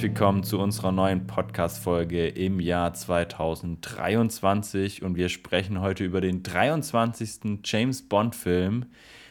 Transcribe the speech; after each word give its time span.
Herzlich 0.00 0.16
willkommen 0.16 0.44
zu 0.44 0.58
unserer 0.58 0.92
neuen 0.92 1.26
Podcast-Folge 1.26 2.26
im 2.26 2.58
Jahr 2.58 2.94
2023 2.94 5.02
und 5.02 5.14
wir 5.14 5.28
sprechen 5.28 5.82
heute 5.82 6.04
über 6.04 6.22
den 6.22 6.42
23. 6.42 7.60
James 7.62 8.08
Bond-Film 8.08 8.86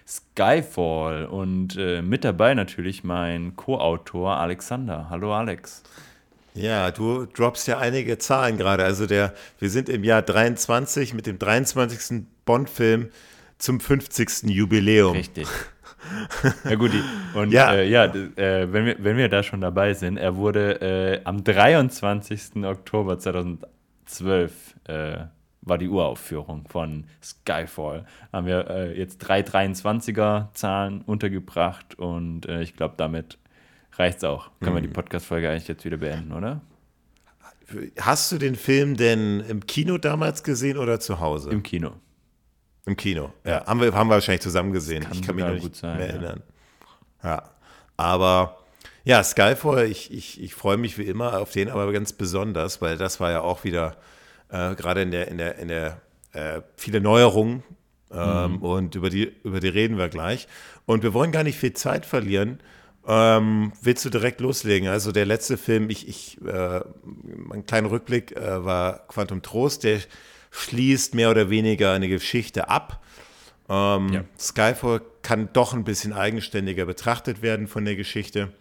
Skyfall 0.07 1.25
und 1.25 1.75
äh, 1.75 2.03
mit 2.03 2.23
dabei 2.23 2.53
natürlich 2.53 3.03
mein 3.03 3.55
Co-Autor 3.55 4.37
Alexander. 4.37 5.07
Hallo 5.09 5.33
Alex. 5.33 5.81
Ja, 6.53 6.91
du 6.91 7.25
droppst 7.25 7.67
ja 7.67 7.79
einige 7.79 8.19
Zahlen 8.19 8.57
gerade. 8.57 8.83
Also 8.83 9.07
der, 9.07 9.33
wir 9.57 9.71
sind 9.71 9.89
im 9.89 10.03
Jahr 10.03 10.21
23 10.21 11.15
mit 11.15 11.25
dem 11.25 11.39
23. 11.39 12.25
Bond-Film 12.45 13.09
zum 13.57 13.79
50. 13.79 14.43
Jubiläum. 14.43 15.13
Richtig. 15.13 15.47
Ja 16.63 16.75
gut, 16.75 16.91
und 17.33 17.51
ja, 17.51 17.73
äh, 17.73 17.89
ja 17.89 18.05
äh, 18.05 18.71
wenn, 18.71 18.85
wir, 18.85 18.95
wenn 18.99 19.17
wir 19.17 19.29
da 19.29 19.43
schon 19.43 19.61
dabei 19.61 19.93
sind, 19.93 20.17
er 20.17 20.35
wurde 20.35 20.81
äh, 20.81 21.21
am 21.23 21.43
23. 21.43 22.63
Oktober 22.63 23.19
2012 23.19 24.75
äh, 24.85 25.17
war 25.61 25.77
die 25.77 25.89
Uraufführung 25.89 26.65
von 26.67 27.05
Skyfall. 27.21 28.05
Haben 28.31 28.47
wir 28.47 28.69
äh, 28.69 28.97
jetzt 28.97 29.19
drei 29.19 29.41
23er 29.41 30.53
Zahlen 30.53 31.01
untergebracht 31.01 31.97
und 31.97 32.47
äh, 32.47 32.61
ich 32.61 32.75
glaube, 32.75 32.95
damit 32.97 33.37
reicht 33.93 34.19
es 34.19 34.23
auch. 34.23 34.51
Können 34.59 34.71
mhm. 34.71 34.77
wir 34.77 34.81
die 34.81 34.93
Podcast-Folge 34.93 35.49
eigentlich 35.49 35.67
jetzt 35.67 35.85
wieder 35.85 35.97
beenden, 35.97 36.31
oder? 36.31 36.61
Hast 37.99 38.31
du 38.31 38.37
den 38.37 38.55
Film 38.55 38.97
denn 38.97 39.41
im 39.41 39.65
Kino 39.67 39.97
damals 39.97 40.43
gesehen 40.43 40.77
oder 40.77 40.99
zu 40.99 41.19
Hause? 41.19 41.51
Im 41.51 41.61
Kino. 41.61 41.91
Im 42.89 42.97
Kino, 42.97 43.31
ja. 43.45 43.63
Haben 43.67 43.81
wir, 43.81 43.93
haben 43.93 44.07
wir 44.07 44.15
wahrscheinlich 44.15 44.41
zusammen 44.41 44.73
gesehen. 44.73 45.03
Kann 45.03 45.13
ich 45.13 45.21
kann 45.21 45.35
mich 45.35 45.45
noch 45.45 45.53
nicht 45.53 45.75
sein, 45.75 45.97
mehr 45.97 46.09
erinnern. 46.09 46.41
Ja. 47.23 47.29
ja. 47.29 47.43
Aber 47.97 48.57
ja, 49.03 49.23
Skyfall, 49.23 49.85
ich, 49.85 50.11
ich, 50.11 50.41
ich 50.41 50.55
freue 50.55 50.77
mich 50.77 50.97
wie 50.97 51.03
immer 51.03 51.39
auf 51.39 51.51
den, 51.51 51.69
aber 51.69 51.91
ganz 51.91 52.13
besonders, 52.13 52.81
weil 52.81 52.97
das 52.97 53.19
war 53.19 53.29
ja 53.29 53.41
auch 53.41 53.63
wieder 53.63 53.95
äh, 54.49 54.73
gerade 54.73 55.03
in 55.03 55.11
der, 55.11 55.27
in 55.27 55.37
der, 55.37 55.59
in 55.59 55.67
der 55.67 56.01
äh, 56.33 56.61
viele 56.77 56.99
Neuerungen 56.99 57.61
ähm, 58.11 58.53
mhm. 58.53 58.57
und 58.63 58.95
über 58.95 59.11
die, 59.11 59.31
über 59.43 59.59
die 59.59 59.67
reden 59.67 59.99
wir 59.99 60.09
gleich. 60.09 60.47
Und 60.87 61.03
wir 61.03 61.13
wollen 61.13 61.31
gar 61.31 61.43
nicht 61.43 61.59
viel 61.59 61.73
Zeit 61.73 62.07
verlieren. 62.07 62.59
Ähm, 63.07 63.71
willst 63.83 64.03
du 64.03 64.09
direkt 64.09 64.41
loslegen? 64.41 64.89
Also 64.89 65.11
der 65.11 65.27
letzte 65.27 65.57
Film, 65.57 65.91
ich, 65.91 66.07
ich 66.07 66.41
äh, 66.43 66.81
ein 67.53 67.67
kleiner 67.67 67.91
Rückblick 67.91 68.35
äh, 68.35 68.65
war 68.65 69.05
Quantum 69.07 69.43
Trost, 69.43 69.83
der 69.83 69.99
schließt 70.51 71.15
mehr 71.15 71.29
oder 71.29 71.49
weniger 71.49 71.93
eine 71.93 72.07
Geschichte 72.07 72.69
ab. 72.69 73.03
Ähm, 73.69 74.09
ja. 74.09 74.23
Skyfall 74.37 75.01
kann 75.21 75.49
doch 75.53 75.73
ein 75.73 75.83
bisschen 75.83 76.13
eigenständiger 76.13 76.85
betrachtet 76.85 77.41
werden 77.41 77.67
von 77.67 77.85
der 77.85 77.95
Geschichte. 77.95 78.51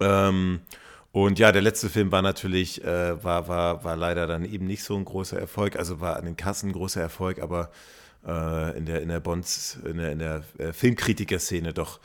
Ähm, 0.00 0.60
und 1.12 1.38
ja, 1.38 1.52
der 1.52 1.62
letzte 1.62 1.88
Film 1.88 2.12
war 2.12 2.22
natürlich, 2.22 2.84
äh, 2.84 3.22
war, 3.22 3.48
war, 3.48 3.84
war 3.84 3.96
leider 3.96 4.26
dann 4.26 4.44
eben 4.44 4.66
nicht 4.66 4.84
so 4.84 4.96
ein 4.96 5.04
großer 5.04 5.38
Erfolg, 5.38 5.76
also 5.76 6.00
war 6.00 6.16
an 6.16 6.24
den 6.24 6.36
Kassen 6.36 6.70
ein 6.70 6.72
großer 6.72 7.00
Erfolg, 7.00 7.40
aber 7.40 7.70
äh, 8.26 8.76
in 8.78 8.86
der, 8.86 9.02
in 9.02 9.08
der 9.08 9.20
Bonds, 9.20 9.78
in 9.84 9.96
der, 9.96 10.12
in 10.12 10.18
der 10.18 10.44
äh, 10.58 10.72
Filmkritiker-Szene 10.72 11.72
doch 11.72 12.00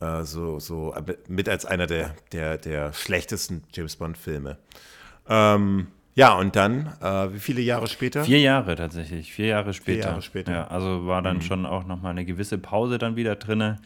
äh, 0.00 0.24
so, 0.24 0.60
so 0.60 0.94
mit 1.28 1.48
als 1.48 1.66
einer 1.66 1.86
der, 1.86 2.14
der, 2.32 2.58
der 2.58 2.92
schlechtesten 2.92 3.64
James 3.72 3.96
Bond-Filme. 3.96 4.58
Ähm, 5.28 5.88
ja, 6.18 6.34
und 6.34 6.56
dann, 6.56 6.92
äh, 7.00 7.32
wie 7.32 7.38
viele 7.38 7.60
Jahre 7.60 7.86
später? 7.86 8.24
Vier 8.24 8.40
Jahre 8.40 8.74
tatsächlich, 8.74 9.32
vier 9.32 9.46
Jahre 9.46 9.72
später. 9.72 10.02
Vier 10.02 10.10
Jahre 10.10 10.22
später. 10.22 10.52
Ja, 10.52 10.66
also 10.68 11.06
war 11.06 11.22
dann 11.22 11.36
mhm. 11.38 11.42
schon 11.42 11.66
auch 11.66 11.86
nochmal 11.86 12.10
eine 12.12 12.24
gewisse 12.24 12.58
Pause 12.58 12.98
dann 12.98 13.16
wieder 13.16 13.36
drin 13.36 13.76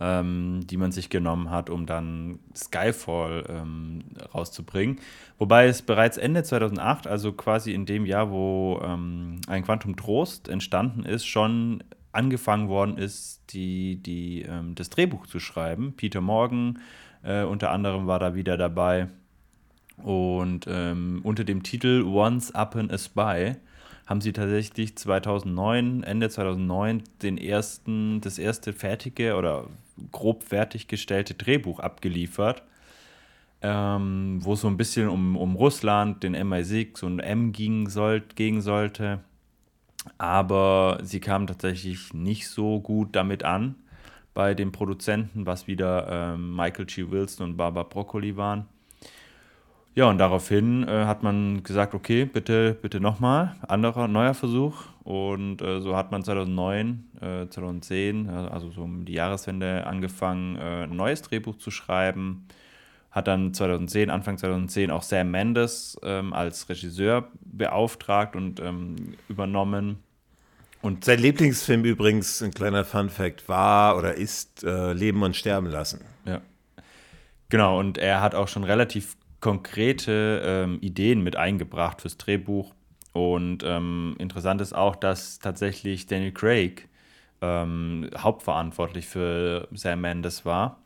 ähm, 0.00 0.60
die 0.64 0.78
man 0.78 0.92
sich 0.92 1.10
genommen 1.10 1.50
hat, 1.50 1.68
um 1.70 1.86
dann 1.86 2.40
Skyfall 2.56 3.44
ähm, 3.48 4.02
rauszubringen. 4.34 4.98
Wobei 5.38 5.66
es 5.66 5.82
bereits 5.82 6.16
Ende 6.16 6.42
2008, 6.42 7.06
also 7.06 7.32
quasi 7.32 7.72
in 7.72 7.84
dem 7.84 8.06
Jahr, 8.06 8.30
wo 8.30 8.80
ähm, 8.82 9.40
ein 9.46 9.62
Quantum 9.62 9.96
Trost 9.96 10.48
entstanden 10.48 11.04
ist, 11.04 11.26
schon 11.26 11.84
angefangen 12.12 12.68
worden 12.68 12.96
ist, 12.96 13.42
die, 13.50 14.02
die, 14.02 14.42
ähm, 14.42 14.74
das 14.74 14.90
Drehbuch 14.90 15.26
zu 15.26 15.38
schreiben. 15.38 15.94
Peter 15.96 16.22
Morgan 16.22 16.80
äh, 17.22 17.44
unter 17.44 17.70
anderem 17.70 18.06
war 18.06 18.18
da 18.18 18.34
wieder 18.34 18.56
dabei. 18.56 19.08
Und 20.02 20.66
ähm, 20.68 21.20
unter 21.22 21.44
dem 21.44 21.62
Titel 21.62 22.02
Once 22.06 22.52
Upon 22.54 22.90
a 22.90 22.98
Spy 22.98 23.56
haben 24.06 24.20
sie 24.20 24.32
tatsächlich 24.32 24.96
2009, 24.96 26.02
Ende 26.02 26.28
2009, 26.28 27.02
den 27.22 27.38
ersten, 27.38 28.20
das 28.20 28.38
erste 28.38 28.72
fertige 28.72 29.36
oder 29.36 29.66
grob 30.10 30.42
fertiggestellte 30.42 31.34
Drehbuch 31.34 31.78
abgeliefert, 31.78 32.62
ähm, 33.62 34.38
wo 34.42 34.54
es 34.54 34.62
so 34.62 34.68
ein 34.68 34.76
bisschen 34.76 35.08
um, 35.08 35.36
um 35.36 35.54
Russland, 35.54 36.22
den 36.22 36.34
MI6 36.34 37.04
und 37.04 37.20
M 37.20 37.52
ging 37.52 37.88
soll, 37.88 38.20
gehen 38.20 38.62
sollte. 38.62 39.20
Aber 40.18 40.98
sie 41.02 41.20
kamen 41.20 41.46
tatsächlich 41.46 42.14
nicht 42.14 42.48
so 42.48 42.80
gut 42.80 43.14
damit 43.14 43.44
an 43.44 43.76
bei 44.34 44.54
den 44.54 44.72
Produzenten, 44.72 45.46
was 45.46 45.66
wieder 45.66 46.34
ähm, 46.34 46.56
Michael 46.56 46.86
G. 46.86 47.10
Wilson 47.10 47.50
und 47.50 47.56
Barbara 47.56 47.84
Broccoli 47.84 48.36
waren. 48.36 48.66
Ja, 50.00 50.08
und 50.08 50.16
daraufhin 50.16 50.88
äh, 50.88 51.04
hat 51.04 51.22
man 51.22 51.62
gesagt, 51.62 51.92
okay, 51.92 52.24
bitte, 52.24 52.72
bitte 52.72 53.00
nochmal, 53.00 53.56
anderer, 53.68 54.08
neuer 54.08 54.32
Versuch. 54.32 54.84
Und 55.04 55.60
äh, 55.60 55.82
so 55.82 55.94
hat 55.94 56.10
man 56.10 56.24
2009, 56.24 57.04
äh, 57.20 57.46
2010, 57.46 58.30
also 58.30 58.70
so 58.70 58.84
um 58.84 59.04
die 59.04 59.12
Jahreswende 59.12 59.86
angefangen, 59.86 60.56
äh, 60.56 60.84
ein 60.84 60.96
neues 60.96 61.20
Drehbuch 61.20 61.58
zu 61.58 61.70
schreiben. 61.70 62.48
Hat 63.10 63.28
dann 63.28 63.52
2010, 63.52 64.08
Anfang 64.08 64.38
2010 64.38 64.90
auch 64.90 65.02
Sam 65.02 65.32
Mendes 65.32 66.00
ähm, 66.02 66.32
als 66.32 66.70
Regisseur 66.70 67.28
beauftragt 67.42 68.36
und 68.36 68.58
ähm, 68.58 68.96
übernommen. 69.28 69.98
Und 70.80 71.04
sein 71.04 71.18
Lieblingsfilm 71.18 71.84
übrigens, 71.84 72.42
ein 72.42 72.52
kleiner 72.52 72.86
Fun 72.86 73.10
Fact, 73.10 73.50
war 73.50 73.98
oder 73.98 74.14
ist 74.14 74.64
äh, 74.64 74.94
Leben 74.94 75.22
und 75.22 75.36
Sterben 75.36 75.66
lassen. 75.66 76.00
Ja. 76.24 76.40
Genau, 77.50 77.78
und 77.78 77.98
er 77.98 78.22
hat 78.22 78.34
auch 78.34 78.48
schon 78.48 78.64
relativ 78.64 79.16
konkrete 79.40 80.42
ähm, 80.44 80.78
Ideen 80.80 81.22
mit 81.22 81.36
eingebracht 81.36 82.00
fürs 82.02 82.18
Drehbuch. 82.18 82.74
Und 83.12 83.62
ähm, 83.64 84.14
interessant 84.18 84.60
ist 84.60 84.72
auch, 84.72 84.94
dass 84.96 85.38
tatsächlich 85.38 86.06
Daniel 86.06 86.32
Craig 86.32 86.88
ähm, 87.40 88.10
hauptverantwortlich 88.16 89.06
für 89.06 89.66
Sam 89.72 90.02
Mendes 90.02 90.44
war. 90.44 90.78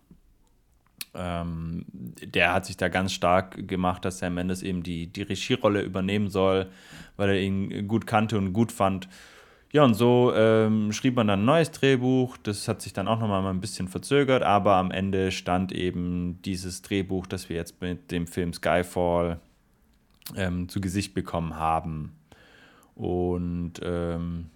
Ähm, 1.15 1.85
der 1.93 2.53
hat 2.53 2.67
sich 2.67 2.77
da 2.77 2.89
ganz 2.89 3.13
stark 3.13 3.69
gemacht, 3.69 4.05
dass 4.05 4.19
Sam 4.19 4.35
Mendes 4.35 4.63
eben 4.63 4.83
die, 4.83 5.07
die 5.07 5.23
Regierolle 5.23 5.83
übernehmen 5.83 6.29
soll, 6.29 6.71
weil 7.17 7.31
er 7.31 7.41
ihn 7.41 7.87
gut 7.87 8.07
kannte 8.07 8.39
und 8.39 8.53
gut 8.53 8.73
fand. 8.73 9.09
Ja, 9.75 9.83
und 9.83 9.95
so 9.95 10.33
ähm, 10.37 10.93
schrieb 10.93 11.17
man 11.17 11.27
dann 11.27 11.41
ein 11.41 11.47
neues 11.47 11.73
Drehbuch. 11.73 12.37
Das 12.37 12.69
hat 12.69 12.81
sich 12.81 12.93
dann 12.93 13.09
auch 13.09 13.19
nochmal 13.19 13.45
ein 13.45 13.61
bisschen 13.61 13.89
verzögert, 13.89 14.45
aber 14.45 14.77
am 14.77 14.93
Ende 14.93 15.33
stand 15.33 15.73
eben 15.73 16.39
dieses 16.45 16.83
Drehbuch, 16.83 17.27
das 17.27 17.49
wir 17.49 17.57
jetzt 17.57 17.81
mit 17.81 18.13
dem 18.13 18.29
Film 18.29 18.53
Skyfall 18.53 19.41
ähm, 20.37 20.69
zu 20.69 20.81
Gesicht 20.81 21.13
bekommen 21.13 21.57
haben. 21.57 22.15
Und 22.95 23.81
ähm, 23.83 24.47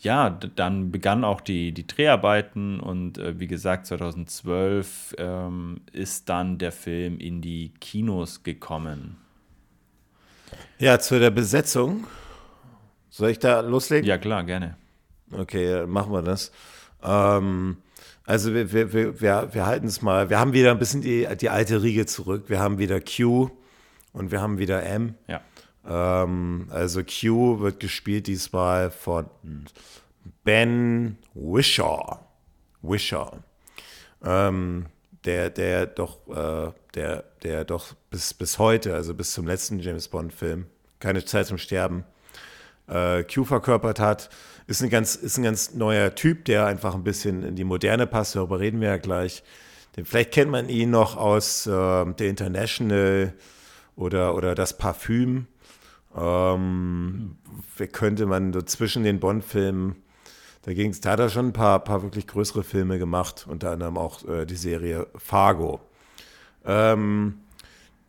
ja, 0.00 0.28
dann 0.28 0.92
begannen 0.92 1.24
auch 1.24 1.40
die, 1.40 1.72
die 1.72 1.86
Dreharbeiten 1.86 2.80
und 2.80 3.16
äh, 3.16 3.40
wie 3.40 3.46
gesagt, 3.46 3.86
2012 3.86 5.14
ähm, 5.16 5.80
ist 5.90 6.28
dann 6.28 6.58
der 6.58 6.72
Film 6.72 7.16
in 7.18 7.40
die 7.40 7.72
Kinos 7.80 8.42
gekommen. 8.42 9.16
Ja, 10.78 10.98
zu 10.98 11.18
der 11.18 11.30
Besetzung 11.30 12.04
soll 13.14 13.30
ich 13.30 13.38
da 13.38 13.60
loslegen? 13.60 14.08
Ja, 14.08 14.18
klar, 14.18 14.42
gerne. 14.42 14.76
Okay, 15.30 15.86
machen 15.86 16.12
wir 16.12 16.22
das. 16.22 16.50
Ähm, 17.00 17.76
also 18.24 18.52
wir, 18.52 18.72
wir, 18.72 19.20
wir, 19.20 19.54
wir 19.54 19.66
halten 19.66 19.86
es 19.86 20.02
mal, 20.02 20.30
wir 20.30 20.40
haben 20.40 20.52
wieder 20.52 20.72
ein 20.72 20.80
bisschen 20.80 21.00
die, 21.00 21.28
die 21.40 21.48
alte 21.48 21.80
Riege 21.80 22.06
zurück. 22.06 22.46
Wir 22.48 22.58
haben 22.58 22.78
wieder 22.78 23.00
Q 23.00 23.50
und 24.12 24.32
wir 24.32 24.40
haben 24.40 24.58
wieder 24.58 24.82
M. 24.82 25.14
Ja. 25.28 25.42
Ähm, 25.86 26.66
also 26.70 27.02
Q 27.04 27.60
wird 27.60 27.78
gespielt 27.78 28.26
diesmal 28.26 28.90
von 28.90 29.26
Ben 30.42 31.16
Wishaw. 31.34 32.18
Wishaw. 32.82 33.38
Ähm, 34.24 34.86
der, 35.24 35.50
der 35.50 35.86
doch, 35.86 36.18
äh, 36.26 36.72
der, 36.96 37.24
der 37.44 37.64
doch 37.64 37.94
bis, 38.10 38.34
bis 38.34 38.58
heute, 38.58 38.92
also 38.92 39.14
bis 39.14 39.32
zum 39.32 39.46
letzten 39.46 39.78
James 39.78 40.08
Bond-Film, 40.08 40.66
keine 40.98 41.24
Zeit 41.24 41.46
zum 41.46 41.58
Sterben, 41.58 42.04
äh, 42.88 43.22
Q 43.24 43.44
verkörpert 43.44 44.00
hat. 44.00 44.30
Ist 44.66 44.82
ein, 44.82 44.90
ganz, 44.90 45.14
ist 45.14 45.36
ein 45.36 45.44
ganz 45.44 45.74
neuer 45.74 46.14
Typ, 46.14 46.44
der 46.46 46.66
einfach 46.66 46.94
ein 46.94 47.04
bisschen 47.04 47.42
in 47.42 47.54
die 47.54 47.64
Moderne 47.64 48.06
passt, 48.06 48.34
darüber 48.34 48.60
reden 48.60 48.80
wir 48.80 48.88
ja 48.88 48.96
gleich. 48.96 49.42
Den, 49.96 50.04
vielleicht 50.06 50.32
kennt 50.32 50.50
man 50.50 50.68
ihn 50.68 50.90
noch 50.90 51.16
aus 51.16 51.66
äh, 51.66 51.70
der 51.70 52.28
International 52.28 53.34
oder, 53.96 54.34
oder 54.34 54.54
das 54.54 54.78
Parfüm. 54.78 55.46
Ähm, 56.16 57.36
könnte 57.92 58.26
man 58.26 58.52
so 58.52 58.62
zwischen 58.62 59.02
den 59.02 59.20
Bond-Filmen, 59.20 59.96
da, 60.62 60.72
da 60.72 61.10
hat 61.10 61.20
er 61.20 61.28
schon 61.28 61.48
ein 61.48 61.52
paar, 61.52 61.80
paar 61.80 62.02
wirklich 62.02 62.26
größere 62.26 62.64
Filme 62.64 62.98
gemacht, 62.98 63.46
unter 63.48 63.72
anderem 63.72 63.98
auch 63.98 64.26
äh, 64.26 64.46
die 64.46 64.56
Serie 64.56 65.06
Fargo. 65.16 65.80
Ähm, 66.64 67.40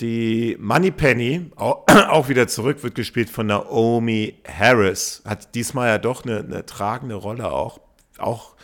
Die 0.01 0.57
Moneypenny, 0.59 1.51
auch, 1.55 2.27
wieder 2.27 2.47
zurück, 2.47 2.83
wird 2.83 2.95
gespielt 2.95 3.29
von 3.29 3.47
Naomi 3.47 4.39
Harris. 4.45 5.21
Hat 5.25 5.55
diesmal 5.55 5.87
ja 5.87 5.97
doch 5.97 6.25
eine, 6.25 6.39
eine 6.39 6.65
tragende 6.65 7.15
Rolle 7.15 7.51
auch. 7.51 7.79
Auch 8.17 8.55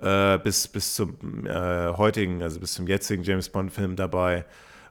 äh, 0.00 0.38
bis, 0.38 0.66
bis 0.66 0.94
zum 0.94 1.46
äh, 1.46 1.88
heutigen, 1.96 2.42
also 2.42 2.58
bis 2.58 2.74
zum 2.74 2.86
jetzigen 2.88 3.22
James 3.22 3.48
Bond-Film 3.48 3.94
dabei. 3.94 4.44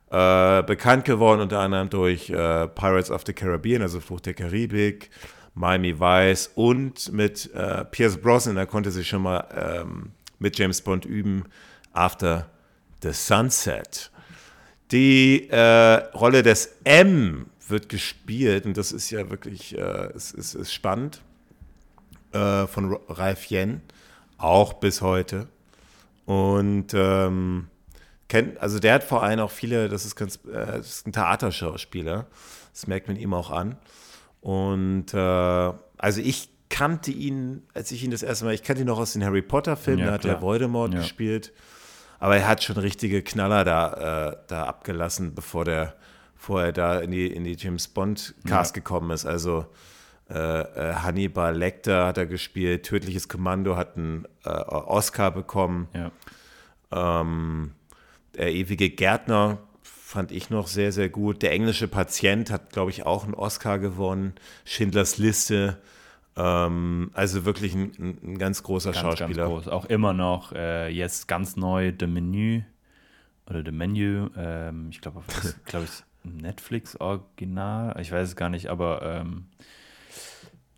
Äh, 0.10 0.64
bekannt 0.64 1.06
geworden 1.06 1.42
unter 1.42 1.60
anderem 1.60 1.90
durch 1.90 2.30
äh, 2.30 2.68
Pirates 2.68 3.12
of 3.12 3.24
the 3.26 3.34
Caribbean, 3.34 3.82
also 3.82 4.00
Flucht 4.00 4.26
der 4.26 4.34
Karibik, 4.34 5.10
Miami 5.54 6.00
Vice 6.00 6.52
und 6.56 7.12
mit 7.12 7.54
äh, 7.54 7.86
Pierce 7.86 8.18
Brosnan, 8.18 8.56
da 8.56 8.66
konnte 8.66 8.92
sie 8.92 9.04
schon 9.04 9.24
mal 9.24 9.46
ähm, 9.56 10.12
mit 10.40 10.58
James 10.58 10.82
Bond 10.82 11.06
üben, 11.06 11.46
After 11.94 12.50
the 13.02 13.12
Sunset. 13.14 14.11
Die 14.92 15.50
äh, 15.50 15.58
Rolle 16.14 16.44
des 16.44 16.76
M 16.84 17.46
wird 17.68 17.88
gespielt, 17.90 18.66
und 18.66 18.76
das 18.78 18.92
ist 18.92 19.10
ja 19.12 19.30
wirklich 19.30 19.78
äh, 19.78 20.14
ist, 20.14 20.34
ist, 20.34 20.54
ist 20.56 20.74
spannend, 20.74 21.22
äh, 22.34 22.68
von 22.68 22.98
Ralph 23.08 23.50
Yen, 23.50 23.82
auch 24.38 24.74
bis 24.74 25.02
heute. 25.02 25.48
Und 26.26 26.88
ähm, 26.94 27.68
kennt, 28.28 28.60
also 28.60 28.80
der 28.80 28.96
hat 28.96 29.04
vor 29.04 29.24
allem 29.24 29.40
auch 29.40 29.52
viele, 29.52 29.88
das 29.90 30.06
ist 30.06 30.16
ganz, 30.16 30.36
äh, 30.46 30.66
das 30.78 30.88
ist 30.88 31.08
ein 31.08 31.14
Theaterschauspieler, 31.14 32.28
das 32.74 32.88
merkt 32.88 33.08
man 33.08 33.18
ihm 33.18 33.34
auch 33.34 33.50
an. 33.52 33.78
Und 34.42 35.14
äh, 35.14 35.18
also 35.18 36.22
ich 36.22 36.50
kannte 36.70 37.12
ihn, 37.12 37.64
als 37.74 37.92
ich 37.92 38.04
ihn 38.04 38.12
das 38.12 38.24
erste 38.24 38.46
Mal, 38.46 38.54
ich 38.54 38.64
kannte 38.64 38.82
ihn 38.82 38.88
noch 38.88 39.00
aus 39.00 39.14
den 39.14 39.24
Harry 39.24 39.42
Potter-Filmen, 39.42 40.00
Ja, 40.00 40.06
da 40.08 40.14
hat 40.14 40.26
er 40.26 40.42
Voldemort 40.42 40.94
Ja. 40.94 41.00
gespielt. 41.02 41.54
Aber 42.22 42.38
er 42.38 42.48
hat 42.48 42.64
schon 42.64 42.78
richtige 42.78 43.24
Knaller 43.24 43.66
da, 43.66 44.30
äh, 44.30 44.38
da 44.48 44.66
abgelassen, 44.66 45.34
bevor 45.34 45.66
der 45.66 45.96
vorher 46.36 46.72
da 46.72 47.00
in 47.00 47.10
die, 47.10 47.26
in 47.26 47.44
die 47.44 47.56
James 47.58 47.88
Bond 47.88 48.36
Cast 48.48 48.76
gekommen 48.76 49.10
ist. 49.10 49.26
Also 49.26 49.66
äh, 50.30 50.36
äh, 50.36 50.94
Hannibal 50.94 51.58
Lecter 51.58 52.06
hat 52.06 52.20
er 52.20 52.28
gespielt, 52.28 52.84
Tödliches 52.84 53.28
Kommando 53.28 53.76
hat 53.76 53.98
einen 53.98 54.26
äh, 54.46 54.50
Oscar 54.50 55.32
bekommen. 55.32 55.88
Ja. 55.96 57.22
Ähm, 57.22 57.72
der 58.36 58.54
ewige 58.54 58.92
Gärtner 58.92 59.58
fand 59.82 60.32
ich 60.32 60.52
noch 60.52 60.68
sehr, 60.68 60.92
sehr 60.92 61.10
gut. 61.10 61.42
Der 61.42 61.52
englische 61.54 61.88
Patient 61.88 62.52
hat, 62.52 62.72
glaube 62.72 62.92
ich, 62.92 63.04
auch 63.04 63.24
einen 63.24 63.34
Oscar 63.34 63.80
gewonnen. 63.80 64.36
Schindlers 64.64 65.18
Liste. 65.18 65.82
Ähm, 66.36 67.12
also 67.14 67.46
wirklich 67.46 67.76
ein, 67.76 67.92
ein, 68.24 68.38
ganz 68.38 68.64
großer 68.64 68.92
Ganz, 68.92 69.04
ganz 69.04 69.20
Schauspieler. 69.20 69.48
groß. 69.48 69.68
Auch 69.68 69.86
immer 69.86 70.14
noch 70.14 70.54
äh, 70.54 70.90
jetzt 70.90 71.28
ganz 71.28 71.56
neu 71.56 71.92
The 71.98 72.08
Menu 72.08 72.62
oder 73.50 73.64
The 73.64 73.72
Menu. 73.72 74.30
Ähm, 74.38 74.88
ich 74.92 75.02
glaube, 75.02 75.24
glaube 75.66 75.86
ich, 75.86 76.04
Netflix 76.24 76.96
Original. 77.00 78.00
Ich 78.00 78.12
weiß 78.12 78.30
es 78.30 78.36
gar 78.36 78.50
nicht, 78.50 78.68
aber 78.68 79.02
ähm, 79.02 79.48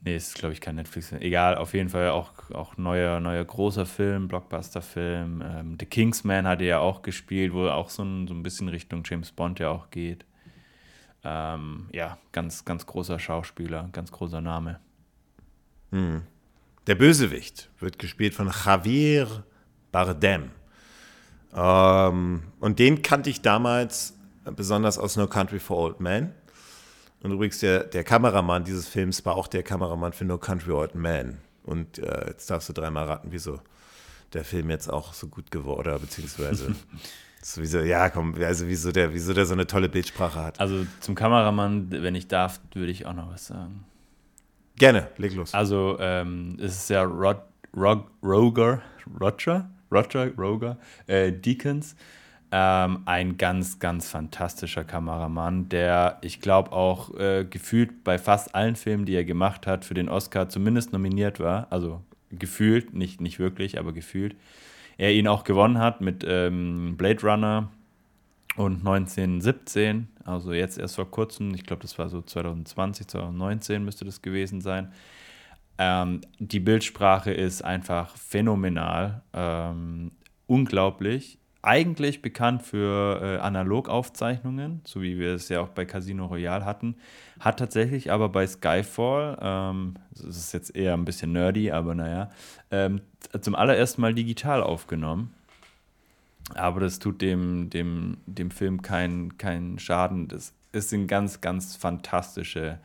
nee, 0.02 0.16
ist 0.16 0.36
glaube 0.36 0.54
ich 0.54 0.62
kein 0.62 0.76
Netflix. 0.76 1.12
Egal, 1.12 1.56
auf 1.56 1.74
jeden 1.74 1.90
Fall 1.90 2.10
auch, 2.10 2.32
auch 2.52 2.78
neuer, 2.78 3.20
neuer 3.20 3.44
großer 3.44 3.86
Film, 3.86 4.28
Blockbuster-Film. 4.30 5.44
Ähm, 5.46 5.78
The 5.80 5.86
Kingsman 5.86 6.48
hat 6.48 6.62
er 6.62 6.68
ja 6.68 6.80
auch 6.80 7.04
gespielt, 7.04 7.54
wo 7.54 7.66
er 7.66 7.76
auch 7.76 7.90
so 7.90 8.04
ein, 8.04 8.28
so 8.28 8.34
ein 8.34 8.42
bisschen 8.42 8.70
Richtung 8.70 9.04
James 9.06 9.32
Bond 9.32 9.60
ja 9.60 9.70
auch 9.70 9.92
geht. 9.92 10.26
Ähm, 11.26 11.88
ja, 11.92 12.18
ganz, 12.32 12.66
ganz 12.66 12.86
großer 12.86 13.20
Schauspieler, 13.20 13.90
ganz 13.92 14.12
großer 14.12 14.42
Name. 14.42 14.80
Der 16.88 16.96
Bösewicht 16.96 17.70
wird 17.80 18.00
gespielt 18.00 18.34
von 18.34 18.52
Javier 18.66 19.44
Bardem. 19.92 20.52
Ähm, 21.56 22.44
und 22.60 22.80
den 22.80 23.02
kannte 23.02 23.30
ich 23.30 23.42
damals 23.42 24.16
besonders 24.56 24.98
aus 24.98 25.16
No 25.16 25.28
Country 25.28 25.60
for 25.60 25.78
Old 25.78 26.00
Men. 26.00 26.34
Und 27.22 27.32
übrigens, 27.32 27.60
der, 27.60 27.86
der 27.86 28.04
Kameramann 28.04 28.66
dieses 28.66 28.88
Films 28.88 29.26
war 29.26 29.36
auch 29.36 29.48
der 29.48 29.64
Kameramann 29.64 30.14
für 30.14 30.26
No 30.26 30.38
Country 30.38 30.72
for 30.72 30.82
Old 30.82 30.96
Men. 30.96 31.38
Und 31.64 32.00
äh, 32.00 32.28
jetzt 32.28 32.50
darfst 32.50 32.68
du 32.68 32.74
dreimal 32.74 33.06
raten, 33.06 33.30
wieso 33.32 33.62
der 34.34 34.44
Film 34.44 34.70
jetzt 34.70 34.92
auch 34.92 35.14
so 35.14 35.28
gut 35.28 35.52
geworden 35.52 35.80
oder 35.80 36.00
beziehungsweise 36.00 36.76
sowieso, 37.42 37.80
ja, 37.80 38.10
komm, 38.10 38.36
also 38.42 38.68
wieso 38.68 38.92
der, 38.92 39.14
wieso 39.14 39.34
der 39.34 39.46
so 39.46 39.54
eine 39.54 39.68
tolle 39.68 39.88
Bildsprache 39.88 40.42
hat. 40.42 40.60
Also 40.60 40.86
zum 41.00 41.16
Kameramann, 41.16 41.92
wenn 41.92 42.16
ich 42.16 42.28
darf, 42.28 42.60
würde 42.74 42.92
ich 42.92 43.06
auch 43.06 43.14
noch 43.14 43.32
was 43.32 43.48
sagen. 43.48 43.86
Gerne, 44.78 45.10
leg 45.18 45.34
los. 45.36 45.54
Also 45.54 45.98
ähm, 46.00 46.58
es 46.60 46.76
ist 46.76 46.90
ja 46.90 47.04
Rod, 47.04 47.42
Rog, 47.76 48.10
Roger, 48.24 48.82
Roger, 49.20 49.70
Roger, 49.92 50.32
Roger, 50.38 50.78
äh, 51.08 51.32
Deakins, 51.32 51.96
ähm, 52.52 53.02
ein 53.06 53.38
ganz, 53.38 53.80
ganz 53.80 54.10
fantastischer 54.10 54.84
Kameramann, 54.84 55.70
der, 55.70 56.20
ich 56.22 56.40
glaube, 56.40 56.72
auch 56.72 57.16
äh, 57.18 57.46
gefühlt 57.50 58.04
bei 58.04 58.18
fast 58.18 58.54
allen 58.56 58.76
Filmen, 58.76 59.06
die 59.06 59.16
er 59.16 59.26
gemacht 59.26 59.68
hat, 59.68 59.86
für 59.86 59.94
den 59.94 60.10
Oscar 60.10 60.50
zumindest 60.50 60.94
nominiert 60.94 61.40
war. 61.40 61.68
Also 61.72 62.02
gefühlt, 62.32 62.94
nicht, 62.94 63.22
nicht 63.22 63.40
wirklich, 63.40 63.80
aber 63.80 63.94
gefühlt. 63.94 64.36
Er 64.98 65.14
ihn 65.14 65.28
auch 65.28 65.44
gewonnen 65.44 65.80
hat 65.80 66.02
mit 66.02 66.24
ähm, 66.28 66.96
Blade 66.98 67.22
Runner 67.22 67.70
und 68.56 68.80
1917, 68.86 70.08
also 70.26 70.54
jetzt 70.54 70.78
erst 70.78 70.96
vor 70.96 71.10
kurzem, 71.10 71.54
ich 71.56 71.64
glaube, 71.64 71.82
das 71.82 71.98
war 71.98 72.10
so 72.10 72.22
2020, 72.22 73.08
2019 73.08 73.84
müsste 73.84 74.06
das 74.06 74.22
gewesen 74.22 74.62
sein. 74.62 74.92
Ähm, 75.78 76.22
die 76.40 76.60
Bildsprache 76.60 77.32
ist 77.32 77.64
einfach 77.64 78.16
phänomenal, 78.16 79.24
ähm, 79.34 80.12
unglaublich. 80.46 81.40
Eigentlich 81.64 82.22
bekannt 82.22 82.62
für 82.62 83.22
äh, 83.22 83.38
Analogaufzeichnungen, 83.40 84.82
so 84.84 85.02
wie 85.02 85.18
wir 85.18 85.34
es 85.34 85.48
ja 85.48 85.62
auch 85.62 85.70
bei 85.70 85.86
Casino 85.86 86.26
Royale 86.26 86.66
hatten, 86.66 86.98
hat 87.40 87.58
tatsächlich 87.58 88.12
aber 88.12 88.30
bei 88.30 88.46
Skyfall, 88.46 89.38
ähm, 89.42 89.96
das 90.12 90.26
ist 90.26 90.54
jetzt 90.54 90.76
eher 90.76 90.94
ein 90.94 91.06
bisschen 91.06 91.32
nerdy, 91.32 91.72
aber 91.72 91.96
naja, 91.96 92.30
ähm, 92.70 93.02
zum 93.40 93.56
allerersten 93.56 94.02
Mal 94.02 94.14
digital 94.14 94.62
aufgenommen. 94.62 95.34
Aber 96.56 96.82
das 96.82 97.00
tut 97.00 97.22
dem, 97.22 97.70
dem, 97.70 98.18
dem 98.26 98.52
Film 98.52 98.82
keinen 98.82 99.38
keinen 99.38 99.80
Schaden. 99.80 100.28
Das, 100.28 100.54
es 100.72 100.90
sind 100.90 101.08
ganz, 101.08 101.42
ganz 101.42 101.76
fantastische 101.76 102.80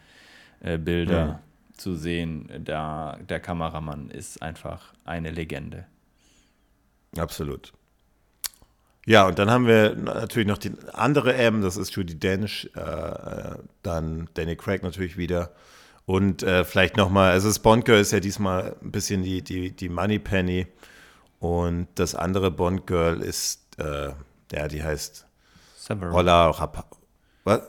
äh, 0.61 0.79
Bilder 0.79 1.27
Ja. 1.27 1.41
zu 1.77 1.95
sehen. 1.97 2.49
Der, 2.65 3.19
der 3.29 3.41
Kameramann 3.41 4.11
ist 4.11 4.43
einfach 4.43 4.95
eine 5.05 5.31
Legende. 5.31 5.87
Absolut. 7.17 7.73
Ja, 9.07 9.27
und 9.27 9.39
dann 9.39 9.51
haben 9.51 9.67
wir 9.67 9.95
natürlich 9.97 10.47
noch 10.47 10.59
die 10.59 10.73
andere 10.93 11.35
M, 11.35 11.63
das 11.63 11.79
ist 11.79 11.95
Judy 11.97 12.19
Dench, 12.19 12.71
äh, 12.77 12.81
äh, 12.81 13.57
dann 13.83 14.29
Danny 14.35 14.55
Craig 14.55 14.83
natürlich 14.83 15.17
wieder. 15.17 15.53
Und 16.05 16.43
äh, 16.43 16.65
vielleicht 16.65 16.97
nochmal, 16.97 17.33
also 17.33 17.49
das 17.49 17.59
Bond 17.59 17.85
Girl 17.87 18.01
ist 18.01 18.13
ja 18.13 18.21
diesmal 18.21 18.77
ein 18.83 18.93
bisschen 18.93 19.23
die, 19.23 19.43
die, 19.43 19.73
die 19.75 19.89
Money 19.89 20.19
Penny. 20.19 20.67
Und 21.41 21.89
das 21.95 22.15
andere 22.15 22.51
Bond 22.51 22.87
Girl 22.87 23.21
ist, 23.21 23.79
äh, 23.79 24.11
ja, 24.53 24.69
die 24.69 24.83
heißt 24.83 25.27
Severin. 25.77 26.13
Holla 26.13 26.51
Rapa. 26.51 26.85
Was? 27.45 27.63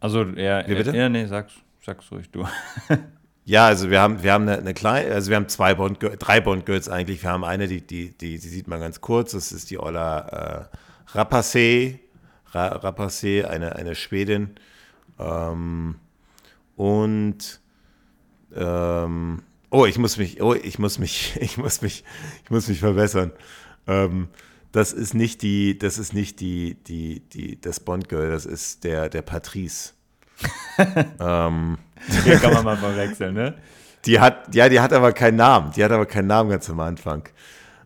Also, 0.00 0.24
ja, 0.24 0.66
Wie 0.66 0.74
bitte? 0.74 0.96
ja, 0.96 1.08
nee, 1.08 1.26
sag's, 1.26 1.54
sag's 1.80 2.10
ruhig 2.10 2.30
du. 2.30 2.46
Ja, 3.44 3.66
also 3.66 3.90
wir 3.90 4.00
haben, 4.00 4.22
wir 4.22 4.32
haben 4.32 4.46
eine, 4.48 4.58
eine 4.58 4.72
kleine, 4.72 5.12
also 5.12 5.30
wir 5.30 5.36
haben 5.36 5.48
zwei 5.48 5.74
Bond, 5.74 5.98
drei 6.00 6.40
Bond 6.40 6.64
Girls 6.64 6.88
eigentlich. 6.88 7.22
Wir 7.22 7.30
haben 7.30 7.44
eine, 7.44 7.66
die, 7.66 7.84
die, 7.84 8.16
die, 8.16 8.38
die 8.38 8.48
sieht 8.48 8.68
man 8.68 8.78
ganz 8.78 9.00
kurz. 9.00 9.32
Das 9.32 9.50
ist 9.50 9.70
die 9.70 9.78
Ola 9.78 10.68
äh, 11.10 11.16
Rapace, 11.18 11.98
Ra, 12.52 12.68
Rapace, 12.68 13.44
eine, 13.44 13.74
eine 13.74 13.96
Schwedin. 13.96 14.54
Ähm, 15.18 15.96
und 16.76 17.60
ähm, 18.54 19.42
oh, 19.72 19.86
ich 19.86 19.98
muss 19.98 20.18
mich, 20.18 20.40
oh, 20.40 20.54
ich 20.54 20.78
muss 20.78 20.98
mich, 20.98 21.36
ich 21.40 21.56
muss 21.56 21.82
mich, 21.82 22.04
ich 22.44 22.50
muss 22.50 22.68
mich 22.68 22.78
verbessern. 22.78 23.32
Ähm, 23.88 24.28
das 24.70 24.92
ist 24.92 25.14
nicht 25.14 25.42
die, 25.42 25.76
das 25.78 25.98
ist 25.98 26.14
nicht 26.14 26.40
die, 26.40 26.76
die, 26.86 27.20
die, 27.20 27.60
das 27.60 27.80
Bond 27.80 28.08
Girl, 28.08 28.30
das 28.30 28.46
ist 28.46 28.84
der, 28.84 29.08
der 29.08 29.22
Patrice. 29.22 29.92
ähm, 31.20 31.78
Hier 32.24 32.38
kann 32.38 32.54
man 32.54 32.64
mal 32.64 32.76
verwechseln, 32.76 33.34
ne? 33.34 33.54
die 34.04 34.18
hat, 34.18 34.54
ja, 34.54 34.68
die 34.68 34.80
hat 34.80 34.92
aber 34.92 35.12
keinen 35.12 35.36
Namen. 35.36 35.72
Die 35.72 35.84
hat 35.84 35.92
aber 35.92 36.06
keinen 36.06 36.26
Namen 36.26 36.50
ganz 36.50 36.68
am 36.70 36.80
Anfang. 36.80 37.28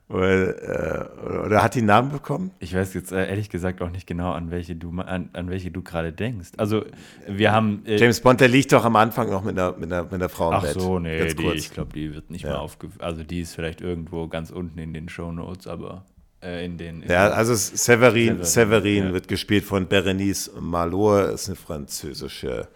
Oder, 0.08 1.08
äh, 1.42 1.46
oder 1.46 1.62
hat 1.64 1.74
die 1.74 1.78
einen 1.80 1.88
Namen 1.88 2.12
bekommen? 2.12 2.52
Ich 2.60 2.72
weiß 2.72 2.94
jetzt 2.94 3.10
äh, 3.10 3.28
ehrlich 3.28 3.50
gesagt 3.50 3.82
auch 3.82 3.90
nicht 3.90 4.06
genau, 4.06 4.32
an 4.32 4.52
welche 4.52 4.76
du, 4.76 4.90
an, 5.00 5.30
an 5.32 5.50
welche 5.50 5.72
du 5.72 5.82
gerade 5.82 6.12
denkst. 6.12 6.50
Also, 6.58 6.84
wir 7.26 7.50
haben. 7.50 7.84
Äh, 7.86 7.96
James 7.96 8.20
Bond, 8.20 8.40
der 8.40 8.46
liegt 8.46 8.72
doch 8.72 8.84
am 8.84 8.94
Anfang 8.94 9.30
noch 9.30 9.42
mit 9.42 9.58
einer, 9.58 9.72
mit 9.76 9.92
einer, 9.92 10.04
mit 10.04 10.14
einer 10.14 10.28
Frau 10.28 10.50
im 10.50 10.54
Ach 10.54 10.62
Bett. 10.62 10.80
so, 10.80 11.00
nee, 11.00 11.18
Ganz 11.18 11.34
die, 11.34 11.42
kurz. 11.42 11.56
ich 11.56 11.72
glaube, 11.72 11.92
die 11.92 12.14
wird 12.14 12.30
nicht 12.30 12.44
Ja. 12.44 12.50
mal 12.50 12.58
aufge... 12.58 12.88
Also 13.00 13.24
die 13.24 13.40
ist 13.40 13.54
vielleicht 13.56 13.80
irgendwo 13.80 14.28
ganz 14.28 14.50
unten 14.50 14.78
in 14.78 14.94
den 14.94 15.08
Shownotes, 15.08 15.66
aber 15.66 16.04
äh, 16.40 16.64
in 16.64 16.78
den... 16.78 17.02
Ja, 17.08 17.30
also 17.30 17.54
Severin, 17.56 17.74
Severin, 17.76 18.44
Severin 18.44 19.04
ja. 19.06 19.12
wird 19.12 19.26
gespielt 19.26 19.64
von 19.64 19.88
Berenice 19.88 20.52
Malor, 20.60 21.30
ist 21.30 21.48
eine 21.48 21.56
französische 21.56 22.68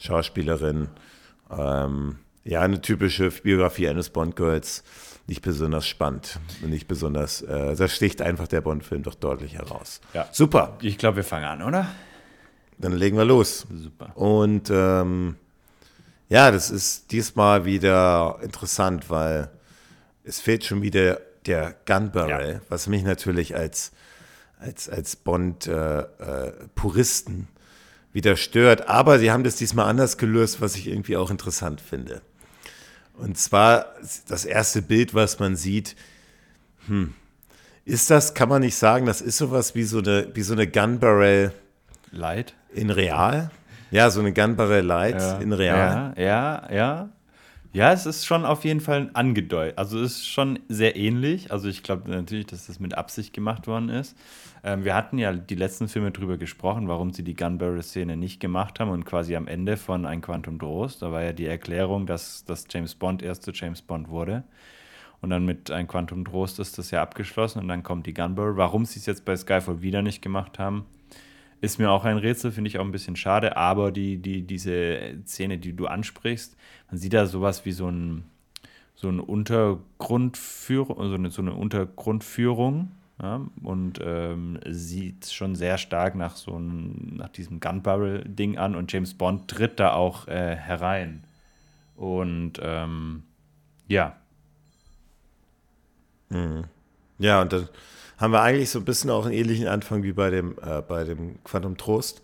Schauspielerin. 0.00 0.88
Ähm, 1.56 2.16
ja, 2.42 2.62
eine 2.62 2.80
typische 2.80 3.30
Biografie 3.30 3.88
eines 3.88 4.10
Bond-Girls. 4.10 4.82
Nicht 5.26 5.42
besonders 5.42 5.86
spannend 5.86 6.38
und 6.62 6.70
nicht 6.70 6.86
besonders, 6.86 7.42
äh, 7.42 7.74
da 7.74 7.88
sticht 7.88 8.20
einfach 8.20 8.46
der 8.46 8.60
Bond-Film 8.60 9.02
doch 9.02 9.14
deutlich 9.14 9.54
heraus. 9.54 10.00
Ja. 10.12 10.28
Super. 10.32 10.76
Ich 10.82 10.98
glaube, 10.98 11.16
wir 11.16 11.24
fangen 11.24 11.46
an, 11.46 11.62
oder? 11.62 11.88
dann 12.78 12.92
legen 12.92 13.16
wir 13.16 13.24
los. 13.24 13.66
Super. 13.72 14.16
Und 14.16 14.70
ähm, 14.70 15.36
ja, 16.28 16.50
das 16.50 16.70
ist 16.70 17.10
diesmal 17.12 17.64
wieder 17.64 18.38
interessant, 18.42 19.08
weil 19.10 19.50
es 20.24 20.40
fehlt 20.40 20.64
schon 20.64 20.82
wieder 20.82 21.20
der 21.46 21.76
Gun 21.86 22.10
Barrel, 22.10 22.54
ja. 22.54 22.60
was 22.68 22.86
mich 22.86 23.04
natürlich 23.04 23.54
als, 23.54 23.92
als, 24.58 24.88
als 24.88 25.16
Bond-Puristen 25.16 27.34
äh, 27.34 27.40
äh, 27.40 27.44
wieder 28.14 28.36
stört. 28.36 28.88
Aber 28.88 29.18
sie 29.18 29.30
haben 29.30 29.44
das 29.44 29.56
diesmal 29.56 29.84
anders 29.86 30.16
gelöst, 30.16 30.62
was 30.62 30.76
ich 30.76 30.88
irgendwie 30.88 31.16
auch 31.16 31.30
interessant 31.30 31.80
finde. 31.80 32.20
Und 33.16 33.38
zwar 33.38 33.86
das 34.28 34.44
erste 34.44 34.82
Bild, 34.82 35.14
was 35.14 35.38
man 35.38 35.56
sieht, 35.56 35.96
hm, 36.86 37.14
ist 37.84 38.10
das, 38.10 38.34
kann 38.34 38.48
man 38.48 38.62
nicht 38.62 38.76
sagen, 38.76 39.06
das 39.06 39.20
ist 39.20 39.38
sowas 39.38 39.74
wie 39.74 39.84
so 39.84 39.98
eine, 39.98 40.28
wie 40.34 40.42
so 40.42 40.54
eine 40.54 40.66
Gun 40.66 40.98
Barrel 40.98 41.52
Light 42.10 42.54
in 42.72 42.90
real? 42.90 43.50
Ja, 43.90 44.10
so 44.10 44.20
eine 44.20 44.32
Gun 44.32 44.56
Barrel 44.56 44.84
Light 44.84 45.20
ja. 45.20 45.38
in 45.38 45.52
real. 45.52 46.14
Ja, 46.16 46.22
ja, 46.22 46.72
ja. 46.72 47.08
Ja, 47.72 47.92
es 47.92 48.06
ist 48.06 48.24
schon 48.24 48.44
auf 48.44 48.64
jeden 48.64 48.80
Fall 48.80 49.10
angedeutet. 49.14 49.78
Also 49.78 50.00
es 50.00 50.18
ist 50.18 50.28
schon 50.28 50.60
sehr 50.68 50.94
ähnlich. 50.94 51.50
Also 51.50 51.68
ich 51.68 51.82
glaube 51.82 52.08
natürlich, 52.08 52.46
dass 52.46 52.66
das 52.66 52.78
mit 52.78 52.96
Absicht 52.96 53.32
gemacht 53.32 53.66
worden 53.66 53.88
ist. 53.88 54.16
Ähm, 54.64 54.82
wir 54.82 54.94
hatten 54.94 55.18
ja 55.18 55.32
die 55.34 55.54
letzten 55.54 55.88
Filme 55.88 56.10
drüber 56.10 56.38
gesprochen, 56.38 56.88
warum 56.88 57.12
sie 57.12 57.22
die 57.22 57.34
Gun 57.34 57.58
Barrel-Szene 57.58 58.16
nicht 58.16 58.40
gemacht 58.40 58.80
haben 58.80 58.90
und 58.90 59.04
quasi 59.04 59.36
am 59.36 59.46
Ende 59.46 59.76
von 59.76 60.06
Ein 60.06 60.22
Quantum 60.22 60.58
Trost, 60.58 61.02
da 61.02 61.12
war 61.12 61.22
ja 61.22 61.34
die 61.34 61.44
Erklärung, 61.44 62.06
dass, 62.06 62.46
dass 62.46 62.66
James 62.70 62.94
Bond 62.94 63.22
erst 63.22 63.42
zu 63.42 63.52
James 63.52 63.82
Bond 63.82 64.08
wurde. 64.08 64.42
Und 65.20 65.30
dann 65.30 65.44
mit 65.44 65.70
Ein 65.70 65.86
Quantum 65.86 66.24
Trost 66.24 66.58
ist 66.58 66.78
das 66.78 66.90
ja 66.90 67.02
abgeschlossen 67.02 67.58
und 67.58 67.68
dann 67.68 67.82
kommt 67.82 68.06
die 68.06 68.14
Gun 68.14 68.34
Barrel. 68.34 68.56
Warum 68.56 68.86
sie 68.86 68.98
es 68.98 69.06
jetzt 69.06 69.26
bei 69.26 69.36
Skyfall 69.36 69.82
wieder 69.82 70.00
nicht 70.00 70.22
gemacht 70.22 70.58
haben, 70.58 70.86
ist 71.60 71.78
mir 71.78 71.90
auch 71.90 72.06
ein 72.06 72.16
Rätsel, 72.16 72.50
finde 72.50 72.68
ich 72.68 72.78
auch 72.78 72.84
ein 72.84 72.92
bisschen 72.92 73.16
schade, 73.16 73.58
aber 73.58 73.92
die, 73.92 74.16
die, 74.16 74.46
diese 74.46 75.14
Szene, 75.26 75.58
die 75.58 75.76
du 75.76 75.86
ansprichst, 75.86 76.56
man 76.90 76.98
sieht 76.98 77.12
da 77.12 77.26
sowas 77.26 77.66
wie 77.66 77.72
so 77.72 77.88
ein, 77.90 78.24
so 78.94 79.08
ein 79.08 79.20
Untergrundführung, 79.20 81.08
so 81.08 81.14
eine, 81.14 81.30
so 81.30 81.42
eine 81.42 81.54
Untergrundführung 81.54 82.90
ja, 83.22 83.40
und 83.62 84.00
ähm, 84.02 84.58
sieht 84.66 85.26
schon 85.26 85.54
sehr 85.54 85.78
stark 85.78 86.16
nach 86.16 86.36
so 86.36 86.56
einem, 86.56 87.16
nach 87.16 87.28
diesem 87.28 87.60
Gunbarrel-Ding 87.60 88.58
an 88.58 88.74
und 88.74 88.92
James 88.92 89.14
Bond 89.14 89.48
tritt 89.48 89.78
da 89.78 89.92
auch 89.92 90.26
äh, 90.26 90.56
herein. 90.56 91.24
Und 91.94 92.54
ähm, 92.60 93.22
ja. 93.86 94.16
Mhm. 96.30 96.64
Ja, 97.18 97.40
und 97.40 97.52
dann 97.52 97.68
haben 98.18 98.32
wir 98.32 98.42
eigentlich 98.42 98.70
so 98.70 98.80
ein 98.80 98.84
bisschen 98.84 99.10
auch 99.10 99.24
einen 99.26 99.34
ähnlichen 99.34 99.68
Anfang 99.68 100.02
wie 100.02 100.12
bei 100.12 100.30
dem, 100.30 100.56
äh, 100.60 100.82
bei 100.82 101.04
dem 101.04 101.42
Quantum 101.44 101.76
Trost. 101.76 102.20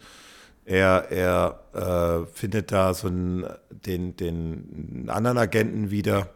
Er, 0.64 1.06
er 1.10 2.24
äh, 2.24 2.26
findet 2.32 2.72
da 2.72 2.94
so 2.94 3.06
einen, 3.06 3.46
den, 3.70 4.16
den 4.16 5.08
anderen 5.08 5.38
Agenten 5.38 5.90
wieder, 5.90 6.30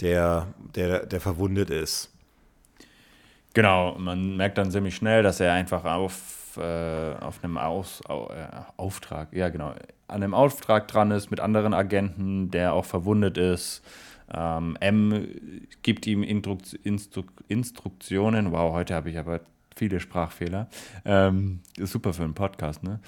der, 0.00 0.48
der, 0.74 1.04
der 1.06 1.20
verwundet 1.20 1.70
ist. 1.70 2.10
Genau, 3.54 3.96
man 3.98 4.36
merkt 4.36 4.58
dann 4.58 4.70
ziemlich 4.70 4.94
schnell, 4.94 5.22
dass 5.22 5.40
er 5.40 5.52
einfach 5.52 5.84
auf, 5.84 6.56
äh, 6.58 7.14
auf 7.20 7.42
einem 7.42 7.58
Aus, 7.58 8.02
au, 8.08 8.28
äh, 8.28 8.46
Auftrag, 8.76 9.32
ja 9.32 9.48
genau, 9.48 9.70
an 10.06 10.22
einem 10.22 10.34
Auftrag 10.34 10.88
dran 10.88 11.10
ist 11.10 11.30
mit 11.30 11.40
anderen 11.40 11.74
Agenten, 11.74 12.50
der 12.50 12.72
auch 12.72 12.84
verwundet 12.84 13.36
ist. 13.36 13.82
Ähm, 14.32 14.76
M 14.80 15.28
gibt 15.82 16.06
ihm 16.06 16.22
Instru 16.22 16.58
Instru 16.82 17.22
Instruktionen. 17.48 18.52
Wow, 18.52 18.74
heute 18.74 18.94
habe 18.94 19.10
ich 19.10 19.18
aber 19.18 19.40
viele 19.74 20.00
Sprachfehler. 20.00 20.68
Ähm, 21.04 21.60
super 21.78 22.12
für 22.12 22.24
einen 22.24 22.34
Podcast, 22.34 22.82
ne? 22.82 23.00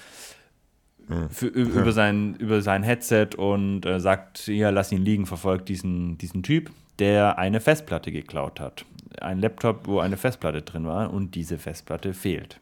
Für, 1.29 1.47
über, 1.47 1.91
sein, 1.91 2.35
über 2.35 2.61
sein 2.61 2.83
Headset 2.83 3.29
und 3.35 3.85
äh, 3.85 3.99
sagt, 3.99 4.47
ja, 4.47 4.69
lass 4.69 4.93
ihn 4.93 5.03
liegen, 5.03 5.25
verfolgt 5.25 5.67
diesen, 5.67 6.17
diesen 6.17 6.41
Typ, 6.41 6.71
der 6.99 7.37
eine 7.37 7.59
Festplatte 7.59 8.13
geklaut 8.13 8.61
hat. 8.61 8.85
Ein 9.19 9.39
Laptop, 9.39 9.87
wo 9.87 9.99
eine 9.99 10.17
Festplatte 10.17 10.61
drin 10.61 10.85
war 10.85 11.11
und 11.11 11.35
diese 11.35 11.57
Festplatte 11.57 12.13
fehlt. 12.13 12.59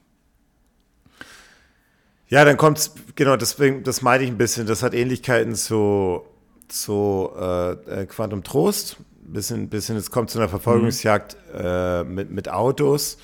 Ja, 2.27 2.46
dann 2.46 2.58
kommt 2.58 2.77
es, 2.77 2.94
genau, 3.15 3.36
deswegen, 3.36 3.84
das 3.84 4.01
meinte 4.01 4.25
ich 4.25 4.32
ein 4.32 4.38
bisschen, 4.38 4.68
das 4.68 4.84
hat 4.84 4.94
Ähnlichkeiten 4.94 5.56
zu 5.56 6.24
zu 6.70 7.29
äh, 7.38 7.72
äh, 7.72 8.06
Quantum 8.06 8.44
Trost. 8.44 8.98
Bisschen, 9.22 9.70
bisschen, 9.70 9.96
es 9.96 10.10
kommt 10.10 10.32
zu 10.32 10.39
einer 10.39 10.50
Verfolgungsjagd 10.50 11.38
mhm. 11.53 11.60
äh, 11.60 12.03
mit, 12.03 12.32
mit 12.32 12.50
Autos. 12.50 13.18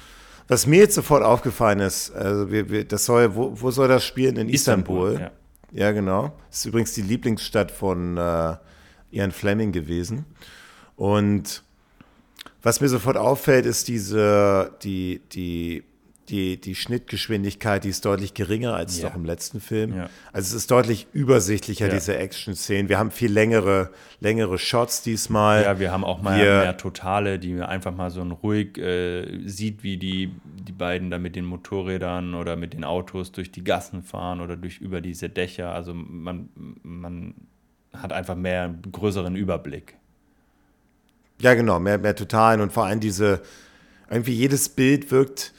Was 0.47 0.67
mir 0.67 0.79
jetzt 0.79 0.93
sofort 0.93 1.23
aufgefallen 1.23 1.79
ist, 1.79 2.11
also 2.11 2.51
wir, 2.51 2.69
wir, 2.69 2.85
das 2.85 3.05
soll, 3.05 3.35
wo, 3.35 3.59
wo 3.59 3.71
soll 3.71 3.87
das 3.87 4.05
spielen? 4.05 4.37
In 4.37 4.49
Istanbul. 4.49 5.13
Istanbul 5.13 5.31
ja. 5.71 5.85
ja. 5.87 5.91
genau. 5.91 6.33
Das 6.49 6.59
ist 6.59 6.65
übrigens 6.65 6.93
die 6.93 7.01
Lieblingsstadt 7.01 7.71
von 7.71 8.17
äh, 8.17 8.55
Ian 9.11 9.31
Fleming 9.31 9.71
gewesen. 9.71 10.25
Und 10.95 11.63
was 12.65 12.81
mir 12.81 12.89
sofort 12.89 13.15
auffällt, 13.15 13.65
ist 13.65 13.87
diese, 13.87 14.71
die, 14.81 15.21
die 15.31 15.83
die, 16.29 16.59
die 16.59 16.73
Schnittgeschwindigkeit, 16.73 17.83
die 17.83 17.89
ist 17.89 18.03
deutlich 18.03 18.33
geringer 18.33 18.73
als 18.73 18.99
ja. 18.99 19.09
noch 19.09 19.15
im 19.15 19.25
letzten 19.25 19.61
Film. 19.61 19.95
Ja. 19.95 20.09
Also 20.33 20.47
es 20.47 20.53
ist 20.53 20.71
deutlich 20.71 21.05
übersichtlicher, 21.13 21.85
ja. 21.85 21.93
diese 21.93 22.17
Action-Szenen. 22.17 22.89
Wir 22.89 22.97
haben 22.97 23.11
viel 23.11 23.31
längere, 23.31 23.91
längere 24.19 24.57
Shots 24.57 25.03
diesmal. 25.03 25.61
Ja, 25.61 25.79
wir 25.79 25.91
haben 25.91 26.03
auch 26.03 26.23
mal 26.23 26.39
wir, 26.39 26.61
mehr 26.61 26.77
Totale, 26.77 27.37
die 27.37 27.61
einfach 27.61 27.95
mal 27.95 28.09
so 28.09 28.21
ein 28.21 28.31
ruhig 28.31 28.75
äh, 28.79 29.47
sieht, 29.47 29.83
wie 29.83 29.97
die, 29.97 30.31
die 30.43 30.71
beiden 30.71 31.11
da 31.11 31.19
mit 31.19 31.35
den 31.35 31.45
Motorrädern 31.45 32.33
oder 32.33 32.55
mit 32.55 32.73
den 32.73 32.83
Autos 32.83 33.31
durch 33.31 33.51
die 33.51 33.63
Gassen 33.63 34.01
fahren 34.01 34.41
oder 34.41 34.57
durch 34.57 34.79
über 34.79 35.01
diese 35.01 35.29
Dächer. 35.29 35.75
Also 35.75 35.93
man, 35.93 36.49
man 36.81 37.35
hat 37.93 38.13
einfach 38.13 38.35
mehr 38.35 38.63
einen 38.63 38.91
größeren 38.91 39.35
Überblick. 39.35 39.95
Ja, 41.39 41.53
genau, 41.53 41.79
mehr, 41.79 41.97
mehr 41.97 42.15
Totalen 42.15 42.61
und 42.61 42.71
vor 42.71 42.85
allem 42.85 42.99
diese, 42.99 43.41
irgendwie 44.09 44.33
jedes 44.33 44.69
Bild 44.69 45.11
wirkt 45.11 45.53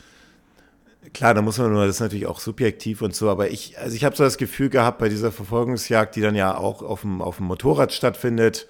Klar, 1.13 1.35
da 1.35 1.43
muss 1.43 1.59
man 1.59 1.73
nur, 1.73 1.87
das 1.87 1.97
ist 1.97 2.01
natürlich 2.01 2.27
auch 2.27 2.41
subjektiv 2.41 3.01
und 3.01 3.15
so, 3.15 3.31
aber 3.31 3.51
ich, 3.51 3.79
also 3.79 3.95
ich 3.95 4.05
habe 4.05 4.17
so 4.17 4.25
das 4.25 4.39
Gefühl 4.39 4.69
gehabt 4.69 4.99
bei 4.99 5.09
dieser 5.09 5.33
Verfolgungsjagd, 5.33 6.17
die 6.17 6.21
dann 6.21 6.35
ja 6.35 6.57
auch 6.57 6.83
auf 6.83 7.03
dem, 7.03 7.23
auf 7.23 7.37
dem 7.37 7.47
Motorrad 7.47 7.93
stattfindet, 7.93 8.67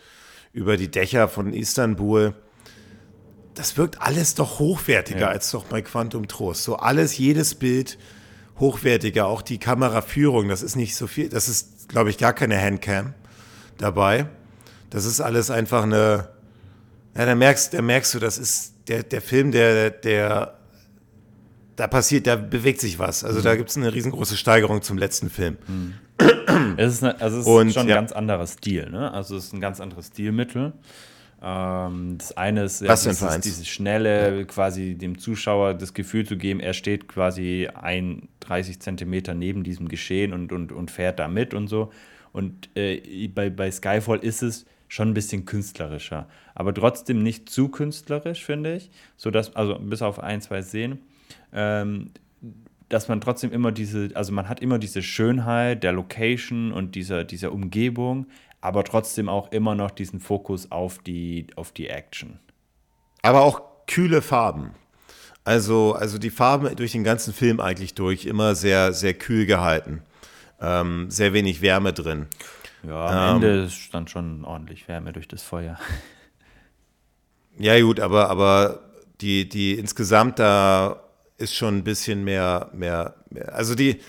über 0.52 0.76
die 0.76 0.90
Dächer 0.90 1.28
von 1.28 1.52
Istanbul, 1.52 2.34
das 3.54 3.76
wirkt 3.76 4.00
alles 4.00 4.34
doch 4.34 4.58
hochwertiger 4.58 5.20
ja. 5.20 5.28
als 5.28 5.50
doch 5.50 5.64
bei 5.64 5.82
Quantum 5.82 6.28
Trost. 6.28 6.62
So 6.62 6.76
alles, 6.76 7.16
jedes 7.16 7.54
Bild 7.54 7.98
hochwertiger, 8.58 9.26
auch 9.26 9.42
die 9.42 9.58
Kameraführung, 9.58 10.48
das 10.48 10.62
ist 10.62 10.76
nicht 10.76 10.94
so 10.94 11.06
viel, 11.06 11.28
das 11.28 11.48
ist, 11.48 11.88
glaube 11.88 12.10
ich, 12.10 12.18
gar 12.18 12.32
keine 12.32 12.60
Handcam 12.60 13.14
dabei. 13.78 14.28
Das 14.90 15.04
ist 15.04 15.20
alles 15.20 15.50
einfach 15.50 15.82
eine, 15.82 16.28
ja, 17.16 17.26
da 17.26 17.34
merkst, 17.34 17.74
da 17.74 17.82
merkst 17.82 18.14
du, 18.14 18.18
das 18.18 18.38
ist 18.38 18.74
der, 18.88 19.02
der 19.02 19.20
Film, 19.20 19.52
der, 19.52 19.90
der 19.90 20.56
da 21.76 21.86
passiert, 21.86 22.26
da 22.26 22.36
bewegt 22.36 22.80
sich 22.80 22.98
was. 22.98 23.22
Also 23.22 23.40
mhm. 23.40 23.44
da 23.44 23.56
gibt 23.56 23.70
es 23.70 23.76
eine 23.76 23.92
riesengroße 23.92 24.36
Steigerung 24.36 24.82
zum 24.82 24.98
letzten 24.98 25.30
Film. 25.30 25.58
Mhm. 25.66 25.94
es 26.78 26.94
ist, 26.94 27.04
eine, 27.04 27.20
also 27.20 27.36
es 27.36 27.42
ist 27.42 27.52
Und, 27.52 27.72
schon 27.72 27.82
ein 27.82 27.88
ja. 27.88 27.96
ganz 27.96 28.12
anderer 28.12 28.46
Stil. 28.46 28.90
Ne? 28.90 29.12
Also 29.12 29.36
es 29.36 29.46
ist 29.46 29.52
ein 29.52 29.60
ganz 29.60 29.80
anderes 29.80 30.08
Stilmittel. 30.08 30.72
Ähm, 31.42 32.16
das 32.18 32.36
eine 32.36 32.64
ist, 32.64 32.80
ja, 32.80 32.94
dieses, 32.94 33.40
dieses 33.40 33.68
schnelle, 33.68 34.38
ja. 34.38 34.44
quasi 34.44 34.94
dem 34.94 35.18
Zuschauer 35.18 35.74
das 35.74 35.92
Gefühl 35.92 36.26
zu 36.26 36.38
geben, 36.38 36.60
er 36.60 36.72
steht 36.72 37.08
quasi 37.08 37.68
ein 37.74 38.28
30 38.40 38.80
Zentimeter 38.80 39.34
neben 39.34 39.62
diesem 39.62 39.88
Geschehen 39.88 40.32
und, 40.32 40.52
und, 40.52 40.72
und 40.72 40.90
fährt 40.90 41.18
da 41.18 41.28
mit 41.28 41.52
und 41.52 41.68
so. 41.68 41.92
Und 42.32 42.70
äh, 42.74 43.28
bei, 43.28 43.50
bei 43.50 43.70
Skyfall 43.70 44.18
ist 44.18 44.42
es 44.42 44.66
schon 44.88 45.10
ein 45.10 45.14
bisschen 45.14 45.44
künstlerischer, 45.44 46.28
aber 46.54 46.72
trotzdem 46.72 47.22
nicht 47.22 47.48
zu 47.48 47.68
künstlerisch, 47.68 48.44
finde 48.44 48.76
ich, 48.76 48.90
so 49.16 49.30
dass 49.30 49.54
also 49.56 49.78
bis 49.78 50.02
auf 50.02 50.20
ein, 50.20 50.40
zwei 50.40 50.62
Szenen 50.62 51.00
ähm, 51.52 52.10
dass 52.88 53.08
man 53.08 53.20
trotzdem 53.20 53.52
immer 53.52 53.72
diese, 53.72 54.10
also 54.14 54.32
man 54.32 54.48
hat 54.48 54.60
immer 54.60 54.78
diese 54.78 55.02
Schönheit 55.02 55.82
der 55.82 55.92
Location 55.92 56.72
und 56.72 56.94
dieser, 56.94 57.24
dieser 57.24 57.52
Umgebung, 57.52 58.26
aber 58.60 58.84
trotzdem 58.84 59.28
auch 59.28 59.50
immer 59.52 59.74
noch 59.74 59.90
diesen 59.90 60.20
Fokus 60.20 60.70
auf 60.70 60.98
die, 60.98 61.48
auf 61.56 61.72
die 61.72 61.88
Action. 61.88 62.38
Aber 63.22 63.42
auch 63.42 63.60
kühle 63.86 64.22
Farben. 64.22 64.72
Also, 65.44 65.94
also 65.94 66.18
die 66.18 66.30
Farben 66.30 66.74
durch 66.76 66.92
den 66.92 67.04
ganzen 67.04 67.32
Film 67.32 67.60
eigentlich 67.60 67.94
durch 67.94 68.24
immer 68.26 68.54
sehr, 68.54 68.92
sehr 68.92 69.14
kühl 69.14 69.46
gehalten. 69.46 70.02
Ähm, 70.60 71.10
sehr 71.10 71.32
wenig 71.32 71.60
Wärme 71.60 71.92
drin. 71.92 72.26
Ja, 72.86 73.06
am 73.06 73.36
ähm, 73.36 73.42
Ende 73.42 73.70
stand 73.70 74.10
schon 74.10 74.44
ordentlich 74.44 74.86
Wärme 74.88 75.12
durch 75.12 75.28
das 75.28 75.42
Feuer. 75.42 75.78
Ja, 77.58 77.80
gut, 77.80 78.00
aber, 78.00 78.28
aber 78.28 78.80
die, 79.22 79.48
die 79.48 79.78
insgesamt 79.78 80.38
da 80.38 81.02
ist 81.38 81.54
schon 81.54 81.78
ein 81.78 81.84
bisschen 81.84 82.22
mehr, 82.22 82.70
mehr, 82.74 83.14
mehr 83.30 83.54
also 83.54 83.74
die, 83.74 84.00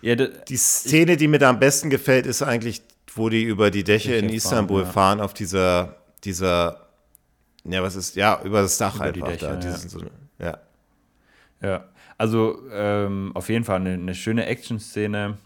ja, 0.00 0.14
die 0.14 0.56
Szene, 0.56 1.18
die 1.18 1.28
mir 1.28 1.38
da 1.38 1.50
am 1.50 1.58
besten 1.58 1.90
gefällt, 1.90 2.24
ist 2.24 2.42
eigentlich, 2.42 2.82
wo 3.14 3.28
die 3.28 3.42
über 3.42 3.70
die 3.70 3.84
Dächer 3.84 4.16
in 4.16 4.28
Istanbul 4.30 4.84
fahren, 4.84 4.86
ja. 4.86 4.92
fahren, 4.92 5.20
auf 5.20 5.34
dieser, 5.34 5.96
dieser, 6.24 6.86
ja, 7.64 7.82
was 7.82 7.96
ist, 7.96 8.16
ja, 8.16 8.40
über 8.42 8.62
das 8.62 8.78
Dach 8.78 8.96
über 8.96 9.04
einfach 9.04 9.26
Dächer, 9.26 9.56
da. 9.56 9.68
Ja. 9.68 9.76
So, 9.76 10.00
ja. 10.38 10.58
ja. 11.60 11.84
Also 12.18 12.62
ähm, 12.72 13.32
auf 13.34 13.48
jeden 13.50 13.64
Fall 13.64 13.76
eine, 13.76 13.92
eine 13.92 14.14
schöne 14.14 14.46
Action-Szene, 14.46 15.36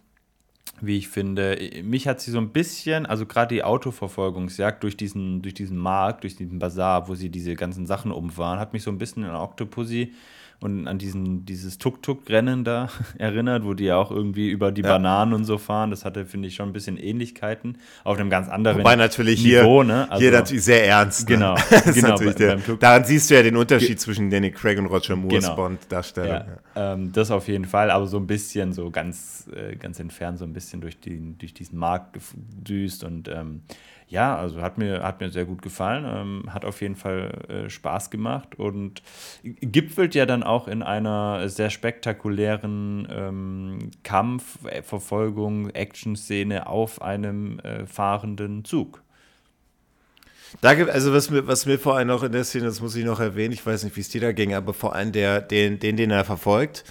wie 0.83 0.99
ich 0.99 1.09
finde. 1.09 1.59
Mich 1.83 2.09
hat 2.09 2.21
sie 2.21 2.31
so 2.31 2.39
ein 2.39 2.51
bisschen, 2.51 3.07
also 3.07 3.27
gerade 3.27 3.55
die 3.55 3.65
Autoverfolgungsjagd 3.65 4.83
durch 4.83 4.97
diesen, 4.97 5.43
durch 5.43 5.55
diesen 5.55 5.77
Markt, 5.77 6.25
durch 6.25 6.37
diesen 6.37 6.59
Bazar, 6.59 7.09
wo 7.09 7.15
sie 7.15 7.31
diese 7.31 7.55
ganzen 7.55 7.87
Sachen 7.87 8.13
umfahren, 8.13 8.59
hat 8.59 8.73
mich 8.73 8.83
so 8.83 8.91
ein 8.91 8.99
bisschen 8.99 9.25
an 9.25 9.35
Octopussy 9.35 10.13
und 10.61 10.87
an 10.87 10.99
diesen, 10.99 11.47
dieses 11.47 11.79
Tuk-Tuk-Rennen 11.79 12.65
da 12.65 12.91
erinnert, 13.19 13.65
wo 13.65 13.75
die 13.75 13.85
ja 13.85 13.97
auch 13.97 14.11
irgendwie 14.11 14.51
über 14.51 14.73
die 14.73 14.83
ja. 14.83 14.89
Bananen 14.89 15.33
und 15.33 15.45
so 15.45 15.57
fahren. 15.57 15.91
Das 15.91 16.05
hatte, 16.05 16.27
finde 16.27 16.49
ich, 16.49 16.55
schon 16.55 16.69
ein 16.69 16.73
bisschen 16.73 16.99
Ähnlichkeiten 16.99 17.79
auf 18.05 18.19
einem 18.19 18.29
ganz 18.29 18.49
anderen 18.49 18.79
Wobei 18.79 18.97
natürlich 18.97 19.43
Niveau. 19.43 19.83
Hier, 19.83 19.93
ne? 19.93 20.11
also, 20.11 20.23
hier 20.23 20.33
natürlich 20.33 20.65
sehr 20.65 20.87
ernst. 20.87 21.29
Ne? 21.29 21.37
Genau. 21.37 21.55
genau 21.95 22.17
bei, 22.19 22.33
der, 22.33 22.57
daran 22.57 23.05
siehst 23.05 23.31
du 23.31 23.35
ja 23.35 23.43
den 23.43 23.57
Unterschied 23.57 23.89
Ge 23.89 23.97
zwischen 23.97 24.29
Danny 24.31 24.51
Craig 24.51 24.79
und 24.79 24.87
Roger 24.87 25.17
Moores 25.17 25.45
genau. 25.45 25.57
Bond-Darstellung. 25.57 26.43
Ja. 26.75 26.93
Ähm, 26.93 27.11
das 27.13 27.31
auf 27.31 27.49
jeden 27.49 27.65
Fall, 27.65 27.91
aber 27.91 28.07
so 28.07 28.19
ein 28.19 28.27
bisschen, 28.27 28.75
so 28.75 28.91
ganz, 28.91 29.49
äh, 29.55 29.77
ganz 29.77 29.99
entfernt, 29.99 30.39
so 30.39 30.45
ein 30.45 30.53
bisschen 30.53 30.83
durch, 30.83 31.01
die, 31.01 31.39
durch 31.39 31.55
diesen 31.55 31.79
Markt 31.79 32.13
gedüst 32.13 33.03
und 33.03 33.29
ähm, 33.29 33.63
ja, 34.11 34.37
also 34.37 34.61
hat 34.61 34.77
mir, 34.77 35.05
hat 35.05 35.21
mir 35.21 35.31
sehr 35.31 35.45
gut 35.45 35.63
gefallen, 35.63 36.05
ähm, 36.05 36.53
hat 36.53 36.65
auf 36.65 36.81
jeden 36.83 36.97
Fall 36.97 37.31
äh, 37.49 37.71
Spaß 37.71 38.11
gemacht 38.11 38.59
und 38.59 39.03
gipfelt 39.43 40.17
ja 40.17 40.27
dann 40.27 40.43
auch 40.43 40.67
in 40.67 40.83
einer 40.83 41.49
sehr 41.49 41.71
spektakulären 41.71 43.07
ähm, 43.09 43.91
Kampf, 44.03 44.59
Verfolgung, 44.83 45.71
Action-Szene 45.71 46.67
auf 46.67 47.01
einem 47.01 47.61
äh, 47.61 47.87
fahrenden 47.87 48.65
Zug. 48.65 49.01
Da 50.61 50.75
gibt, 50.75 50.91
also 50.91 51.13
was 51.13 51.31
mir, 51.31 51.47
was 51.47 51.67
mir 51.67 51.79
vor 51.79 51.97
allem 51.97 52.09
noch 52.09 52.25
in 52.25 52.33
der 52.33 52.43
Szene, 52.43 52.65
das 52.65 52.81
muss 52.81 52.97
ich 52.97 53.05
noch 53.05 53.21
erwähnen, 53.21 53.53
ich 53.53 53.65
weiß 53.65 53.85
nicht, 53.85 53.95
wie 53.95 54.01
es 54.01 54.09
dir 54.09 54.21
da 54.21 54.33
ging, 54.33 54.55
aber 54.55 54.75
vor 54.75 54.97
allem 54.97 55.13
der, 55.13 55.41
den, 55.41 55.79
den, 55.79 55.97
den 55.97 56.11
er 56.11 56.25
verfolgt, 56.25 56.83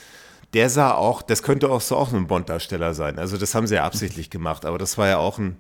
der 0.54 0.70
sah 0.70 0.94
auch, 0.94 1.22
das 1.22 1.44
könnte 1.44 1.70
auch 1.70 1.82
so 1.82 1.98
auch 1.98 2.14
ein 2.14 2.28
Bond-Darsteller 2.28 2.94
sein. 2.94 3.20
Also 3.20 3.36
das 3.36 3.54
haben 3.54 3.68
sie 3.68 3.76
ja 3.76 3.84
absichtlich 3.84 4.30
gemacht, 4.30 4.64
aber 4.66 4.78
das 4.78 4.98
war 4.98 5.10
ja 5.10 5.18
auch 5.18 5.38
ein, 5.38 5.58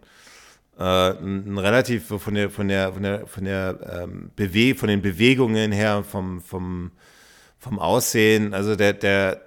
ein, 0.84 1.58
relativ 1.58 2.08
von 2.08 2.34
der 2.34 2.50
von 2.50 2.68
der 2.68 2.94
von 2.94 3.04
der 3.04 3.28
von 3.28 3.44
der 3.44 4.02
ähm, 4.04 4.32
Bewe 4.36 4.76
von 4.76 4.90
den 4.90 5.02
Bewegungen 5.02 5.72
her 5.72 6.04
vom 6.04 6.42
vom 6.42 6.92
vom 7.58 7.80
Aussehen 7.80 8.54
also 8.54 8.76
der 8.76 8.94
der 8.94 9.42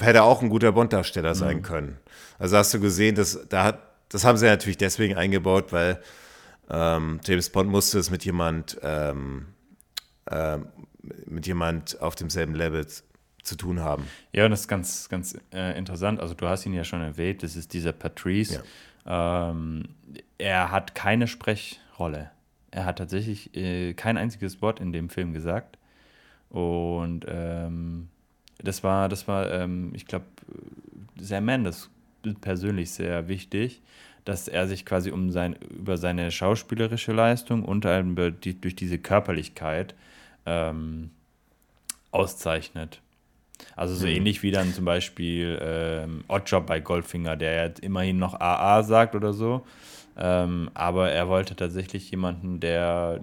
hätte 0.00 0.22
auch 0.24 0.42
ein 0.42 0.48
guter 0.48 0.72
Bond-Darsteller 0.72 1.34
sein 1.34 1.58
mhm. 1.58 1.62
können 1.62 1.98
also 2.38 2.56
hast 2.56 2.74
du 2.74 2.80
gesehen 2.80 3.14
dass 3.14 3.38
da 3.48 3.64
hat 3.64 3.78
das 4.08 4.24
haben 4.24 4.36
sie 4.36 4.46
natürlich 4.46 4.78
deswegen 4.78 5.16
eingebaut 5.16 5.72
weil 5.72 6.00
ähm, 6.70 7.20
James 7.24 7.50
Bond 7.50 7.70
musste 7.70 7.98
es 7.98 8.10
mit 8.10 8.24
jemand 8.24 8.78
ähm, 8.82 9.46
äh, 10.26 10.58
mit 11.26 11.46
jemand 11.46 12.00
auf 12.00 12.14
demselben 12.14 12.54
Level 12.54 12.86
zu 13.42 13.56
tun 13.56 13.80
haben. 13.80 14.06
Ja, 14.32 14.44
und 14.44 14.52
das 14.52 14.60
ist 14.60 14.68
ganz, 14.68 15.08
ganz 15.08 15.36
äh, 15.52 15.76
interessant. 15.76 16.20
Also 16.20 16.34
du 16.34 16.46
hast 16.46 16.64
ihn 16.64 16.74
ja 16.74 16.84
schon 16.84 17.00
erwähnt, 17.00 17.42
das 17.42 17.56
ist 17.56 17.72
dieser 17.72 17.92
Patrice. 17.92 18.62
Ja. 19.04 19.50
Ähm, 19.50 19.82
er 20.42 20.72
hat 20.72 20.94
keine 20.94 21.28
Sprechrolle. 21.28 22.30
Er 22.72 22.84
hat 22.84 22.98
tatsächlich 22.98 23.54
äh, 23.54 23.94
kein 23.94 24.18
einziges 24.18 24.60
Wort 24.60 24.80
in 24.80 24.92
dem 24.92 25.08
Film 25.08 25.32
gesagt. 25.32 25.78
Und 26.50 27.24
ähm, 27.28 28.08
das 28.58 28.82
war, 28.82 29.08
das 29.08 29.28
war, 29.28 29.50
ähm, 29.52 29.92
ich 29.94 30.06
glaube, 30.06 30.26
Sam 31.18 31.44
Mendes 31.44 31.90
persönlich 32.40 32.90
sehr 32.90 33.28
wichtig, 33.28 33.82
dass 34.24 34.48
er 34.48 34.66
sich 34.66 34.84
quasi 34.84 35.10
um 35.10 35.30
sein, 35.30 35.54
über 35.70 35.96
seine 35.96 36.30
schauspielerische 36.30 37.12
Leistung 37.12 37.64
und 37.64 37.86
die, 38.44 38.60
durch 38.60 38.76
diese 38.76 38.98
Körperlichkeit 38.98 39.94
ähm, 40.46 41.10
auszeichnet. 42.10 43.00
Also 43.76 43.94
so 43.94 44.06
mhm. 44.06 44.12
ähnlich 44.12 44.42
wie 44.42 44.50
dann 44.50 44.72
zum 44.72 44.84
Beispiel 44.84 45.58
ähm, 45.62 46.24
Oddjob 46.26 46.66
bei 46.66 46.80
Goldfinger, 46.80 47.36
der 47.36 47.66
jetzt 47.66 47.80
immerhin 47.80 48.18
noch 48.18 48.40
AA 48.40 48.82
sagt 48.82 49.14
oder 49.14 49.32
so. 49.32 49.64
Ähm, 50.16 50.70
aber 50.74 51.10
er 51.10 51.28
wollte 51.28 51.56
tatsächlich 51.56 52.10
jemanden, 52.10 52.60
der, 52.60 53.20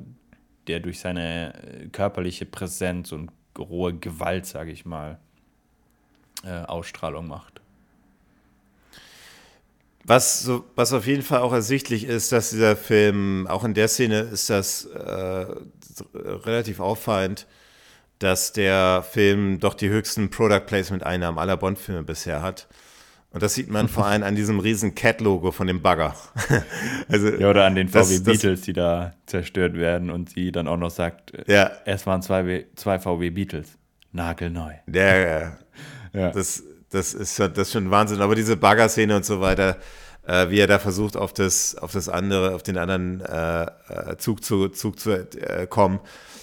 der 0.67 0.79
durch 0.79 0.99
seine 0.99 1.53
äh, 1.53 1.87
körperliche 1.87 2.45
Präsenz 2.45 3.11
und 3.11 3.31
rohe 3.57 3.93
Gewalt, 3.93 4.45
sage 4.45 4.71
ich 4.71 4.85
mal, 4.85 5.19
äh, 6.43 6.63
Ausstrahlung 6.65 7.27
macht. 7.27 7.61
Was, 10.05 10.41
so, 10.41 10.65
was 10.75 10.93
auf 10.93 11.05
jeden 11.05 11.21
Fall 11.21 11.41
auch 11.41 11.53
ersichtlich 11.53 12.05
ist, 12.05 12.31
dass 12.31 12.49
dieser 12.49 12.75
Film, 12.75 13.45
auch 13.47 13.63
in 13.63 13.73
der 13.75 13.87
Szene 13.87 14.21
ist 14.21 14.49
das 14.49 14.85
äh, 14.85 15.45
relativ 16.15 16.79
auffallend, 16.79 17.45
dass 18.17 18.51
der 18.51 19.05
Film 19.07 19.59
doch 19.59 19.73
die 19.73 19.89
höchsten 19.89 20.29
Product 20.29 20.65
Placement-Einnahmen 20.65 21.37
aller 21.37 21.57
Bond-Filme 21.57 22.03
bisher 22.03 22.41
hat. 22.41 22.67
Und 23.31 23.43
das 23.43 23.53
sieht 23.53 23.69
man 23.69 23.87
vor 23.87 24.07
allem 24.07 24.23
an 24.23 24.35
diesem 24.35 24.59
riesen 24.59 24.95
Cat-Logo 24.95 25.51
von 25.51 25.67
dem 25.67 25.81
Bagger. 25.81 26.15
also, 27.07 27.29
ja, 27.29 27.49
oder 27.49 27.65
an 27.65 27.75
den 27.75 27.87
VW 27.87 27.99
das, 27.99 28.23
Beetles, 28.23 28.61
die 28.61 28.73
da 28.73 29.13
zerstört 29.27 29.75
werden 29.75 30.09
und 30.09 30.31
sie 30.31 30.51
dann 30.51 30.67
auch 30.67 30.77
noch 30.77 30.89
sagt, 30.89 31.35
äh, 31.35 31.53
ja. 31.53 31.71
es 31.85 32.07
waren 32.07 32.23
zwei, 32.23 32.65
zwei 32.75 32.97
VW 32.97 33.29
Beetles. 33.29 33.77
Nagelneu. 34.11 34.73
Der, 34.87 35.59
ja. 36.13 36.31
Das, 36.31 36.63
das, 36.89 37.13
ist 37.13 37.35
schon, 37.35 37.53
das 37.53 37.67
ist 37.67 37.73
schon 37.73 37.91
Wahnsinn. 37.91 38.21
Aber 38.21 38.33
diese 38.33 38.57
Bagger-Szene 38.57 39.15
und 39.15 39.25
so 39.25 39.39
weiter, 39.39 39.77
äh, 40.25 40.49
wie 40.49 40.59
er 40.59 40.67
da 40.67 40.79
versucht, 40.79 41.15
auf 41.15 41.31
das, 41.31 41.75
auf 41.75 41.91
das 41.91 42.09
andere, 42.09 42.55
auf 42.55 42.63
den 42.63 42.77
anderen 42.77 43.21
äh, 43.21 43.63
äh 43.63 44.17
Zug 44.17 44.43
zu, 44.43 44.69
Zug 44.69 44.99
zu 44.99 45.11
äh, 45.11 45.67
kommen, 45.67 45.99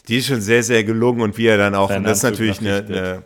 die 0.07 0.19
ist 0.19 0.27
schon 0.27 0.41
sehr, 0.41 0.63
sehr 0.63 0.85
gelungen 0.85 1.21
und 1.21 1.37
wie 1.37 1.47
er 1.47 1.59
dann 1.59 1.75
auch, 1.75 1.91
und 1.91 2.05
das 2.05 2.19
ist 2.19 2.23
natürlich 2.23 2.61
eine, 2.61 2.77
eine, 2.77 3.23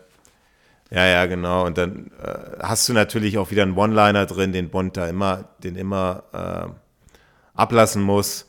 ja, 0.91 1.07
ja, 1.07 1.27
genau. 1.27 1.67
Und 1.67 1.79
dann 1.79 2.11
äh, 2.23 2.59
hast 2.63 2.89
du 2.89 2.93
natürlich 2.93 3.39
auch 3.39 3.51
wieder 3.51 3.63
einen 3.63 3.77
One-Liner 3.77 4.27
drin, 4.27 4.53
den 4.53 4.71
Bond 4.71 4.97
da 4.97 5.09
immer, 5.09 5.49
den 5.63 5.77
immer 5.77 6.25
äh, 6.33 7.59
ablassen 7.59 8.03
muss. 8.03 8.47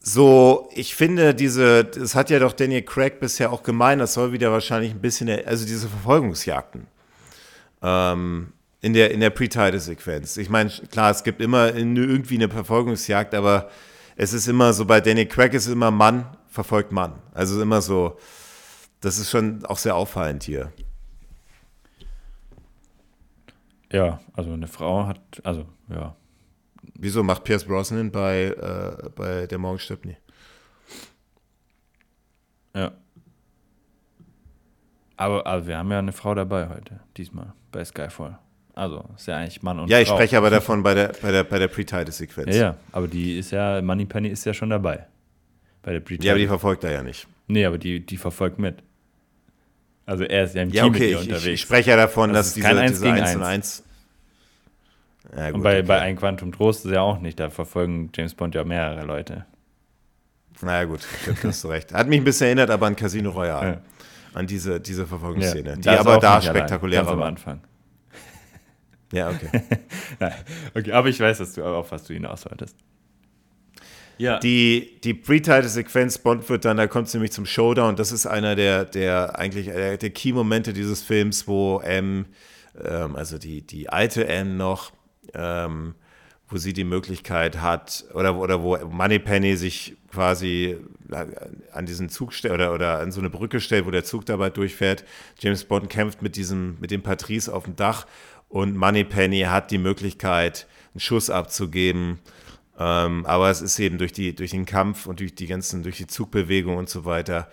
So, 0.00 0.68
ich 0.74 0.94
finde, 0.94 1.34
diese, 1.34 1.84
das 1.84 2.14
hat 2.14 2.30
ja 2.30 2.38
doch 2.38 2.52
Daniel 2.52 2.82
Craig 2.82 3.20
bisher 3.20 3.52
auch 3.52 3.62
gemeint, 3.62 4.00
das 4.00 4.14
soll 4.14 4.32
wieder 4.32 4.50
wahrscheinlich 4.50 4.92
ein 4.92 5.00
bisschen, 5.00 5.28
also 5.28 5.66
diese 5.66 5.88
Verfolgungsjagden 5.88 6.86
ähm, 7.82 8.52
in 8.80 8.94
der, 8.94 9.10
in 9.10 9.20
der 9.20 9.30
Pre-Title-Sequenz. 9.30 10.38
Ich 10.38 10.48
meine, 10.48 10.70
klar, 10.90 11.10
es 11.10 11.22
gibt 11.22 11.42
immer 11.42 11.74
irgendwie 11.74 12.36
eine 12.36 12.48
Verfolgungsjagd, 12.48 13.34
aber 13.34 13.68
es 14.16 14.32
ist 14.32 14.48
immer 14.48 14.72
so, 14.72 14.86
bei 14.86 15.00
Daniel 15.02 15.26
Craig 15.26 15.52
ist 15.52 15.66
immer 15.66 15.90
Mann 15.90 16.24
verfolgt 16.48 16.92
Mann. 16.92 17.14
Also 17.32 17.60
immer 17.62 17.80
so, 17.82 18.18
das 19.00 19.18
ist 19.18 19.30
schon 19.30 19.64
auch 19.66 19.78
sehr 19.78 19.94
auffallend 19.94 20.42
hier. 20.42 20.72
Ja, 23.92 24.20
also 24.34 24.52
eine 24.52 24.68
Frau 24.68 25.06
hat, 25.06 25.20
also 25.44 25.66
ja. 25.88 26.14
Wieso 26.94 27.22
macht 27.22 27.44
Pierce 27.44 27.64
Brosnan 27.64 28.10
bei, 28.10 28.44
äh, 28.44 29.08
bei 29.14 29.46
Der 29.46 29.58
Morgen 29.58 29.78
stirbt 29.78 30.04
nie? 30.04 30.16
Ja. 32.74 32.92
Aber, 35.16 35.46
aber 35.46 35.66
wir 35.66 35.76
haben 35.76 35.90
ja 35.90 35.98
eine 35.98 36.12
Frau 36.12 36.34
dabei 36.34 36.68
heute, 36.68 37.00
diesmal, 37.16 37.52
bei 37.72 37.84
Skyfall. 37.84 38.38
Also 38.74 39.04
ist 39.16 39.26
ja 39.26 39.36
eigentlich 39.36 39.62
Mann 39.62 39.78
und 39.80 39.90
Ja, 39.90 40.00
ich 40.00 40.08
Frau. 40.08 40.16
spreche 40.16 40.38
aber 40.38 40.48
davon 40.48 40.82
bei 40.82 40.94
der, 40.94 41.12
bei 41.20 41.32
der, 41.32 41.44
bei 41.44 41.58
der 41.58 41.68
Pre-Title-Sequenz. 41.68 42.54
Ja, 42.56 42.62
ja, 42.62 42.76
aber 42.92 43.08
die 43.08 43.36
ist 43.38 43.50
ja, 43.50 43.82
Money 43.82 44.06
Penny 44.06 44.28
ist 44.28 44.46
ja 44.46 44.54
schon 44.54 44.70
dabei. 44.70 45.06
Bei 45.82 45.98
der 45.98 46.02
Ja, 46.20 46.32
aber 46.32 46.38
die 46.38 46.46
verfolgt 46.46 46.84
er 46.84 46.92
ja 46.92 47.02
nicht. 47.02 47.26
Nee, 47.48 47.64
aber 47.66 47.78
die, 47.78 48.04
die 48.04 48.16
verfolgt 48.16 48.58
mit. 48.58 48.82
Also 50.06 50.24
er 50.24 50.44
ist 50.44 50.54
ja 50.54 50.62
im 50.62 50.70
ja, 50.70 50.84
Team 50.84 50.94
okay, 50.94 51.02
mit 51.02 51.10
ihr 51.10 51.18
unterwegs. 51.20 51.46
Ich 51.46 51.60
spreche 51.60 51.90
ja 51.90 51.96
davon, 51.96 52.32
das 52.32 52.46
dass 52.46 52.54
diese, 52.54 52.66
kein 52.66 52.78
1 52.78 52.90
diese 52.92 53.04
gegen 53.04 53.20
1 53.20 53.36
und 53.36 53.42
1. 53.42 53.84
Ja, 55.36 55.46
gut, 55.46 55.54
und 55.54 55.62
bei, 55.62 55.78
okay. 55.78 55.82
bei 55.86 56.00
Ein 56.00 56.16
Quantum 56.16 56.52
Trost 56.52 56.84
ist 56.84 56.92
ja 56.92 57.02
auch 57.02 57.20
nicht, 57.20 57.38
da 57.38 57.50
verfolgen 57.50 58.10
James 58.14 58.34
Bond 58.34 58.54
ja 58.54 58.64
mehrere 58.64 59.04
Leute. 59.04 59.46
Naja, 60.62 60.84
gut, 60.84 61.00
da 61.26 61.48
hast 61.48 61.64
du 61.64 61.68
recht. 61.68 61.92
Hat 61.94 62.08
mich 62.08 62.20
ein 62.20 62.24
bisschen 62.24 62.46
erinnert, 62.46 62.70
aber 62.70 62.86
an 62.86 62.96
Casino 62.96 63.30
Royale. 63.30 63.70
Ja. 63.70 63.80
An 64.32 64.46
diese, 64.46 64.80
diese 64.80 65.06
Verfolgungsszene, 65.06 65.70
ja, 65.70 65.76
die 65.76 65.88
aber 65.88 66.18
da 66.18 66.40
spektakulär 66.40 67.04
war. 67.04 67.14
am 67.14 67.22
Anfang. 67.22 67.60
Ja, 69.12 69.30
okay. 69.30 69.62
okay, 70.74 70.92
aber 70.92 71.08
ich 71.08 71.18
weiß, 71.18 71.38
dass 71.38 71.54
du, 71.54 71.64
auf 71.64 71.90
was 71.90 72.04
du 72.04 72.14
hinaus 72.14 72.44
wolltest. 72.44 72.76
Ja. 74.20 74.38
Die, 74.38 75.00
die 75.02 75.14
Pre-Title-Sequenz 75.14 76.18
Bond 76.18 76.46
wird 76.50 76.66
dann, 76.66 76.76
da 76.76 76.86
kommt 76.86 77.08
es 77.08 77.14
nämlich 77.14 77.32
zum 77.32 77.46
Showdown. 77.46 77.96
Das 77.96 78.12
ist 78.12 78.26
einer 78.26 78.54
der, 78.54 78.84
der 78.84 79.38
eigentlich 79.38 79.64
der, 79.64 79.96
der 79.96 80.10
Key-Momente 80.10 80.74
dieses 80.74 81.00
Films, 81.00 81.48
wo 81.48 81.80
M, 81.80 82.26
ähm, 82.84 83.16
also 83.16 83.38
die, 83.38 83.62
die 83.62 83.88
alte 83.88 84.28
M 84.28 84.58
noch, 84.58 84.92
ähm, 85.32 85.94
wo 86.50 86.58
sie 86.58 86.74
die 86.74 86.84
Möglichkeit 86.84 87.62
hat, 87.62 88.04
oder, 88.12 88.36
oder 88.36 88.62
wo 88.62 88.76
Moneypenny 88.76 89.56
sich 89.56 89.96
quasi 90.12 90.76
an 91.72 91.86
diesen 91.86 92.10
Zug 92.10 92.34
stellt 92.34 92.52
oder, 92.52 92.74
oder 92.74 92.98
an 92.98 93.12
so 93.12 93.20
eine 93.20 93.30
Brücke 93.30 93.58
stellt, 93.58 93.86
wo 93.86 93.90
der 93.90 94.04
Zug 94.04 94.26
dabei 94.26 94.50
durchfährt. 94.50 95.02
James 95.38 95.64
Bond 95.64 95.88
kämpft 95.88 96.20
mit 96.20 96.36
diesem, 96.36 96.76
mit 96.78 96.90
dem 96.90 97.00
Patrice 97.00 97.50
auf 97.50 97.64
dem 97.64 97.74
Dach 97.74 98.06
und 98.50 98.76
Moneypenny 98.76 99.42
hat 99.42 99.70
die 99.70 99.78
Möglichkeit, 99.78 100.66
einen 100.92 101.00
Schuss 101.00 101.30
abzugeben 101.30 102.18
ähm, 102.80 103.26
aber 103.26 103.50
es 103.50 103.60
ist 103.60 103.78
eben 103.78 103.98
durch, 103.98 104.12
die, 104.12 104.34
durch 104.34 104.52
den 104.52 104.64
Kampf 104.64 105.04
und 105.04 105.20
durch 105.20 105.34
die 105.34 105.46
ganzen, 105.46 105.82
durch 105.82 105.98
die 105.98 106.06
Zugbewegung 106.06 106.78
und 106.78 106.88
so 106.88 107.04
weiter, 107.04 107.50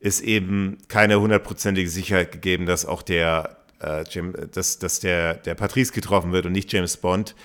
ist 0.00 0.20
eben 0.20 0.78
keine 0.88 1.20
hundertprozentige 1.20 1.88
Sicherheit 1.88 2.32
gegeben, 2.32 2.66
dass 2.66 2.84
auch 2.84 3.02
der, 3.02 3.58
äh, 3.80 4.04
James, 4.10 4.34
dass, 4.50 4.80
dass 4.80 4.98
der, 4.98 5.34
der 5.34 5.54
Patrice 5.54 5.92
getroffen 5.92 6.32
wird 6.32 6.44
und 6.46 6.52
nicht 6.52 6.72
James 6.72 6.96
Bond. 6.96 7.36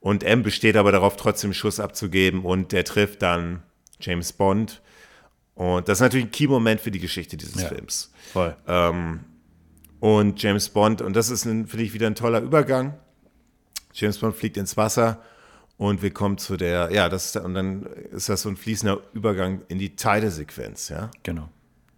Und 0.00 0.24
M 0.24 0.42
besteht 0.42 0.76
aber 0.78 0.90
darauf, 0.90 1.16
trotzdem 1.16 1.52
Schuss 1.52 1.78
abzugeben 1.78 2.42
und 2.42 2.72
der 2.72 2.84
trifft 2.84 3.20
dann 3.20 3.62
James 4.00 4.32
Bond. 4.32 4.80
Und 5.54 5.88
das 5.88 5.98
ist 5.98 6.02
natürlich 6.02 6.26
ein 6.26 6.30
Key-Moment 6.30 6.80
für 6.80 6.90
die 6.90 7.00
Geschichte 7.00 7.36
dieses 7.36 7.60
ja, 7.60 7.68
Films. 7.68 8.12
Voll. 8.32 8.56
Ähm, 8.66 9.20
und 10.00 10.42
James 10.42 10.70
Bond, 10.70 11.02
und 11.02 11.14
das 11.14 11.28
ist, 11.28 11.42
finde 11.42 11.82
ich, 11.82 11.92
wieder 11.92 12.06
ein 12.06 12.14
toller 12.14 12.40
Übergang. 12.40 12.94
James 13.92 14.16
Bond 14.16 14.36
fliegt 14.36 14.56
ins 14.56 14.78
Wasser 14.78 15.20
und 15.78 16.02
wir 16.02 16.10
kommen 16.10 16.38
zu 16.38 16.56
der, 16.56 16.90
ja, 16.92 17.08
das 17.08 17.34
und 17.36 17.54
dann 17.54 17.84
ist 17.84 18.28
das 18.28 18.42
so 18.42 18.48
ein 18.48 18.56
fließender 18.56 19.00
Übergang 19.14 19.62
in 19.68 19.78
die 19.78 19.96
Teilesequenz, 19.96 20.88
ja. 20.88 21.10
Genau. 21.22 21.48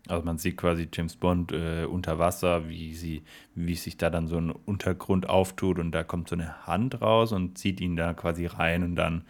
Also 0.07 0.25
man 0.25 0.38
sieht 0.38 0.57
quasi 0.57 0.88
James 0.93 1.16
Bond 1.16 1.53
äh, 1.53 1.85
unter 1.85 2.19
Wasser, 2.19 2.69
wie 2.69 2.95
sie, 2.95 3.23
wie 3.55 3.75
sich 3.77 3.97
da 3.97 4.11
dann 4.11 4.27
so 4.27 4.37
ein 4.38 4.51
Untergrund 4.51 5.29
auftut 5.29 5.79
und 5.79 5.93
da 5.93 6.05
kommt 6.05 6.29
so 6.29 6.35
eine 6.35 6.66
Hand 6.66 7.01
raus 7.01 7.33
und 7.33 7.59
zieht 7.59 7.81
ihn 7.81 7.97
da 7.97 8.12
quasi 8.12 8.47
rein 8.47 8.83
und 8.83 8.97
dann 8.97 9.25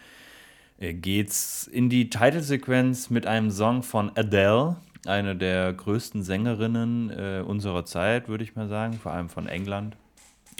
äh, 0.79 0.95
geht's 0.95 1.67
in 1.67 1.89
die 1.89 2.11
Titelsequenz 2.11 3.11
mit 3.11 3.27
einem 3.27 3.51
Song 3.51 3.83
von 3.83 4.11
Adele, 4.17 4.79
eine 5.07 5.37
der 5.37 5.73
größten 5.73 6.23
Sängerinnen 6.25 7.11
äh, 7.11 7.45
unserer 7.47 7.85
Zeit, 7.85 8.29
würde 8.29 8.43
ich 8.43 8.57
mal 8.57 8.69
sagen, 8.69 8.95
vor 8.95 9.13
allem 9.13 9.29
von 9.29 9.47
England 9.47 9.97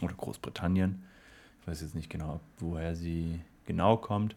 oder 0.03 0.15
Großbritannien. 0.15 1.03
Ich 1.63 1.67
weiß 1.67 1.81
jetzt 1.81 1.95
nicht 1.95 2.11
genau, 2.11 2.41
woher 2.59 2.95
sie 2.95 3.41
genau 3.71 3.97
kommt. 3.97 4.35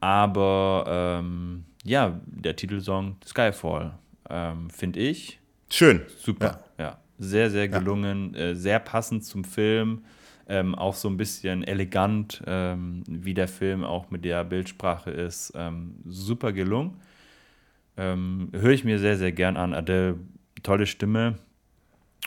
Aber 0.00 0.84
ähm, 0.88 1.64
ja, 1.84 2.20
der 2.26 2.56
Titelsong 2.56 3.16
Skyfall 3.26 3.98
ähm, 4.28 4.70
finde 4.70 5.00
ich. 5.00 5.40
Schön. 5.68 6.02
Super. 6.18 6.62
Ja. 6.78 6.84
ja. 6.84 6.98
Sehr, 7.18 7.50
sehr 7.50 7.68
gelungen, 7.68 8.34
ja. 8.34 8.40
äh, 8.40 8.54
sehr 8.54 8.78
passend 8.78 9.24
zum 9.24 9.44
Film. 9.44 10.04
Ähm, 10.48 10.74
auch 10.74 10.94
so 10.94 11.08
ein 11.08 11.16
bisschen 11.16 11.62
elegant, 11.62 12.42
ähm, 12.46 13.04
wie 13.06 13.34
der 13.34 13.46
Film 13.46 13.84
auch 13.84 14.10
mit 14.10 14.24
der 14.24 14.44
Bildsprache 14.44 15.10
ist. 15.10 15.52
Ähm, 15.54 15.96
super 16.06 16.52
gelungen. 16.52 16.96
Ähm, 17.96 18.48
Höre 18.52 18.70
ich 18.70 18.84
mir 18.84 18.98
sehr, 18.98 19.16
sehr 19.16 19.32
gern 19.32 19.56
an. 19.56 19.74
Adele, 19.74 20.16
tolle 20.62 20.86
Stimme. 20.86 21.38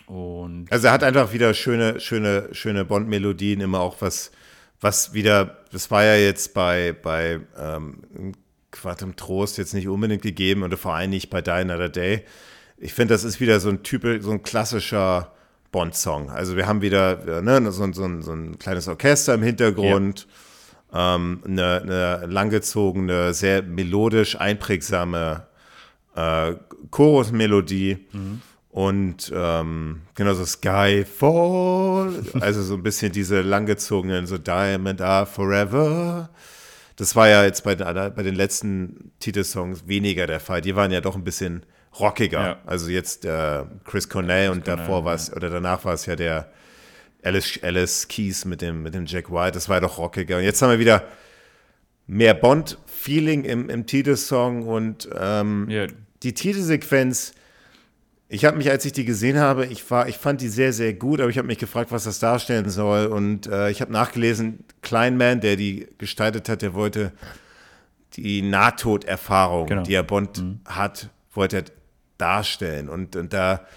Und 0.06 0.72
also 0.72 0.88
er 0.88 0.94
hat 0.94 1.04
einfach 1.04 1.34
wieder 1.34 1.54
schöne, 1.54 2.00
schöne, 2.00 2.50
schöne 2.52 2.86
Bond-Melodien, 2.86 3.62
immer 3.62 3.80
auch 3.80 4.02
was, 4.02 4.32
was 4.84 5.14
wieder, 5.14 5.58
das 5.72 5.90
war 5.90 6.04
ja 6.04 6.16
jetzt 6.16 6.54
bei, 6.54 6.94
bei 7.02 7.40
ähm, 7.58 8.34
Quantum 8.72 9.16
Trost 9.16 9.58
jetzt 9.58 9.74
nicht 9.74 9.88
unbedingt 9.88 10.22
gegeben 10.22 10.64
oder 10.64 10.78
vor 10.78 10.94
allem 10.94 11.12
nicht 11.12 11.30
bei 11.30 11.42
Die 11.42 11.52
Another 11.52 11.90
Day. 11.90 12.24
Ich 12.78 12.94
finde, 12.94 13.14
das 13.14 13.24
ist 13.24 13.40
wieder 13.40 13.60
so 13.60 13.70
ein 13.70 13.84
Typ, 13.84 14.04
so 14.22 14.32
ein 14.32 14.44
klassischer 14.44 15.32
Bond-Song. 15.72 16.30
Also 16.30 16.58
wir 16.58 16.68
haben 16.68 16.82
wieder 16.82 17.42
ne, 17.42 17.72
so, 17.72 17.92
so, 17.94 18.22
so, 18.22 18.34
ein 18.34 18.60
kleines 18.60 18.88
Orchester 18.88 19.36
im 19.36 19.44
Hintergrund, 19.44 20.28
ja. 20.92 21.16
ähm, 21.16 21.42
eine, 21.46 21.82
eine, 21.82 22.26
langgezogene, 22.26 23.34
sehr 23.34 23.64
melodisch 23.64 24.40
einprägsame 24.40 25.48
äh, 26.16 26.56
Chorusmelodie. 26.92 28.06
Mhm. 28.12 28.42
Und 28.74 29.32
ähm, 29.36 30.02
genau 30.16 30.34
so 30.34 30.46
Skyfall, 30.46 32.12
also 32.40 32.64
so 32.64 32.74
ein 32.74 32.82
bisschen 32.82 33.12
diese 33.12 33.42
langgezogenen, 33.42 34.26
so 34.26 34.40
Diamond 34.40 35.00
Are 35.00 35.28
Forever. 35.28 36.32
Das 36.96 37.16
war 37.16 37.30
ja 37.30 37.44
jetzt 37.44 37.64
bei, 37.64 37.76
bei 37.76 38.24
den 38.24 38.34
letzten 38.34 39.12
Titelsongs 39.20 39.88
weniger 39.88 40.26
der 40.26 40.40
Fall. 40.40 40.62
Die 40.62 40.76
waren 40.76 40.90
ja 40.90 41.02
doch 41.02 41.16
ein 41.16 41.24
bisschen 41.24 41.64
rockiger. 42.00 42.42
Ja. 42.42 42.58
Also 42.66 42.90
jetzt 42.90 43.26
äh, 43.26 43.64
Chris 43.84 44.10
Cornell 44.10 44.50
und 44.50 44.66
Cornell, 44.66 44.78
davor 44.88 45.06
war 45.06 45.14
es, 45.14 45.28
ja. 45.28 45.36
oder 45.36 45.52
danach 45.52 45.86
war 45.86 45.94
es 45.94 46.08
ja 46.08 46.16
der 46.16 46.52
Alice, 47.22 47.60
Alice 47.62 48.08
Keys 48.08 48.44
mit 48.46 48.64
dem, 48.64 48.82
mit 48.82 48.96
dem 48.96 49.06
Jack 49.06 49.32
White. 49.32 49.52
Das 49.52 49.70
war 49.70 49.76
ja 49.76 49.82
doch 49.82 50.00
rockiger. 50.00 50.38
Und 50.38 50.46
jetzt 50.46 50.60
haben 50.64 50.72
wir 50.72 50.80
wieder 50.80 51.04
mehr 52.08 52.34
Bond-Feeling 52.34 53.44
im, 53.44 53.70
im 53.70 53.86
Titelsong 53.86 54.64
und 54.64 55.08
ähm, 55.16 55.70
ja. 55.70 55.86
die 56.24 56.34
Titelsequenz. 56.34 57.36
Ich 58.34 58.46
habe 58.46 58.58
mich, 58.58 58.72
als 58.72 58.84
ich 58.84 58.94
die 58.94 59.06
gesehen 59.06 59.38
habe, 59.38 59.68
ich, 59.68 59.92
war, 59.92 60.08
ich 60.08 60.18
fand 60.18 60.42
die 60.42 60.48
sehr, 60.48 60.74
sehr 60.74 60.96
gut, 60.96 61.22
aber 61.22 61.30
ich 61.30 61.38
habe 61.38 61.46
mich 61.46 61.60
gefragt, 61.60 61.92
was 61.92 62.06
das 62.06 62.18
darstellen 62.18 62.68
soll. 62.68 63.06
Und 63.06 63.46
äh, 63.46 63.70
ich 63.70 63.80
habe 63.80 63.94
nachgelesen, 63.94 64.66
Kleinman, 64.82 65.40
der 65.40 65.56
die 65.56 65.88
gestaltet 66.00 66.50
hat, 66.50 66.64
der 66.64 66.74
wollte 66.74 67.12
die 68.16 68.42
Nahtoderfahrung, 68.42 69.68
genau. 69.68 69.84
die 69.84 69.94
er 69.94 70.02
Bond 70.02 70.40
mhm. 70.40 70.62
hat, 70.66 71.12
wollte 71.36 71.58
er 71.58 71.64
darstellen. 72.18 72.90
Und, 72.90 73.16
und 73.16 73.34
da, 73.34 73.68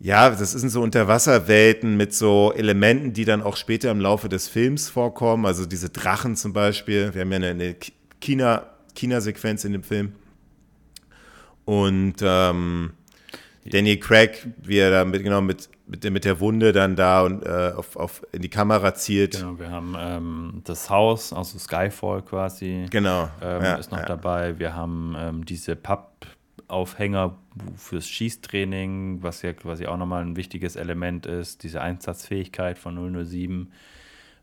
ja, 0.00 0.30
das 0.30 0.50
sind 0.50 0.70
so 0.70 0.82
Unterwasserwelten 0.82 1.96
mit 1.96 2.12
so 2.12 2.52
Elementen, 2.56 3.12
die 3.12 3.24
dann 3.24 3.40
auch 3.40 3.56
später 3.56 3.92
im 3.92 4.00
Laufe 4.00 4.28
des 4.28 4.48
Films 4.48 4.88
vorkommen. 4.88 5.46
Also 5.46 5.64
diese 5.64 5.90
Drachen 5.90 6.34
zum 6.34 6.52
Beispiel. 6.52 7.14
Wir 7.14 7.20
haben 7.20 7.30
ja 7.30 7.36
eine, 7.36 7.50
eine 7.50 7.76
China, 8.20 8.66
China-Sequenz 8.96 9.64
in 9.64 9.74
dem 9.74 9.84
Film. 9.84 10.14
Und 11.64 12.16
ähm, 12.20 12.94
Danny 13.64 13.98
Craig, 13.98 14.46
wie 14.62 14.78
er 14.78 14.90
da 14.90 15.04
mit, 15.04 15.22
genau 15.22 15.40
mit, 15.40 15.68
mit, 15.86 16.04
der, 16.04 16.10
mit 16.10 16.24
der 16.24 16.40
Wunde 16.40 16.72
dann 16.72 16.96
da 16.96 17.22
und 17.22 17.44
äh, 17.44 17.72
auf, 17.76 17.96
auf, 17.96 18.22
in 18.32 18.42
die 18.42 18.50
Kamera 18.50 18.94
zielt. 18.94 19.38
Genau, 19.38 19.58
wir 19.58 19.70
haben 19.70 19.94
ähm, 19.98 20.62
das 20.64 20.90
Haus, 20.90 21.32
also 21.32 21.58
Skyfall 21.58 22.22
quasi. 22.22 22.86
Genau. 22.90 23.28
Ähm, 23.42 23.62
ja, 23.62 23.74
ist 23.76 23.90
noch 23.90 23.98
ja. 23.98 24.06
dabei. 24.06 24.58
Wir 24.58 24.74
haben 24.74 25.16
ähm, 25.18 25.44
diese 25.44 25.76
Papp 25.76 26.26
Aufhänger 26.68 27.36
fürs 27.76 28.08
Schießtraining, 28.08 29.22
was 29.22 29.42
ja 29.42 29.52
quasi 29.52 29.86
auch 29.86 29.96
nochmal 29.96 30.22
ein 30.22 30.36
wichtiges 30.36 30.76
Element 30.76 31.26
ist, 31.26 31.62
diese 31.62 31.80
Einsatzfähigkeit 31.80 32.78
von 32.78 32.96
007. 33.26 33.70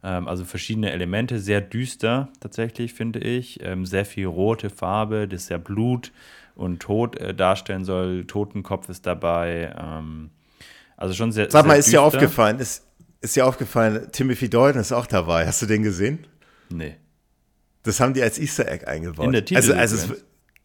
Ähm, 0.04 0.28
also 0.28 0.46
verschiedene 0.46 0.92
Elemente, 0.92 1.40
sehr 1.40 1.62
düster 1.62 2.30
tatsächlich, 2.40 2.94
finde 2.94 3.20
ich. 3.20 3.62
Ähm, 3.64 3.86
sehr 3.86 4.06
viel 4.06 4.28
rote 4.28 4.70
Farbe, 4.70 5.28
das 5.28 5.50
ja 5.50 5.58
Blut 5.58 6.12
und 6.56 6.80
Tod 6.82 7.18
äh, 7.18 7.34
darstellen 7.34 7.86
soll. 7.86 8.26
Totenkopf 8.26 8.90
ist 8.90 9.06
dabei. 9.06 9.76
Ähm, 9.78 10.32
also 10.98 11.14
schon 11.14 11.32
sehr. 11.32 11.50
Sag 11.50 11.66
mal, 11.66 11.76
ist 11.76 11.92
dir 11.92 12.02
aufgefallen, 12.02 12.60
ist, 12.60 12.86
ist 13.22 13.36
dir 13.36 13.46
aufgefallen, 13.46 14.10
Timothy 14.12 14.50
Dalton 14.50 14.82
ist 14.82 14.92
auch 14.92 15.08
dabei. 15.08 15.48
Hast 15.48 15.62
du 15.62 15.66
den 15.66 15.84
gesehen? 15.84 16.28
Nee. 16.70 16.96
Das 17.84 18.00
haben 18.00 18.14
die 18.14 18.22
als 18.22 18.38
Easter 18.38 18.68
Egg 18.68 18.86
eingebaut. 18.86 19.26
In 19.26 19.32
der 19.32 19.44
also, 19.58 19.74
also 19.74 20.14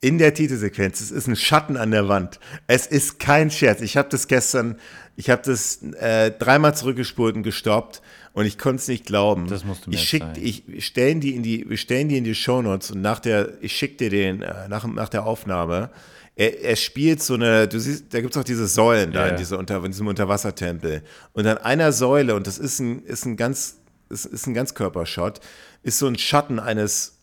in 0.01 0.18
der 0.18 0.35
Titelsequenz. 0.35 1.01
Es 1.01 1.11
ist 1.11 1.27
ein 1.27 1.37
Schatten 1.37 1.77
an 1.77 1.90
der 1.90 2.09
Wand. 2.09 2.38
Es 2.66 2.87
ist 2.87 3.18
kein 3.18 3.51
Scherz. 3.51 3.81
Ich 3.81 3.96
habe 3.96 4.09
das 4.11 4.29
gestern, 4.29 4.79
ich 5.16 5.31
habe 5.31 5.42
das 5.44 5.83
äh, 5.83 6.31
dreimal 6.31 6.77
zurückgespult 6.77 7.35
und 7.35 7.42
gestoppt 7.42 8.03
und 8.37 8.44
ich 8.44 8.59
konnte 8.59 8.83
es 8.83 8.88
nicht 8.88 9.07
glauben. 9.07 9.46
Das 9.46 9.64
musst 9.64 9.87
du 9.87 9.90
mir 9.90 9.96
ich 9.96 10.03
schick, 10.03 10.20
zeigen. 10.20 10.42
Ich 10.44 10.85
stellen 10.85 11.20
die 11.20 11.35
in 11.35 11.42
die, 11.42 11.64
wir 11.70 11.79
stellen 11.79 12.11
die 12.11 12.18
in 12.18 12.25
die 12.25 12.35
Shownotes 12.35 12.90
und 12.90 13.01
nach 13.01 13.18
der, 13.18 13.55
ich 13.62 13.75
schicke 13.75 13.96
dir 13.96 14.11
den 14.11 14.42
äh, 14.42 14.68
nach, 14.68 14.87
nach 14.87 15.09
der 15.09 15.25
Aufnahme. 15.25 15.88
Er, 16.35 16.62
er, 16.62 16.77
spielt 16.77 17.22
so 17.22 17.33
eine, 17.33 17.66
du 17.66 17.81
siehst, 17.81 18.12
da 18.12 18.20
gibt 18.20 18.37
es 18.37 18.38
auch 18.38 18.44
diese 18.44 18.66
Säulen 18.66 19.12
da 19.12 19.20
yeah. 19.20 19.29
in, 19.31 19.37
dieser 19.38 19.59
Unter, 19.59 19.83
in 19.83 19.90
diesem 19.90 20.07
Unterwassertempel. 20.07 21.03
Und 21.33 21.46
an 21.46 21.57
einer 21.57 21.92
Säule, 21.92 22.35
und 22.35 22.46
das 22.46 22.59
ist 22.59 22.79
ein, 22.79 23.05
ist 23.05 23.25
ein 23.25 23.38
ganz, 23.38 23.79
ist, 24.11 24.27
ist 24.27 24.46
ein 24.46 24.53
Ganzkörpershot, 24.53 25.40
ist 25.83 25.99
so 25.99 26.07
ein 26.07 26.18
Schatten 26.18 26.59
eines 26.59 27.16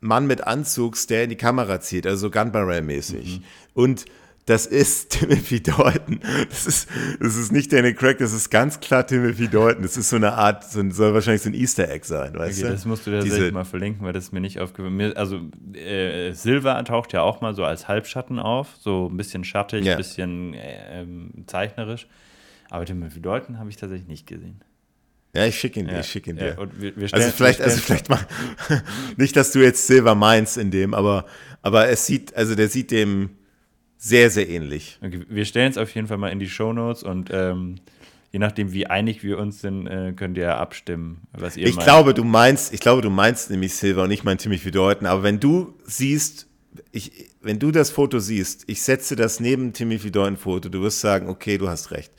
Mann 0.00 0.26
mit 0.26 0.46
Anzugs, 0.46 1.06
der 1.06 1.24
in 1.24 1.28
die 1.28 1.36
Kamera 1.36 1.82
zieht, 1.82 2.06
also 2.06 2.28
so 2.28 2.30
Gun 2.30 2.50
Barrel-mäßig. 2.50 3.40
Mhm. 3.40 3.44
Und 3.74 4.04
das 4.46 4.64
ist 4.64 5.10
Timothy 5.18 5.60
Dalton. 5.62 6.20
Das 6.48 6.66
ist, 6.66 6.88
das 7.20 7.36
ist 7.36 7.52
nicht 7.52 7.72
Danny 7.72 7.92
Craig, 7.94 8.18
das 8.18 8.32
ist 8.32 8.48
ganz 8.48 8.80
klar 8.80 9.06
Timothy 9.06 9.48
Dalton. 9.48 9.82
Das 9.82 9.96
ist 9.96 10.08
so 10.08 10.16
eine 10.16 10.32
Art, 10.32 10.64
so, 10.64 10.88
soll 10.90 11.12
wahrscheinlich 11.12 11.42
so 11.42 11.50
ein 11.50 11.54
Easter 11.54 11.90
Egg 11.90 12.06
sein, 12.06 12.32
weißt 12.34 12.58
okay, 12.58 12.68
du? 12.68 12.72
Das 12.72 12.84
musst 12.86 13.06
du 13.06 13.10
tatsächlich 13.10 13.52
mal 13.52 13.64
verlinken, 13.64 14.06
weil 14.06 14.12
das 14.12 14.32
mir 14.32 14.40
nicht 14.40 14.60
aufgefallen 14.60 15.16
Also 15.16 15.40
äh, 15.74 16.32
Silver 16.32 16.82
taucht 16.84 17.12
ja 17.12 17.22
auch 17.22 17.40
mal 17.40 17.54
so 17.54 17.64
als 17.64 17.88
Halbschatten 17.88 18.38
auf, 18.38 18.68
so 18.78 19.08
ein 19.10 19.16
bisschen 19.16 19.42
schattig, 19.42 19.80
ein 19.80 19.86
ja. 19.86 19.96
bisschen 19.96 20.54
äh, 20.54 21.00
ähm, 21.02 21.30
zeichnerisch. 21.46 22.06
Aber 22.70 22.84
Timothy 22.84 23.20
Dalton 23.20 23.58
habe 23.58 23.70
ich 23.70 23.76
tatsächlich 23.76 24.08
nicht 24.08 24.26
gesehen. 24.26 24.60
Ja, 25.34 25.44
ich 25.44 25.58
schicke 25.58 25.80
ihn 25.80 25.86
dir, 25.86 25.94
ja, 25.94 26.00
ich 26.00 26.06
schicke 26.06 26.30
ihn 26.30 26.36
dir. 26.36 26.56
Ja, 26.58 26.68
wir, 26.78 26.96
wir 26.96 27.08
also 27.12 27.30
vielleicht, 27.30 27.60
also 27.60 27.78
vielleicht 27.78 28.08
mal, 28.08 28.20
nicht, 29.16 29.36
dass 29.36 29.52
du 29.52 29.58
jetzt 29.58 29.86
Silver 29.86 30.14
meinst 30.14 30.56
in 30.56 30.70
dem, 30.70 30.94
aber, 30.94 31.26
aber 31.62 31.88
es 31.88 32.06
sieht, 32.06 32.34
also 32.34 32.54
der 32.54 32.68
sieht 32.68 32.90
dem 32.90 33.30
sehr, 33.98 34.30
sehr 34.30 34.48
ähnlich. 34.48 34.98
Okay, 35.02 35.20
wir 35.28 35.44
stellen 35.44 35.70
es 35.70 35.78
auf 35.78 35.94
jeden 35.94 36.06
Fall 36.06 36.18
mal 36.18 36.28
in 36.28 36.38
die 36.38 36.48
Show 36.48 36.72
Notes 36.72 37.02
und 37.02 37.30
ähm, 37.32 37.76
je 38.32 38.38
nachdem, 38.38 38.72
wie 38.72 38.86
einig 38.86 39.22
wir 39.22 39.38
uns 39.38 39.60
sind, 39.60 39.86
äh, 39.86 40.12
könnt 40.14 40.36
ihr 40.36 40.56
abstimmen, 40.56 41.22
was 41.32 41.56
ihr 41.56 41.66
ich 41.66 41.76
meint. 41.76 41.86
Glaube, 41.86 42.14
du 42.14 42.24
meinst, 42.24 42.72
ich 42.74 42.80
glaube, 42.80 43.02
du 43.02 43.10
meinst 43.10 43.50
nämlich 43.50 43.74
Silver 43.74 44.04
und 44.04 44.10
ich 44.10 44.24
meine 44.24 44.38
ziemlich 44.38 44.64
bedeuten, 44.64 45.06
aber 45.06 45.22
wenn 45.22 45.40
du 45.40 45.74
siehst, 45.84 46.46
ich, 46.92 47.30
wenn 47.40 47.58
du 47.58 47.70
das 47.70 47.90
Foto 47.90 48.18
siehst, 48.18 48.64
ich 48.66 48.82
setze 48.82 49.16
das 49.16 49.40
neben 49.40 49.72
Timothy 49.72 50.10
Dalton 50.10 50.36
Foto, 50.36 50.68
du 50.68 50.82
wirst 50.82 51.00
sagen, 51.00 51.28
okay, 51.28 51.58
du 51.58 51.68
hast 51.68 51.90
recht. 51.90 52.12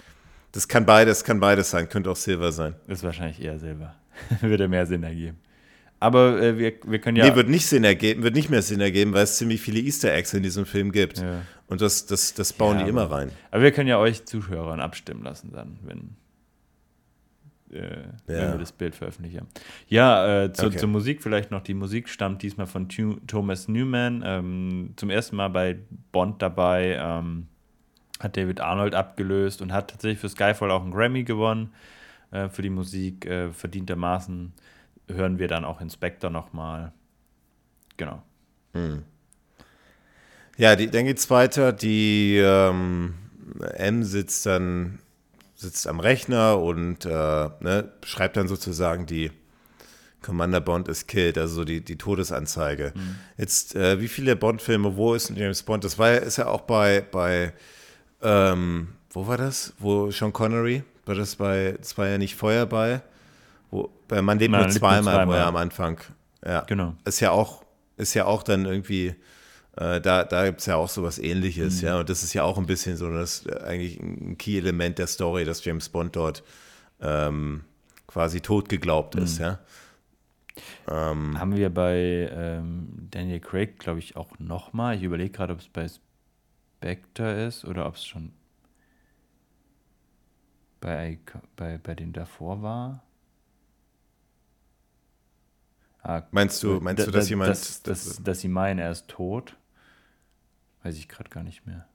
Das 0.53 0.67
kann 0.67 0.85
beides, 0.85 1.23
kann 1.23 1.39
beides 1.39 1.69
sein, 1.69 1.89
könnte 1.89 2.09
auch 2.09 2.15
Silver 2.15 2.51
sein. 2.51 2.75
Ist 2.87 3.03
wahrscheinlich 3.03 3.41
eher 3.41 3.59
Silber. 3.59 3.95
Würde 4.41 4.67
mehr 4.67 4.87
Sinn 4.87 5.03
ergeben. 5.03 5.37
Aber 5.99 6.41
äh, 6.41 6.57
wir, 6.57 6.73
wir 6.85 6.99
können 6.99 7.17
ja. 7.17 7.29
Nee, 7.29 7.35
wird 7.35 7.49
nicht 7.49 7.65
Sinn 7.65 7.83
ergeben, 7.83 8.23
wird 8.23 8.35
nicht 8.35 8.49
mehr 8.49 8.61
Sinn 8.61 8.81
ergeben, 8.81 9.13
weil 9.13 9.23
es 9.23 9.37
ziemlich 9.37 9.61
viele 9.61 9.79
Easter 9.79 10.13
Eggs 10.13 10.33
in 10.33 10.43
diesem 10.43 10.65
Film 10.65 10.91
gibt. 10.91 11.19
Ja. 11.19 11.41
Und 11.67 11.81
das, 11.81 12.05
das, 12.05 12.33
das 12.33 12.53
bauen 12.53 12.77
Ja, 12.79 12.83
die 12.85 12.89
immer 12.89 13.11
rein. 13.11 13.31
Aber 13.51 13.61
wir 13.63 13.71
können 13.71 13.89
ja 13.89 13.97
euch 13.97 14.25
Zuhörern 14.25 14.79
abstimmen 14.79 15.23
lassen 15.23 15.51
dann, 15.51 15.77
wenn, 15.83 16.15
äh, 17.77 18.07
wenn 18.25 18.37
Ja. 18.37 18.51
wir 18.53 18.57
das 18.59 18.71
Bild 18.71 18.95
veröffentlichen. 18.95 19.47
Ja, 19.89 20.43
äh, 20.45 20.53
zu, 20.53 20.67
Okay. 20.67 20.77
zur 20.77 20.87
Musik 20.89 21.21
vielleicht 21.21 21.51
noch. 21.51 21.61
Die 21.61 21.73
Musik 21.73 22.07
stammt 22.07 22.41
diesmal 22.41 22.67
von 22.67 22.87
Tu- 22.87 23.19
Thomas 23.27 23.67
Newman. 23.67 24.23
Ähm, 24.25 24.93
zum 24.95 25.09
ersten 25.09 25.35
Mal 25.35 25.49
bei 25.49 25.77
Bond 26.13 26.41
dabei. 26.41 26.97
Ähm, 26.99 27.47
hat 28.19 28.35
David 28.37 28.61
Arnold 28.61 28.95
abgelöst 28.95 29.61
und 29.61 29.71
hat 29.73 29.91
tatsächlich 29.91 30.19
für 30.19 30.29
Skyfall 30.29 30.71
auch 30.71 30.81
einen 30.81 30.91
Grammy 30.91 31.23
gewonnen 31.23 31.73
äh, 32.31 32.47
für 32.49 32.61
die 32.61 32.69
Musik. 32.71 33.25
Äh, 33.25 33.51
verdientermaßen 33.51 34.53
hören 35.09 35.37
wir 35.37 35.47
dann 35.49 35.65
auch 35.65 35.81
Inspector 35.81 36.29
nochmal. 36.29 36.93
Genau. 37.97 38.23
Ja, 40.57 40.75
die, 40.75 40.89
dann 40.89 41.05
geht's 41.05 41.29
weiter. 41.29 41.71
Die 41.71 42.37
ähm, 42.37 43.13
M 43.75 44.03
sitzt 44.03 44.45
dann 44.45 44.99
sitzt 45.55 45.87
am 45.87 45.99
Rechner 45.99 46.59
und 46.59 47.05
äh, 47.05 47.09
ne, 47.09 47.91
schreibt 48.03 48.37
dann 48.37 48.47
sozusagen 48.47 49.07
die 49.07 49.31
Commander 50.21 50.61
Bond 50.61 50.87
is 50.87 51.07
killed, 51.07 51.37
also 51.37 51.55
so 51.55 51.63
die, 51.63 51.81
die 51.81 51.97
Todesanzeige. 51.97 52.93
Jetzt, 53.37 53.75
äh, 53.75 53.99
wie 53.99 54.07
viele 54.07 54.35
Bond-Filme, 54.35 54.95
wo 54.97 55.13
ist 55.13 55.31
James 55.31 55.63
Bond? 55.63 55.83
Das 55.83 55.97
war 55.97 56.11
ja, 56.11 56.17
ist 56.17 56.37
ja 56.37 56.47
auch 56.47 56.61
bei, 56.61 57.01
bei 57.01 57.53
ähm, 58.21 58.89
wo 59.11 59.25
war 59.27 59.37
das? 59.37 59.73
Wo 59.79 60.11
Sean 60.11 60.33
Connery? 60.33 60.83
War 61.05 61.15
das 61.15 61.35
bei, 61.35 61.75
das 61.77 61.97
war 61.97 62.07
ja 62.07 62.17
nicht 62.17 62.35
Feuerball? 62.35 63.01
Wo, 63.71 63.89
bei 64.07 64.21
Man 64.21 64.37
lebt 64.37 64.51
Man 64.51 64.61
nur 64.61 64.67
lebt 64.67 64.79
zweimal, 64.79 65.15
zweimal. 65.15 65.37
er 65.37 65.47
am 65.47 65.55
Anfang. 65.55 65.99
Ja. 66.45 66.61
Genau. 66.61 66.95
Ist 67.05 67.19
ja 67.19 67.31
auch, 67.31 67.63
ist 67.95 68.13
ja 68.13 68.25
auch 68.25 68.43
dann 68.43 68.65
irgendwie, 68.65 69.15
äh, 69.77 70.01
da, 70.01 70.23
da 70.23 70.45
gibt 70.45 70.59
es 70.61 70.65
ja 70.65 70.75
auch 70.75 70.89
sowas 70.89 71.19
ähnliches, 71.19 71.81
Mhm. 71.81 71.87
ja. 71.87 71.99
Und 71.99 72.09
das 72.09 72.23
ist 72.23 72.33
ja 72.33 72.43
auch 72.43 72.57
ein 72.57 72.65
bisschen 72.65 72.97
so, 72.97 73.09
das 73.11 73.47
eigentlich 73.47 73.99
ein 73.99 74.37
Key-Element 74.37 74.97
der 74.99 75.07
Story, 75.07 75.45
dass 75.45 75.63
James 75.63 75.89
Bond 75.89 76.15
dort 76.15 76.43
ähm, 77.01 77.63
quasi 78.07 78.41
tot 78.41 78.69
geglaubt 78.69 79.15
Mhm. 79.15 79.21
ist, 79.23 79.37
ja. 79.39 79.59
Ähm, 80.89 81.39
Haben 81.39 81.55
wir 81.55 81.69
bei 81.69 82.29
ähm, 82.31 83.07
Daniel 83.11 83.39
Craig, 83.39 83.77
glaube 83.79 83.99
ich, 83.99 84.15
auch 84.15 84.39
nochmal. 84.39 84.95
Ich 84.95 85.03
überlege 85.03 85.29
gerade, 85.31 85.53
ob 85.53 85.59
es 85.59 85.67
bei 85.67 85.87
Spectre 86.79 87.45
ist 87.45 87.63
oder 87.65 87.85
ob 87.87 87.95
es 87.95 88.05
schon 88.05 88.31
bei, 90.79 91.19
bei, 91.55 91.77
bei 91.77 91.93
dem 91.95 92.13
davor 92.13 92.61
war. 92.61 93.03
Ah, 96.03 96.23
Meinst 96.31 96.63
du, 96.63 96.79
meinst 96.79 97.05
du, 97.05 97.11
da- 97.11 97.17
dass 97.17 97.25
da- 97.25 97.29
jemand. 97.29 97.49
Dass, 97.51 97.81
dass, 97.83 98.23
dass 98.23 98.39
sie 98.39 98.47
meinen, 98.47 98.79
er 98.79 98.91
ist 98.91 99.07
tot? 99.07 99.55
Weiß 100.83 100.97
ich 100.97 101.07
gerade 101.07 101.29
gar 101.29 101.43
nicht 101.43 101.65
mehr. 101.65 101.87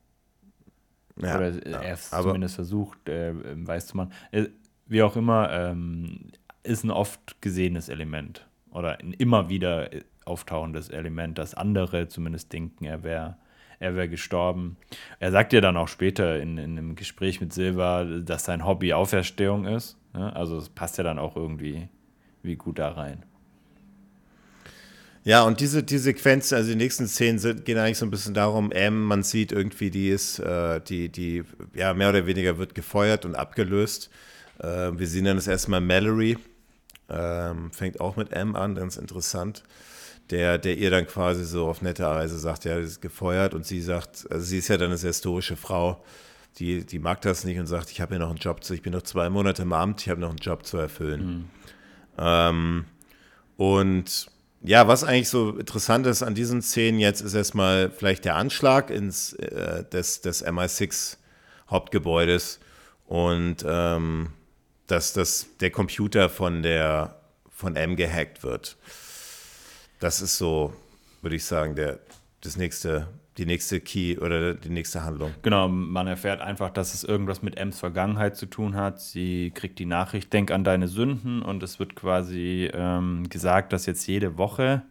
ja, 1.16 1.36
Oder 1.36 1.68
ja, 1.68 1.82
er 1.82 1.94
ist 1.94 2.10
zumindest 2.10 2.54
versucht, 2.54 3.08
äh, 3.08 3.30
ähm, 3.30 3.66
weiß 3.66 3.86
zu 3.86 3.96
machen. 3.96 4.12
Äh, 4.30 4.48
wie 4.86 5.02
auch 5.02 5.16
immer, 5.16 5.50
ähm, 5.50 6.32
ist 6.62 6.84
ein 6.84 6.90
oft 6.90 7.40
gesehenes 7.40 7.88
Element 7.88 8.46
oder 8.70 8.98
ein 8.98 9.12
immer 9.12 9.48
wieder 9.48 9.92
äh, 9.92 10.02
auftauchendes 10.24 10.88
Element, 10.88 11.38
dass 11.38 11.54
andere 11.54 12.08
zumindest 12.08 12.52
denken, 12.52 12.84
er 12.84 13.02
wäre 13.02 13.36
er 13.82 13.96
wär 13.96 14.06
gestorben. 14.06 14.76
Er 15.18 15.32
sagt 15.32 15.52
ja 15.52 15.60
dann 15.60 15.76
auch 15.76 15.88
später 15.88 16.40
in, 16.40 16.56
in 16.56 16.78
einem 16.78 16.94
Gespräch 16.94 17.40
mit 17.40 17.52
Silva, 17.52 18.04
dass 18.04 18.44
sein 18.44 18.64
Hobby 18.64 18.92
Auferstehung 18.92 19.64
ist. 19.64 19.98
Ne? 20.14 20.34
Also 20.36 20.56
es 20.56 20.68
passt 20.68 20.98
ja 20.98 21.04
dann 21.04 21.18
auch 21.18 21.34
irgendwie 21.34 21.88
wie 22.42 22.54
gut 22.54 22.78
da 22.78 22.90
rein. 22.90 23.24
Ja, 25.24 25.44
und 25.44 25.60
diese, 25.60 25.84
die 25.84 25.98
Sequenzen, 25.98 26.56
also 26.56 26.70
die 26.70 26.76
nächsten 26.76 27.06
Szenen 27.06 27.38
sind, 27.38 27.64
gehen 27.64 27.78
eigentlich 27.78 27.98
so 27.98 28.06
ein 28.06 28.10
bisschen 28.10 28.34
darum, 28.34 28.72
M, 28.72 29.04
man 29.04 29.22
sieht 29.22 29.52
irgendwie, 29.52 29.90
die 29.90 30.08
ist, 30.08 30.40
äh, 30.40 30.80
die, 30.80 31.10
die, 31.10 31.44
ja, 31.74 31.94
mehr 31.94 32.08
oder 32.08 32.26
weniger 32.26 32.58
wird 32.58 32.74
gefeuert 32.74 33.24
und 33.24 33.36
abgelöst. 33.36 34.10
Äh, 34.58 34.90
wir 34.92 35.06
sehen 35.06 35.24
dann 35.24 35.36
das 35.36 35.46
erste 35.46 35.70
Mal 35.70 35.80
Mallory, 35.80 36.38
ähm, 37.08 37.70
fängt 37.70 38.00
auch 38.00 38.16
mit 38.16 38.32
M 38.32 38.56
an, 38.56 38.74
ganz 38.74 38.96
interessant. 38.96 39.62
Der, 40.30 40.56
der 40.58 40.78
ihr 40.78 40.90
dann 40.90 41.06
quasi 41.06 41.44
so 41.44 41.68
auf 41.68 41.82
nette 41.82 42.04
Weise 42.04 42.38
sagt, 42.38 42.64
ja, 42.64 42.76
sie 42.78 42.86
ist 42.86 43.02
gefeuert 43.02 43.54
und 43.54 43.66
sie 43.66 43.80
sagt, 43.80 44.26
also 44.30 44.44
sie 44.44 44.58
ist 44.58 44.68
ja 44.68 44.76
dann 44.76 44.88
eine 44.88 44.96
sehr 44.96 45.10
historische 45.10 45.56
Frau, 45.56 46.02
die, 46.58 46.86
die 46.86 46.98
mag 46.98 47.20
das 47.22 47.44
nicht 47.44 47.58
und 47.58 47.66
sagt, 47.66 47.90
ich 47.90 48.00
habe 48.00 48.14
ja 48.14 48.18
noch 48.20 48.30
einen 48.30 48.38
Job 48.38 48.64
zu, 48.64 48.72
ich 48.72 48.82
bin 48.82 48.92
noch 48.92 49.02
zwei 49.02 49.28
Monate 49.30 49.62
im 49.62 49.72
Amt, 49.72 50.02
ich 50.02 50.08
habe 50.08 50.20
noch 50.20 50.30
einen 50.30 50.38
Job 50.38 50.64
zu 50.64 50.78
erfüllen. 50.78 51.50
Ähm, 52.18 52.84
und 53.56 54.26
ja, 54.64 54.86
was 54.86 55.04
eigentlich 55.04 55.28
so 55.28 55.58
interessant 55.58 56.06
ist 56.06 56.22
an 56.22 56.34
diesen 56.34 56.62
Szenen 56.62 56.98
jetzt, 56.98 57.20
ist 57.20 57.34
erstmal 57.34 57.90
vielleicht 57.90 58.24
der 58.24 58.36
Anschlag 58.36 58.90
ins, 58.90 59.32
äh, 59.34 59.84
des, 59.84 60.20
des 60.20 60.44
MI6 60.44 61.16
Hauptgebäudes 61.68 62.60
und 63.06 63.64
ähm, 63.66 64.32
dass 64.86 65.12
das, 65.12 65.46
der 65.60 65.70
Computer 65.70 66.28
von 66.28 66.62
der 66.62 67.18
von 67.50 67.76
M 67.76 67.96
gehackt 67.96 68.42
wird. 68.42 68.76
Das 70.00 70.20
ist 70.20 70.36
so, 70.36 70.72
würde 71.20 71.36
ich 71.36 71.44
sagen, 71.44 71.76
der, 71.76 72.00
das 72.40 72.56
nächste, 72.56 73.06
die 73.38 73.46
nächste 73.46 73.80
Key 73.80 74.18
oder 74.18 74.54
die 74.54 74.68
nächste 74.68 75.04
Handlung. 75.04 75.32
Genau, 75.42 75.68
man 75.68 76.06
erfährt 76.06 76.40
einfach, 76.40 76.70
dass 76.70 76.92
es 76.92 77.02
irgendwas 77.02 77.42
mit 77.42 77.56
Ems 77.56 77.78
Vergangenheit 77.78 78.36
zu 78.36 78.46
tun 78.46 78.74
hat. 78.74 79.00
Sie 79.00 79.50
kriegt 79.54 79.78
die 79.78 79.86
Nachricht, 79.86 80.32
denk 80.32 80.50
an 80.50 80.64
deine 80.64 80.88
Sünden 80.88 81.40
und 81.40 81.62
es 81.62 81.78
wird 81.78 81.96
quasi 81.96 82.70
ähm, 82.72 83.28
gesagt, 83.28 83.72
dass 83.72 83.86
jetzt 83.86 84.06
jede 84.06 84.36
Woche 84.36 84.82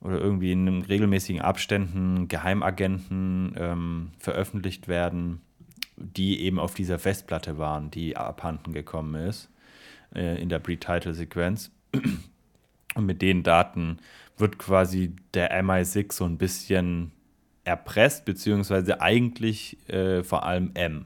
oder 0.00 0.18
irgendwie 0.18 0.52
in 0.52 0.82
regelmäßigen 0.82 1.40
Abständen 1.40 2.28
Geheimagenten 2.28 3.54
ähm, 3.56 4.10
veröffentlicht 4.18 4.88
werden, 4.88 5.40
die 5.96 6.42
eben 6.42 6.58
auf 6.58 6.74
dieser 6.74 6.98
Festplatte 6.98 7.56
waren, 7.56 7.90
die 7.90 8.16
abhanden 8.16 8.74
gekommen 8.74 9.14
ist 9.14 9.48
äh, 10.14 10.40
in 10.40 10.50
der 10.50 10.58
Pre-Title-Sequenz. 10.58 11.70
Und 12.94 13.06
mit 13.06 13.22
den 13.22 13.42
Daten 13.42 13.98
wird 14.36 14.58
quasi 14.58 15.16
der 15.32 15.62
MI6 15.62 16.12
so 16.12 16.24
ein 16.24 16.36
bisschen 16.36 17.12
erpresst, 17.66 18.24
beziehungsweise 18.24 19.00
eigentlich 19.00 19.76
äh, 19.88 20.22
vor 20.22 20.44
allem 20.44 20.70
M. 20.74 21.04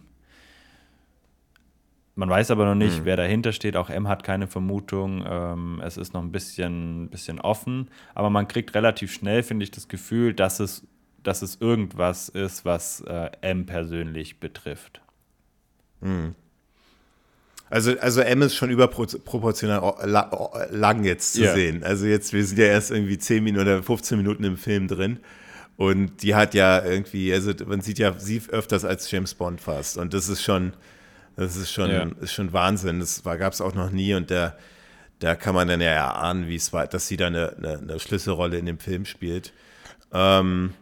Man 2.16 2.28
weiß 2.28 2.50
aber 2.50 2.66
noch 2.66 2.74
nicht, 2.74 3.04
wer 3.04 3.16
dahinter 3.16 3.52
steht. 3.52 3.76
Auch 3.76 3.88
M 3.88 4.06
hat 4.06 4.24
keine 4.24 4.46
Vermutung. 4.46 5.24
Ähm, 5.26 5.80
es 5.82 5.96
ist 5.96 6.12
noch 6.12 6.20
ein 6.22 6.32
bisschen, 6.32 7.08
bisschen 7.08 7.40
offen. 7.40 7.88
Aber 8.14 8.28
man 8.28 8.46
kriegt 8.46 8.74
relativ 8.74 9.10
schnell, 9.12 9.42
finde 9.42 9.64
ich, 9.64 9.70
das 9.70 9.88
Gefühl, 9.88 10.34
dass 10.34 10.60
es, 10.60 10.86
dass 11.22 11.40
es 11.40 11.56
irgendwas 11.60 12.28
ist, 12.28 12.66
was 12.66 13.00
äh, 13.02 13.30
M 13.40 13.64
persönlich 13.64 14.38
betrifft. 14.38 15.00
Also, 17.70 17.98
also 18.00 18.20
M 18.20 18.42
ist 18.42 18.54
schon 18.54 18.70
überproportional 18.70 19.94
lang 20.72 21.04
jetzt 21.04 21.34
zu 21.34 21.42
Ja. 21.44 21.54
sehen. 21.54 21.84
Also 21.84 22.04
jetzt, 22.06 22.32
wir 22.34 22.44
sind 22.44 22.58
ja 22.58 22.66
erst 22.66 22.90
irgendwie 22.90 23.16
10 23.16 23.44
Minuten 23.44 23.62
oder 23.62 23.82
15 23.82 24.18
Minuten 24.18 24.44
im 24.44 24.56
Film 24.58 24.88
drin. 24.88 25.20
Und 25.80 26.22
die 26.22 26.34
hat 26.34 26.52
ja 26.52 26.84
irgendwie, 26.84 27.32
also 27.32 27.52
man 27.64 27.80
sieht 27.80 27.98
ja 27.98 28.12
sie 28.18 28.42
öfters 28.50 28.84
als 28.84 29.10
James 29.10 29.32
Bond 29.32 29.62
fast. 29.62 29.96
Und 29.96 30.12
das 30.12 30.28
ist 30.28 30.42
schon, 30.42 30.74
das 31.36 31.56
ist 31.56 31.72
schon, 31.72 31.90
Ja. 31.90 32.02
ist 32.20 32.34
schon 32.34 32.52
Wahnsinn. 32.52 33.00
Das 33.00 33.22
gab 33.24 33.54
es 33.54 33.62
auch 33.62 33.74
noch 33.74 33.90
nie. 33.90 34.12
Und 34.12 34.30
da, 34.30 34.54
da 35.20 35.34
kann 35.34 35.54
man 35.54 35.68
dann 35.68 35.80
ja 35.80 35.88
erahnen, 35.92 36.48
wie 36.48 36.56
es 36.56 36.74
war, 36.74 36.86
dass 36.86 37.08
sie 37.08 37.16
da 37.16 37.28
eine, 37.28 37.56
eine, 37.56 37.78
eine 37.78 37.98
Schlüsselrolle 37.98 38.58
in 38.58 38.66
dem 38.66 38.78
Film 38.78 39.06
spielt. 39.06 39.54
Ähm, 40.12 40.74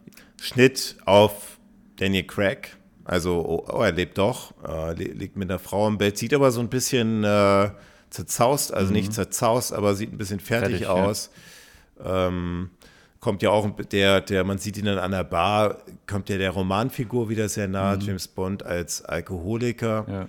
Schnitt 0.43 0.97
auf 1.05 1.59
Daniel 1.97 2.25
Craig. 2.25 2.77
Also, 3.05 3.37
oh, 3.47 3.73
oh, 3.73 3.83
er 3.83 3.93
lebt 3.93 4.19
doch, 4.19 4.53
äh, 4.67 4.95
li- 4.95 5.13
liegt 5.13 5.37
mit 5.37 5.49
einer 5.49 5.61
Frau 5.61 5.87
im 5.87 5.97
Bett, 5.99 6.19
sieht 6.19 6.35
aber 6.35 6.51
so 6.51 6.59
ein 6.61 6.69
bisschen 6.69 7.23
äh, 7.23 7.71
zerzaust, 8.11 8.75
also 8.75 8.93
nicht 8.93 9.13
zerzaust, 9.15 9.73
aber 9.73 9.95
sieht 9.95 10.13
ein 10.13 10.19
bisschen 10.19 10.41
fertig, 10.41 10.81
Fertig, 10.81 10.87
ja. 10.89 10.93
aus. 10.93 11.31
Ähm, 12.05 12.71
kommt 13.21 13.43
ja 13.43 13.51
auch 13.51 13.69
der, 13.93 14.21
der, 14.21 14.45
man 14.45 14.59
sieht 14.59 14.77
ihn 14.79 14.85
dann 14.85 14.99
an 14.99 15.11
der 15.11 15.25
Bar, 15.25 15.79
kommt 16.07 16.29
ja 16.29 16.39
der 16.39 16.51
Romanfigur 16.51 17.29
wieder 17.29 17.49
sehr 17.49 17.69
nahe, 17.69 17.99
James 17.99 18.29
Bond 18.29 18.65
als 18.65 19.05
Alkoholiker. 19.05 20.07
Ja. 20.09 20.29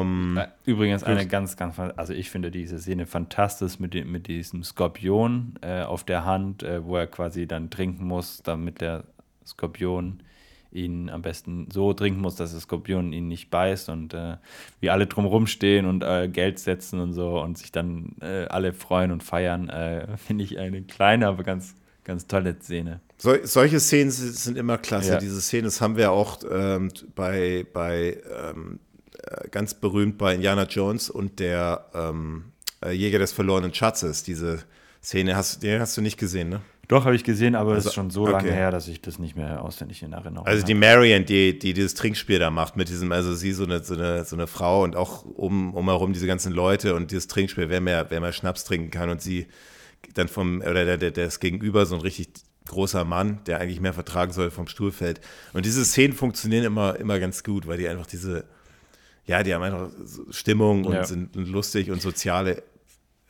Ähm, 0.00 0.38
Äh, 0.38 0.48
Übrigens 0.64 1.04
eine 1.04 1.26
ganz, 1.26 1.56
ganz, 1.56 1.78
also 1.78 2.12
ich 2.12 2.30
finde 2.30 2.50
diese 2.50 2.78
Szene 2.78 3.06
fantastisch 3.06 3.78
mit, 3.78 3.94
dem, 3.94 4.10
mit 4.10 4.26
diesem 4.26 4.62
Skorpion 4.64 5.54
äh, 5.60 5.82
auf 5.82 6.04
der 6.04 6.24
Hand, 6.24 6.62
äh, 6.62 6.84
wo 6.84 6.96
er 6.96 7.06
quasi 7.06 7.46
dann 7.46 7.68
trinken 7.70 8.06
muss, 8.06 8.42
damit 8.42 8.80
der 8.80 9.04
Skorpion 9.46 10.22
ihn 10.70 11.08
am 11.08 11.22
besten 11.22 11.68
so 11.70 11.92
trinken 11.94 12.20
muss, 12.20 12.36
dass 12.36 12.52
der 12.52 12.60
Skorpion 12.60 13.12
ihn 13.12 13.28
nicht 13.28 13.50
beißt 13.50 13.88
und 13.88 14.12
äh, 14.14 14.36
wie 14.80 14.90
alle 14.90 15.06
drumherum 15.06 15.46
stehen 15.46 15.86
und 15.86 16.02
äh, 16.04 16.28
Geld 16.28 16.58
setzen 16.58 17.00
und 17.00 17.12
so 17.14 17.40
und 17.40 17.56
sich 17.56 17.72
dann 17.72 18.16
äh, 18.20 18.44
alle 18.46 18.72
freuen 18.74 19.10
und 19.10 19.22
feiern, 19.22 19.68
äh, 19.68 20.16
finde 20.18 20.44
ich 20.44 20.58
eine 20.58 20.82
kleine, 20.82 21.26
aber 21.26 21.42
ganz, 21.42 21.74
ganz 22.08 22.26
tolle 22.26 22.56
Szene. 22.60 23.00
Sol 23.18 23.46
solche 23.46 23.78
Szenen 23.78 24.10
sind 24.10 24.58
immer 24.58 24.78
klasse. 24.78 25.12
Ja. 25.12 25.18
Diese 25.18 25.40
Szenen, 25.40 25.64
das 25.64 25.80
haben 25.80 25.96
wir 25.96 26.10
auch 26.10 26.38
ähm, 26.50 26.90
bei, 27.14 27.66
bei 27.72 28.20
ähm, 28.50 28.80
äh, 29.22 29.48
ganz 29.50 29.74
berühmt 29.74 30.18
bei 30.18 30.34
Indiana 30.34 30.64
Jones 30.64 31.10
und 31.10 31.38
der 31.38 31.86
ähm, 31.94 32.52
äh, 32.84 32.92
Jäger 32.92 33.18
des 33.18 33.32
verlorenen 33.32 33.74
Schatzes. 33.74 34.22
Diese 34.22 34.60
Szene 35.02 35.36
hast, 35.36 35.62
die 35.62 35.78
hast 35.78 35.96
du 35.96 36.00
nicht 36.00 36.18
gesehen, 36.18 36.48
ne? 36.48 36.60
Doch, 36.88 37.04
habe 37.04 37.14
ich 37.14 37.22
gesehen, 37.22 37.54
aber 37.54 37.72
es 37.72 37.76
Also, 37.76 37.88
ist 37.90 37.94
schon 37.96 38.10
so 38.10 38.22
okay. 38.22 38.32
lange 38.32 38.52
her, 38.52 38.70
dass 38.70 38.88
ich 38.88 39.02
das 39.02 39.18
nicht 39.18 39.36
mehr 39.36 39.62
auswendig 39.62 40.02
in 40.02 40.14
Erinnerung 40.14 40.46
Also 40.46 40.64
die 40.64 40.72
habe. 40.72 40.80
Marion, 40.80 41.26
die, 41.26 41.58
die 41.58 41.74
dieses 41.74 41.92
Trinkspiel 41.92 42.38
da 42.38 42.50
macht, 42.50 42.76
mit 42.76 42.88
diesem, 42.88 43.12
also 43.12 43.34
sie 43.34 43.52
so 43.52 43.64
eine, 43.64 43.84
so 43.84 43.92
eine, 43.92 44.24
so 44.24 44.34
eine 44.34 44.46
Frau 44.46 44.84
und 44.84 44.96
auch 44.96 45.26
um, 45.26 45.74
umherum 45.74 46.14
diese 46.14 46.26
ganzen 46.26 46.54
Leute 46.54 46.94
und 46.94 47.10
dieses 47.10 47.26
Trinkspiel, 47.26 47.68
wer 47.68 47.82
mehr, 47.82 48.06
wer 48.08 48.22
mehr 48.22 48.32
Schnaps 48.32 48.64
trinken 48.64 48.90
kann 48.90 49.10
und 49.10 49.20
sie 49.20 49.48
dann 50.14 50.28
vom, 50.28 50.60
oder 50.60 50.84
der, 50.84 50.96
der, 50.98 51.10
der 51.10 51.26
ist 51.26 51.40
gegenüber 51.40 51.86
so 51.86 51.94
ein 51.96 52.00
richtig 52.00 52.28
großer 52.66 53.04
Mann, 53.04 53.40
der 53.46 53.60
eigentlich 53.60 53.80
mehr 53.80 53.94
vertragen 53.94 54.32
soll, 54.32 54.50
vom 54.50 54.66
Stuhl 54.68 54.92
fällt. 54.92 55.20
Und 55.54 55.64
diese 55.64 55.84
Szenen 55.84 56.12
funktionieren 56.14 56.64
immer, 56.64 56.96
immer 56.96 57.18
ganz 57.18 57.42
gut, 57.42 57.66
weil 57.66 57.78
die 57.78 57.88
einfach 57.88 58.06
diese, 58.06 58.44
ja, 59.26 59.42
die 59.42 59.54
haben 59.54 59.62
einfach 59.62 59.90
Stimmung 60.30 60.84
und 60.84 60.92
Ja. 60.94 61.04
sind 61.04 61.34
lustig 61.34 61.90
und 61.90 62.02
soziale 62.02 62.62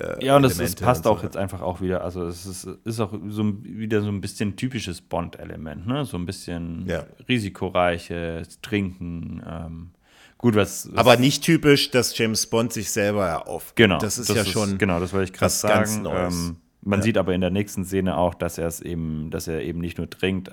äh, 0.01 0.25
Ja, 0.25 0.37
und 0.37 0.45
es, 0.45 0.53
es 0.53 0.59
Elemente 0.59 0.85
passt 0.85 1.07
und 1.07 1.13
auch 1.13 1.19
so. 1.19 1.25
jetzt 1.25 1.37
einfach 1.37 1.61
auch 1.61 1.81
wieder, 1.81 2.03
also 2.05 2.25
es 2.27 2.47
ist, 2.47 2.69
ist 2.85 3.01
auch 3.01 3.13
so 3.29 3.63
wieder 3.65 4.01
so 4.03 4.09
ein 4.09 4.21
bisschen 4.21 4.57
typisches 4.57 5.01
Bond-Element, 5.01 5.87
ne? 5.87 6.05
So 6.05 6.17
ein 6.17 6.27
bisschen 6.27 6.87
Ja. 6.89 7.05
risikoreiches 7.29 8.61
Trinken. 8.61 9.43
Ähm, 9.47 9.91
gut, 10.39 10.55
was, 10.55 10.89
was 10.91 10.99
Aber 10.99 11.17
nicht 11.17 11.43
typisch, 11.45 11.91
dass 11.91 12.17
James 12.17 12.47
Bond 12.47 12.73
sich 12.73 12.91
selber 12.91 13.27
ja 13.27 13.43
auf. 13.43 13.75
Genau, 13.75 13.99
Das 13.99 14.19
ist 14.19 14.29
ja 14.29 14.45
schon. 14.45 14.79
Genau, 14.79 15.01
das 15.01 15.13
wollte 15.13 15.33
ich 15.33 15.39
gerade 15.39 15.53
sagen. 15.53 16.07
Ähm, 16.09 16.57
man 16.81 17.01
Ja. 17.01 17.05
sieht 17.05 17.19
aber 17.19 17.35
in 17.35 17.41
der 17.41 17.51
nächsten 17.51 17.85
Szene 17.85 18.17
auch, 18.17 18.35
dass 18.35 18.57
er 18.57 18.67
es 18.69 18.81
eben, 18.81 19.31
dass 19.31 19.49
er 19.49 19.63
eben 19.63 19.81
nicht 19.81 19.99
nur 19.99 20.09
trinkt, 20.09 20.49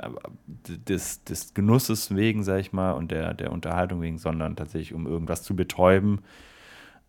des, 0.48 1.24
des 1.24 1.54
Genusses 1.54 2.14
wegen, 2.16 2.44
sag 2.44 2.60
ich 2.60 2.74
mal, 2.74 2.92
und 2.92 3.12
der, 3.12 3.34
der 3.36 3.52
Unterhaltung 3.52 4.02
wegen, 4.02 4.18
sondern 4.18 4.56
tatsächlich 4.56 4.94
um 4.94 5.06
irgendwas 5.06 5.44
zu 5.44 5.56
betäuben, 5.56 6.22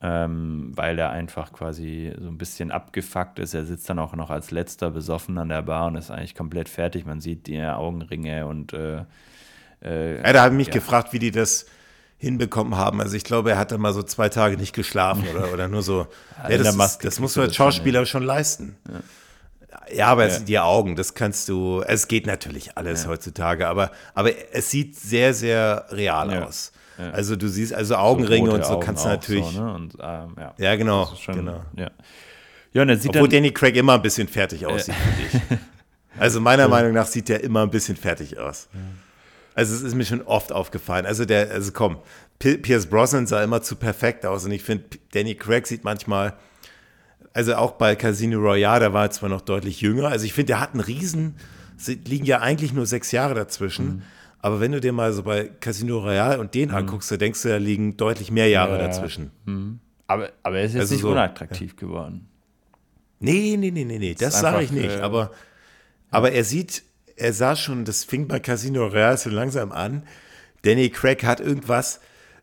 ähm, 0.02 0.72
weil 0.74 0.98
er 0.98 1.10
einfach 1.10 1.52
quasi 1.52 2.12
so 2.20 2.28
ein 2.28 2.36
bisschen 2.36 2.70
abgefuckt 2.70 3.38
ist. 3.38 3.54
Er 3.54 3.64
sitzt 3.64 3.88
dann 3.88 3.98
auch 3.98 4.14
noch 4.14 4.28
als 4.30 4.50
letzter 4.50 4.90
besoffen 4.90 5.38
an 5.38 5.48
der 5.48 5.62
Bar 5.62 5.86
und 5.86 5.96
ist 5.96 6.10
eigentlich 6.10 6.34
komplett 6.34 6.68
fertig. 6.68 7.06
Man 7.06 7.20
sieht 7.22 7.46
die 7.46 7.60
Augenringe 7.62 8.46
und 8.46 8.74
äh, 8.74 9.04
äh, 9.82 10.22
Ja, 10.22 10.32
da 10.34 10.42
habe 10.42 10.54
ich 10.54 10.58
mich 10.58 10.66
Ja. 10.68 10.74
gefragt, 10.74 11.14
wie 11.14 11.18
die 11.18 11.30
das 11.30 11.66
hinbekommen 12.18 12.76
haben. 12.76 13.00
Also 13.00 13.16
ich 13.16 13.24
glaube, 13.24 13.50
er 13.50 13.58
hat 13.58 13.72
dann 13.72 13.80
mal 13.80 13.92
so 13.92 14.02
zwei 14.02 14.28
Tage 14.28 14.56
nicht 14.56 14.74
geschlafen 14.74 15.24
oder, 15.28 15.52
oder 15.52 15.68
nur 15.68 15.82
so. 15.82 16.06
Ja, 16.48 16.56
das, 16.58 16.74
ist, 16.74 17.04
das 17.04 17.20
musst 17.20 17.36
du 17.36 17.40
als 17.42 17.50
das 17.50 17.56
schon 17.56 17.72
Schauspieler 17.72 18.06
schon 18.06 18.22
leisten. 18.22 18.76
Ja, 19.94 20.08
aber 20.08 20.24
es 20.24 20.32
Ja. 20.32 20.36
sind 20.38 20.48
die 20.48 20.58
Augen, 20.58 20.96
das 20.96 21.14
kannst 21.14 21.48
du, 21.48 21.82
es 21.86 22.08
geht 22.08 22.26
natürlich 22.26 22.76
alles 22.76 23.06
heutzutage, 23.06 23.68
aber, 23.68 23.90
aber 24.14 24.30
es 24.52 24.70
sieht 24.70 24.96
sehr, 24.96 25.34
sehr 25.34 25.86
real 25.90 26.32
Ja. 26.32 26.44
aus. 26.46 26.72
Ja. 26.98 27.10
Also 27.10 27.36
du 27.36 27.46
siehst, 27.48 27.74
also 27.74 27.94
Augenringe 27.96 28.48
rote 28.48 28.60
und 28.60 28.64
so 28.64 28.72
Augen 28.74 28.82
kannst 28.86 29.04
du 29.04 29.08
natürlich, 29.10 29.44
So, 29.44 29.60
ne? 29.62 29.74
und, 29.74 29.94
ähm, 30.00 30.34
ja. 30.38 30.54
ja 30.56 30.76
genau, 30.76 31.12
schon, 31.22 31.36
genau. 31.36 31.62
Ja. 31.76 31.90
ja, 32.72 32.82
und 32.82 32.88
er 32.88 32.96
sieht 32.96 33.10
Obwohl 33.10 33.28
dann, 33.28 33.36
Danny 33.42 33.50
Craig 33.52 33.76
immer 33.76 33.94
ein 33.94 34.02
bisschen 34.02 34.28
fertig 34.28 34.64
aussieht, 34.64 34.94
finde 34.94 35.44
ich. 35.52 35.58
Also 36.18 36.40
meiner 36.40 36.66
Meinung 36.66 36.92
nach 36.94 37.06
sieht 37.06 37.28
der 37.28 37.44
immer 37.44 37.60
ein 37.60 37.68
bisschen 37.70 37.94
fertig 37.94 38.38
aus. 38.38 38.68
Also 39.56 39.74
es 39.74 39.80
ist 39.82 39.94
mir 39.94 40.04
schon 40.04 40.20
oft 40.22 40.52
aufgefallen. 40.52 41.06
Also 41.06 41.24
der, 41.24 41.50
also 41.50 41.72
komm, 41.72 41.96
P 42.38 42.58
Pierce 42.58 42.86
Brosnan 42.86 43.26
sah 43.26 43.42
immer 43.42 43.62
zu 43.62 43.74
perfekt 43.76 44.24
aus 44.26 44.44
und 44.44 44.52
ich 44.52 44.62
finde, 44.62 44.84
Danny 45.12 45.34
Craig 45.34 45.66
sieht 45.66 45.82
manchmal, 45.82 46.34
also 47.32 47.54
auch 47.56 47.72
bei 47.72 47.96
Casino 47.96 48.38
Royale, 48.38 48.80
da 48.80 48.92
war 48.92 49.04
er 49.06 49.10
zwar 49.10 49.30
noch 49.30 49.40
deutlich 49.40 49.80
jünger. 49.80 50.08
Also 50.08 50.26
ich 50.26 50.34
finde, 50.34 50.48
der 50.48 50.60
hat 50.60 50.72
einen 50.74 50.80
Riesen, 50.80 51.36
es 51.78 51.88
liegen 51.88 52.26
ja 52.26 52.40
eigentlich 52.40 52.72
nur 52.74 52.84
sechs 52.86 53.12
Jahre 53.12 53.34
dazwischen. 53.34 53.86
Mhm. 53.86 54.02
Aber 54.40 54.60
wenn 54.60 54.72
du 54.72 54.80
dir 54.80 54.92
mal 54.92 55.12
so 55.14 55.22
bei 55.22 55.50
Casino 55.60 55.98
Royale 55.98 56.38
und 56.38 56.54
den 56.54 56.70
anguckst, 56.70 57.10
da 57.10 57.16
denkst 57.16 57.42
du, 57.42 57.48
da 57.48 57.56
liegen 57.56 57.96
deutlich 57.96 58.30
mehr 58.30 58.48
Jahre 58.48 58.76
Ja, 58.76 58.82
ja. 58.82 58.86
dazwischen. 58.86 59.30
aber, 60.06 60.30
aber 60.42 60.58
er 60.58 60.64
ist 60.66 60.72
jetzt 60.74 60.80
Also 60.82 60.94
nicht 60.94 61.02
so, 61.02 61.10
unattraktiv 61.10 61.76
geworden. 61.76 62.28
Nee, 63.20 63.56
nee, 63.58 63.70
nee, 63.70 63.84
nee, 63.84 63.98
nee, 63.98 64.14
das 64.14 64.38
sage 64.40 64.62
ich 64.62 64.70
nicht. 64.70 64.96
äh, 64.96 65.00
aber, 65.00 65.30
aber 66.10 66.32
er 66.32 66.44
sieht, 66.44 66.82
er 67.16 67.32
sah 67.32 67.56
schon, 67.56 67.84
das 67.84 68.04
fing 68.04 68.28
bei 68.28 68.38
Casino 68.40 68.86
Royale 68.86 69.16
so 69.16 69.30
langsam 69.30 69.72
an. 69.72 70.02
Danny 70.62 70.90
Craig 70.90 71.24
hat 71.24 71.40
irgendwas, 71.40 72.00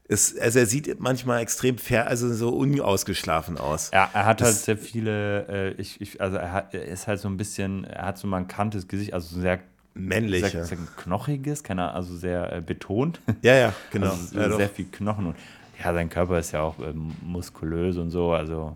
es, 0.07 0.37
also 0.37 0.59
er 0.59 0.65
sieht 0.65 0.99
manchmal 0.99 1.41
extrem 1.41 1.77
fair, 1.77 2.07
also 2.07 2.33
so 2.33 2.49
unausgeschlafen 2.49 3.57
aus. 3.57 3.89
Er, 3.91 4.09
er 4.13 4.25
hat 4.25 4.41
halt 4.41 4.51
Das- 4.53 4.65
sehr 4.65 4.77
viele, 4.77 5.47
äh, 5.47 5.81
ich, 5.81 5.99
ich, 6.01 6.21
also 6.21 6.37
er, 6.37 6.51
hat, 6.51 6.73
er 6.73 6.85
ist 6.85 7.07
halt 7.07 7.19
so 7.19 7.27
ein 7.27 7.37
bisschen, 7.37 7.83
er 7.85 8.05
hat 8.07 8.17
so 8.17 8.27
ein 8.27 8.31
markantes 8.31 8.87
Gesicht, 8.87 9.13
also 9.13 9.39
sehr, 9.39 9.59
Männlich. 9.95 10.43
sehr, 10.45 10.65
sehr 10.65 10.77
knochiges, 10.97 11.63
keine 11.63 11.83
Ahnung, 11.83 11.95
also 11.95 12.17
sehr 12.17 12.51
äh, 12.51 12.61
betont. 12.61 13.21
Ja, 13.43 13.53
ja, 13.55 13.73
genau. 13.91 14.09
Also 14.11 14.39
ja, 14.39 14.47
doch. 14.47 14.57
sehr 14.57 14.69
viel 14.69 14.85
Knochen 14.85 15.27
und 15.27 15.35
ja, 15.83 15.93
sein 15.93 16.09
Körper 16.09 16.39
ist 16.39 16.51
ja 16.51 16.61
auch 16.61 16.79
ähm, 16.79 17.11
muskulös 17.21 17.97
und 17.97 18.09
so, 18.09 18.31
also 18.31 18.75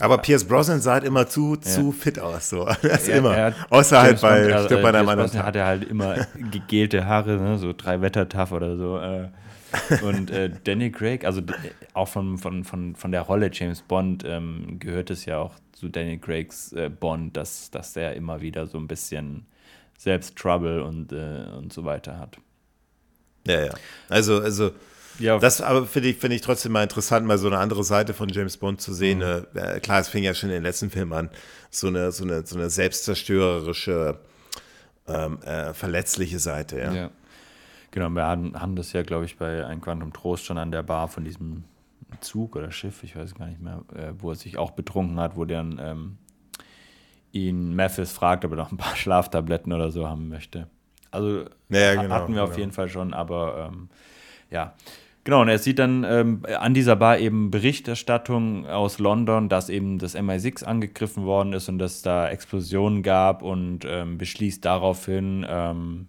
aber 0.00 0.18
Pierce 0.18 0.44
Brosnan 0.44 0.80
sah 0.80 0.94
halt 0.94 1.04
immer 1.04 1.26
zu, 1.26 1.56
zu 1.56 1.92
fit 1.92 2.18
aus, 2.18 2.50
so. 2.50 2.68
Das 2.82 3.08
Er- 3.08 3.18
immer. 3.18 3.36
er 3.36 3.44
hat- 3.46 3.54
Außer 3.70 4.00
halt 4.00 4.20
bei, 4.20 4.52
also, 4.52 4.66
stirbt 4.66 4.82
bei 4.82 4.88
äh, 4.88 4.92
Pierce 4.92 5.04
Brosnan 5.06 5.30
Tag. 5.32 5.46
hat 5.46 5.56
er 5.56 5.66
halt 5.66 5.84
immer 5.84 6.26
gegelte 6.50 7.06
Haare, 7.06 7.36
ne? 7.36 7.58
so 7.58 7.72
drei 7.76 8.00
Wettertaff 8.00 8.52
oder 8.52 8.76
so. 8.76 8.98
Äh. 8.98 9.28
Und 10.02 10.30
äh, 10.32 10.50
Danny 10.64 10.90
Craig, 10.90 11.24
also 11.24 11.40
d- 11.42 11.52
auch 11.94 12.08
von, 12.08 12.38
von, 12.38 12.64
von, 12.64 12.96
von 12.96 13.12
der 13.12 13.22
Rolle 13.22 13.50
James 13.52 13.82
Bond 13.82 14.24
ähm, 14.26 14.78
gehört 14.80 15.10
es 15.10 15.26
ja 15.26 15.38
auch 15.38 15.52
zu 15.72 15.88
Danny 15.88 16.18
Craigs 16.18 16.72
äh, 16.72 16.88
Bond, 16.90 17.36
dass, 17.36 17.70
dass 17.70 17.92
der 17.92 18.16
immer 18.16 18.40
wieder 18.40 18.66
so 18.66 18.78
ein 18.78 18.88
bisschen 18.88 19.46
selbst 19.96 20.34
Trouble 20.36 20.82
und, 20.82 21.12
äh, 21.12 21.44
und 21.56 21.72
so 21.72 21.84
weiter 21.84 22.18
hat. 22.18 22.38
Ja, 23.46 23.66
ja. 23.66 23.72
Also, 24.08 24.40
also 24.42 24.72
Ja, 25.20 25.38
Das 25.38 25.60
aber 25.60 25.86
finde 25.86 26.08
ich, 26.08 26.16
finde 26.16 26.36
ich 26.36 26.42
trotzdem 26.42 26.72
mal 26.72 26.82
interessant, 26.82 27.26
mal 27.26 27.38
so 27.38 27.46
eine 27.46 27.58
andere 27.58 27.84
Seite 27.84 28.14
von 28.14 28.28
James 28.28 28.56
Bond 28.56 28.80
zu 28.80 28.92
sehen. 28.92 29.18
Mhm. 29.18 29.46
Äh, 29.54 29.80
klar, 29.80 30.00
es 30.00 30.08
fing 30.08 30.24
ja 30.24 30.34
schon 30.34 30.48
in 30.48 30.54
den 30.54 30.62
letzten 30.62 30.90
Film 30.90 31.12
an, 31.12 31.30
so 31.70 31.86
eine, 31.88 32.10
so 32.10 32.24
eine, 32.24 32.44
so 32.46 32.56
eine 32.56 32.70
selbstzerstörerische, 32.70 34.18
ähm, 35.06 35.42
äh, 35.42 35.72
verletzliche 35.74 36.38
Seite, 36.38 36.78
ja. 36.78 36.92
Ja. 36.92 37.10
Genau, 37.90 38.08
wir 38.10 38.24
haben, 38.24 38.58
haben 38.60 38.76
das 38.76 38.92
ja, 38.92 39.02
glaube 39.02 39.24
ich, 39.24 39.36
bei 39.36 39.66
Ein 39.66 39.80
Quantum 39.80 40.12
Trost 40.12 40.44
schon 40.44 40.58
an 40.58 40.70
der 40.70 40.82
Bar 40.82 41.08
von 41.08 41.24
diesem 41.24 41.64
Zug 42.20 42.56
oder 42.56 42.70
Schiff, 42.70 43.02
ich 43.02 43.16
weiß 43.16 43.34
gar 43.34 43.46
nicht 43.46 43.60
mehr, 43.60 43.82
äh, 43.94 44.12
wo 44.18 44.30
er 44.30 44.36
sich 44.36 44.58
auch 44.58 44.72
betrunken 44.72 45.18
hat, 45.20 45.36
wo 45.36 45.44
dann 45.44 45.80
ähm, 45.82 46.18
ihn 47.32 47.74
Mathis 47.74 48.12
fragt, 48.12 48.44
ob 48.44 48.52
er 48.52 48.56
noch 48.56 48.72
ein 48.72 48.76
paar 48.76 48.96
Schlaftabletten 48.96 49.72
oder 49.72 49.90
so 49.90 50.08
haben 50.08 50.28
möchte. 50.28 50.68
Also 51.10 51.46
Ja, 51.68 52.00
genau, 52.00 52.14
hatten 52.14 52.34
wir 52.34 52.44
auf 52.44 52.50
genau. 52.50 52.60
jeden 52.60 52.72
Fall 52.72 52.88
schon, 52.88 53.12
aber 53.12 53.70
ähm, 53.72 53.88
ja. 54.50 54.74
Genau, 55.30 55.42
und 55.42 55.48
er 55.48 55.60
sieht 55.60 55.78
dann 55.78 56.02
ähm, 56.02 56.44
an 56.58 56.74
dieser 56.74 56.96
Bar 56.96 57.18
eben 57.18 57.52
Berichterstattung 57.52 58.66
aus 58.66 58.98
London, 58.98 59.48
dass 59.48 59.68
eben 59.68 60.00
das 60.00 60.16
MI6 60.16 60.64
angegriffen 60.64 61.24
worden 61.24 61.52
ist 61.52 61.68
und 61.68 61.78
dass 61.78 62.02
da 62.02 62.28
Explosionen 62.28 63.04
gab 63.04 63.42
und 63.42 63.84
ähm, 63.86 64.18
beschließt 64.18 64.64
daraufhin, 64.64 65.46
ähm, 65.48 66.08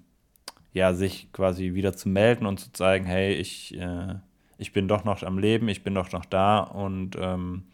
ja, 0.74 0.96
sich 0.96 1.32
quasi 1.34 1.76
wieder 1.76 1.94
zu 1.94 2.10
melden 2.10 2.48
und 2.48 2.60
zu 2.62 2.72
zeigen, 2.74 3.06
hey, 3.06 3.36
ich, 3.36 3.78
äh, 3.78 4.16
ich 4.58 4.74
bin 4.74 4.88
doch 4.88 5.04
noch 5.04 5.22
am 5.22 5.38
Leben, 5.38 5.70
ich 5.70 5.84
bin 5.84 5.94
doch 5.94 6.12
noch 6.12 6.26
da 6.26 6.58
und 6.62 7.16
ähm, 7.22 7.66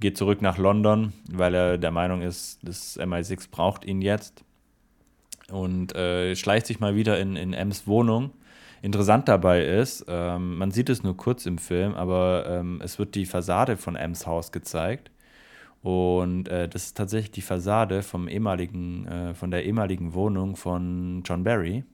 geht 0.00 0.16
zurück 0.16 0.40
nach 0.40 0.56
London, 0.56 1.12
weil 1.30 1.54
er 1.54 1.76
der 1.76 1.90
Meinung 1.90 2.22
ist, 2.22 2.60
das 2.62 2.98
MI6 2.98 3.50
braucht 3.50 3.84
ihn 3.84 4.00
jetzt 4.00 4.42
und 5.50 5.94
äh, 5.94 6.34
schleicht 6.34 6.64
sich 6.64 6.80
mal 6.80 6.94
wieder 6.94 7.20
in, 7.20 7.36
in 7.36 7.52
Ems 7.52 7.86
Wohnung. 7.86 8.30
Interessant 8.82 9.28
dabei 9.28 9.64
ist, 9.64 10.04
ähm, 10.08 10.58
man 10.58 10.70
sieht 10.70 10.88
es 10.90 11.02
nur 11.02 11.16
kurz 11.16 11.46
im 11.46 11.58
Film, 11.58 11.94
aber 11.94 12.46
ähm, 12.48 12.80
es 12.82 12.98
wird 12.98 13.14
die 13.14 13.26
Fassade 13.26 13.76
von 13.76 13.96
Ems 13.96 14.26
Haus 14.26 14.52
gezeigt. 14.52 15.10
Und 15.82 16.48
äh, 16.48 16.68
das 16.68 16.86
ist 16.86 16.96
tatsächlich 16.96 17.32
die 17.32 17.42
Fassade 17.42 18.02
vom 18.02 18.28
ehemaligen, 18.28 19.06
äh, 19.08 19.34
von 19.34 19.50
der 19.50 19.64
ehemaligen 19.66 20.14
Wohnung 20.14 20.56
von 20.56 21.22
John 21.24 21.44
Barry 21.44 21.84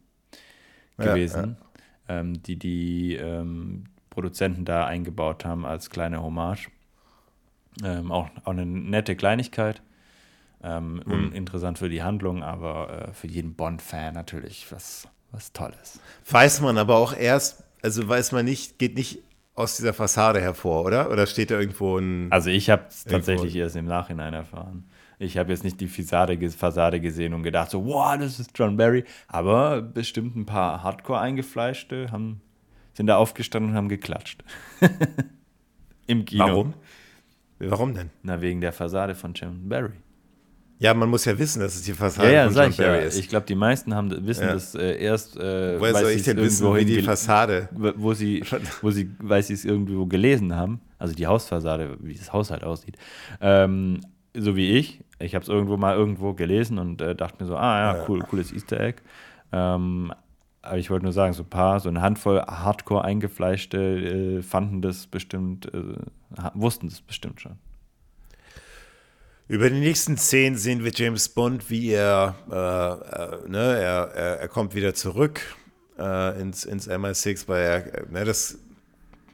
Ja, 0.98 1.14
gewesen, 1.14 1.56
Ähm, 2.08 2.42
die 2.42 2.58
die 2.58 3.14
ähm, 3.14 3.84
Produzenten 4.10 4.64
da 4.64 4.86
eingebaut 4.86 5.44
haben 5.44 5.64
als 5.64 5.88
kleine 5.88 6.20
Hommage. 6.20 6.68
Ähm, 7.82 8.12
auch, 8.12 8.28
auch 8.44 8.50
eine 8.52 8.66
nette 8.66 9.16
Kleinigkeit. 9.16 9.82
Ähm, 10.62 11.02
Mhm. 11.06 11.32
Uninteressant 11.32 11.78
für 11.78 11.88
die 11.90 12.02
Handlung, 12.02 12.42
aber 12.44 13.08
äh, 13.10 13.14
für 13.14 13.28
jeden 13.28 13.54
Bond-Fan 13.54 14.14
natürlich 14.14 14.70
was, 14.72 15.08
was 15.32 15.52
Tolles. 15.52 15.98
Weiß 16.30 16.60
man 16.60 16.78
aber 16.78 16.96
auch 16.96 17.16
erst, 17.16 17.64
also 17.82 18.06
weiß 18.08 18.32
man 18.32 18.44
nicht, 18.44 18.78
geht 18.78 18.96
nicht 18.96 19.18
aus 19.54 19.76
dieser 19.76 19.92
Fassade 19.92 20.40
hervor, 20.40 20.84
oder? 20.84 21.10
Oder 21.10 21.26
steht 21.26 21.50
da 21.50 21.58
irgendwo 21.58 21.98
ein. 21.98 22.30
Also 22.30 22.50
ich 22.50 22.70
habe 22.70 22.84
es 22.88 23.04
tatsächlich 23.04 23.56
erst 23.56 23.76
im 23.76 23.86
Nachhinein 23.86 24.34
erfahren. 24.34 24.84
Ich 25.18 25.38
habe 25.38 25.52
jetzt 25.52 25.62
nicht 25.62 25.80
die 25.80 25.88
Fassade, 25.88 26.38
Fassade 26.50 27.00
gesehen 27.00 27.34
und 27.34 27.42
gedacht 27.42 27.70
so, 27.70 27.84
wow, 27.84 28.16
das 28.18 28.40
ist 28.40 28.50
John 28.54 28.76
Barry. 28.76 29.04
Aber 29.28 29.80
bestimmt 29.82 30.36
ein 30.36 30.46
paar 30.46 30.82
Hardcore-Eingefleischte 30.82 32.10
haben, 32.10 32.40
sind 32.94 33.06
da 33.06 33.16
aufgestanden 33.16 33.72
und 33.72 33.76
haben 33.76 33.88
geklatscht. 33.88 34.42
Im 36.06 36.24
Kino. 36.24 36.44
warum? 36.44 36.74
Warum 37.58 37.94
denn? 37.94 38.10
Na, 38.22 38.40
wegen 38.40 38.60
der 38.60 38.72
Fassade 38.72 39.14
von 39.14 39.34
John 39.34 39.68
Barry. 39.68 39.92
Ja, 40.82 40.94
man 40.94 41.08
muss 41.08 41.24
ja 41.24 41.38
wissen, 41.38 41.60
dass 41.60 41.76
es 41.76 41.82
die 41.82 41.90
Ja, 41.90 41.96
Fassade 41.96 42.32
ja, 42.34 42.44
von 42.44 42.52
sag 42.54 42.62
John 42.64 42.70
ich 42.72 42.76
ja. 42.78 42.86
Barry 42.88 43.04
ist. 43.06 43.18
Ich 43.18 43.28
glaube, 43.28 43.46
die 43.46 43.54
meisten 43.54 43.94
haben, 43.94 44.26
wissen 44.26 44.42
Ja. 44.46 44.52
das 44.54 44.74
äh, 44.74 45.00
erst, 45.00 45.36
äh, 45.36 45.78
Woher 45.78 45.94
soll 45.94 46.10
ich 46.10 46.24
denn 46.24 46.36
wissen, 46.38 46.74
wie 46.74 46.84
die 46.84 47.02
Fassade. 47.02 47.68
wo 47.72 48.14
sie, 48.14 48.42
wo 48.80 48.90
sie, 48.90 49.10
weil 49.20 49.42
sie 49.44 49.54
es 49.54 49.64
irgendwo 49.64 50.06
gelesen 50.06 50.56
haben, 50.56 50.80
also 50.98 51.14
die 51.14 51.26
Hausfassade, 51.26 51.96
wie 52.00 52.14
das 52.14 52.32
Haus 52.32 52.50
halt 52.50 52.64
aussieht. 52.64 52.96
Ähm, 53.40 54.00
so 54.34 54.56
wie 54.56 54.70
ich, 54.72 55.00
ich 55.20 55.34
habe 55.36 55.42
es 55.44 55.48
irgendwo 55.48 55.76
mal 55.76 55.94
irgendwo 55.96 56.32
gelesen 56.34 56.78
und 56.78 57.00
äh, 57.00 57.14
dachte 57.14 57.42
mir 57.42 57.46
so, 57.46 57.56
ah 57.56 57.94
ja, 57.94 58.04
cool, 58.08 58.20
cooles 58.20 58.52
Easter 58.52 58.80
Egg. 58.80 59.02
Ähm, 59.52 60.12
aber 60.62 60.78
ich 60.78 60.90
wollte 60.90 61.04
nur 61.04 61.12
sagen, 61.12 61.32
so 61.32 61.42
ein 61.44 61.48
paar, 61.50 61.78
so 61.80 61.88
eine 61.90 62.00
Handvoll 62.02 62.40
Hardcore 62.40 63.04
eingefleischte 63.04 63.78
äh, 64.38 64.42
fanden 64.42 64.80
das 64.82 65.06
bestimmt, 65.06 65.72
äh, 65.72 65.80
wussten 66.54 66.88
das 66.88 67.00
bestimmt 67.02 67.40
schon. 67.40 67.52
Über 69.52 69.68
die 69.68 69.80
nächsten 69.80 70.16
Szenen 70.16 70.56
sehen 70.56 70.82
wir 70.82 70.92
James 70.94 71.28
Bond, 71.28 71.68
wie 71.68 71.90
er, 71.90 72.36
äh, 72.50 72.54
äh 72.54 73.48
ne, 73.50 73.58
er, 73.58 74.10
er, 74.14 74.40
er, 74.40 74.48
kommt 74.48 74.74
wieder 74.74 74.94
zurück 74.94 75.42
äh, 75.98 76.40
ins, 76.40 76.64
ins 76.64 76.88
MI6, 76.88 77.48
weil 77.48 77.62
er, 77.62 78.10
ne, 78.10 78.24
das, 78.24 78.56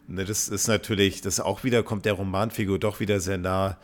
ne, 0.08 0.24
das 0.24 0.48
ist 0.48 0.66
natürlich, 0.66 1.20
das 1.20 1.38
auch 1.38 1.62
wieder 1.62 1.84
kommt 1.84 2.04
der 2.04 2.14
Romanfigur 2.14 2.80
doch 2.80 2.98
wieder 2.98 3.20
sehr 3.20 3.38
nah. 3.38 3.78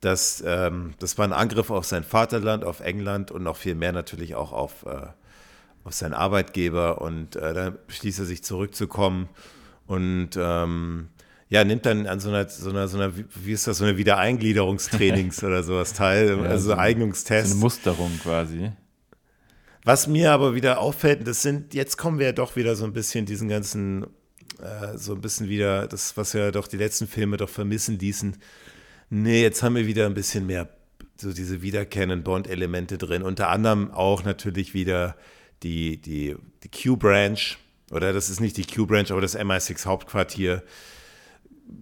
Das, 0.00 0.42
ähm, 0.46 0.94
das 1.00 1.18
war 1.18 1.26
ein 1.26 1.34
Angriff 1.34 1.68
auf 1.68 1.84
sein 1.84 2.02
Vaterland, 2.02 2.64
auf 2.64 2.80
England 2.80 3.30
und 3.30 3.42
noch 3.42 3.58
viel 3.58 3.74
mehr 3.74 3.92
natürlich 3.92 4.36
auch 4.36 4.52
auf, 4.52 4.86
äh, 4.86 5.08
auf 5.84 5.92
seinen 5.92 6.14
Arbeitgeber. 6.14 7.02
Und 7.02 7.36
äh, 7.36 7.52
dann 7.52 7.76
beschließt 7.88 8.20
er 8.20 8.24
sich 8.24 8.42
zurückzukommen 8.42 9.28
und 9.86 10.30
ähm, 10.38 11.10
ja, 11.50 11.64
nimmt 11.64 11.86
dann 11.86 12.06
an 12.06 12.20
so 12.20 12.28
einer, 12.28 12.48
so 12.48 12.70
einer, 12.70 12.88
so 12.88 12.98
einer, 12.98 13.12
wie 13.14 13.52
ist 13.52 13.66
das, 13.66 13.78
so 13.78 13.84
eine 13.84 13.96
Wiedereingliederungstrainings 13.96 15.42
oder 15.44 15.62
sowas 15.62 15.94
teil, 15.94 16.38
ja, 16.38 16.42
also 16.42 16.70
so 16.70 16.76
Eignungstest. 16.76 17.48
So 17.48 17.54
eine 17.54 17.60
Musterung 17.60 18.18
quasi. 18.22 18.72
Was 19.84 20.06
mir 20.06 20.32
aber 20.32 20.54
wieder 20.54 20.80
auffällt, 20.80 21.26
das 21.26 21.40
sind, 21.40 21.72
jetzt 21.72 21.96
kommen 21.96 22.18
wir 22.18 22.26
ja 22.26 22.32
doch 22.32 22.56
wieder 22.56 22.76
so 22.76 22.84
ein 22.84 22.92
bisschen 22.92 23.24
diesen 23.24 23.48
ganzen, 23.48 24.04
äh, 24.60 24.96
so 24.96 25.14
ein 25.14 25.22
bisschen 25.22 25.48
wieder, 25.48 25.86
das, 25.86 26.16
was 26.16 26.34
ja 26.34 26.50
doch 26.50 26.68
die 26.68 26.76
letzten 26.76 27.06
Filme 27.06 27.38
doch 27.38 27.48
vermissen 27.48 27.98
ließen. 27.98 28.36
Nee, 29.08 29.40
jetzt 29.40 29.62
haben 29.62 29.76
wir 29.76 29.86
wieder 29.86 30.04
ein 30.04 30.14
bisschen 30.14 30.46
mehr 30.46 30.68
so 31.20 31.32
diese 31.32 31.62
wiederkehrenden 31.62 32.22
Bond-Elemente 32.22 32.98
drin. 32.98 33.22
Unter 33.22 33.48
anderem 33.48 33.90
auch 33.90 34.24
natürlich 34.24 34.74
wieder 34.74 35.16
die, 35.62 36.00
die, 36.00 36.36
die 36.62 36.68
Q-Branch, 36.68 37.56
oder 37.90 38.12
das 38.12 38.28
ist 38.28 38.40
nicht 38.40 38.56
die 38.56 38.66
Q-Branch, 38.66 39.10
aber 39.10 39.20
das 39.20 39.36
MI6-Hauptquartier 39.36 40.62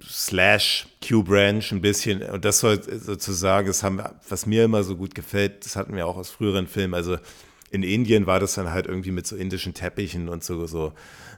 slash 0.02 0.86
Q-Branch 1.06 1.64
ein 1.72 1.80
bisschen. 1.80 2.22
Und 2.22 2.44
das 2.44 2.60
soll 2.60 2.82
sozusagen, 2.82 3.66
das 3.66 3.82
haben, 3.82 4.02
was 4.28 4.46
mir 4.46 4.64
immer 4.64 4.82
so 4.82 4.96
gut 4.96 5.14
gefällt, 5.14 5.64
das 5.64 5.76
hatten 5.76 5.94
wir 5.94 6.06
auch 6.06 6.16
aus 6.16 6.30
früheren 6.30 6.66
Filmen, 6.66 6.94
also 6.94 7.16
in 7.70 7.82
Indien 7.82 8.26
war 8.26 8.38
das 8.38 8.54
dann 8.54 8.70
halt 8.70 8.86
irgendwie 8.86 9.10
mit 9.10 9.26
so 9.26 9.36
indischen 9.36 9.74
Teppichen 9.74 10.28
und 10.28 10.44
so, 10.44 10.66
so 10.66 10.92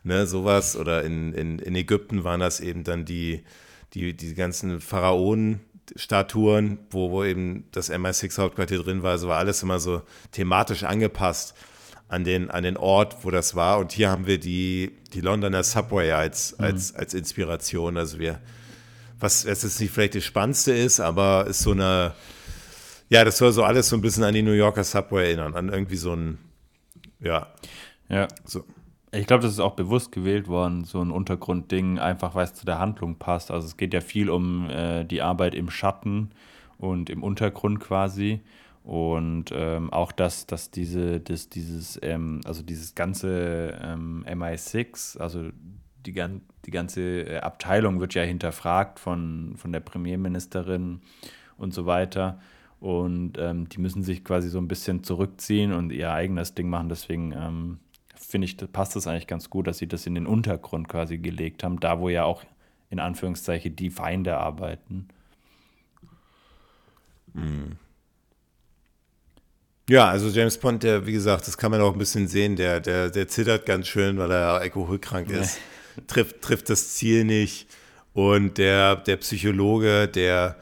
ne, 0.05 0.27
sowas. 0.27 0.77
Oder 0.77 1.03
in, 1.03 1.33
in, 1.33 1.59
in 1.59 1.75
Ägypten 1.75 2.23
waren 2.23 2.41
das 2.41 2.61
eben 2.61 2.85
dann 2.85 3.05
die, 3.05 3.45
die, 3.95 4.15
die 4.15 4.35
ganzen 4.35 4.81
Pharaonen, 4.81 5.61
Statuen, 5.97 6.79
wo, 6.91 7.11
wo 7.11 7.25
eben 7.25 7.65
das 7.73 7.91
MI6-Hauptquartier 7.91 8.83
drin 8.83 9.03
war. 9.03 9.13
Also 9.13 9.29
war 9.29 9.39
alles 9.39 9.63
immer 9.63 9.79
so 9.79 10.03
thematisch 10.33 10.85
angepasst 10.85 11.55
an 12.09 12.25
den, 12.25 12.51
an 12.51 12.63
den 12.63 12.77
Ort, 12.77 13.25
wo 13.25 13.31
das 13.31 13.55
war. 13.55 13.79
Und 13.79 13.93
hier 13.93 14.11
haben 14.11 14.27
wir 14.27 14.39
die, 14.39 14.93
die 15.13 15.21
Londoner 15.21 15.63
Subway 15.63 16.13
als, 16.13 16.57
mhm. 16.59 16.65
als, 16.65 16.95
als 16.95 17.15
Inspiration. 17.15 17.97
Also 17.97 18.19
wir, 18.19 18.41
was 19.21 19.45
jetzt 19.45 19.81
nicht 19.81 19.93
vielleicht 19.93 20.15
das 20.15 20.25
Spannendste 20.25 20.73
ist, 20.73 21.01
aber 21.01 21.47
ist 21.47 21.61
so 21.61 21.73
eine, 21.73 22.15
ja, 23.11 23.25
das 23.25 23.39
soll 23.39 23.53
so 23.53 23.63
alles 23.63 23.89
so 23.89 23.97
ein 23.97 24.01
bisschen 24.01 24.25
an 24.25 24.35
die 24.35 24.43
New 24.43 24.53
Yorker 24.53 24.85
Subway 24.85 25.27
erinnern, 25.27 25.55
an 25.55 25.69
irgendwie 25.69 25.97
so 25.97 26.15
ein, 26.15 26.39
ja. 27.21 27.47
Ja. 28.09 28.29
So. 28.45 28.65
Ich 29.11 29.27
glaube, 29.27 29.43
das 29.43 29.53
ist 29.53 29.61
auch 29.61 29.75
bewusst 29.75 30.13
gewählt 30.13 30.49
worden, 30.49 30.85
so 30.85 31.01
ein 31.01 31.11
Untergrundding, 31.11 31.99
einfach 31.99 32.35
weil 32.35 32.45
es 32.45 32.53
zu 32.53 32.67
der 32.67 32.79
Handlung 32.79 33.17
passt. 33.17 33.51
Also 33.51 33.67
es 33.67 33.79
geht 33.79 33.95
ja 33.95 34.03
viel 34.03 34.29
um 34.29 34.69
äh, 34.69 35.05
die 35.05 35.23
Arbeit 35.23 35.55
im 35.55 35.71
Schatten 35.71 36.31
und 36.77 37.09
im 37.09 37.23
Untergrund 37.23 37.81
quasi. 37.81 38.41
Und 38.89 39.53
ähm, 39.53 39.93
auch 39.93 40.13
dass, 40.13 40.47
dass 40.47 40.71
diese, 40.71 41.21
dass 41.21 41.51
dieses, 41.51 41.99
ähm, 42.01 42.41
also 42.47 42.63
dieses 42.63 42.95
ganze 42.95 43.79
ähm, 43.83 44.25
MI6, 44.27 45.19
also 45.19 45.51
die, 46.07 46.15
die 46.65 46.71
ganze 46.71 47.03
äh, 47.03 47.37
Abteilung 47.41 48.01
wird 48.01 48.15
ja 48.15 48.23
hinterfragt 48.23 48.99
von, 48.99 49.57
von 49.59 49.73
der 49.73 49.81
Premierministerin 49.81 51.03
und 51.59 51.75
so 51.75 51.85
weiter. 51.85 52.41
Und 52.81 53.37
ähm, 53.37 53.69
die 53.69 53.79
müssen 53.79 54.03
sich 54.03 54.25
quasi 54.25 54.49
so 54.49 54.57
ein 54.57 54.69
bisschen 54.69 55.05
zurückziehen 55.05 55.75
und 55.75 55.93
ihr 55.93 56.11
eigenes 56.11 56.55
Ding 56.55 56.71
machen. 56.71 56.89
Deswegen 56.89 57.33
ähm, 57.33 57.81
finde 58.15 58.47
ich, 58.47 58.57
passt 58.73 58.97
das 58.97 59.07
eigentlich 59.07 59.27
ganz 59.27 59.51
gut, 59.51 59.67
dass 59.67 59.77
sie 59.77 59.87
das 59.87 60.07
in 60.07 60.15
den 60.15 60.27
Untergrund 60.27 60.89
quasi 60.89 61.19
gelegt 61.19 61.63
haben, 61.63 61.79
da 61.79 62.01
wo 62.01 62.09
ja 62.09 62.25
auch 62.25 62.43
in 62.89 63.01
Anführungszeichen 63.01 63.77
die 63.77 63.91
Feinde 63.91 64.39
arbeiten. 64.39 65.09
Mhm. 67.35 67.77
Ja, 69.89 70.09
also 70.09 70.29
James 70.29 70.59
Bond, 70.59 70.83
der, 70.83 71.07
wie 71.07 71.13
gesagt, 71.13 71.47
das 71.47 71.57
kann 71.57 71.71
man 71.71 71.81
auch 71.81 71.93
ein 71.93 71.99
bisschen 71.99 72.29
sehen, 72.29 72.57
der, 72.57 72.81
der, 72.81 73.09
der 73.09 73.27
zittert 73.27 73.65
ganz 73.65 73.89
schön, 73.89 74.19
weil 74.19 74.31
er 74.31 74.61
alkoholkrank 74.61 75.31
ist, 75.31 75.59
trifft, 76.07 76.43
trifft 76.43 76.69
das 76.69 76.95
Ziel 76.95 77.25
nicht. 77.25 77.67
Und 78.13 78.59
der, 78.59 78.97
der 78.97 79.17
Psychologe, 79.17 80.07
der, 80.07 80.57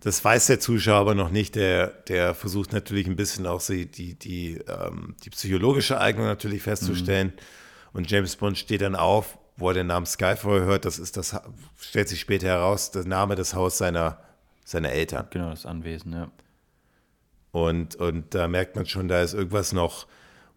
das 0.00 0.22
weiß 0.22 0.46
der 0.46 0.60
Zuschauer 0.60 1.00
aber 1.00 1.14
noch 1.14 1.30
nicht, 1.30 1.54
der, 1.54 1.86
der 1.86 2.34
versucht 2.34 2.72
natürlich 2.72 3.06
ein 3.06 3.16
bisschen 3.16 3.46
auch 3.46 3.64
die, 3.64 3.86
die, 3.86 4.14
die, 4.14 4.60
ähm, 4.68 5.14
die 5.24 5.30
psychologische 5.30 5.98
Eignung 5.98 6.26
natürlich 6.26 6.62
festzustellen. 6.62 7.28
Mhm. 7.28 7.40
Und 7.94 8.10
James 8.10 8.36
Bond 8.36 8.58
steht 8.58 8.82
dann 8.82 8.94
auf, 8.94 9.38
wo 9.56 9.68
er 9.68 9.74
den 9.74 9.86
Namen 9.86 10.04
Skyfall 10.04 10.64
hört, 10.64 10.84
das 10.84 10.98
ist 10.98 11.16
das, 11.16 11.34
stellt 11.80 12.10
sich 12.10 12.20
später 12.20 12.48
heraus, 12.48 12.90
der 12.90 13.04
Name 13.06 13.36
des 13.36 13.54
Hauses 13.54 13.78
seiner, 13.78 14.18
seiner 14.66 14.90
Eltern. 14.90 15.28
Genau, 15.30 15.48
das 15.48 15.64
Anwesen, 15.64 16.12
ja. 16.12 16.30
Und, 17.56 17.96
und 17.96 18.34
da 18.34 18.48
merkt 18.48 18.76
man 18.76 18.84
schon, 18.84 19.08
da 19.08 19.22
ist 19.22 19.32
irgendwas 19.32 19.72
noch 19.72 20.06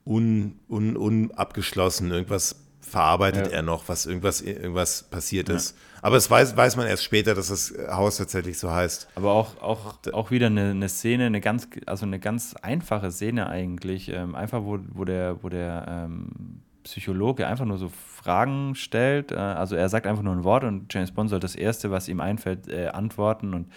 un, 0.06 0.60
un, 0.68 0.98
unabgeschlossen, 0.98 2.12
irgendwas 2.12 2.58
verarbeitet 2.82 3.48
ja. 3.48 3.54
er 3.54 3.62
noch, 3.62 3.88
was 3.88 4.06
irgendwas, 4.06 4.42
irgendwas 4.42 5.04
passiert 5.04 5.48
ja. 5.48 5.56
ist. 5.56 5.78
Aber 6.02 6.18
es 6.18 6.30
weiß, 6.30 6.58
weiß 6.58 6.76
man 6.76 6.88
erst 6.88 7.06
später, 7.06 7.36
dass 7.36 7.48
das 7.48 7.74
Haus 7.90 8.18
tatsächlich 8.18 8.58
so 8.58 8.70
heißt. 8.72 9.08
Aber 9.16 9.32
auch, 9.32 9.62
auch, 9.62 9.96
auch 10.12 10.32
wieder 10.32 10.48
eine, 10.48 10.72
eine 10.72 10.90
Szene, 10.90 11.28
eine 11.28 11.40
ganz, 11.40 11.70
also 11.86 12.06
eine 12.06 12.20
ganz 12.20 12.56
einfache 12.56 13.12
Szene 13.12 13.48
eigentlich. 13.48 14.10
Ähm, 14.10 14.36
einfach, 14.36 14.64
wo, 14.64 14.80
wo 14.94 15.06
der, 15.06 15.42
wo 15.42 15.48
der 15.48 15.86
ähm, 15.88 16.64
Psychologe 16.84 17.48
einfach 17.48 17.66
nur 17.66 17.78
so 17.78 17.90
Fragen 17.90 18.76
stellt. 18.76 19.32
Äh, 19.32 19.36
also 19.36 19.76
er 19.76 19.88
sagt 19.88 20.06
einfach 20.06 20.24
nur 20.24 20.34
ein 20.34 20.44
Wort 20.44 20.66
und 20.66 20.94
James 20.94 21.12
Bond 21.12 21.30
soll 21.30 21.40
das 21.40 21.56
Erste, 21.56 21.92
was 21.92 22.10
ihm 22.10 22.20
einfällt, 22.20 22.68
äh, 22.68 22.88
antworten. 22.88 23.54
Und 23.54 23.68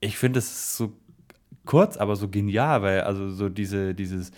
ich 0.00 0.18
finde 0.18 0.40
es 0.40 0.76
so 0.76 0.92
kurz, 1.64 1.96
aber 1.96 2.16
so 2.16 2.28
genial, 2.28 2.82
weil 2.82 3.02
also 3.02 3.30
so 3.30 3.48
diese, 3.48 3.94
dieses, 3.94 4.30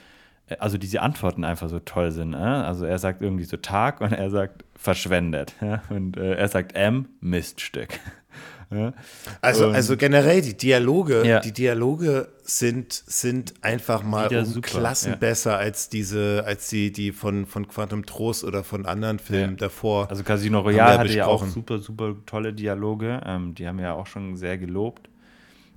äh, 0.48 0.56
also 0.58 0.78
diese 0.78 1.02
Antworten 1.02 1.44
einfach 1.44 1.68
so 1.68 1.80
toll 1.80 2.10
sind. 2.10 2.34
Äh? 2.34 2.36
Also 2.36 2.84
er 2.84 2.98
sagt 2.98 3.22
irgendwie 3.22 3.44
so 3.44 3.56
Tag 3.56 4.00
und 4.00 4.12
er 4.12 4.30
sagt 4.30 4.64
verschwendet. 4.76 5.54
Ja? 5.60 5.82
Und 5.90 6.16
äh, 6.16 6.34
er 6.34 6.48
sagt 6.48 6.74
M, 6.74 7.08
Miststück. 7.20 7.88
ja? 8.70 8.92
Also, 9.40 9.68
also 9.68 9.96
generell 9.96 10.42
die 10.42 10.56
Dialoge, 10.56 11.26
ja. 11.26 11.40
die 11.40 11.52
Dialoge 11.52 12.28
sind, 12.42 12.92
sind 12.92 13.54
einfach 13.62 14.02
mal 14.02 14.34
um 14.34 14.44
super, 14.44 14.68
Klassen 14.68 15.18
besser 15.18 15.56
als 15.56 15.88
diese, 15.88 16.44
als 16.46 16.68
die, 16.68 16.92
die 16.92 17.12
von, 17.12 17.46
von 17.46 17.66
Quantum 17.68 18.04
Trost 18.04 18.44
oder 18.44 18.64
von 18.64 18.84
anderen 18.84 19.18
Filmen 19.18 19.56
davor. 19.56 20.10
Also 20.10 20.24
Casino 20.24 20.60
Royale 20.60 20.98
hatte 20.98 21.14
ja 21.14 21.26
auch 21.26 21.46
super, 21.46 21.78
super 21.78 22.16
tolle 22.26 22.52
Dialoge. 22.52 23.20
Ähm, 23.24 23.54
die 23.54 23.66
haben 23.66 23.78
ja 23.78 23.94
auch 23.94 24.06
schon 24.06 24.36
sehr 24.36 24.58
gelobt. 24.58 25.08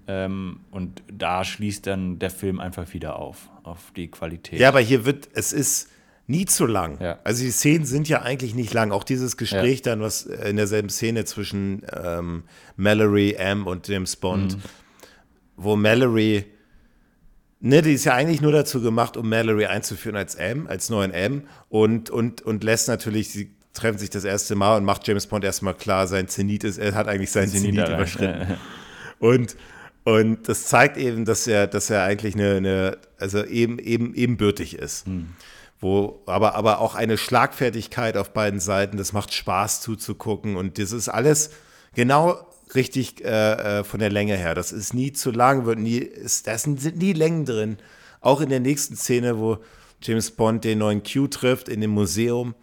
Ähm, 0.07 0.61
und 0.71 1.03
da 1.11 1.43
schließt 1.43 1.85
dann 1.85 2.17
der 2.19 2.29
Film 2.29 2.59
einfach 2.59 2.93
wieder 2.93 3.17
auf, 3.17 3.49
auf 3.63 3.91
die 3.95 4.09
Qualität. 4.09 4.59
Ja, 4.59 4.69
aber 4.69 4.79
hier 4.79 5.05
wird, 5.05 5.27
es 5.33 5.51
ist 5.51 5.89
nie 6.27 6.45
zu 6.45 6.65
lang. 6.65 6.97
Ja. 7.01 7.19
Also 7.23 7.43
die 7.43 7.51
Szenen 7.51 7.85
sind 7.85 8.07
ja 8.07 8.21
eigentlich 8.21 8.55
nicht 8.55 8.73
lang. 8.73 8.91
Auch 8.91 9.03
dieses 9.03 9.37
Gespräch 9.37 9.79
ja. 9.79 9.91
dann, 9.91 10.01
was 10.01 10.25
in 10.25 10.57
derselben 10.57 10.89
Szene 10.89 11.25
zwischen 11.25 11.83
ähm, 11.93 12.43
Mallory, 12.75 13.33
M 13.33 13.67
und 13.67 13.87
James 13.87 14.15
Bond, 14.15 14.57
mhm. 14.57 14.61
wo 15.55 15.75
Mallory, 15.75 16.45
ne, 17.59 17.81
die 17.81 17.93
ist 17.93 18.05
ja 18.05 18.13
eigentlich 18.13 18.41
nur 18.41 18.51
dazu 18.51 18.81
gemacht, 18.81 19.17
um 19.17 19.27
Mallory 19.27 19.65
einzuführen 19.65 20.15
als 20.15 20.35
M, 20.35 20.67
als 20.67 20.89
neuen 20.89 21.11
M 21.11 21.43
und, 21.69 22.09
und, 22.09 22.41
und 22.41 22.63
lässt 22.63 22.87
natürlich, 22.87 23.29
sie 23.29 23.51
treffen 23.73 23.97
sich 23.97 24.09
das 24.09 24.23
erste 24.23 24.55
Mal 24.55 24.77
und 24.77 24.85
macht 24.85 25.07
James 25.07 25.27
Bond 25.27 25.43
erstmal 25.43 25.75
klar, 25.75 26.07
sein 26.07 26.27
Zenit 26.27 26.63
ist, 26.63 26.77
er 26.77 26.93
hat 26.95 27.07
eigentlich 27.07 27.31
sein 27.31 27.47
Zenit, 27.47 27.75
Zenit 27.75 27.89
überschritten. 27.89 28.57
Und 29.19 29.55
und 30.07 30.47
das 30.47 30.67
zeigt 30.67 30.95
eben, 30.95 31.25
dass 31.25 31.47
er, 31.47 31.67
dass 31.67 31.89
er 31.89 32.03
eigentlich 32.03 32.33
eine, 32.35 32.55
eine 32.55 32.97
also 33.19 33.43
eben, 33.43 33.77
eben, 33.77 34.13
ebenbürtig 34.13 34.77
ist. 34.77 35.05
Hm. 35.05 35.31
Wo, 35.81 36.21
aber, 36.27 36.55
aber 36.55 36.79
auch 36.79 36.95
eine 36.95 37.17
Schlagfertigkeit 37.17 38.15
auf 38.15 38.31
beiden 38.31 38.61
Seiten, 38.61 38.95
das 38.95 39.11
macht 39.11 39.33
Spaß 39.33 39.81
zuzugucken. 39.81 40.55
Und 40.55 40.79
das 40.79 40.93
ist 40.93 41.09
alles 41.09 41.49
genau 41.93 42.39
richtig 42.73 43.21
äh, 43.25 43.79
äh 43.79 43.83
von 43.83 43.99
der 43.99 44.09
Länge 44.09 44.37
her. 44.37 44.55
Das 44.55 44.71
ist 44.71 44.93
nie 44.93 45.11
zu 45.11 45.29
lang, 45.29 45.65
wird 45.65 45.79
nie, 45.79 45.97
ist, 45.97 46.47
da 46.47 46.57
sind 46.57 46.95
nie 46.95 47.11
Längen 47.11 47.43
drin. 47.43 47.77
Auch 48.21 48.39
in 48.39 48.47
der 48.47 48.61
nächsten 48.61 48.95
Szene, 48.95 49.37
wo 49.37 49.57
James 50.01 50.31
Bond 50.31 50.63
den 50.63 50.79
neuen 50.79 51.03
Q 51.03 51.27
trifft 51.27 51.67
in 51.67 51.81
dem 51.81 51.91
Museum. 51.91 52.55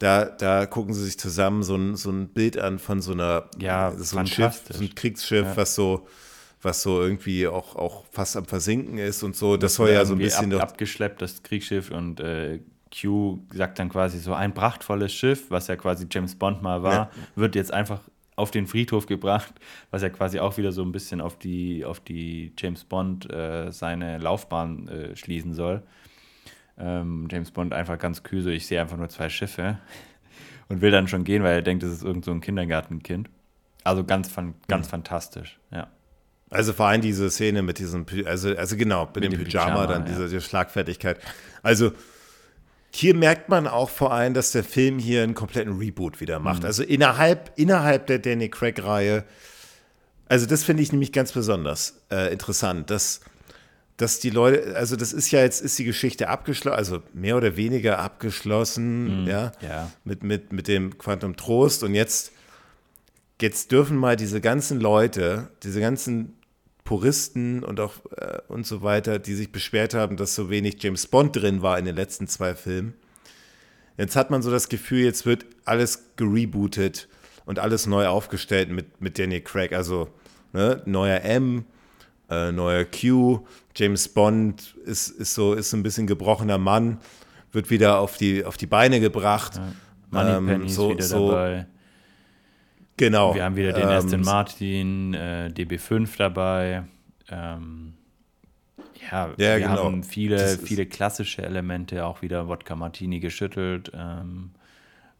Da, 0.00 0.26
da 0.26 0.66
gucken 0.66 0.92
sie 0.92 1.06
sich 1.06 1.18
zusammen 1.18 1.62
so 1.62 1.76
ein, 1.76 1.96
so 1.96 2.10
ein 2.10 2.28
Bild 2.28 2.58
an 2.58 2.78
von 2.78 3.00
so 3.00 3.12
einer, 3.12 3.48
ja, 3.58 3.94
so 3.96 4.18
ein 4.18 4.26
Schiff, 4.26 4.60
so 4.68 4.82
ein 4.82 4.94
Kriegsschiff, 4.94 5.46
ja. 5.46 5.56
was 5.56 5.74
so 5.74 6.06
was 6.64 6.82
so 6.82 7.00
irgendwie 7.02 7.46
auch, 7.46 7.76
auch 7.76 8.04
fast 8.10 8.36
am 8.36 8.44
Versinken 8.44 8.98
ist 8.98 9.22
und 9.22 9.36
so. 9.36 9.56
Das, 9.56 9.72
das 9.72 9.74
soll 9.74 9.90
ja 9.90 10.04
so 10.04 10.14
ein 10.14 10.18
bisschen. 10.18 10.52
Ab, 10.54 10.70
abgeschleppt, 10.70 11.22
das 11.22 11.42
Kriegsschiff 11.42 11.90
und 11.90 12.20
äh, 12.20 12.60
Q 12.94 13.40
sagt 13.52 13.78
dann 13.78 13.88
quasi 13.88 14.18
so: 14.18 14.34
ein 14.34 14.54
prachtvolles 14.54 15.12
Schiff, 15.12 15.50
was 15.50 15.66
ja 15.68 15.76
quasi 15.76 16.06
James 16.10 16.34
Bond 16.34 16.62
mal 16.62 16.82
war, 16.82 16.92
ja. 16.92 17.10
wird 17.34 17.54
jetzt 17.54 17.72
einfach 17.72 18.00
auf 18.36 18.50
den 18.50 18.66
Friedhof 18.66 19.06
gebracht, 19.06 19.54
was 19.90 20.02
ja 20.02 20.08
quasi 20.08 20.40
auch 20.40 20.56
wieder 20.56 20.72
so 20.72 20.82
ein 20.82 20.92
bisschen 20.92 21.20
auf 21.20 21.38
die, 21.38 21.84
auf 21.84 22.00
die 22.00 22.52
James 22.58 22.84
Bond 22.84 23.30
äh, 23.32 23.70
seine 23.70 24.18
Laufbahn 24.18 24.88
äh, 24.88 25.16
schließen 25.16 25.54
soll. 25.54 25.82
Ähm, 26.76 27.28
James 27.30 27.52
Bond 27.52 27.72
einfach 27.72 27.98
ganz 27.98 28.22
kühl, 28.24 28.42
so 28.42 28.50
ich 28.50 28.66
sehe 28.66 28.80
einfach 28.80 28.96
nur 28.96 29.08
zwei 29.08 29.28
Schiffe 29.28 29.78
und 30.68 30.80
will 30.80 30.90
dann 30.90 31.06
schon 31.06 31.22
gehen, 31.22 31.44
weil 31.44 31.54
er 31.54 31.62
denkt, 31.62 31.84
das 31.84 31.92
ist 31.92 32.02
irgend 32.02 32.24
so 32.24 32.32
ein 32.32 32.40
Kindergartenkind. 32.40 33.30
Also 33.84 34.02
ganz, 34.02 34.34
ganz 34.66 34.86
mhm. 34.86 34.90
fantastisch, 34.90 35.60
ja. 35.70 35.88
Also 36.50 36.72
vor 36.72 36.86
allem 36.86 37.00
diese 37.00 37.30
Szene 37.30 37.62
mit 37.62 37.78
diesem, 37.78 38.06
also, 38.26 38.54
also 38.54 38.76
genau, 38.76 39.06
mit, 39.06 39.16
mit 39.16 39.24
dem, 39.24 39.30
dem 39.32 39.44
Pyjama, 39.44 39.66
Pyjama 39.66 39.86
dann 39.86 40.02
ja. 40.02 40.08
diese, 40.08 40.28
diese 40.28 40.40
Schlagfertigkeit. 40.40 41.18
Also 41.62 41.92
hier 42.94 43.14
merkt 43.14 43.48
man 43.48 43.66
auch 43.66 43.90
vor 43.90 44.12
allem, 44.12 44.34
dass 44.34 44.52
der 44.52 44.62
Film 44.62 45.00
hier 45.00 45.24
einen 45.24 45.34
kompletten 45.34 45.78
Reboot 45.78 46.20
wieder 46.20 46.38
macht. 46.38 46.60
Mhm. 46.60 46.66
Also 46.66 46.84
innerhalb, 46.84 47.50
innerhalb 47.56 48.06
der 48.06 48.20
Danny 48.20 48.48
Craig-Reihe, 48.48 49.24
also 50.28 50.46
das 50.46 50.62
finde 50.62 50.82
ich 50.82 50.92
nämlich 50.92 51.12
ganz 51.12 51.32
besonders 51.32 52.02
äh, 52.12 52.32
interessant, 52.32 52.90
dass, 52.90 53.20
dass 53.96 54.20
die 54.20 54.30
Leute, 54.30 54.76
also 54.76 54.94
das 54.94 55.12
ist 55.12 55.30
ja 55.32 55.40
jetzt, 55.40 55.60
ist 55.60 55.78
die 55.78 55.84
Geschichte 55.84 56.28
abgeschlossen, 56.28 56.76
also 56.76 57.02
mehr 57.12 57.36
oder 57.36 57.56
weniger 57.56 57.98
abgeschlossen, 57.98 59.22
mhm. 59.22 59.28
ja, 59.28 59.52
ja, 59.60 59.90
Mit, 60.04 60.22
mit, 60.22 60.52
mit 60.52 60.68
dem 60.68 60.96
Quantum 60.96 61.34
Trost 61.36 61.82
und 61.82 61.94
jetzt, 61.94 62.30
jetzt 63.44 63.72
dürfen 63.72 63.98
mal 63.98 64.16
diese 64.16 64.40
ganzen 64.40 64.80
Leute, 64.80 65.50
diese 65.62 65.78
ganzen 65.78 66.38
Puristen 66.82 67.62
und 67.62 67.78
auch 67.78 67.92
äh, 68.16 68.38
und 68.48 68.66
so 68.66 68.82
weiter, 68.82 69.18
die 69.18 69.34
sich 69.34 69.52
beschwert 69.52 69.92
haben, 69.92 70.16
dass 70.16 70.34
so 70.34 70.48
wenig 70.48 70.82
James 70.82 71.06
Bond 71.06 71.36
drin 71.36 71.60
war 71.60 71.78
in 71.78 71.84
den 71.84 71.94
letzten 71.94 72.26
zwei 72.26 72.54
Filmen. 72.54 72.94
Jetzt 73.98 74.16
hat 74.16 74.30
man 74.30 74.40
so 74.40 74.50
das 74.50 74.70
Gefühl, 74.70 75.04
jetzt 75.04 75.26
wird 75.26 75.44
alles 75.66 76.16
gerebootet 76.16 77.06
und 77.44 77.58
alles 77.58 77.86
neu 77.86 78.06
aufgestellt 78.06 78.70
mit, 78.70 79.02
mit 79.02 79.18
Daniel 79.18 79.42
Craig. 79.42 79.74
Also 79.74 80.08
ne, 80.54 80.82
neuer 80.86 81.20
M, 81.20 81.66
äh, 82.30 82.50
neuer 82.50 82.86
Q, 82.86 83.46
James 83.76 84.08
Bond 84.08 84.74
ist, 84.86 85.10
ist 85.10 85.34
so 85.34 85.52
ist 85.52 85.74
ein 85.74 85.82
bisschen 85.82 86.06
gebrochener 86.06 86.58
Mann, 86.58 86.98
wird 87.52 87.68
wieder 87.68 87.98
auf 87.98 88.16
die, 88.16 88.42
auf 88.42 88.56
die 88.56 88.66
Beine 88.66 89.00
gebracht. 89.00 89.56
Ja. 89.56 89.72
Moneypenny 90.10 90.64
ähm, 90.64 90.68
so, 90.68 90.90
ist 90.90 90.96
wieder 90.96 91.04
so, 91.04 91.30
dabei. 91.30 91.66
Genau. 92.96 93.34
Wir 93.34 93.44
haben 93.44 93.56
wieder 93.56 93.72
den 93.72 93.84
ähm, 93.84 93.88
Aston 93.88 94.20
Martin, 94.22 95.14
äh, 95.14 95.50
DB5 95.52 96.16
dabei. 96.16 96.84
Ähm, 97.28 97.94
ja, 99.10 99.28
ja, 99.28 99.36
wir 99.36 99.58
genau. 99.60 99.84
haben 99.84 100.04
viele, 100.04 100.58
viele 100.58 100.86
klassische 100.86 101.42
Elemente, 101.42 102.06
auch 102.06 102.22
wieder 102.22 102.48
Wodka 102.48 102.76
Martini 102.76 103.20
geschüttelt. 103.20 103.90
Ähm, 103.94 104.50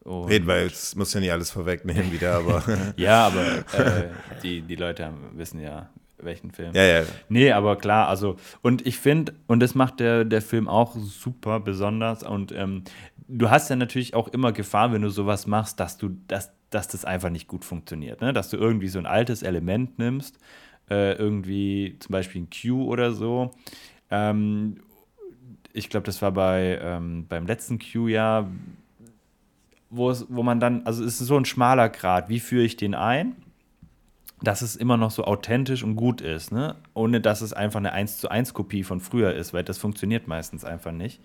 Reden 0.07 0.47
wir 0.47 0.63
jetzt, 0.63 0.97
muss 0.97 1.15
ja 1.15 1.21
nicht 1.21 1.33
alles 1.33 1.51
vorwegnehmen 1.51 2.13
wieder, 2.13 2.35
aber. 2.35 2.63
ja, 2.97 3.27
aber 3.27 3.59
äh, 3.73 4.11
die, 4.43 4.61
die 4.61 4.77
Leute 4.77 5.11
wissen 5.33 5.61
ja, 5.61 5.89
welchen 6.25 6.51
Film. 6.51 6.73
Ja, 6.75 6.83
ja. 6.83 7.03
Nee, 7.29 7.53
aber 7.53 7.77
klar, 7.77 8.09
also, 8.09 8.37
und 8.63 8.87
ich 8.87 8.99
finde, 8.99 9.35
und 9.47 9.61
das 9.61 9.75
macht 9.75 10.01
der, 10.01 10.25
der 10.25 10.43
Film 10.43 10.69
auch 10.69 10.97
super 10.97 11.61
besonders. 11.61 12.23
Und 12.23 12.53
ähm, 12.53 12.85
du 13.29 13.51
hast 13.51 13.71
ja 13.71 13.77
natürlich 13.77 14.15
auch 14.15 14.29
immer 14.29 14.53
Gefahr, 14.53 14.93
wenn 14.93 15.03
du 15.03 15.11
sowas 15.11 15.47
machst, 15.47 15.81
dass 15.81 15.99
du, 15.99 16.17
dass 16.29 16.51
dass 16.75 16.89
das 16.89 17.05
einfach 17.05 17.31
nicht 17.31 17.47
gut 17.47 17.65
funktioniert. 17.65 18.21
Ne? 18.21 18.33
Dass 18.33 18.51
du 18.51 18.57
irgendwie 18.57 18.89
so 18.89 18.99
ein 18.99 19.07
altes 19.07 19.43
Element 19.43 19.99
nimmst, 19.99 20.39
äh, 20.91 21.13
irgendwie 21.13 21.97
zum 22.01 22.13
Beispiel 22.13 22.43
ein 22.43 22.49
Q 22.51 22.85
oder 22.85 23.13
so. 23.13 23.53
Ähm, 24.11 24.81
ich 25.73 25.89
glaube, 25.89 26.07
das 26.07 26.21
war 26.21 26.33
bei 26.33 26.79
ähm, 26.83 27.27
beim 27.29 27.47
letzten 27.47 27.79
Q-Jahr, 27.79 28.51
wo, 29.91 30.13
wo 30.29 30.43
man 30.43 30.61
dann, 30.61 30.85
also 30.85 31.05
es 31.05 31.21
ist 31.21 31.29
so 31.29 31.37
ein 31.37 31.45
schmaler 31.45 31.89
Grad, 31.89 32.29
wie 32.29 32.41
führe 32.41 32.65
ich 32.65 32.77
den 32.77 32.95
ein, 32.95 33.37
dass 34.45 34.63
es 34.63 34.77
immer 34.77 34.97
noch 34.97 35.11
so 35.11 35.25
authentisch 35.25 35.83
und 35.83 35.97
gut 35.97 36.21
ist, 36.21 36.53
ne? 36.53 36.77
ohne 36.95 37.21
dass 37.21 37.41
es 37.41 37.53
einfach 37.53 37.79
eine 37.79 37.93
1 37.93 38.19
zu 38.19 38.29
1 38.29 38.55
Kopie 38.55 38.85
von 38.85 39.01
früher 39.01 39.35
ist, 39.35 39.53
weil 39.53 39.65
das 39.65 39.79
funktioniert 39.79 40.29
meistens 40.29 40.65
einfach 40.65 40.93
nicht. 40.93 41.21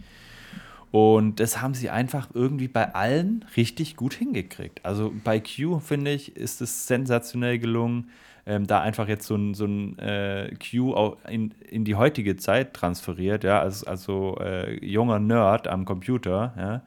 Und 0.92 1.40
das 1.40 1.62
haben 1.62 1.76
sie 1.76 1.90
einfach 1.90 2.30
irgendwie 2.34 2.68
bei 2.68 2.96
allen 2.96 3.46
richtig 3.56 3.96
gut 3.96 4.14
hingekriegt. 4.14 4.84
Also 4.84 5.14
bei 5.24 5.40
Q, 5.40 5.80
finde 5.80 6.12
ich, 6.12 6.36
ist 6.36 6.62
es 6.62 6.88
sensationell 6.88 7.60
gelungen, 7.60 8.10
ähm, 8.48 8.66
da 8.66 8.82
einfach 8.82 9.08
jetzt 9.08 9.28
so 9.28 9.36
ein, 9.36 9.54
so 9.54 9.66
ein 9.66 10.00
äh, 10.00 10.52
Q 10.56 11.16
in, 11.30 11.54
in 11.70 11.86
die 11.86 11.96
heutige 11.96 12.38
Zeit 12.38 12.74
transferiert, 12.74 13.44
ja, 13.44 13.62
als, 13.62 13.84
also 13.84 14.38
äh, 14.42 14.84
junger 14.84 15.20
Nerd 15.20 15.68
am 15.68 15.86
Computer, 15.86 16.54
ja. 16.58 16.82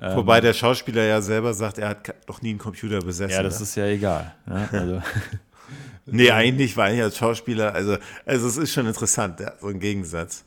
Ähm, 0.00 0.16
Wobei 0.16 0.40
der 0.40 0.54
Schauspieler 0.54 1.04
ja 1.04 1.20
selber 1.20 1.54
sagt, 1.54 1.78
er 1.78 1.90
hat 1.90 2.14
noch 2.28 2.42
nie 2.42 2.50
einen 2.50 2.58
Computer 2.58 2.98
besessen. 3.00 3.36
Ja, 3.36 3.42
das 3.42 3.60
ne? 3.60 3.62
ist 3.62 3.74
ja 3.76 3.86
egal. 3.86 4.34
Ja, 4.48 4.68
also. 4.72 5.02
nee, 6.06 6.30
eigentlich 6.30 6.76
war 6.76 6.92
ich 6.92 7.00
als 7.00 7.16
Schauspieler, 7.16 7.74
also, 7.74 7.96
also 8.26 8.46
es 8.46 8.56
ist 8.56 8.72
schon 8.72 8.86
interessant, 8.86 9.40
ja, 9.40 9.52
so 9.60 9.68
ein 9.68 9.80
Gegensatz. 9.80 10.44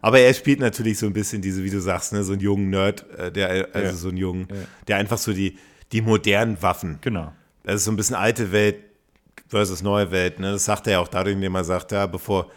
Aber 0.00 0.20
er 0.20 0.32
spielt 0.32 0.60
natürlich 0.60 0.98
so 0.98 1.06
ein 1.06 1.12
bisschen 1.12 1.42
diese, 1.42 1.64
wie 1.64 1.70
du 1.70 1.80
sagst, 1.80 2.12
ne, 2.12 2.22
so 2.22 2.32
einen 2.32 2.40
jungen 2.40 2.70
Nerd, 2.70 3.04
äh, 3.18 3.32
der, 3.32 3.68
also 3.72 3.88
ja. 3.88 3.92
so 3.94 4.08
einen 4.08 4.16
jungen, 4.16 4.48
ja. 4.50 4.56
der 4.86 4.96
einfach 4.96 5.18
so 5.18 5.32
die, 5.32 5.58
die 5.92 6.02
modernen 6.02 6.60
Waffen. 6.62 6.98
Genau. 7.00 7.32
Das 7.64 7.76
ist 7.76 7.84
so 7.84 7.90
ein 7.90 7.96
bisschen 7.96 8.16
alte 8.16 8.52
Welt 8.52 8.76
versus 9.48 9.82
neue 9.82 10.10
Welt. 10.10 10.38
Ne? 10.38 10.52
Das 10.52 10.64
sagt 10.64 10.86
er 10.86 10.94
ja 10.94 10.98
auch 11.00 11.08
dadurch, 11.08 11.34
indem 11.34 11.54
er 11.54 11.64
sagt, 11.64 11.92
ja, 11.92 12.06
bevor 12.06 12.50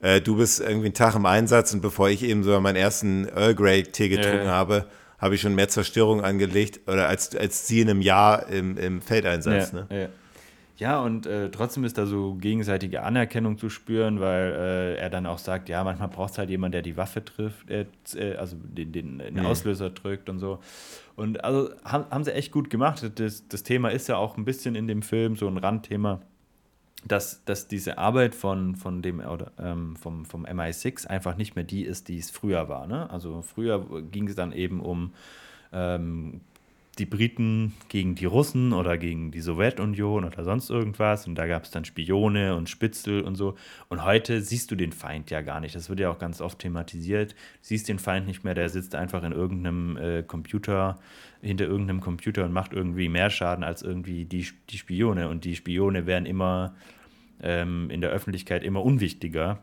äh, 0.00 0.20
du 0.20 0.36
bist 0.36 0.60
irgendwie 0.60 0.86
einen 0.86 0.94
Tag 0.94 1.14
im 1.14 1.26
Einsatz 1.26 1.74
und 1.74 1.82
bevor 1.82 2.08
ich 2.08 2.22
eben 2.22 2.42
so 2.42 2.58
meinen 2.60 2.76
ersten 2.76 3.28
Earl 3.28 3.54
Grey 3.54 3.82
Tee 3.82 4.08
getrunken 4.08 4.48
habe, 4.48 4.86
habe 5.18 5.34
ich 5.34 5.42
schon 5.42 5.54
mehr 5.54 5.68
Zerstörung 5.68 6.22
angelegt 6.24 6.80
oder 6.88 7.08
als, 7.08 7.36
als 7.36 7.66
sie 7.66 7.82
in 7.82 7.90
einem 7.90 8.00
Jahr 8.00 8.48
im, 8.48 8.78
im 8.78 9.02
Feldeinsatz. 9.02 9.72
ne? 9.90 10.10
Ja, 10.80 11.02
und 11.02 11.26
äh, 11.26 11.50
trotzdem 11.50 11.84
ist 11.84 11.98
da 11.98 12.06
so 12.06 12.36
gegenseitige 12.36 13.02
Anerkennung 13.02 13.58
zu 13.58 13.68
spüren, 13.68 14.18
weil 14.18 14.52
äh, 14.52 14.94
er 14.96 15.10
dann 15.10 15.26
auch 15.26 15.36
sagt, 15.36 15.68
ja, 15.68 15.84
manchmal 15.84 16.08
braucht 16.08 16.32
es 16.32 16.38
halt 16.38 16.48
jemand, 16.48 16.72
der 16.72 16.80
die 16.80 16.96
Waffe 16.96 17.22
trifft, 17.22 17.70
äh, 17.70 17.84
also 18.38 18.56
den, 18.56 18.90
den, 18.90 19.18
den 19.18 19.34
mhm. 19.34 19.44
Auslöser 19.44 19.90
drückt 19.90 20.30
und 20.30 20.38
so. 20.38 20.58
Und 21.16 21.44
also 21.44 21.70
haben, 21.84 22.06
haben 22.10 22.24
sie 22.24 22.32
echt 22.32 22.50
gut 22.50 22.70
gemacht. 22.70 23.10
Das, 23.16 23.46
das 23.46 23.62
Thema 23.62 23.90
ist 23.90 24.08
ja 24.08 24.16
auch 24.16 24.38
ein 24.38 24.46
bisschen 24.46 24.74
in 24.74 24.88
dem 24.88 25.02
Film 25.02 25.36
so 25.36 25.48
ein 25.48 25.58
Randthema, 25.58 26.22
dass, 27.04 27.44
dass 27.44 27.68
diese 27.68 27.98
Arbeit 27.98 28.34
von, 28.34 28.74
von 28.74 29.02
dem 29.02 29.20
oder, 29.20 29.52
ähm, 29.58 29.96
vom, 29.96 30.24
vom 30.24 30.46
MI6 30.46 31.06
einfach 31.06 31.36
nicht 31.36 31.56
mehr 31.56 31.64
die 31.64 31.84
ist, 31.84 32.08
die 32.08 32.16
es 32.16 32.30
früher 32.30 32.70
war. 32.70 32.86
Ne? 32.86 33.10
Also 33.10 33.42
früher 33.42 33.84
ging 34.10 34.28
es 34.28 34.34
dann 34.34 34.52
eben 34.52 34.80
um 34.80 35.12
ähm, 35.74 36.40
die 37.00 37.06
Briten 37.06 37.74
gegen 37.88 38.14
die 38.14 38.26
Russen 38.26 38.72
oder 38.72 38.98
gegen 38.98 39.30
die 39.30 39.40
Sowjetunion 39.40 40.24
oder 40.24 40.44
sonst 40.44 40.70
irgendwas. 40.70 41.26
Und 41.26 41.34
da 41.34 41.46
gab 41.46 41.64
es 41.64 41.70
dann 41.70 41.84
Spione 41.84 42.54
und 42.54 42.68
Spitzel 42.68 43.22
und 43.22 43.34
so. 43.34 43.56
Und 43.88 44.04
heute 44.04 44.42
siehst 44.42 44.70
du 44.70 44.76
den 44.76 44.92
Feind 44.92 45.30
ja 45.30 45.40
gar 45.40 45.60
nicht. 45.60 45.74
Das 45.74 45.88
wird 45.88 45.98
ja 45.98 46.10
auch 46.10 46.18
ganz 46.18 46.40
oft 46.40 46.58
thematisiert. 46.58 47.32
Du 47.32 47.36
siehst 47.62 47.88
den 47.88 47.98
Feind 47.98 48.26
nicht 48.26 48.44
mehr, 48.44 48.54
der 48.54 48.68
sitzt 48.68 48.94
einfach 48.94 49.24
in 49.24 49.32
irgendeinem 49.32 49.96
äh, 49.96 50.22
Computer, 50.22 51.00
hinter 51.40 51.64
irgendeinem 51.64 52.00
Computer 52.00 52.44
und 52.44 52.52
macht 52.52 52.74
irgendwie 52.74 53.08
mehr 53.08 53.30
Schaden 53.30 53.64
als 53.64 53.82
irgendwie 53.82 54.26
die, 54.26 54.46
die 54.68 54.78
Spione. 54.78 55.28
Und 55.28 55.44
die 55.44 55.56
Spione 55.56 56.06
werden 56.06 56.26
immer 56.26 56.74
ähm, 57.42 57.88
in 57.90 58.02
der 58.02 58.10
Öffentlichkeit 58.10 58.62
immer 58.62 58.84
unwichtiger. 58.84 59.58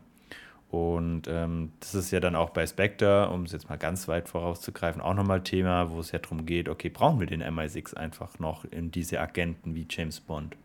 Und 0.70 1.22
ähm, 1.28 1.72
das 1.80 1.94
ist 1.94 2.10
ja 2.10 2.20
dann 2.20 2.36
auch 2.36 2.50
bei 2.50 2.66
Spectre, 2.66 3.30
um 3.30 3.44
es 3.44 3.52
jetzt 3.52 3.70
mal 3.70 3.78
ganz 3.78 4.06
weit 4.06 4.28
vorauszugreifen, 4.28 5.00
auch 5.00 5.14
nochmal 5.14 5.42
Thema, 5.42 5.90
wo 5.90 6.00
es 6.00 6.12
ja 6.12 6.18
darum 6.18 6.44
geht, 6.44 6.68
okay, 6.68 6.90
brauchen 6.90 7.20
wir 7.20 7.26
den 7.26 7.42
MI6 7.42 7.94
einfach 7.94 8.38
noch 8.38 8.66
in 8.66 8.90
diese 8.90 9.18
Agenten 9.18 9.74
wie 9.74 9.86
James 9.88 10.20
Bond? 10.20 10.56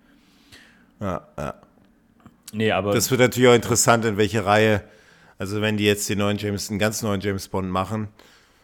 Ja, 0.99 1.25
ja. 1.37 1.53
Nee, 2.51 2.71
aber. 2.71 2.93
Das 2.93 3.09
wird 3.11 3.21
natürlich 3.21 3.49
auch 3.49 3.55
interessant, 3.55 4.03
in 4.03 4.17
welche 4.17 4.45
Reihe, 4.45 4.83
also 5.37 5.61
wenn 5.61 5.77
die 5.77 5.85
jetzt 5.85 6.09
den 6.09 6.19
neuen 6.19 6.37
James, 6.37 6.69
einen 6.69 6.79
ganz 6.79 7.01
neuen 7.01 7.21
James 7.21 7.47
Bond 7.47 7.69
machen, 7.69 8.09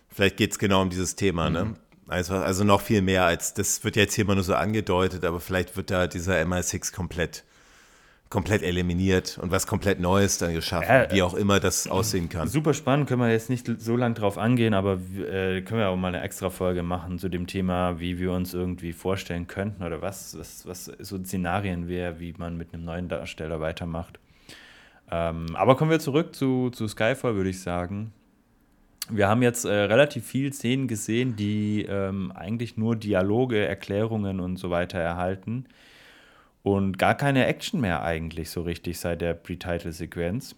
vielleicht 0.09 0.35
geht 0.35 0.51
es 0.51 0.59
genau 0.59 0.81
um 0.81 0.89
dieses 0.89 1.15
Thema, 1.15 1.49
ne? 1.49 1.65
mhm. 1.65 1.71
ne? 1.71 1.77
Also, 2.09 2.33
also 2.33 2.63
noch 2.63 2.81
viel 2.81 3.03
mehr 3.03 3.25
als, 3.25 3.53
das 3.53 3.83
wird 3.83 3.95
jetzt 3.95 4.15
hier 4.15 4.25
immer 4.25 4.33
nur 4.33 4.43
so 4.43 4.55
angedeutet, 4.55 5.23
aber 5.23 5.39
vielleicht 5.39 5.77
wird 5.77 5.91
da 5.91 6.07
dieser 6.07 6.37
MI6 6.41 6.91
komplett 6.91 7.43
komplett 8.29 8.61
eliminiert 8.61 9.39
und 9.41 9.49
was 9.49 9.65
komplett 9.65 9.99
Neues 9.99 10.37
dann 10.37 10.53
geschaffen, 10.53 10.87
ja, 10.87 11.11
wie 11.11 11.23
auch 11.23 11.33
immer 11.33 11.59
das 11.59 11.87
aussehen 11.87 12.29
kann. 12.29 12.47
Super 12.47 12.75
spannend, 12.75 13.07
können 13.07 13.21
wir 13.21 13.31
jetzt 13.31 13.49
nicht 13.49 13.67
so 13.79 13.95
lange 13.95 14.13
drauf 14.13 14.37
angehen, 14.37 14.75
aber 14.75 14.99
äh, 15.17 15.61
können 15.61 15.79
wir 15.79 15.89
auch 15.89 15.97
mal 15.97 16.09
eine 16.09 16.21
extra 16.21 16.51
Folge 16.51 16.83
machen 16.83 17.17
zu 17.17 17.27
dem 17.27 17.47
Thema, 17.47 17.99
wie 17.99 18.19
wir 18.19 18.31
uns 18.31 18.53
irgendwie 18.53 18.93
vorstellen 18.93 19.47
könnten 19.47 19.83
oder 19.83 20.03
was, 20.03 20.37
was, 20.37 20.67
was 20.67 20.85
so 20.99 21.17
Szenarien 21.17 21.87
wäre, 21.87 22.19
wie 22.19 22.33
man 22.37 22.55
mit 22.55 22.73
einem 22.73 22.85
neuen 22.85 23.09
Darsteller 23.09 23.61
weitermacht. 23.61 24.19
Ähm, 25.11 25.47
aber 25.55 25.75
kommen 25.75 25.89
wir 25.89 25.99
zurück 25.99 26.35
zu, 26.35 26.69
zu 26.69 26.87
Skyfall, 26.87 27.33
würde 27.33 27.49
ich 27.49 27.61
sagen. 27.61 28.13
Wir 29.09 29.27
haben 29.27 29.41
jetzt 29.41 29.65
äh, 29.65 29.71
relativ 29.71 30.27
viel 30.27 30.53
Szenen 30.53 30.87
gesehen, 30.87 31.35
die 31.35 31.83
ähm, 31.89 32.31
eigentlich 32.35 32.77
nur 32.77 32.95
Dialoge, 32.95 33.65
Erklärungen 33.65 34.39
und 34.39 34.57
so 34.57 34.69
weiter 34.69 34.99
erhalten. 34.99 35.65
Und 36.61 36.97
gar 36.97 37.15
keine 37.15 37.45
Action 37.45 37.79
mehr 37.79 38.03
eigentlich 38.03 38.49
so 38.49 38.61
richtig 38.61 38.99
seit 38.99 39.21
der 39.21 39.33
Pre-Title-Sequenz. 39.33 40.55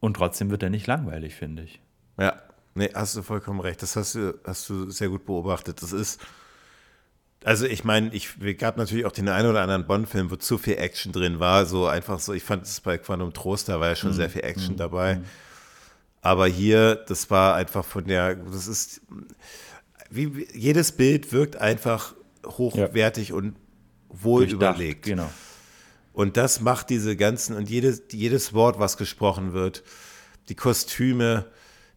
Und 0.00 0.14
trotzdem 0.14 0.50
wird 0.50 0.62
er 0.62 0.70
nicht 0.70 0.86
langweilig, 0.86 1.34
finde 1.34 1.62
ich. 1.62 1.80
Ja, 2.18 2.40
nee, 2.74 2.90
hast 2.94 3.16
du 3.16 3.22
vollkommen 3.22 3.60
recht. 3.60 3.82
Das 3.82 3.96
hast 3.96 4.14
du, 4.14 4.38
hast 4.44 4.68
du 4.68 4.90
sehr 4.90 5.08
gut 5.08 5.24
beobachtet. 5.24 5.82
Das 5.82 5.92
ist, 5.92 6.20
also 7.44 7.66
ich 7.66 7.84
meine, 7.84 8.12
ich 8.14 8.36
gab 8.58 8.76
natürlich 8.76 9.06
auch 9.06 9.12
den 9.12 9.28
einen 9.28 9.48
oder 9.48 9.62
anderen 9.62 9.86
Bond-Film, 9.86 10.30
wo 10.30 10.36
zu 10.36 10.58
viel 10.58 10.76
Action 10.76 11.12
drin 11.12 11.40
war. 11.40 11.64
So 11.66 11.86
einfach 11.86 12.18
so, 12.18 12.32
ich 12.32 12.42
fand 12.42 12.64
es 12.64 12.80
bei 12.80 12.98
Quantum 12.98 13.32
Trost, 13.32 13.68
da 13.68 13.80
war 13.80 13.88
ja 13.88 13.96
schon 13.96 14.10
mhm. 14.10 14.16
sehr 14.16 14.30
viel 14.30 14.44
Action 14.44 14.74
mhm. 14.74 14.78
dabei. 14.78 15.16
Mhm. 15.16 15.24
Aber 16.22 16.46
hier, 16.46 16.96
das 16.96 17.30
war 17.30 17.54
einfach 17.54 17.84
von 17.84 18.04
der, 18.04 18.34
das 18.34 18.66
ist, 18.66 19.00
wie 20.10 20.46
jedes 20.52 20.92
Bild 20.92 21.32
wirkt 21.32 21.56
einfach 21.56 22.14
hochwertig 22.44 23.30
ja. 23.30 23.36
und 23.36 23.56
wohl 24.10 24.46
Durchdacht, 24.46 24.76
überlegt. 24.76 25.02
Genau. 25.04 25.30
Und 26.12 26.36
das 26.36 26.60
macht 26.60 26.90
diese 26.90 27.16
ganzen, 27.16 27.56
und 27.56 27.70
jedes, 27.70 28.02
jedes 28.12 28.52
Wort, 28.52 28.78
was 28.78 28.96
gesprochen 28.96 29.52
wird, 29.52 29.82
die 30.48 30.54
Kostüme, 30.54 31.46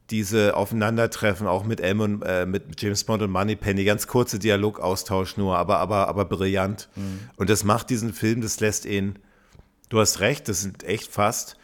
diese 0.10 0.56
Aufeinandertreffen, 0.56 1.48
auch 1.48 1.64
mit 1.64 1.80
M 1.80 2.00
und 2.00 2.22
äh, 2.24 2.46
mit 2.46 2.80
James 2.82 3.04
Bond 3.04 3.24
und 3.24 3.32
Moneypenny, 3.32 3.84
ganz 3.84 4.08
kurze 4.08 4.38
Dialogaustausch 4.38 5.38
nur, 5.38 5.58
aber, 5.58 5.80
aber, 5.80 6.08
aber 6.08 6.26
brillant. 6.26 6.90
Mhm. 6.96 7.30
Und 7.38 7.50
das 7.50 7.64
macht 7.64 7.90
diesen 7.90 8.14
Film, 8.14 8.42
das 8.42 8.60
lässt 8.60 8.86
ihn, 8.86 9.18
du 9.90 10.00
hast 10.00 10.20
recht, 10.20 10.48
das 10.50 10.62
sind 10.62 10.84
echt 10.84 11.12
fast, 11.12 11.58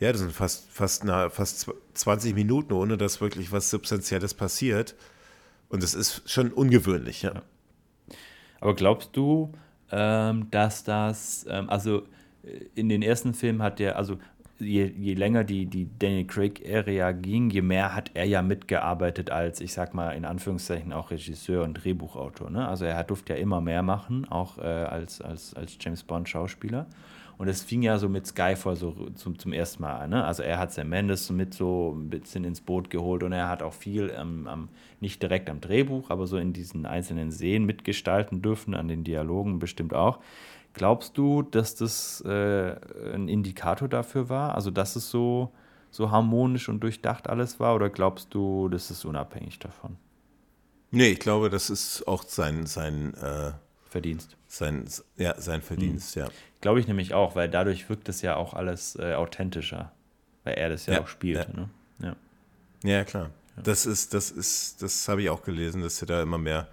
ja, 0.00 0.10
das 0.10 0.20
sind 0.20 0.32
fast, 0.32 0.68
fast, 0.70 1.04
na, 1.04 1.30
fast 1.30 1.70
20 1.94 2.34
Minuten, 2.34 2.72
ohne 2.72 2.98
dass 2.98 3.20
wirklich 3.20 3.52
was 3.52 3.70
Substanzielles 3.70 4.34
passiert. 4.34 4.96
Und 5.68 5.82
das 5.82 5.94
ist 5.94 6.28
schon 6.30 6.52
ungewöhnlich, 6.52 7.22
ja. 7.22 7.42
Aber 8.60 8.74
glaubst 8.74 9.10
du, 9.14 9.52
ähm, 9.90 10.48
dass 10.50 10.84
das, 10.84 11.46
ähm, 11.48 11.68
also 11.70 12.02
äh, 12.42 12.64
in 12.74 12.88
den 12.88 13.02
ersten 13.02 13.34
Filmen 13.34 13.62
hat 13.62 13.78
der, 13.78 13.96
also 13.96 14.18
je, 14.58 14.86
je 14.86 15.14
länger 15.14 15.44
die, 15.44 15.66
die 15.66 15.88
Daniel 15.98 16.26
Craig-Ära 16.26 17.12
ging, 17.12 17.50
je 17.50 17.62
mehr 17.62 17.94
hat 17.94 18.10
er 18.14 18.24
ja 18.24 18.42
mitgearbeitet 18.42 19.30
als, 19.30 19.60
ich 19.60 19.72
sag 19.72 19.94
mal, 19.94 20.10
in 20.10 20.24
Anführungszeichen 20.24 20.92
auch 20.92 21.10
Regisseur 21.10 21.64
und 21.64 21.74
Drehbuchautor. 21.74 22.50
Ne? 22.50 22.66
Also 22.66 22.84
er 22.84 23.02
durfte 23.04 23.34
ja 23.34 23.38
immer 23.38 23.60
mehr 23.60 23.82
machen, 23.82 24.26
auch 24.30 24.58
äh, 24.58 24.62
als, 24.62 25.20
als, 25.20 25.54
als 25.54 25.76
James 25.80 26.02
Bond-Schauspieler. 26.02 26.86
Und 27.36 27.48
es 27.48 27.62
fing 27.62 27.82
ja 27.82 27.98
so 27.98 28.08
mit 28.08 28.26
Skyfall 28.26 28.76
so 28.76 29.10
zum, 29.14 29.38
zum 29.38 29.52
ersten 29.52 29.82
Mal 29.82 29.96
an. 29.96 30.10
Ne? 30.10 30.24
Also 30.24 30.42
er 30.42 30.58
hat 30.58 30.72
Sam 30.72 30.88
Mendes 30.88 31.30
mit 31.30 31.54
so 31.54 31.92
ein 31.92 32.08
bisschen 32.08 32.44
ins 32.44 32.60
Boot 32.60 32.90
geholt 32.90 33.22
und 33.22 33.32
er 33.32 33.48
hat 33.48 33.62
auch 33.62 33.72
viel, 33.72 34.12
ähm, 34.16 34.46
am, 34.46 34.68
nicht 35.00 35.22
direkt 35.22 35.50
am 35.50 35.60
Drehbuch, 35.60 36.10
aber 36.10 36.26
so 36.26 36.36
in 36.36 36.52
diesen 36.52 36.86
einzelnen 36.86 37.32
Szenen 37.32 37.66
mitgestalten 37.66 38.40
dürfen, 38.40 38.74
an 38.74 38.88
den 38.88 39.04
Dialogen 39.04 39.58
bestimmt 39.58 39.94
auch. 39.94 40.20
Glaubst 40.74 41.18
du, 41.18 41.42
dass 41.42 41.74
das 41.76 42.20
äh, 42.26 42.76
ein 43.14 43.28
Indikator 43.28 43.88
dafür 43.88 44.28
war? 44.28 44.54
Also 44.54 44.70
dass 44.70 44.96
es 44.96 45.10
so, 45.10 45.52
so 45.90 46.10
harmonisch 46.10 46.68
und 46.68 46.80
durchdacht 46.80 47.28
alles 47.28 47.58
war? 47.60 47.74
Oder 47.74 47.90
glaubst 47.90 48.34
du, 48.34 48.68
das 48.68 48.90
ist 48.90 49.04
unabhängig 49.04 49.58
davon? 49.58 49.96
Nee, 50.90 51.08
ich 51.08 51.18
glaube, 51.20 51.50
das 51.50 51.70
ist 51.70 52.06
auch 52.06 52.22
sein, 52.22 52.66
sein 52.66 53.14
äh, 53.14 53.52
Verdienst. 53.88 54.36
Sein, 54.54 54.84
ja, 55.16 55.34
sein 55.40 55.62
Verdienst, 55.62 56.14
hm. 56.14 56.22
ja. 56.22 56.28
Glaube 56.60 56.78
ich 56.78 56.86
nämlich 56.86 57.12
auch, 57.12 57.34
weil 57.34 57.48
dadurch 57.48 57.88
wirkt 57.88 58.08
es 58.08 58.22
ja 58.22 58.36
auch 58.36 58.54
alles 58.54 58.96
äh, 58.96 59.14
authentischer, 59.14 59.90
weil 60.44 60.54
er 60.54 60.68
das 60.68 60.86
ja, 60.86 60.94
ja 60.94 61.00
auch 61.00 61.08
spielt. 61.08 61.48
Ja, 61.48 61.54
ne? 61.54 61.68
ja. 62.00 62.16
ja 62.84 63.04
klar. 63.04 63.30
Das 63.56 63.84
ist, 63.84 64.14
das 64.14 64.30
ist, 64.30 64.80
das 64.80 65.08
habe 65.08 65.22
ich 65.22 65.30
auch 65.30 65.42
gelesen, 65.42 65.82
dass 65.82 66.00
er 66.00 66.06
da 66.06 66.22
immer 66.22 66.38
mehr 66.38 66.68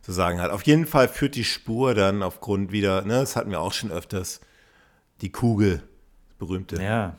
zu 0.00 0.12
sagen 0.12 0.40
hat. 0.40 0.50
Auf 0.50 0.62
jeden 0.62 0.86
Fall 0.86 1.08
führt 1.08 1.34
die 1.34 1.44
Spur 1.44 1.94
dann 1.94 2.22
aufgrund 2.22 2.72
wieder, 2.72 3.02
ne, 3.02 3.20
das 3.20 3.36
hatten 3.36 3.50
wir 3.50 3.60
auch 3.60 3.74
schon 3.74 3.90
öfters, 3.90 4.40
die 5.20 5.30
Kugel, 5.30 5.82
berühmte. 6.38 6.82
Ja, 6.82 7.16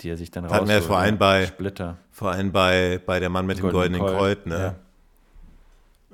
die 0.00 0.08
er 0.08 0.16
sich 0.16 0.30
dann 0.30 0.46
raus. 0.46 0.54
Hatten 0.54 0.68
wir 0.68 0.80
vor 0.80 0.96
allem 0.96 1.18
bei 1.18 1.46
Splitter. 1.46 1.98
Vor 2.10 2.30
allem 2.30 2.52
bei, 2.52 3.00
bei 3.04 3.20
der 3.20 3.28
Mann 3.28 3.44
mit 3.44 3.58
dem 3.58 3.70
goldenen 3.70 4.00
Kreuz, 4.00 4.46
ne? 4.46 4.76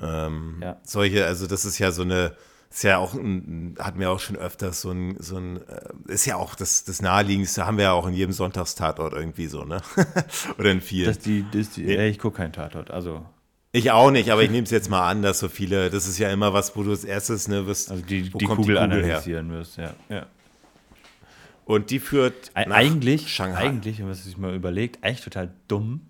Ähm, 0.01 0.59
ja. 0.61 0.77
Solche, 0.83 1.25
also 1.27 1.47
das 1.47 1.65
ist 1.65 1.79
ja 1.79 1.93
so 1.93 2.03
eine, 2.03 2.35
ist 2.73 2.85
ja 2.85 2.97
auch, 2.97 3.13
ein, 3.15 3.77
hatten 3.79 4.01
wir 4.01 4.11
auch 4.11 4.19
schon 4.19 4.37
öfters 4.37 4.81
so 4.81 4.91
ein, 4.91 5.17
so 5.19 5.37
ein 5.37 5.57
äh, 5.69 6.13
ist 6.13 6.25
ja 6.25 6.37
auch 6.37 6.55
das, 6.55 6.85
das 6.85 7.03
Naheliegendste, 7.03 7.67
haben 7.67 7.77
wir 7.77 7.85
ja 7.85 7.93
auch 7.93 8.07
in 8.07 8.15
jedem 8.15 8.33
Sonntagstatort 8.33 9.13
irgendwie 9.13 9.47
so, 9.47 9.65
ne? 9.65 9.83
Oder 10.59 10.71
in 10.71 10.81
vielen. 10.81 11.09
Das 11.09 11.19
die, 11.19 11.45
das 11.53 11.71
die, 11.71 11.85
ja, 11.85 12.03
ich 12.03 12.19
gucke 12.19 12.39
keinen 12.39 12.53
Tatort, 12.53 12.91
also. 12.91 13.27
Ich 13.73 13.91
auch 13.91 14.11
nicht, 14.11 14.31
aber 14.31 14.43
ich 14.43 14.51
nehme 14.51 14.65
es 14.65 14.71
jetzt 14.71 14.89
mal 14.89 15.09
an, 15.09 15.23
dass 15.23 15.39
so 15.39 15.49
viele, 15.49 15.91
das 15.91 16.07
ist 16.07 16.19
ja 16.19 16.31
immer 16.31 16.55
was, 16.55 16.75
wo 16.75 16.83
du 16.83 16.91
als 16.91 17.05
erstes, 17.05 17.47
ne, 17.47 17.67
wirst. 17.67 17.91
Also 17.91 18.03
die, 18.03 18.23
die 18.23 18.31
Kugel, 18.31 18.49
die 18.49 18.55
Kugel 18.55 18.79
analysieren 18.79 19.51
her? 19.51 19.59
wirst, 19.59 19.77
ja. 19.77 19.95
ja. 20.09 20.27
Und 21.67 21.91
die 21.91 21.99
führt 21.99 22.53
nach 22.55 22.67
eigentlich, 22.67 23.29
Shanghai. 23.33 23.69
Eigentlich, 23.69 23.99
wenn 23.99 24.07
man 24.07 24.15
sich 24.15 24.37
mal 24.37 24.55
überlegt, 24.55 25.05
eigentlich 25.05 25.23
total 25.23 25.53
dumm, 25.69 26.01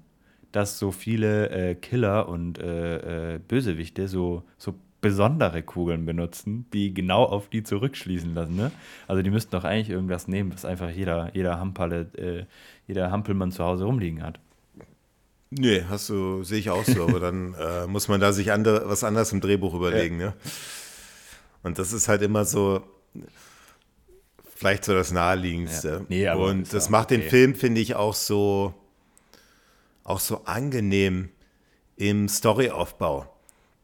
dass 0.52 0.78
so 0.78 0.92
viele 0.92 1.50
äh, 1.50 1.74
Killer 1.74 2.28
und 2.28 2.58
äh, 2.58 3.34
äh, 3.34 3.38
Bösewichte 3.38 4.06
so, 4.06 4.44
so 4.58 4.74
besondere 5.02 5.62
Kugeln 5.62 6.06
benutzen, 6.06 6.64
die 6.72 6.94
genau 6.94 7.24
auf 7.24 7.48
die 7.48 7.62
zurückschließen 7.62 8.34
lassen. 8.34 8.56
Ne? 8.56 8.70
Also 9.06 9.20
die 9.20 9.30
müssten 9.30 9.50
doch 9.50 9.64
eigentlich 9.64 9.90
irgendwas 9.90 10.28
nehmen, 10.28 10.54
was 10.54 10.64
einfach 10.64 10.88
jeder, 10.88 11.30
jeder 11.34 11.58
Hampalle, 11.58 12.06
äh, 12.16 12.44
jeder 12.86 13.10
Hampelmann 13.10 13.52
zu 13.52 13.62
Hause 13.62 13.84
rumliegen 13.84 14.22
hat. 14.22 14.38
Nee, 15.50 15.82
hast 15.88 16.08
du, 16.08 16.44
sehe 16.44 16.60
ich 16.60 16.70
auch 16.70 16.84
so, 16.84 17.02
aber 17.08 17.20
dann 17.20 17.54
äh, 17.60 17.86
muss 17.86 18.08
man 18.08 18.20
da 18.20 18.32
sich 18.32 18.52
andere, 18.52 18.88
was 18.88 19.04
anderes 19.04 19.32
im 19.32 19.42
Drehbuch 19.42 19.74
überlegen, 19.74 20.18
ja. 20.18 20.26
ne? 20.28 20.34
Und 21.64 21.78
das 21.78 21.92
ist 21.92 22.08
halt 22.08 22.22
immer 22.22 22.44
so, 22.44 22.82
vielleicht 24.54 24.84
so 24.84 24.94
das 24.94 25.12
Naheliegendste. 25.12 26.06
Ja. 26.08 26.34
Nee, 26.34 26.42
Und 26.42 26.72
das 26.72 26.90
macht 26.90 27.12
okay. 27.12 27.20
den 27.20 27.28
Film, 27.28 27.54
finde 27.54 27.80
ich, 27.80 27.94
auch 27.94 28.14
so, 28.14 28.74
auch 30.04 30.20
so 30.20 30.44
angenehm 30.44 31.28
im 31.96 32.28
Storyaufbau. 32.28 33.26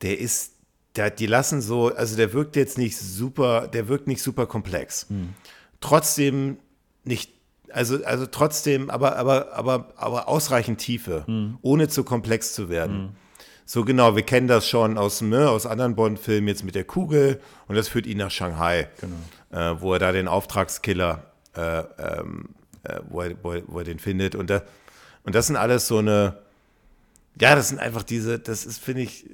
Der 0.03 0.19
ist 0.19 0.58
der, 0.99 1.11
die 1.11 1.27
lassen 1.27 1.61
so, 1.61 1.95
also 1.95 2.17
der 2.17 2.33
wirkt 2.33 2.57
jetzt 2.57 2.77
nicht 2.77 2.99
super, 2.99 3.69
der 3.69 3.89
wirkt 3.89 4.07
nicht 4.07 4.23
super 4.23 4.47
komplex. 4.47 5.07
Hm. 5.09 5.35
Trotzdem 5.81 6.59
nicht, 7.05 7.33
also, 7.71 8.05
also 8.05 8.27
trotzdem, 8.27 8.91
aber, 8.91 9.17
aber, 9.17 9.53
aber, 9.53 9.93
aber 9.97 10.29
ausreichend 10.29 10.81
Tiefe, 10.81 11.25
hm. 11.27 11.59
ohne 11.63 11.89
zu 11.89 12.05
komplex 12.05 12.53
zu 12.55 12.69
werden. 12.69 12.97
Hm. 12.97 13.09
So 13.65 13.85
genau, 13.85 14.17
wir 14.17 14.23
kennen 14.23 14.49
das 14.49 14.67
schon 14.67 14.97
aus, 14.97 15.21
ne, 15.21 15.49
aus 15.49 15.67
anderen 15.67 15.95
Bond-Filmen 15.95 16.49
jetzt 16.49 16.65
mit 16.65 16.75
der 16.75 16.85
Kugel 16.85 17.41
und 17.69 17.77
das 17.77 17.87
führt 17.87 18.07
ihn 18.07 18.19
nach 18.19 18.31
Shanghai, 18.31 18.89
genau. 18.99 19.73
äh, 19.75 19.81
wo 19.81 19.93
er 19.93 19.99
da 19.99 20.11
den 20.11 20.27
Auftragskiller, 20.27 21.23
äh, 21.55 21.81
ähm, 21.81 22.49
äh, 22.83 23.01
wo, 23.09 23.21
er, 23.21 23.35
wo, 23.43 23.53
er, 23.53 23.63
wo, 23.67 23.79
er, 23.79 23.85
den 23.85 23.99
findet. 23.99 24.35
Und, 24.35 24.49
da, 24.49 24.63
und 25.25 25.35
das 25.35 25.49
sind 25.49 25.57
alles 25.57 25.87
so 25.87 25.99
eine, 25.99 26.39
ja, 27.39 27.55
das 27.55 27.69
sind 27.69 27.79
einfach 27.79 28.03
diese, 28.03 28.39
das 28.39 28.65
ist, 28.65 28.83
finde 28.83 29.03
ich, 29.03 29.27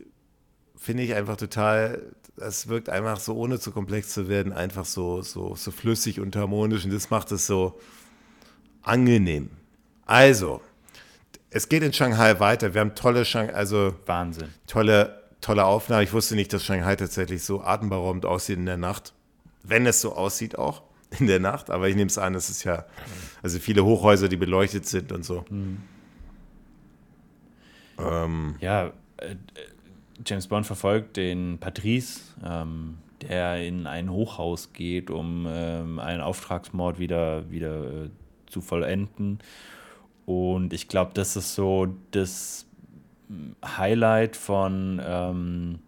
finde 0.85 1.03
ich 1.03 1.15
einfach 1.15 1.39
total, 1.39 2.03
das 2.37 2.69
wirkt 2.69 2.91
einfach 2.91 3.19
so, 3.19 3.35
ohne 3.35 3.59
zu 3.59 3.73
komplex 3.73 4.13
zu 4.13 4.29
werden, 4.29 4.53
einfach 4.53 4.85
so, 4.85 5.23
so, 5.23 5.55
so 5.55 5.71
flüssig 5.71 6.21
und 6.21 6.37
harmonisch 6.37 6.85
und 6.85 6.93
das 6.93 7.09
macht 7.09 7.33
es 7.33 7.47
so 7.47 7.81
angenehm. 8.83 9.49
Also, 10.05 10.61
es 11.49 11.71
geht 11.71 11.83
in 11.83 11.95
Shanghai 11.95 12.39
weiter. 12.39 12.75
Wir 12.75 12.83
haben 12.83 12.95
tolle 12.95 13.25
Shanghai, 13.25 13.55
also 13.55 13.95
Wahnsinn. 14.05 14.49
Tolle, 14.67 15.23
tolle 15.41 15.65
Aufnahmen. 15.65 16.03
Ich 16.03 16.13
wusste 16.13 16.35
nicht, 16.35 16.53
dass 16.53 16.63
Shanghai 16.63 16.97
tatsächlich 16.97 17.43
so 17.43 17.63
atemberaubend 17.63 18.27
aussieht 18.27 18.59
in 18.59 18.67
der 18.67 18.77
Nacht. 18.77 19.15
Wenn 19.63 19.87
es 19.87 20.03
so 20.03 20.15
aussieht 20.15 20.59
auch 20.59 20.83
in 21.19 21.27
der 21.27 21.41
Nacht, 21.41 21.71
aber 21.71 21.89
ich 21.89 21.97
nehme 21.97 22.09
es 22.09 22.19
an, 22.19 22.35
es 22.35 22.51
ist 22.51 22.65
ja, 22.65 22.85
also 23.43 23.59
viele 23.59 23.87
Hochhäuser, 23.87 24.29
die 24.29 24.37
beleuchtet 24.37 24.87
sind 24.87 25.13
und 25.13 25.25
so. 25.25 25.47
Mhm. 25.49 25.79
Ähm, 27.99 28.57
ja, 28.61 28.93
äh, 29.17 29.37
James 30.27 30.47
Bond 30.47 30.67
verfolgt 30.67 31.17
den 31.17 31.59
Patrice, 31.59 32.21
ähm, 32.45 32.99
der 33.23 33.65
in 33.65 33.87
ein 33.87 34.11
Hochhaus 34.11 34.73
geht, 34.73 35.11
um 35.11 35.47
ähm, 35.49 35.99
einen 35.99 36.21
Auftragsmord 36.21 36.99
wieder, 36.99 37.51
wieder 37.51 38.05
äh, 38.05 38.11
zu 38.47 38.61
vollenden. 38.61 39.39
Und 40.27 40.73
ich 40.73 40.89
glaube, 40.89 41.13
das 41.15 41.37
ist 41.37 41.55
so 41.55 41.89
das 42.11 42.67
Highlight 43.65 44.37
von, 44.37 45.01
ähm, 45.05 45.79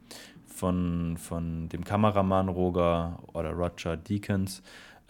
von, 0.46 1.16
von 1.16 1.68
dem 1.68 1.84
Kameramann 1.84 2.48
Roger 2.48 3.18
oder 3.32 3.52
Roger 3.52 3.96
Deakins. 3.96 4.62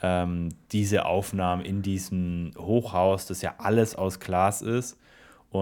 Ähm, 0.03 0.51
diese 0.72 1.07
Aufnahmen 1.07 1.64
in 1.64 1.83
diesem 1.83 2.53
Hochhaus, 2.59 3.27
das 3.27 3.43
ja 3.43 3.55
alles 3.59 3.97
aus 3.97 4.20
Glas 4.20 4.62
ist 4.62 4.99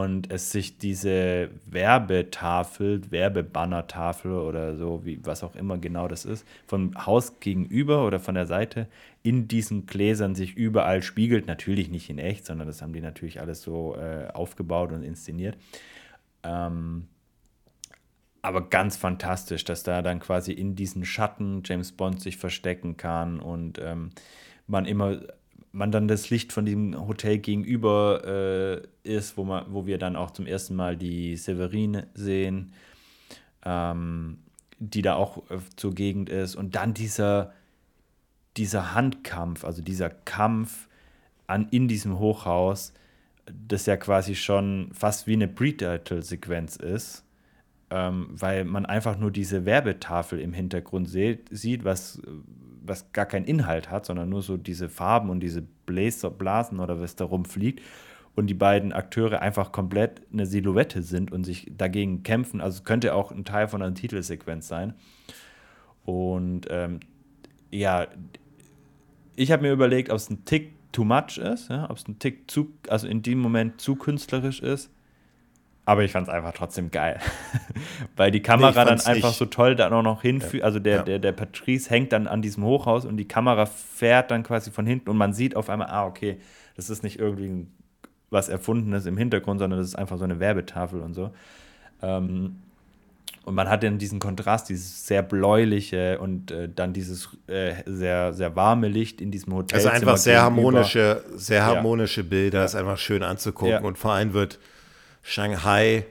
und 0.03 0.33
es 0.33 0.51
sich 0.51 0.77
diese 0.77 1.51
Werbetafel, 1.67 3.13
Werbebannertafel 3.13 4.33
oder 4.33 4.77
so, 4.77 5.05
wie 5.05 5.25
was 5.25 5.45
auch 5.45 5.55
immer 5.55 5.79
genau 5.79 6.09
das 6.09 6.25
ist, 6.25 6.45
vom 6.67 7.07
Haus 7.07 7.39
gegenüber 7.39 8.05
oder 8.05 8.19
von 8.19 8.35
der 8.35 8.47
Seite 8.47 8.89
in 9.23 9.47
diesen 9.47 9.87
Gläsern 9.87 10.35
sich 10.35 10.57
überall 10.57 11.01
spiegelt. 11.01 11.47
Natürlich 11.47 11.91
nicht 11.91 12.11
in 12.11 12.19
echt, 12.19 12.45
sondern 12.45 12.67
das 12.67 12.83
haben 12.83 12.93
die 12.93 13.01
natürlich 13.01 13.41
alles 13.41 13.63
so 13.63 13.95
äh, 13.95 14.27
aufgebaut 14.35 14.91
und 14.91 15.05
inszeniert. 15.05 15.57
Ähm, 16.43 17.07
aber 18.43 18.69
ganz 18.69 18.97
fantastisch, 18.97 19.65
dass 19.65 19.85
da 19.85 20.03
dann 20.03 20.19
quasi 20.19 20.53
in 20.53 20.75
diesen 20.75 21.05
Schatten 21.05 21.63
James 21.65 21.93
Bond 21.93 22.21
sich 22.21 22.37
verstecken 22.37 22.97
kann 22.97 23.39
und 23.39 23.79
ähm, 23.79 24.11
man 24.67 24.87
immer, 24.87 25.21
man 25.75 25.91
dann 25.91 26.09
das 26.09 26.31
Licht 26.31 26.53
von 26.53 26.65
dem 26.65 27.07
Hotel 27.09 27.39
gegenüber 27.39 28.23
äh, 28.25 28.83
ist, 29.03 29.37
wo, 29.37 29.45
man, 29.45 29.67
wo 29.69 29.87
wir 29.87 29.99
dann 29.99 30.17
auch 30.17 30.31
zum 30.31 30.47
ersten 30.47 30.75
Mal 30.77 30.97
die 30.97 31.37
Severine 31.37 32.07
sehen, 32.15 32.73
ähm, 33.65 34.39
die 34.79 35.03
da 35.03 35.15
auch 35.15 35.51
äh, 35.51 35.59
zur 35.77 35.95
Gegend 35.95 36.31
ist. 36.31 36.55
Und 36.55 36.77
dann 36.77 36.95
dieser, 36.95 37.53
dieser 38.57 38.95
Handkampf, 38.95 39.65
also 39.65 39.83
dieser 39.83 40.11
Kampf 40.11 40.89
an, 41.47 41.69
in 41.71 41.89
diesem 41.89 42.19
Hochhaus, 42.19 42.93
das 43.47 43.87
ja 43.87 43.97
quasi 43.97 44.37
schon 44.37 44.91
fast 44.93 45.27
wie 45.27 45.35
eine 45.35 45.49
Pre-Title-Sequenz 45.49 46.77
ist 46.77 47.25
ähm, 47.91 48.29
weil 48.31 48.65
man 48.65 48.87
einfach 48.87 49.19
nur 49.19 49.31
diese 49.31 49.65
Werbetafel 49.65 50.41
im 50.41 50.53
Hintergrund 50.53 51.09
sieht, 51.09 51.49
sieht 51.51 51.85
was, 51.85 52.21
was 52.87 53.13
gar 53.13 53.27
keinen 53.27 53.47
Inhalt 53.47 53.91
hat, 53.91 54.07
sondern 54.07 54.29
nur 54.29 54.43
so 54.43 54.57
diese 54.57 54.89
Farben 54.89 55.31
und 55.31 55.41
diese 55.41 55.63
Bläser, 55.87 56.31
Blasen 56.31 56.81
oder 56.81 57.01
was 57.01 57.17
da 57.17 57.25
rumfliegt 57.25 57.81
und 58.35 58.49
die 58.49 58.55
beiden 58.55 58.93
Akteure 58.93 59.41
einfach 59.41 59.73
komplett 59.73 60.23
eine 60.33 60.47
Silhouette 60.47 61.03
sind 61.03 61.33
und 61.33 61.45
sich 61.45 61.71
dagegen 61.77 62.23
kämpfen. 62.23 62.61
Also 62.61 62.83
könnte 62.83 63.15
auch 63.15 63.31
ein 63.31 63.45
Teil 63.45 63.69
von 63.69 63.83
einer 63.83 63.95
Titelsequenz 63.95 64.69
sein. 64.69 64.95
Und 66.05 66.67
ähm, 66.71 67.01
ja, 67.71 68.07
ich 69.37 69.53
habe 69.53 69.63
mir 69.63 69.73
überlegt, 69.73 70.11
ob 70.11 70.17
es 70.17 70.31
ein 70.31 70.45
Tick 70.45 70.73
too 70.93 71.05
much 71.05 71.39
ist, 71.39 71.71
ja, 71.71 71.89
ob 71.91 71.97
es 71.97 72.07
ein 72.07 72.19
Tick 72.19 72.51
zu, 72.51 72.73
also 72.89 73.07
in 73.07 73.23
dem 73.23 73.39
Moment 73.39 73.81
zu 73.81 73.97
künstlerisch 73.97 74.61
ist. 74.61 74.91
Aber 75.87 76.03
ich 76.03 76.13
fand 76.13 76.29
es 76.29 76.33
einfach 76.33 76.53
trotzdem 76.53 76.91
geil. 76.91 77.19
Weil 78.17 78.31
die 78.31 78.41
Kamera 78.41 78.85
nee, 78.85 78.91
dann 78.91 79.01
einfach 79.01 79.29
nicht. 79.29 79.39
so 79.39 79.45
toll 79.47 79.77
dann 79.77 79.93
auch 79.93 80.03
noch 80.03 80.23
hinführt. 80.23 80.63
Ja. 80.63 80.65
Also 80.65 80.79
der, 80.79 80.97
ja. 80.97 81.03
der, 81.03 81.19
der 81.19 81.33
Patrice 81.33 81.91
hängt 81.91 82.13
dann 82.13 82.27
an 82.27 82.41
diesem 82.41 82.65
Hochhaus 82.65 83.05
und 83.05 83.19
die 83.19 83.29
Kamera 83.29 83.67
fährt 83.67 84.31
dann 84.31 84.43
quasi 84.43 84.71
von 84.71 84.87
hinten 84.87 85.11
und 85.11 85.19
man 85.19 85.35
sieht 85.35 85.57
auf 85.57 85.69
einmal, 85.69 85.89
ah, 85.89 86.07
okay, 86.07 86.39
das 86.77 86.89
ist 86.89 87.03
nicht 87.03 87.19
irgendwie 87.19 87.67
was 88.31 88.49
Erfundenes 88.49 89.07
im 89.07 89.19
Hintergrund, 89.19 89.61
sondern 89.61 89.79
das 89.79 89.89
ist 89.89 89.95
einfach 89.95 90.17
so 90.17 90.25
eine 90.25 90.41
Werbetafel 90.41 91.01
und 91.01 91.15
so. 91.15 91.31
Ähm, 92.03 92.57
und 93.45 93.55
man 93.55 93.69
hat 93.69 93.83
dann 93.83 93.99
diesen 93.99 94.21
Kontrast, 94.21 94.71
dieses 94.71 95.07
sehr 95.07 95.23
bläuliche 95.23 96.19
und 96.19 96.51
äh, 96.51 96.69
dann 96.75 96.95
dieses 96.95 97.29
äh, 97.47 97.75
sehr, 97.85 98.33
sehr 98.33 98.57
warme 98.57 98.89
Licht 98.89 99.21
in 99.21 99.31
diesem 99.31 99.55
Hotel. 99.55 99.77
Also 99.77 99.91
einfach 99.91 100.17
sehr 100.17 100.41
harmonische, 100.41 101.23
sehr 101.35 101.67
harmonische 101.67 102.23
ja. 102.23 102.27
Bilder, 102.27 102.65
ist 102.65 102.75
einfach 102.75 102.97
schön 102.97 103.23
anzugucken 103.23 103.85
und 103.85 103.99
vor 103.99 104.13
allem 104.13 104.33
wird 104.33 104.59
Shanghai 105.25 106.07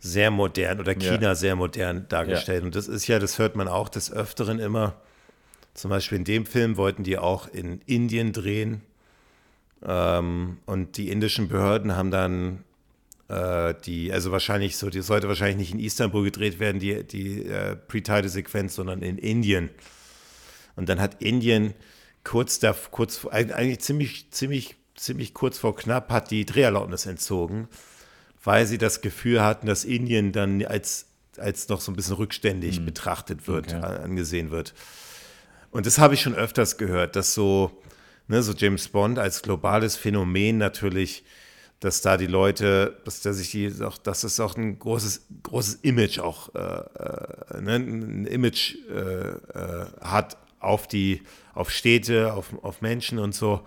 sehr 0.00 0.32
modern 0.32 0.80
oder 0.80 0.94
China 0.94 1.28
ja. 1.28 1.34
sehr 1.34 1.54
modern 1.54 2.06
dargestellt. 2.08 2.62
Ja. 2.62 2.66
Und 2.66 2.74
das 2.74 2.88
ist 2.88 3.06
ja, 3.06 3.18
das 3.20 3.38
hört 3.38 3.54
man 3.54 3.68
auch 3.68 3.88
des 3.88 4.12
Öfteren 4.12 4.58
immer. 4.58 5.00
Zum 5.74 5.90
Beispiel 5.90 6.18
in 6.18 6.24
dem 6.24 6.44
Film 6.44 6.76
wollten 6.76 7.04
die 7.04 7.16
auch 7.18 7.46
in 7.46 7.80
Indien 7.86 8.32
drehen. 8.32 8.82
Ähm, 9.84 10.58
und 10.66 10.96
die 10.96 11.08
indischen 11.08 11.48
Behörden 11.48 11.96
haben 11.96 12.10
dann 12.10 12.64
äh, 13.28 13.74
die, 13.86 14.12
also 14.12 14.32
wahrscheinlich 14.32 14.76
so, 14.76 14.90
die 14.90 15.02
sollte 15.02 15.28
wahrscheinlich 15.28 15.56
nicht 15.56 15.74
in 15.74 15.78
Istanbul 15.78 16.24
gedreht 16.24 16.58
werden, 16.58 16.80
die, 16.80 17.04
die 17.04 17.46
äh, 17.46 17.76
Pre-Title-Sequenz, 17.76 18.74
sondern 18.74 19.02
in 19.02 19.18
Indien. 19.18 19.70
Und 20.74 20.88
dann 20.88 21.00
hat 21.00 21.22
Indien 21.22 21.74
kurz 22.24 22.58
da, 22.58 22.74
kurz, 22.90 23.24
eigentlich 23.26 23.80
ziemlich, 23.80 24.32
ziemlich, 24.32 24.74
ziemlich 24.96 25.32
kurz 25.32 25.58
vor 25.58 25.76
knapp 25.76 26.10
hat 26.10 26.32
die 26.32 26.44
Dreherlaubnis 26.44 27.06
entzogen 27.06 27.68
weil 28.44 28.66
sie 28.66 28.78
das 28.78 29.00
Gefühl 29.00 29.42
hatten, 29.42 29.66
dass 29.66 29.84
Indien 29.84 30.32
dann 30.32 30.64
als, 30.64 31.06
als 31.38 31.68
noch 31.68 31.80
so 31.80 31.92
ein 31.92 31.96
bisschen 31.96 32.16
rückständig 32.16 32.80
mhm. 32.80 32.86
betrachtet 32.86 33.46
wird, 33.46 33.74
okay. 33.74 33.84
angesehen 33.84 34.50
wird. 34.50 34.74
Und 35.70 35.86
das 35.86 35.98
habe 35.98 36.14
ich 36.14 36.20
schon 36.20 36.34
öfters 36.34 36.76
gehört, 36.76 37.16
dass 37.16 37.34
so, 37.34 37.82
ne, 38.28 38.42
so 38.42 38.52
James 38.52 38.88
Bond 38.88 39.18
als 39.18 39.42
globales 39.42 39.96
Phänomen 39.96 40.58
natürlich, 40.58 41.24
dass 41.80 42.02
da 42.02 42.16
die 42.16 42.26
Leute, 42.26 43.00
dass, 43.04 43.22
dass 43.22 43.40
ich 43.40 43.50
die 43.50 43.72
auch, 43.82 43.96
dass 43.98 44.22
es 44.24 44.38
auch 44.38 44.56
ein 44.56 44.78
großes, 44.78 45.26
großes 45.42 45.76
Image 45.76 46.18
auch, 46.18 46.54
äh, 46.54 46.58
äh 46.58 47.60
ne, 47.60 47.76
ein 47.76 48.26
Image 48.26 48.76
äh, 48.88 49.30
äh, 49.30 49.86
hat 50.00 50.36
auf 50.60 50.86
die, 50.86 51.22
auf 51.54 51.70
Städte, 51.70 52.34
auf, 52.34 52.52
auf 52.62 52.82
Menschen 52.82 53.18
und 53.18 53.34
so. 53.34 53.66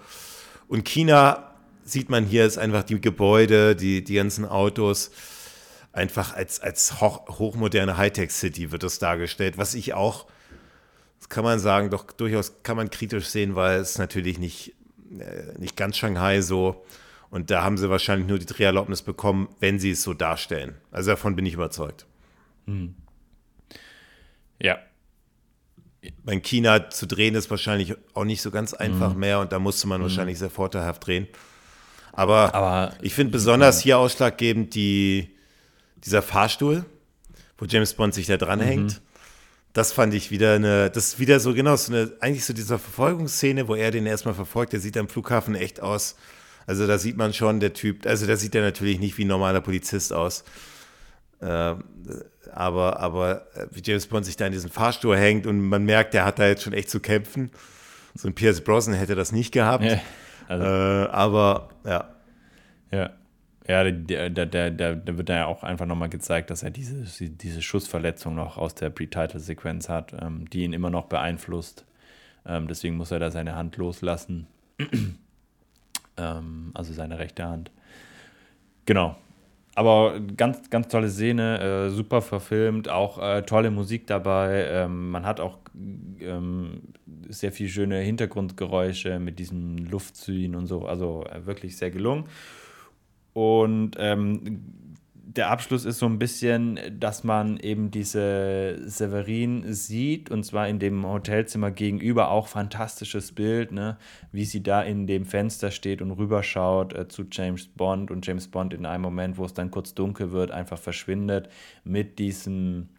Und 0.68 0.86
China 0.86 1.55
sieht 1.86 2.10
man 2.10 2.26
hier 2.26 2.46
ist 2.46 2.58
einfach 2.58 2.84
die 2.84 3.00
Gebäude, 3.00 3.76
die, 3.76 4.04
die 4.04 4.16
ganzen 4.16 4.44
Autos, 4.44 5.12
einfach 5.94 6.36
als, 6.36 6.60
als 6.60 7.00
hoch, 7.00 7.40
hochmoderne 7.40 7.98
Hightech-City 7.98 8.72
wird 8.72 8.84
das 8.84 9.00
dargestellt, 9.00 9.58
was 9.58 9.76
ich 9.76 9.94
auch, 9.94 10.26
das 11.20 11.30
kann 11.30 11.46
man 11.46 11.60
sagen, 11.60 11.90
doch 11.92 12.12
durchaus 12.12 12.64
kann 12.64 12.76
man 12.76 12.90
kritisch 12.90 13.28
sehen, 13.28 13.56
weil 13.56 13.80
es 13.80 13.98
natürlich 13.98 14.40
nicht, 14.40 14.74
äh, 15.18 15.58
nicht 15.58 15.78
ganz 15.78 15.96
Shanghai 15.96 16.42
so 16.42 16.84
und 17.30 17.52
da 17.52 17.64
haben 17.64 17.78
sie 17.78 17.90
wahrscheinlich 17.90 18.28
nur 18.28 18.40
die 18.40 18.46
Dreherlaubnis 18.46 19.04
bekommen, 19.04 19.48
wenn 19.60 19.80
sie 19.80 19.92
es 19.92 20.04
so 20.04 20.14
darstellen. 20.14 20.76
Also 20.92 21.12
davon 21.12 21.36
bin 21.36 21.46
ich 21.46 21.54
überzeugt. 21.54 22.06
Hm. 22.66 22.96
Ja. 24.60 24.80
In 26.28 26.42
China 26.42 26.90
zu 26.90 27.08
drehen 27.08 27.36
ist 27.36 27.50
wahrscheinlich 27.50 27.96
auch 28.14 28.26
nicht 28.26 28.42
so 28.42 28.52
ganz 28.52 28.74
einfach 28.74 29.14
mhm. 29.14 29.20
mehr 29.20 29.40
und 29.40 29.52
da 29.52 29.60
musste 29.60 29.88
man 29.88 30.00
mhm. 30.00 30.04
wahrscheinlich 30.04 30.38
sehr 30.38 30.52
vorteilhaft 30.52 31.06
drehen. 31.06 31.28
Aber, 32.16 32.56
Aber 32.56 32.94
ich 33.02 33.14
finde 33.14 33.34
besonders 33.34 33.82
hier 33.82 33.98
ausschlaggebend 33.98 34.74
die, 34.74 35.36
dieser 35.98 36.22
Fahrstuhl, 36.22 36.86
wo 37.58 37.66
James 37.66 37.94
Bond 37.94 38.14
sich 38.14 38.26
da 38.26 38.38
dranhängt. 38.38 38.94
Mhm. 38.94 39.06
Das 39.74 39.92
fand 39.92 40.14
ich 40.14 40.32
wieder 40.32 40.54
eine, 40.54 40.90
das 40.90 41.08
ist 41.08 41.20
wieder 41.20 41.42
so 41.42 41.54
genau, 41.54 41.76
so 41.76 41.92
eine, 41.94 42.14
eigentlich 42.22 42.46
so 42.46 42.54
dieser 42.54 42.80
Verfolgungsszene, 42.80 43.68
wo 43.68 43.76
er 43.76 43.92
den 43.92 44.06
erstmal 44.06 44.34
verfolgt, 44.34 44.72
der 44.72 44.80
sieht 44.80 44.96
am 44.96 45.10
Flughafen 45.10 45.56
echt 45.56 45.82
aus. 45.82 46.16
Also 46.66 46.88
da 46.88 46.98
sieht 46.98 47.18
man 47.18 47.34
schon, 47.34 47.60
der 47.60 47.74
Typ, 47.74 48.06
also 48.06 48.26
da 48.26 48.38
sieht 48.38 48.56
er 48.56 48.62
natürlich 48.62 49.00
nicht 49.00 49.18
wie 49.18 49.26
ein 49.26 49.28
normaler 49.28 49.60
Polizist 49.60 50.14
aus. 50.14 50.46
Äh, 51.42 51.76
aber, 52.54 53.00
aber 53.00 53.48
äh, 53.56 53.68
wie 53.72 53.82
James 53.84 54.08
Bond 54.08 54.26
sich 54.26 54.38
da 54.38 54.46
in 54.46 54.54
diesen 54.54 54.72
Fahrstuhl 54.72 55.18
hängt 55.18 55.46
und 55.46 55.60
man 55.60 55.84
merkt, 55.84 56.14
der 56.14 56.24
hat 56.24 56.40
da 56.40 56.48
jetzt 56.48 56.64
schon 56.64 56.74
echt 56.74 56.90
zu 56.90 57.02
kämpfen. 57.02 57.52
So 58.16 58.30
ein 58.30 58.34
Pierce 58.34 58.62
Brosnan 58.62 58.96
hätte 58.96 59.16
das 59.16 59.34
nicht 59.34 59.52
gehabt. 59.52 59.84
Ja. 59.84 60.00
Also, 60.48 60.66
äh, 60.66 61.08
aber 61.10 61.70
ja. 61.86 62.10
Ja. 62.92 63.10
Ja, 63.68 63.84
da, 63.84 64.30
da, 64.30 64.46
da, 64.46 64.70
da 64.70 65.18
wird 65.18 65.30
ja 65.30 65.48
auch 65.48 65.64
einfach 65.64 65.88
nochmal 65.88 66.10
gezeigt, 66.10 66.52
dass 66.52 66.62
er 66.62 66.70
diese, 66.70 67.04
diese 67.28 67.64
Schussverletzung 67.64 68.36
noch 68.36 68.58
aus 68.58 68.76
der 68.76 68.92
Pre-Title-Sequenz 68.92 69.90
hat, 69.90 70.14
ähm, 70.22 70.48
die 70.52 70.64
ihn 70.64 70.74
immer 70.74 70.92
noch 70.92 71.06
beeinflusst. 71.06 71.84
Ähm, 72.46 72.68
deswegen 72.68 72.96
muss 72.96 73.10
er 73.10 73.18
da 73.18 73.32
seine 73.32 73.56
Hand 73.56 73.78
loslassen. 73.78 74.46
ähm, 76.18 76.72
also 76.76 76.94
seine 76.94 77.18
rechte 77.18 77.44
Hand. 77.44 77.72
Genau. 78.86 79.18
Aber 79.76 80.22
ganz, 80.22 80.70
ganz 80.70 80.88
tolle 80.88 81.10
Szene, 81.10 81.60
äh, 81.60 81.90
super 81.90 82.22
verfilmt, 82.22 82.88
auch 82.88 83.22
äh, 83.22 83.42
tolle 83.42 83.72
Musik 83.72 84.08
dabei. 84.08 84.68
Ähm, 84.70 85.12
man 85.12 85.26
hat 85.26 85.42
auch 85.42 85.60
ähm, 86.22 86.82
sehr 87.28 87.52
viele 87.52 87.70
schöne 87.70 88.00
Hintergrundgeräusche 88.00 89.20
mit 89.20 89.38
diesen 89.38 89.78
Luftzügen 89.78 90.56
und 90.56 90.68
so. 90.68 90.86
Also 90.86 91.26
äh, 91.26 91.46
wirklich 91.46 91.76
sehr 91.76 91.92
gelungen. 91.92 92.24
Und 93.34 93.98
ähm, 94.00 94.96
der 95.36 95.50
Abschluss 95.50 95.86
ist 95.86 96.00
so 96.00 96.06
ein 96.06 96.20
bisschen, 96.20 96.80
dass 97.00 97.24
man 97.24 97.58
eben 97.58 97.92
diese 97.92 98.80
Severin 98.86 99.74
sieht 99.74 100.32
und 100.32 100.44
zwar 100.44 100.68
in 100.68 100.80
dem 100.80 101.06
Hotelzimmer 101.06 101.72
gegenüber 101.72 102.30
auch 102.30 102.48
fantastisches 102.48 103.34
Bild, 103.34 103.72
ne? 103.72 103.98
wie 104.32 104.46
sie 104.46 104.64
da 104.64 104.82
in 104.82 105.08
dem 105.08 105.26
Fenster 105.26 105.72
steht 105.72 106.02
und 106.02 106.12
rüberschaut 106.12 106.94
äh, 106.94 107.08
zu 107.08 107.26
James 107.30 107.68
Bond 107.68 108.12
und 108.12 108.26
James 108.26 108.48
Bond 108.48 108.74
in 108.74 108.86
einem 108.86 109.02
Moment, 109.02 109.38
wo 109.38 109.46
es 109.46 109.54
dann 109.54 109.72
kurz 109.72 109.94
dunkel 109.94 110.32
wird, 110.32 110.52
einfach 110.52 110.80
verschwindet 110.80 111.50
mit 111.84 112.20
diesem, 112.20 112.90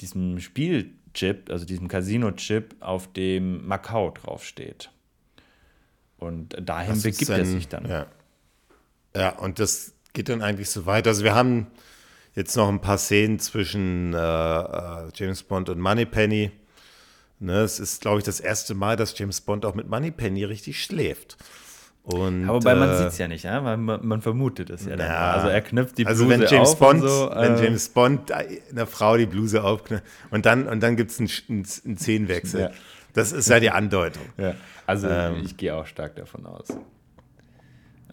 diesem 0.00 0.40
Spielchip, 0.40 1.50
also 1.50 1.64
diesem 1.64 1.88
Casino-Chip, 1.88 2.76
auf 2.80 3.12
dem 3.12 3.66
Macau 3.66 4.10
draufsteht. 4.10 4.90
Und 6.18 6.56
dahin 6.62 7.00
begibt 7.02 7.28
er 7.28 7.44
sich 7.44 7.68
dann. 7.68 7.88
Ja. 7.88 8.06
ja, 9.16 9.30
und 9.38 9.58
das 9.58 9.93
geht 10.14 10.30
dann 10.30 10.40
eigentlich 10.40 10.70
so 10.70 10.86
weiter. 10.86 11.10
Also 11.10 11.24
wir 11.24 11.34
haben 11.34 11.66
jetzt 12.34 12.56
noch 12.56 12.68
ein 12.68 12.80
paar 12.80 12.98
Szenen 12.98 13.38
zwischen 13.38 14.14
äh, 14.14 14.16
äh, 14.16 15.10
James 15.14 15.42
Bond 15.42 15.68
und 15.68 15.78
Moneypenny. 15.78 16.50
Ne, 17.40 17.60
es 17.60 17.78
ist, 17.78 18.00
glaube 18.00 18.18
ich, 18.18 18.24
das 18.24 18.40
erste 18.40 18.74
Mal, 18.74 18.96
dass 18.96 19.18
James 19.18 19.40
Bond 19.40 19.66
auch 19.66 19.74
mit 19.74 19.88
Moneypenny 19.88 20.44
richtig 20.44 20.82
schläft. 20.82 21.36
Und, 22.04 22.44
Aber 22.44 22.58
wobei 22.58 22.72
äh, 22.72 22.76
man 22.76 22.96
sieht 22.96 23.08
es 23.08 23.18
ja 23.18 23.28
nicht, 23.28 23.44
ja? 23.44 23.60
Man, 23.60 23.84
man, 23.84 24.22
vermutet 24.22 24.70
es 24.70 24.84
ja, 24.84 24.94
dann. 24.94 25.10
Also 25.10 25.48
er 25.48 25.60
knüpft 25.62 25.98
die 25.98 26.06
also 26.06 26.26
Bluse 26.26 26.42
also 26.42 26.50
wenn 26.50 26.58
James 26.58 26.70
auf 26.70 26.78
Bond, 26.78 27.02
so, 27.02 27.30
äh, 27.30 27.40
Wenn 27.40 27.64
James 27.64 27.88
Bond 27.88 28.32
einer 28.32 28.86
Frau 28.86 29.16
die 29.16 29.26
Bluse 29.26 29.64
aufknüpft 29.64 30.04
und 30.30 30.46
dann, 30.46 30.68
und 30.68 30.82
dann 30.82 30.96
gibt 30.96 31.10
es 31.10 31.18
einen, 31.18 31.30
einen, 31.48 31.66
einen 31.84 31.98
Szenenwechsel. 31.98 32.60
Ja. 32.60 32.70
Das 33.14 33.32
ist 33.32 33.48
ja 33.48 33.58
die 33.58 33.70
Andeutung. 33.70 34.24
Ja. 34.36 34.54
Also 34.86 35.08
ähm, 35.08 35.42
ich 35.44 35.56
gehe 35.56 35.74
auch 35.74 35.86
stark 35.86 36.16
davon 36.16 36.46
aus. 36.46 36.68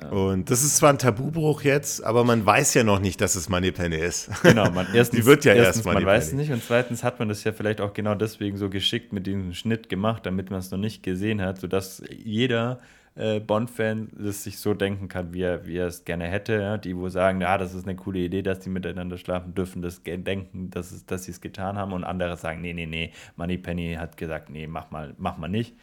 Und 0.10 0.50
das 0.50 0.64
ist 0.64 0.78
zwar 0.78 0.90
ein 0.92 0.98
Tabubruch 0.98 1.62
jetzt, 1.62 2.04
aber 2.04 2.24
man 2.24 2.46
weiß 2.46 2.74
ja 2.74 2.84
noch 2.84 3.00
nicht, 3.00 3.22
dass 3.22 3.36
es 3.36 3.50
Moneypenny 3.50 3.98
ist. 3.98 4.32
Genau, 4.42 4.72
man, 4.72 4.88
erstens, 4.94 5.20
Die 5.20 5.26
wird 5.26 5.46
ja 5.46 5.54
erstens, 5.54 5.78
erst 5.78 5.86
man 5.86 5.94
Moneypenny. 5.96 6.18
weiß 6.18 6.28
es 6.28 6.34
nicht 6.34 6.52
und 6.52 6.64
zweitens 6.64 7.04
hat 7.04 7.20
man 7.20 7.30
das 7.30 7.44
ja 7.44 7.52
vielleicht 7.52 7.82
auch 7.82 7.94
genau 7.94 8.16
deswegen 8.16 8.58
so 8.58 8.70
geschickt 8.70 9.14
mit 9.14 9.28
diesem 9.28 9.54
Schnitt 9.54 9.90
gemacht, 9.90 10.26
damit 10.26 10.50
man 10.50 10.60
es 10.60 10.72
noch 10.72 10.80
nicht 10.80 11.04
gesehen 11.04 11.42
hat, 11.42 11.60
sodass 11.60 12.02
jeder 12.10 12.80
äh, 13.16 13.40
Bond-Fan 13.40 14.10
das 14.18 14.44
sich 14.44 14.58
so 14.58 14.74
denken 14.74 15.08
kann, 15.08 15.34
wie 15.34 15.42
er, 15.42 15.66
wie 15.68 15.78
er 15.78 15.88
es 15.88 16.06
gerne 16.06 16.26
hätte. 16.28 16.54
Ja? 16.54 16.78
Die, 16.78 16.96
wo 16.96 17.10
sagen, 17.10 17.42
ja, 17.42 17.58
das 17.58 17.74
ist 17.74 17.86
eine 17.86 17.96
coole 17.96 18.20
Idee, 18.20 18.42
dass 18.42 18.60
die 18.60 18.70
miteinander 18.70 19.18
schlafen 19.18 19.54
dürfen, 19.54 19.82
das 19.82 20.02
denken, 20.04 20.70
dass, 20.72 20.92
es, 20.92 21.06
dass 21.06 21.26
sie 21.26 21.32
es 21.32 21.42
getan 21.42 21.78
haben 21.78 21.94
und 21.94 22.04
andere 22.06 22.38
sagen, 22.38 22.62
nee, 22.62 22.74
nee, 22.74 22.86
nee, 22.86 23.12
Moneypenny 23.36 23.96
hat 24.00 24.18
gesagt, 24.18 24.50
nee, 24.50 24.66
mach 24.68 24.90
mal, 24.90 25.14
mach 25.18 25.38
mal 25.38 25.50
nicht. 25.50 25.76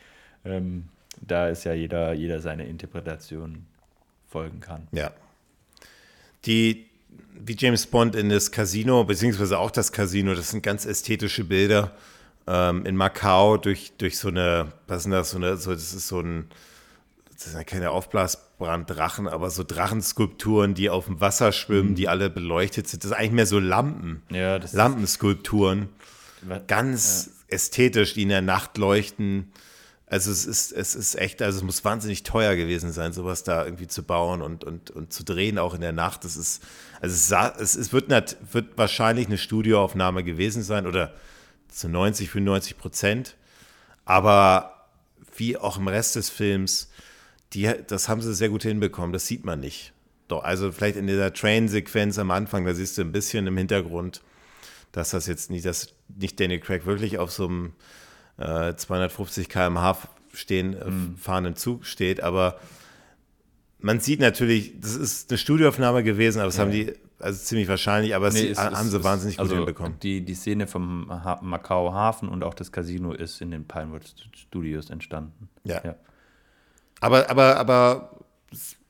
Ähm, 0.45 0.89
da 1.21 1.49
ist 1.49 1.65
ja 1.65 1.73
jeder, 1.73 2.13
jeder 2.15 2.41
seine 2.41 2.67
Interpretation 2.67 3.67
folgen 4.29 4.61
kann. 4.61 4.87
Ja. 4.93 5.11
Die, 6.45 6.87
wie 7.39 7.57
James 7.59 7.87
Bond 7.87 8.15
in 8.15 8.29
das 8.29 8.51
Casino, 8.53 9.05
beziehungsweise 9.05 9.59
auch 9.59 9.71
das 9.71 9.93
Casino, 9.93 10.35
das 10.35 10.51
sind 10.51 10.63
ganz 10.63 10.85
ästhetische 10.87 11.45
Bilder. 11.45 11.93
Ähm, 12.47 12.87
in 12.87 12.97
Macau 12.97 13.57
durch, 13.59 13.93
durch 13.99 14.19
so 14.19 14.29
eine, 14.29 14.73
was 14.87 14.99
ist 14.99 15.05
denn 15.05 15.13
das, 15.13 15.31
so 15.31 15.37
eine, 15.37 15.57
so, 15.57 15.73
das 15.73 15.93
ist 15.93 16.09
so 16.09 16.21
ein, 16.21 16.49
das 17.35 17.45
sind 17.45 17.55
ja 17.57 17.65
keine 17.65 17.91
aufblasbaren 17.91 18.87
Drachen, 18.87 19.29
aber 19.29 19.51
so 19.51 19.63
Drachenskulpturen, 19.65 20.75
die 20.75 20.89
auf 20.91 21.07
dem 21.07 21.21
Wasser 21.21 21.53
schwimmen, 21.53 21.95
die 21.95 22.09
alle 22.09 22.31
beleuchtet 22.31 22.89
sind. 22.89 23.05
Das 23.05 23.11
ist 23.11 23.17
eigentlich 23.17 23.33
mehr 23.33 23.47
so 23.47 23.59
Lampen. 23.59 24.23
Ja, 24.31 24.59
das 24.59 24.71
ist- 24.71 24.77
Lampenskulpturen. 24.77 25.89
Wa- 26.43 26.61
Ganz 26.67 27.31
ästhetisch, 27.49 28.15
die 28.15 28.23
in 28.23 28.29
der 28.31 28.43
Nacht 28.43 28.79
leuchten. 28.79 29.53
Also 30.11 30.31
es 30.31 30.47
ist, 30.47 30.73
es 30.73 30.95
ist 30.95 31.17
echt, 31.17 31.43
also 31.43 31.59
es 31.59 31.65
muss 31.65 31.85
wahnsinnig 31.85 32.23
teuer 32.23 32.57
gewesen 32.57 32.93
sein, 32.93 33.13
sowas 33.13 33.45
da 33.45 33.65
irgendwie 33.65 33.89
zu 33.89 34.03
bauen 34.03 34.41
und, 34.41 34.65
und, 34.65 34.91
und 34.91 35.13
zu 35.13 35.23
drehen, 35.23 35.59
auch 35.59 35.75
in 35.75 35.83
der 35.83 35.93
Nacht. 35.93 36.25
Das 36.25 36.37
ist, 36.37 36.63
also 37.03 37.15
es, 37.15 37.61
es, 37.61 37.75
es 37.77 37.93
wird, 37.93 38.09
nat, 38.09 38.37
wird 38.53 38.79
wahrscheinlich 38.79 39.27
eine 39.27 39.37
Studioaufnahme 39.37 40.25
gewesen 40.25 40.63
sein 40.63 40.87
oder 40.87 41.15
zu 41.69 41.91
90, 41.91 42.31
95 42.31 42.79
Prozent. 42.79 43.37
Aber 44.07 44.87
wie 45.37 45.59
auch 45.59 45.77
im 45.77 45.89
Rest 45.89 46.17
des 46.17 46.31
Films, 46.31 46.91
die, 47.53 47.71
das 47.87 48.09
haben 48.09 48.23
sie 48.23 48.35
sehr 48.35 48.49
gut 48.49 48.63
hinbekommen, 48.63 49.13
das 49.13 49.27
sieht 49.27 49.45
man 49.45 49.61
nicht. 49.61 49.93
Doch, 50.29 50.43
also 50.43 50.73
vielleicht 50.73 50.97
in 50.97 51.07
dieser 51.07 51.33
Train-Sequenz 51.35 52.19
am 52.19 52.31
Anfang, 52.31 52.65
da 52.65 52.75
siehst 52.75 52.97
du 52.97 53.03
ein 53.03 53.13
bisschen 53.13 53.47
im 53.47 53.57
Hintergrund, 53.57 54.23
dass 54.93 55.11
das 55.11 55.27
jetzt 55.27 55.51
nicht, 55.51 55.67
dass 55.67 55.95
nicht 56.09 56.41
Daniel 56.41 56.61
Craig 56.61 56.87
wirklich 56.87 57.19
auf 57.19 57.31
so 57.31 57.47
einem 57.47 57.73
äh, 58.39 58.75
250 58.75 59.49
km/h 59.49 60.09
stehen, 60.33 60.75
äh, 60.75 61.19
fahrenden 61.19 61.57
Zug 61.57 61.85
steht, 61.85 62.23
aber 62.23 62.59
man 63.81 64.01
sieht 64.01 64.21
natürlich, 64.21 64.81
das 64.81 64.97
ist 64.97 65.31
eine 65.31 65.39
Studioaufnahme 65.39 66.03
gewesen, 66.03 66.41
aber 66.41 66.47
das 66.47 66.59
haben 66.59 66.71
die, 66.71 66.93
also 67.21 67.39
ziemlich 67.39 67.69
wahrscheinlich, 67.69 68.15
aber 68.15 68.31
Nee, 68.31 68.49
es, 68.49 68.59
haben 68.59 68.89
sie 68.89 69.05
wahnsinnig 69.05 69.37
gut 69.37 69.45
also 69.45 69.57
hinbekommen. 69.57 69.99
Die, 70.01 70.25
die 70.25 70.35
Szene 70.35 70.67
vom 70.67 71.09
ha 71.11 71.39
Macau 71.43 71.93
Hafen 71.93 72.29
und 72.29 72.43
auch 72.43 72.55
das 72.55 72.73
Casino 72.73 73.13
ist 73.13 73.41
in 73.41 73.51
den 73.51 73.67
Pinewood 73.67 74.03
Studios 74.35 74.91
entstanden. 74.91 75.49
Ja. 75.65 75.81
ja. 75.85 75.95
Aber, 77.01 77.31
aber, 77.31 77.57
aber 77.57 78.11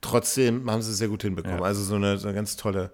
trotzdem 0.00 0.70
haben 0.70 0.82
sie 0.82 0.90
es 0.90 0.98
sehr 0.98 1.08
gut 1.08 1.22
hinbekommen. 1.22 1.58
Ja. 1.58 1.64
Also 1.64 1.82
so 1.82 1.96
eine, 1.96 2.16
so 2.18 2.28
eine 2.28 2.34
ganz 2.34 2.56
tolle. 2.56 2.90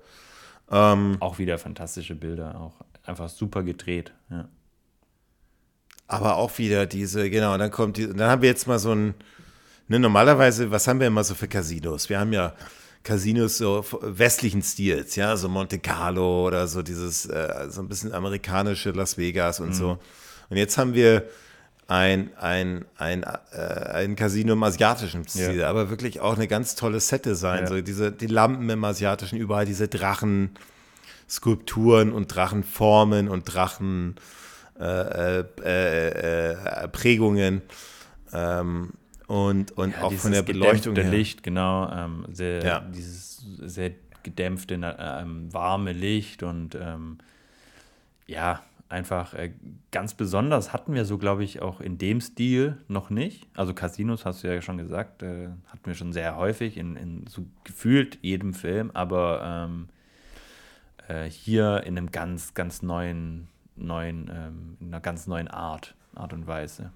Auch 0.66 1.38
wieder 1.38 1.58
fantastische 1.58 2.14
Bilder, 2.14 2.58
auch 2.58 2.74
einfach 3.04 3.28
super 3.28 3.62
gedreht. 3.62 4.12
Ja. 4.30 4.48
Aber 6.06 6.36
auch 6.36 6.58
wieder 6.58 6.86
diese, 6.86 7.30
genau, 7.30 7.56
dann 7.56 7.70
kommt 7.70 7.96
die, 7.96 8.06
dann 8.08 8.28
haben 8.30 8.42
wir 8.42 8.48
jetzt 8.50 8.66
mal 8.66 8.78
so 8.78 8.92
ein, 8.94 9.14
ne, 9.88 9.98
normalerweise, 9.98 10.70
was 10.70 10.86
haben 10.86 11.00
wir 11.00 11.06
immer 11.06 11.24
so 11.24 11.34
für 11.34 11.48
Casinos? 11.48 12.08
Wir 12.08 12.20
haben 12.20 12.32
ja 12.32 12.54
Casinos 13.02 13.58
so 13.58 13.84
westlichen 14.02 14.62
Stils, 14.62 15.16
ja, 15.16 15.36
so 15.36 15.48
Monte 15.48 15.78
Carlo 15.78 16.46
oder 16.46 16.66
so 16.68 16.82
dieses, 16.82 17.26
äh, 17.26 17.66
so 17.70 17.80
ein 17.82 17.88
bisschen 17.88 18.12
amerikanische 18.12 18.90
Las 18.90 19.16
Vegas 19.18 19.60
und 19.60 19.74
so. 19.74 19.98
Und 20.50 20.56
jetzt 20.58 20.76
haben 20.78 20.94
wir 20.94 21.24
ein, 21.86 22.30
ein, 22.38 22.84
ein, 22.96 23.22
äh, 23.52 23.56
ein 23.92 24.16
Casino 24.16 24.54
im 24.54 24.62
asiatischen 24.62 25.26
Stil, 25.28 25.56
Ja. 25.56 25.68
aber 25.70 25.90
wirklich 25.90 26.20
auch 26.20 26.34
eine 26.36 26.48
ganz 26.48 26.74
tolle 26.76 26.98
Set-Design, 27.00 27.60
Ja. 27.64 27.66
so 27.66 27.80
diese, 27.82 28.10
die 28.12 28.26
Lampen 28.26 28.68
im 28.70 28.84
asiatischen, 28.84 29.38
überall 29.38 29.66
diese 29.66 29.88
Drachen, 29.88 30.50
Skulpturen 31.28 32.12
und 32.12 32.28
Drachenformen 32.34 33.28
und 33.28 33.44
Drachen 33.52 34.16
äh, 34.78 35.40
äh, 35.40 35.44
äh, 35.64 36.52
äh, 36.84 36.88
Prägungen 36.88 37.62
ähm, 38.32 38.92
und, 39.26 39.72
und 39.72 39.92
Ja, 39.92 40.02
auch 40.02 40.12
von 40.12 40.32
der 40.32 40.42
Beleuchtung 40.42 40.96
her. 40.96 41.10
Licht, 41.10 41.42
genau. 41.42 41.90
Ähm, 41.90 42.26
sehr, 42.32 42.64
Ja. 42.64 42.80
Dieses 42.80 43.44
sehr 43.60 43.92
gedämpfte, 44.22 44.74
ähm, 44.98 45.52
warme 45.52 45.92
Licht 45.92 46.42
und 46.42 46.74
ähm, 46.74 47.18
ja, 48.26 48.62
einfach 48.88 49.34
äh, 49.34 49.52
ganz 49.90 50.14
besonders 50.14 50.72
hatten 50.72 50.94
wir 50.94 51.04
so, 51.04 51.18
glaube 51.18 51.44
ich, 51.44 51.60
auch 51.62 51.80
in 51.80 51.98
dem 51.98 52.20
Stil 52.20 52.78
noch 52.88 53.10
nicht. 53.10 53.46
Also 53.54 53.74
Casinos, 53.74 54.24
hast 54.24 54.42
du 54.42 54.48
ja 54.52 54.62
schon 54.62 54.78
gesagt, 54.78 55.22
äh, 55.22 55.48
hatten 55.66 55.84
wir 55.84 55.94
schon 55.94 56.12
sehr 56.12 56.36
häufig 56.36 56.76
in, 56.76 56.96
in 56.96 57.26
so 57.26 57.44
gefühlt 57.64 58.18
jedem 58.22 58.54
Film, 58.54 58.90
aber 58.94 59.66
ähm, 59.68 59.88
äh, 61.08 61.28
hier 61.28 61.82
in 61.84 61.98
einem 61.98 62.10
ganz, 62.10 62.54
ganz 62.54 62.82
neuen, 62.82 63.48
neuen, 63.76 64.30
ähm, 64.32 64.76
in 64.80 64.88
einer 64.88 65.00
ganz 65.00 65.26
neuen 65.26 65.48
Art, 65.48 65.94
Art 66.14 66.32
und 66.32 66.46
Weise. 66.46 66.92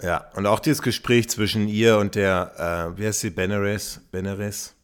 Ja, 0.00 0.30
und 0.34 0.46
auch 0.46 0.60
dieses 0.60 0.80
Gespräch 0.82 1.28
zwischen 1.28 1.66
ihr 1.68 1.98
und 1.98 2.14
der, 2.14 2.92
äh, 2.94 2.98
wie 2.98 3.06
heißt 3.06 3.20
sie, 3.20 3.30
Benares, 3.30 4.00
Benares, 4.12 4.74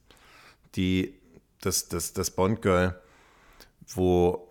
die, 0.74 1.14
das, 1.60 1.88
das, 1.88 2.12
das 2.12 2.30
Bond-Girl, 2.32 3.00
wo, 3.88 4.48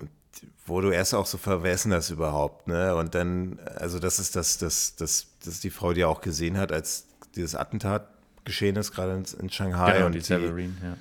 wo 0.66 0.80
du 0.80 0.90
erst 0.92 1.14
auch 1.16 1.26
so 1.26 1.38
verwessen 1.38 1.92
das 1.92 2.10
überhaupt, 2.10 2.68
ne? 2.68 2.96
Und 2.96 3.14
dann, 3.14 3.60
also 3.76 4.00
das 4.00 4.20
ist 4.20 4.36
das, 4.38 4.58
das, 4.58 4.96
das, 4.96 5.28
das 5.40 5.56
ist 5.56 5.64
die 5.66 5.70
Frau, 5.70 5.92
die 5.92 6.06
auch 6.06 6.22
gesehen 6.22 6.58
hat, 6.58 6.72
als 6.72 7.08
dieses 7.36 7.56
Attentat 7.56 8.08
geschehen 8.46 8.78
ist, 8.78 8.92
gerade 8.94 9.14
in, 9.16 9.26
in 9.42 9.50
Shanghai. 9.50 9.94
Genau, 9.94 10.06
und 10.06 10.14
die 10.16 10.22
sie- 10.22 10.28
Severin, 10.28 10.78
ja. 10.82 10.98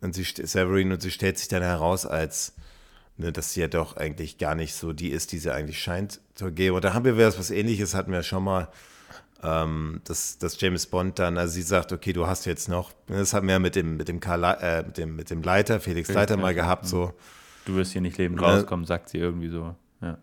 Und 0.00 0.14
sie, 0.14 0.22
Severin, 0.24 0.92
und 0.92 1.02
sie 1.02 1.10
stellt 1.10 1.38
sich 1.38 1.48
dann 1.48 1.62
heraus 1.62 2.06
als, 2.06 2.54
ne, 3.18 3.32
dass 3.32 3.52
sie 3.52 3.60
ja 3.60 3.68
doch 3.68 3.96
eigentlich 3.96 4.38
gar 4.38 4.54
nicht 4.54 4.74
so 4.74 4.92
die 4.92 5.10
ist, 5.10 5.32
die 5.32 5.38
sie 5.38 5.52
eigentlich 5.52 5.80
scheint 5.82 6.20
zu 6.34 6.50
geben. 6.50 6.76
Und 6.76 6.84
da 6.84 6.94
haben 6.94 7.04
wir 7.04 7.18
was, 7.18 7.50
ähnliches, 7.50 7.94
hatten 7.94 8.12
wir 8.12 8.22
schon 8.22 8.44
mal, 8.44 8.68
ähm, 9.42 10.00
dass, 10.04 10.38
dass 10.38 10.60
James 10.60 10.86
Bond 10.86 11.18
dann, 11.18 11.36
also 11.36 11.52
sie 11.54 11.62
sagt, 11.62 11.92
okay, 11.92 12.12
du 12.12 12.26
hast 12.26 12.46
jetzt 12.46 12.68
noch, 12.68 12.92
das 13.06 13.34
hatten 13.34 13.46
wir 13.46 13.54
ja 13.54 13.58
mit 13.58 13.76
dem, 13.76 13.96
mit 13.96 14.08
dem, 14.08 14.20
Karl, 14.20 14.44
äh, 14.60 14.82
mit 14.84 14.96
dem, 14.98 15.16
mit 15.16 15.30
dem 15.30 15.42
Leiter, 15.42 15.80
Felix 15.80 16.08
Leiter 16.10 16.36
mal 16.36 16.54
gehabt, 16.54 16.86
so. 16.86 17.12
Du 17.64 17.74
wirst 17.76 17.92
hier 17.92 18.00
nicht 18.00 18.16
lebend 18.16 18.40
Ja. 18.40 18.54
rauskommen, 18.54 18.86
sagt 18.86 19.10
sie 19.10 19.18
irgendwie 19.18 19.48
so. 19.48 19.74
Ja. 20.00 20.16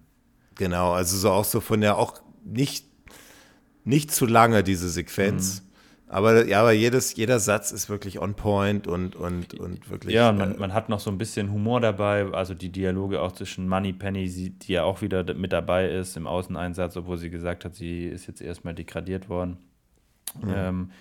Genau, 0.56 0.94
also 0.94 1.18
so 1.18 1.32
auch 1.32 1.46
so 1.46 1.62
von 1.62 1.80
der, 1.82 1.98
auch 1.98 2.20
nicht, 2.44 2.88
nicht 3.84 4.12
zu 4.12 4.26
lange, 4.26 4.64
diese 4.64 4.90
Sequenz. 4.90 5.62
Mhm. 5.62 5.65
Aber 6.08 6.46
ja, 6.46 6.62
aber 6.62 6.72
jedes, 6.72 7.16
jeder 7.16 7.40
Satz 7.40 7.72
ist 7.72 7.90
wirklich 7.90 8.22
on 8.22 8.36
point 8.36 8.88
und, 8.88 9.16
und, 9.16 9.56
und 9.56 9.90
wirklich. 9.90 10.14
Ja, 10.14 10.30
und 10.30 10.36
äh, 10.36 10.40
man, 10.46 10.60
man 10.60 10.74
hat 10.74 10.88
noch 10.88 11.00
so 11.00 11.10
ein 11.10 11.18
bisschen 11.18 11.52
Humor 11.52 11.82
dabei, 11.82 12.26
also 12.32 12.54
die 12.54 12.70
Dialoge 12.70 13.22
auch 13.22 13.32
zwischen 13.32 13.68
Money 13.68 13.94
Penny, 13.94 14.30
die 14.30 14.72
ja 14.72 14.84
auch 14.84 15.02
wieder 15.02 15.34
mit 15.34 15.52
dabei 15.52 15.90
ist 15.90 16.16
im 16.16 16.28
Außeneinsatz, 16.28 16.96
obwohl 16.98 17.18
sie 17.18 17.32
gesagt 17.32 17.66
hat, 17.66 17.76
sie 17.76 18.06
ist 18.06 18.28
jetzt 18.28 18.42
erstmal 18.42 18.76
degradiert 18.76 19.30
worden. 19.30 19.58
Ähm, 20.48 20.92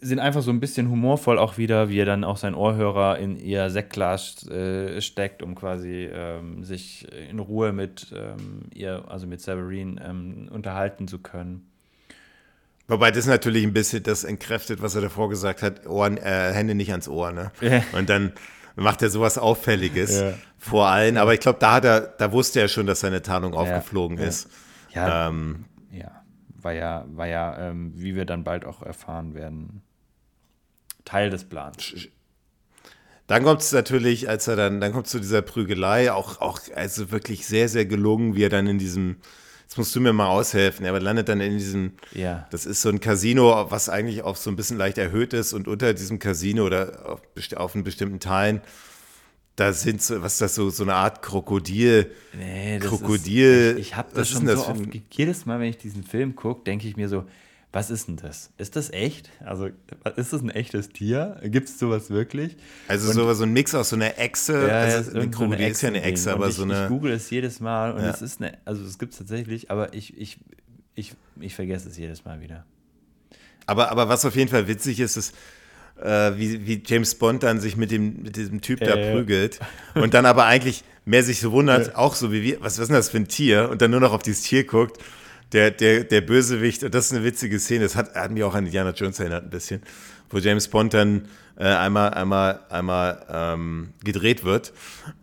sind 0.00 0.20
einfach 0.20 0.42
so 0.42 0.50
ein 0.50 0.60
bisschen 0.60 0.90
humorvoll 0.90 1.38
auch 1.38 1.58
wieder, 1.58 1.88
wie 1.88 1.98
er 1.98 2.04
dann 2.04 2.22
auch 2.22 2.36
sein 2.36 2.54
Ohrhörer 2.54 3.18
in 3.18 3.36
ihr 3.36 3.68
Sektglas 3.70 4.46
äh, 4.48 5.00
steckt, 5.00 5.42
um 5.42 5.54
quasi 5.54 6.08
ähm, 6.12 6.62
sich 6.62 7.06
in 7.28 7.40
Ruhe 7.40 7.72
mit 7.72 8.14
ähm, 8.14 8.66
ihr, 8.72 9.04
also 9.08 9.26
mit 9.26 9.40
Severin, 9.40 10.00
ähm, 10.04 10.48
unterhalten 10.52 11.08
zu 11.08 11.18
können. 11.18 11.68
Wobei 12.88 13.10
das 13.10 13.26
natürlich 13.26 13.64
ein 13.64 13.74
bisschen 13.74 14.02
das 14.02 14.24
entkräftet, 14.24 14.80
was 14.80 14.94
er 14.94 15.02
davor 15.02 15.28
gesagt 15.28 15.62
hat, 15.62 15.86
Ohren, 15.86 16.16
äh, 16.16 16.52
Hände 16.52 16.74
nicht 16.74 16.90
ans 16.90 17.06
Ohr, 17.06 17.32
ne? 17.32 17.52
Ja. 17.60 17.82
Und 17.92 18.08
dann 18.08 18.32
macht 18.76 19.02
er 19.02 19.10
sowas 19.10 19.36
Auffälliges 19.36 20.18
Ja. 20.18 20.32
vor 20.56 20.88
allen. 20.88 21.18
Aber 21.18 21.34
ich 21.34 21.40
glaube, 21.40 21.58
da 21.58 21.74
hat 21.74 21.84
er, 21.84 22.00
da 22.00 22.32
wusste 22.32 22.60
er 22.60 22.68
schon, 22.68 22.86
dass 22.86 23.00
seine 23.00 23.20
Tarnung 23.22 23.54
aufgeflogen 23.54 24.18
ja. 24.18 24.24
ist. 24.24 24.48
Ja, 24.94 25.28
Ähm, 25.28 25.66
Ja, 25.92 26.22
war 26.62 26.72
ja, 26.72 27.04
war 27.08 27.26
ja 27.26 27.68
ähm, 27.68 27.92
wie 27.94 28.14
wir 28.14 28.24
dann 28.24 28.42
bald 28.42 28.64
auch 28.64 28.82
erfahren 28.82 29.34
werden, 29.34 29.82
Teil 31.04 31.28
des 31.30 31.44
Plans. 31.44 32.08
Dann 33.26 33.44
kommt 33.44 33.60
es 33.60 33.72
natürlich, 33.72 34.28
als 34.30 34.48
er 34.48 34.56
dann, 34.56 34.80
dann 34.80 34.92
kommt 34.92 35.06
zu 35.06 35.18
dieser 35.18 35.42
Prügelei, 35.42 36.10
auch, 36.10 36.40
auch 36.40 36.60
also 36.74 37.10
wirklich 37.10 37.46
sehr, 37.46 37.68
sehr 37.68 37.84
gelungen, 37.84 38.34
wie 38.34 38.44
er 38.44 38.48
dann 38.48 38.66
in 38.66 38.78
diesem, 38.78 39.16
jetzt 39.68 39.76
musst 39.76 39.94
du 39.94 40.00
mir 40.00 40.14
mal 40.14 40.28
aushelfen, 40.28 40.86
er 40.86 40.98
landet 40.98 41.28
dann 41.28 41.42
in 41.42 41.58
diesem, 41.58 41.92
Ja. 42.14 42.48
das 42.50 42.64
ist 42.64 42.80
so 42.80 42.88
ein 42.88 43.00
Casino, 43.00 43.70
was 43.70 43.90
eigentlich 43.90 44.22
auch 44.22 44.36
so 44.36 44.48
ein 44.48 44.56
bisschen 44.56 44.78
leicht 44.78 44.96
erhöht 44.96 45.34
ist 45.34 45.52
und 45.52 45.68
unter 45.68 45.92
diesem 45.92 46.18
Casino 46.18 46.64
oder 46.64 47.06
auf, 47.06 47.20
auf 47.54 47.74
einen 47.74 47.84
bestimmten 47.84 48.18
Teilen, 48.18 48.62
da 49.56 49.74
sind 49.74 50.00
so, 50.00 50.22
was 50.22 50.34
ist 50.34 50.40
das 50.40 50.54
so, 50.54 50.70
so 50.70 50.84
eine 50.84 50.94
Art 50.94 51.20
Krokodil, 51.20 52.12
Nee, 52.32 52.78
das 52.78 52.88
Krokodil. 52.88 53.72
Ist, 53.72 53.78
ich 53.78 53.86
ich 53.88 53.96
habe 53.96 54.08
das 54.14 54.30
schon 54.30 54.46
so 54.46 54.66
oft. 54.66 54.80
Jedes 55.10 55.44
Mal, 55.44 55.60
wenn 55.60 55.68
ich 55.68 55.76
diesen 55.76 56.02
Film 56.02 56.34
gucke, 56.34 56.64
denke 56.64 56.88
ich 56.88 56.96
mir 56.96 57.08
so, 57.10 57.24
was 57.72 57.90
ist 57.90 58.08
denn 58.08 58.16
das? 58.16 58.50
Ist 58.56 58.76
das 58.76 58.90
echt? 58.90 59.30
Also, 59.44 59.68
ist 60.16 60.32
das 60.32 60.40
ein 60.40 60.50
echtes 60.50 60.88
Tier? 60.88 61.38
Gibt 61.44 61.68
es 61.68 61.78
sowas 61.78 62.08
wirklich? 62.08 62.56
Also, 62.88 63.12
so, 63.12 63.32
so 63.34 63.42
ein 63.42 63.52
Mix 63.52 63.74
aus 63.74 63.90
so 63.90 63.96
einer 63.96 64.18
Echse. 64.18 64.66
Ja, 64.66 64.80
also 64.80 65.10
eine 65.12 65.30
Krokodil 65.30 65.66
so 65.66 65.70
ist 65.72 65.82
ja 65.82 65.88
eine 65.88 66.02
Echse, 66.02 66.32
aber 66.32 66.48
ich, 66.48 66.54
so 66.54 66.62
eine. 66.62 66.84
Ich 66.84 66.88
google 66.88 67.12
es 67.12 67.28
jedes 67.28 67.60
Mal 67.60 67.92
und 67.92 68.02
ja. 68.02 68.10
es 68.10 68.22
ist 68.22 68.40
eine, 68.40 68.56
also 68.64 68.82
es 68.84 68.98
gibt 68.98 69.12
es 69.12 69.18
tatsächlich, 69.18 69.70
aber 69.70 69.92
ich, 69.92 70.16
ich, 70.18 70.38
ich, 70.94 71.14
ich 71.40 71.54
vergesse 71.54 71.88
es 71.90 71.98
jedes 71.98 72.24
Mal 72.24 72.40
wieder. 72.40 72.64
Aber, 73.66 73.90
aber 73.90 74.08
was 74.08 74.24
auf 74.24 74.34
jeden 74.34 74.48
Fall 74.48 74.66
witzig 74.66 74.98
ist, 74.98 75.18
ist, 75.18 75.34
äh, 76.02 76.32
wie, 76.36 76.66
wie 76.66 76.82
James 76.86 77.16
Bond 77.16 77.42
dann 77.42 77.60
sich 77.60 77.76
mit, 77.76 77.90
dem, 77.90 78.22
mit 78.22 78.36
diesem 78.36 78.62
Typ 78.62 78.80
äh, 78.80 78.86
da 78.86 78.96
prügelt 79.12 79.60
und 79.94 80.14
dann 80.14 80.24
aber 80.24 80.46
eigentlich 80.46 80.84
mehr 81.04 81.22
sich 81.22 81.40
so 81.40 81.52
wundert, 81.52 81.96
auch 81.96 82.14
so 82.14 82.32
wie 82.32 82.42
wir, 82.42 82.60
was, 82.60 82.78
was 82.78 82.84
ist 82.84 82.88
denn 82.88 82.96
das 82.96 83.10
für 83.10 83.18
ein 83.18 83.28
Tier? 83.28 83.68
Und 83.68 83.82
dann 83.82 83.90
nur 83.90 84.00
noch 84.00 84.12
auf 84.12 84.22
dieses 84.22 84.42
Tier 84.42 84.64
guckt 84.64 84.98
der, 85.52 85.70
der, 85.70 86.04
der 86.04 86.20
Bösewicht, 86.20 86.84
und 86.84 86.94
das 86.94 87.06
ist 87.06 87.12
eine 87.12 87.24
witzige 87.24 87.58
Szene, 87.58 87.84
das 87.84 87.96
hat, 87.96 88.14
hat 88.14 88.30
mich 88.30 88.44
auch 88.44 88.54
an 88.54 88.66
Indiana 88.66 88.90
Jones 88.90 89.18
erinnert 89.18 89.44
ein 89.44 89.50
bisschen, 89.50 89.82
wo 90.30 90.38
James 90.38 90.68
Bond 90.68 90.94
dann 90.94 91.28
äh, 91.56 91.64
einmal, 91.64 92.10
einmal, 92.14 92.60
einmal 92.68 93.26
ähm, 93.30 93.88
gedreht 94.04 94.44
wird 94.44 94.72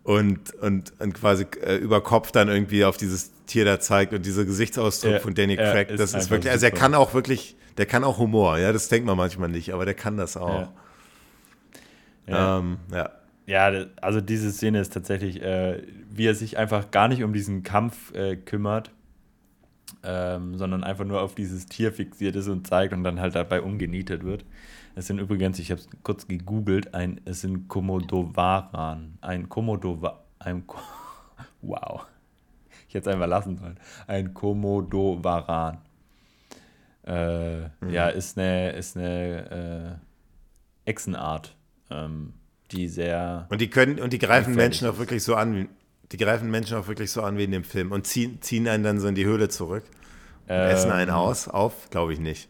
und, 0.02 0.52
und, 0.54 0.92
und 0.98 1.14
quasi 1.14 1.46
äh, 1.62 1.76
über 1.76 2.02
Kopf 2.02 2.32
dann 2.32 2.48
irgendwie 2.48 2.84
auf 2.84 2.96
dieses 2.96 3.32
Tier 3.46 3.64
da 3.64 3.78
zeigt 3.78 4.12
und 4.12 4.26
dieser 4.26 4.44
Gesichtsausdruck 4.44 5.12
ja, 5.12 5.18
von 5.20 5.34
Danny 5.34 5.56
Craig, 5.56 5.96
das 5.96 6.14
ist 6.14 6.30
wirklich, 6.30 6.50
also 6.50 6.66
er 6.66 6.72
kann 6.72 6.94
auch 6.94 7.14
wirklich, 7.14 7.56
der 7.78 7.86
kann 7.86 8.02
auch 8.02 8.18
Humor, 8.18 8.58
ja, 8.58 8.72
das 8.72 8.88
denkt 8.88 9.06
man 9.06 9.16
manchmal 9.16 9.48
nicht, 9.48 9.72
aber 9.72 9.84
der 9.84 9.94
kann 9.94 10.16
das 10.16 10.36
auch. 10.36 10.72
Ja. 12.26 12.32
ja. 12.32 12.58
Ähm, 12.58 12.78
ja. 12.92 13.10
Ja, 13.48 13.70
also 14.02 14.20
diese 14.20 14.50
Szene 14.50 14.80
ist 14.80 14.92
tatsächlich, 14.92 15.40
äh, 15.40 15.80
wie 16.10 16.26
er 16.26 16.34
sich 16.34 16.58
einfach 16.58 16.90
gar 16.90 17.06
nicht 17.06 17.22
um 17.22 17.32
diesen 17.32 17.62
Kampf 17.62 18.12
äh, 18.12 18.34
kümmert, 18.34 18.90
ähm, 20.06 20.56
sondern 20.56 20.84
einfach 20.84 21.04
nur 21.04 21.20
auf 21.20 21.34
dieses 21.34 21.66
Tier 21.66 21.92
fixiert 21.92 22.36
ist 22.36 22.48
und 22.48 22.66
zeigt 22.66 22.92
und 22.92 23.02
dann 23.02 23.20
halt 23.20 23.34
dabei 23.34 23.60
umgenietet 23.60 24.24
wird. 24.24 24.44
Es 24.94 25.08
sind 25.08 25.18
übrigens, 25.18 25.58
ich 25.58 25.70
habe 25.70 25.80
es 25.80 25.88
kurz 26.02 26.26
gegoogelt, 26.26 26.94
ein, 26.94 27.20
es 27.24 27.42
sind 27.42 27.68
Komodowaran. 27.68 29.18
Ein 29.20 29.48
Komodowa, 29.48 30.24
ein, 30.38 30.64
wow. 31.62 32.06
Ich 32.88 32.94
hätte 32.94 33.10
es 33.10 33.14
einfach 33.14 33.28
lassen 33.28 33.58
sollen. 33.58 33.78
Ein 34.06 34.32
Komodowaran. 34.32 35.78
Äh, 37.04 37.64
mhm. 37.80 37.90
Ja, 37.90 38.08
ist 38.08 38.38
eine, 38.38 38.70
ist 38.70 38.96
eine 38.96 40.00
äh, 40.86 40.90
Echsenart, 40.90 41.54
ähm, 41.90 42.32
die 42.70 42.88
sehr. 42.88 43.46
Und 43.50 43.60
die 43.60 43.68
können, 43.68 44.00
und 44.00 44.12
die 44.12 44.18
greifen 44.18 44.54
Menschen 44.54 44.88
auch 44.88 44.98
wirklich 44.98 45.22
so 45.22 45.34
an, 45.34 45.68
die 46.12 46.16
greifen 46.16 46.50
Menschen 46.50 46.76
auch 46.76 46.88
wirklich 46.88 47.10
so 47.10 47.22
an 47.22 47.36
wie 47.38 47.44
in 47.44 47.52
dem 47.52 47.64
Film 47.64 47.92
und 47.92 48.06
ziehen, 48.06 48.40
ziehen 48.40 48.68
einen 48.68 48.84
dann 48.84 49.00
so 49.00 49.08
in 49.08 49.14
die 49.14 49.24
Höhle 49.24 49.48
zurück. 49.48 49.84
Ähm, 50.48 50.70
essen 50.70 50.92
einen 50.92 51.10
aus, 51.10 51.48
auf? 51.48 51.90
Glaube 51.90 52.12
ich 52.12 52.20
nicht. 52.20 52.48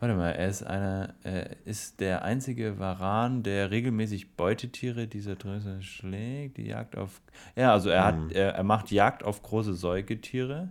Warte 0.00 0.16
mal, 0.16 0.32
er 0.32 0.48
ist 0.48 0.62
einer, 0.62 1.14
er 1.22 1.66
ist 1.66 2.00
der 2.00 2.24
einzige 2.24 2.78
Varan, 2.78 3.42
der 3.42 3.70
regelmäßig 3.70 4.36
Beutetiere 4.36 5.06
dieser 5.06 5.34
Größe 5.34 5.82
schlägt, 5.82 6.58
die 6.58 6.66
Jagd 6.66 6.96
auf. 6.96 7.22
Ja, 7.56 7.72
also 7.72 7.90
er 7.90 8.04
hat, 8.04 8.18
mhm. 8.18 8.30
er, 8.30 8.54
er 8.54 8.64
macht 8.64 8.90
Jagd 8.90 9.22
auf 9.24 9.42
große 9.42 9.74
Säugetiere 9.74 10.68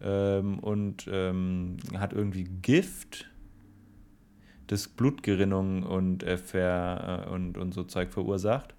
ähm, 0.00 0.58
und 0.58 1.08
ähm, 1.10 1.76
hat 1.96 2.12
irgendwie 2.12 2.44
Gift, 2.44 3.30
das 4.66 4.88
Blutgerinnung 4.88 5.84
und, 5.84 6.24
äh, 6.24 6.36
ver, 6.36 7.24
äh, 7.26 7.30
und, 7.30 7.56
und 7.56 7.72
so 7.72 7.84
Zeug 7.84 8.12
verursacht. 8.12 8.74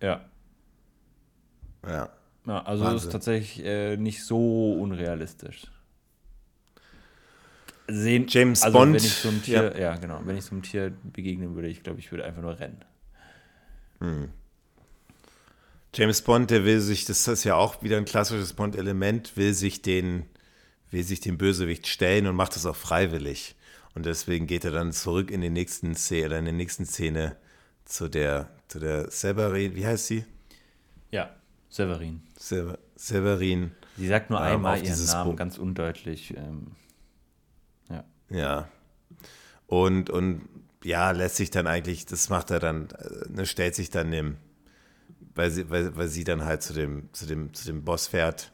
Ja. 0.00 0.24
Ja. 1.86 2.10
Ja, 2.46 2.62
also 2.62 2.84
Wahnsinn. 2.84 3.08
ist 3.08 3.12
tatsächlich 3.12 3.64
äh, 3.64 3.96
nicht 3.96 4.24
so 4.24 4.74
unrealistisch. 4.74 5.66
Sehen, 7.88 8.26
James 8.28 8.62
also 8.62 8.78
Bond. 8.78 8.94
Wenn 8.94 9.04
ich 9.04 9.14
so 9.14 9.28
einem 9.28 9.42
Tier, 9.42 9.72
ja. 9.74 9.78
ja. 9.78 9.96
genau, 9.96 10.20
wenn 10.24 10.36
ich 10.36 10.44
so 10.44 10.52
einem 10.52 10.62
Tier 10.62 10.92
begegnen 11.02 11.54
würde, 11.54 11.68
ich 11.68 11.82
glaube, 11.82 11.98
ich 11.98 12.10
würde 12.10 12.24
einfach 12.24 12.42
nur 12.42 12.58
rennen. 12.58 12.84
Hm. 14.00 14.28
James 15.94 16.22
Bond, 16.22 16.50
der 16.50 16.64
will 16.64 16.80
sich, 16.80 17.04
das 17.04 17.26
ist 17.26 17.44
ja 17.44 17.54
auch 17.54 17.82
wieder 17.82 17.96
ein 17.96 18.04
klassisches 18.04 18.52
Bond-Element, 18.52 19.36
will 19.36 19.54
sich 19.54 19.82
den, 19.82 20.26
will 20.90 21.04
sich 21.04 21.20
dem 21.20 21.38
Bösewicht 21.38 21.86
stellen 21.86 22.26
und 22.26 22.36
macht 22.36 22.54
das 22.54 22.66
auch 22.66 22.76
freiwillig. 22.76 23.56
Und 23.94 24.04
deswegen 24.04 24.46
geht 24.46 24.64
er 24.64 24.72
dann 24.72 24.92
zurück 24.92 25.30
in 25.30 25.40
die 25.40 25.50
nächsten 25.50 25.94
Szene, 25.94 26.26
oder 26.26 26.38
in 26.38 26.44
der 26.44 26.54
nächsten 26.54 26.84
Szene 26.84 27.36
zu 27.86 28.08
der, 28.08 28.50
zu 28.68 28.78
der 28.78 29.10
Severin, 29.10 29.74
wie 29.74 29.86
heißt 29.86 30.06
sie? 30.06 30.24
Ja, 31.10 31.34
Severin. 31.76 32.22
Sever 32.38 32.78
Severin. 32.96 33.72
Sie 33.98 34.08
sagt 34.08 34.30
nur 34.30 34.38
ähm, 34.40 34.46
einmal 34.46 34.82
ihren 34.82 35.04
Namen, 35.04 35.30
Bo 35.30 35.36
ganz 35.36 35.58
undeutlich. 35.58 36.34
Ähm, 36.34 36.68
ja. 37.90 38.04
Ja. 38.30 38.68
Und, 39.66 40.08
und 40.08 40.48
ja, 40.82 41.10
lässt 41.10 41.36
sich 41.36 41.50
dann 41.50 41.66
eigentlich, 41.66 42.06
das 42.06 42.30
macht 42.30 42.50
er 42.50 42.60
dann, 42.60 42.88
äh, 42.92 43.30
ne, 43.30 43.44
stellt 43.44 43.74
sich 43.74 43.90
dann 43.90 44.10
dem, 44.10 44.38
weil 45.34 45.50
sie, 45.50 45.68
weil, 45.68 45.94
weil 45.96 46.08
sie 46.08 46.24
dann 46.24 46.46
halt 46.46 46.62
zu 46.62 46.72
dem, 46.72 47.10
zu 47.12 47.26
dem, 47.26 47.52
zu 47.52 47.66
dem 47.66 47.84
Boss 47.84 48.06
fährt 48.06 48.52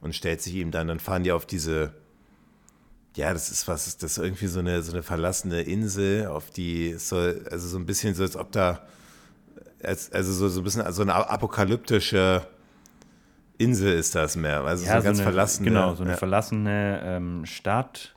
und 0.00 0.14
stellt 0.14 0.40
sich 0.40 0.54
ihm 0.54 0.70
dann, 0.70 0.86
dann 0.86 1.00
fahren 1.00 1.24
die 1.24 1.32
auf 1.32 1.46
diese, 1.46 1.92
ja, 3.16 3.32
das 3.32 3.50
ist 3.50 3.66
was, 3.66 3.96
das 3.98 4.12
ist 4.12 4.18
irgendwie 4.18 4.46
so 4.46 4.60
eine, 4.60 4.80
so 4.82 4.92
eine 4.92 5.02
verlassene 5.02 5.62
Insel, 5.62 6.28
auf 6.28 6.50
die 6.50 6.94
soll, 6.98 7.48
also 7.50 7.66
so 7.66 7.78
ein 7.78 7.86
bisschen 7.86 8.14
so, 8.14 8.22
als 8.22 8.36
ob 8.36 8.52
da, 8.52 8.86
also 9.82 10.32
so, 10.32 10.48
so 10.48 10.60
ein 10.60 10.64
bisschen 10.64 10.92
so 10.92 11.02
eine 11.02 11.14
apokalyptische 11.14 12.46
Insel 13.60 13.92
ist 13.92 14.14
das 14.14 14.36
mehr, 14.36 14.62
also 14.62 14.86
ja, 14.86 15.00
so 15.00 15.04
ganz 15.04 15.18
so 15.18 15.22
eine, 15.22 15.30
verlassene. 15.30 15.68
Genau, 15.68 15.94
so 15.94 16.02
eine 16.02 16.12
ja. 16.12 16.16
verlassene 16.16 17.00
ähm, 17.04 17.46
Stadt, 17.46 18.14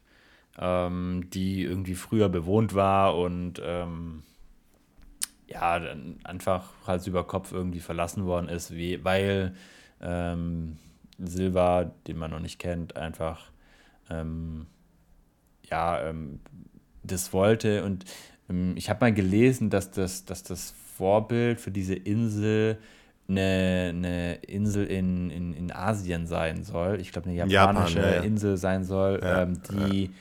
ähm, 0.57 1.29
die 1.33 1.63
irgendwie 1.63 1.95
früher 1.95 2.29
bewohnt 2.29 2.73
war 2.73 3.17
und 3.17 3.61
ähm, 3.63 4.23
ja, 5.47 5.79
dann 5.79 6.19
einfach 6.23 6.71
Hals 6.87 7.07
über 7.07 7.25
Kopf 7.25 7.51
irgendwie 7.51 7.81
verlassen 7.81 8.25
worden 8.25 8.47
ist, 8.47 8.73
wie, 8.73 9.03
weil 9.03 9.53
ähm, 10.01 10.77
Silva, 11.19 11.91
den 12.07 12.17
man 12.17 12.31
noch 12.31 12.39
nicht 12.39 12.59
kennt, 12.59 12.95
einfach 12.95 13.51
ähm, 14.09 14.67
ja, 15.69 16.01
ähm, 16.01 16.39
das 17.03 17.33
wollte. 17.33 17.83
Und 17.83 18.05
ich 18.75 18.89
habe 18.89 19.05
mal 19.05 19.13
gelesen, 19.13 19.69
dass 19.69 19.91
das, 19.91 20.25
dass 20.25 20.43
das 20.43 20.73
Vorbild 20.97 21.59
für 21.59 21.71
diese 21.71 21.95
Insel 21.95 22.77
eine, 23.27 23.89
eine 23.89 24.35
Insel 24.35 24.85
in, 24.85 25.29
in, 25.29 25.53
in 25.53 25.71
Asien 25.71 26.27
sein 26.27 26.63
soll. 26.63 26.99
Ich 26.99 27.11
glaube, 27.11 27.29
eine 27.29 27.37
japanische 27.37 27.99
Japan, 27.99 28.11
ja, 28.11 28.17
ja. 28.17 28.23
Insel 28.23 28.57
sein 28.57 28.83
soll, 28.83 29.19
ja, 29.21 29.43
ähm, 29.43 29.61
die 29.71 30.11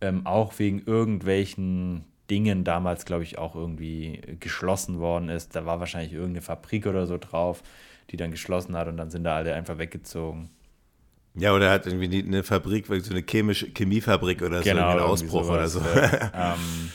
ähm, 0.00 0.26
auch 0.26 0.58
wegen 0.58 0.82
irgendwelchen 0.84 2.04
Dingen 2.30 2.64
damals, 2.64 3.04
glaube 3.04 3.22
ich, 3.22 3.38
auch 3.38 3.54
irgendwie 3.54 4.20
geschlossen 4.38 4.98
worden 4.98 5.28
ist. 5.28 5.56
Da 5.56 5.66
war 5.66 5.80
wahrscheinlich 5.80 6.12
irgendeine 6.12 6.42
Fabrik 6.42 6.86
oder 6.86 7.06
so 7.06 7.18
drauf, 7.18 7.62
die 8.10 8.16
dann 8.16 8.30
geschlossen 8.30 8.76
hat 8.76 8.88
und 8.88 8.96
dann 8.96 9.10
sind 9.10 9.24
da 9.24 9.36
alle 9.36 9.54
einfach 9.54 9.78
weggezogen. 9.78 10.50
Ja, 11.34 11.54
oder 11.54 11.70
hat 11.70 11.86
irgendwie 11.86 12.22
eine 12.22 12.42
Fabrik, 12.42 12.86
so 12.86 13.10
eine 13.10 13.22
chemische 13.22 13.68
Chemiefabrik 13.72 14.42
oder 14.42 14.60
genau, 14.62 14.80
so, 14.80 14.88
einen 14.88 15.00
Ausbruch 15.00 15.44
sowas, 15.44 15.50
oder 15.50 15.68
so. 15.68 15.80
ähm, 16.34 16.90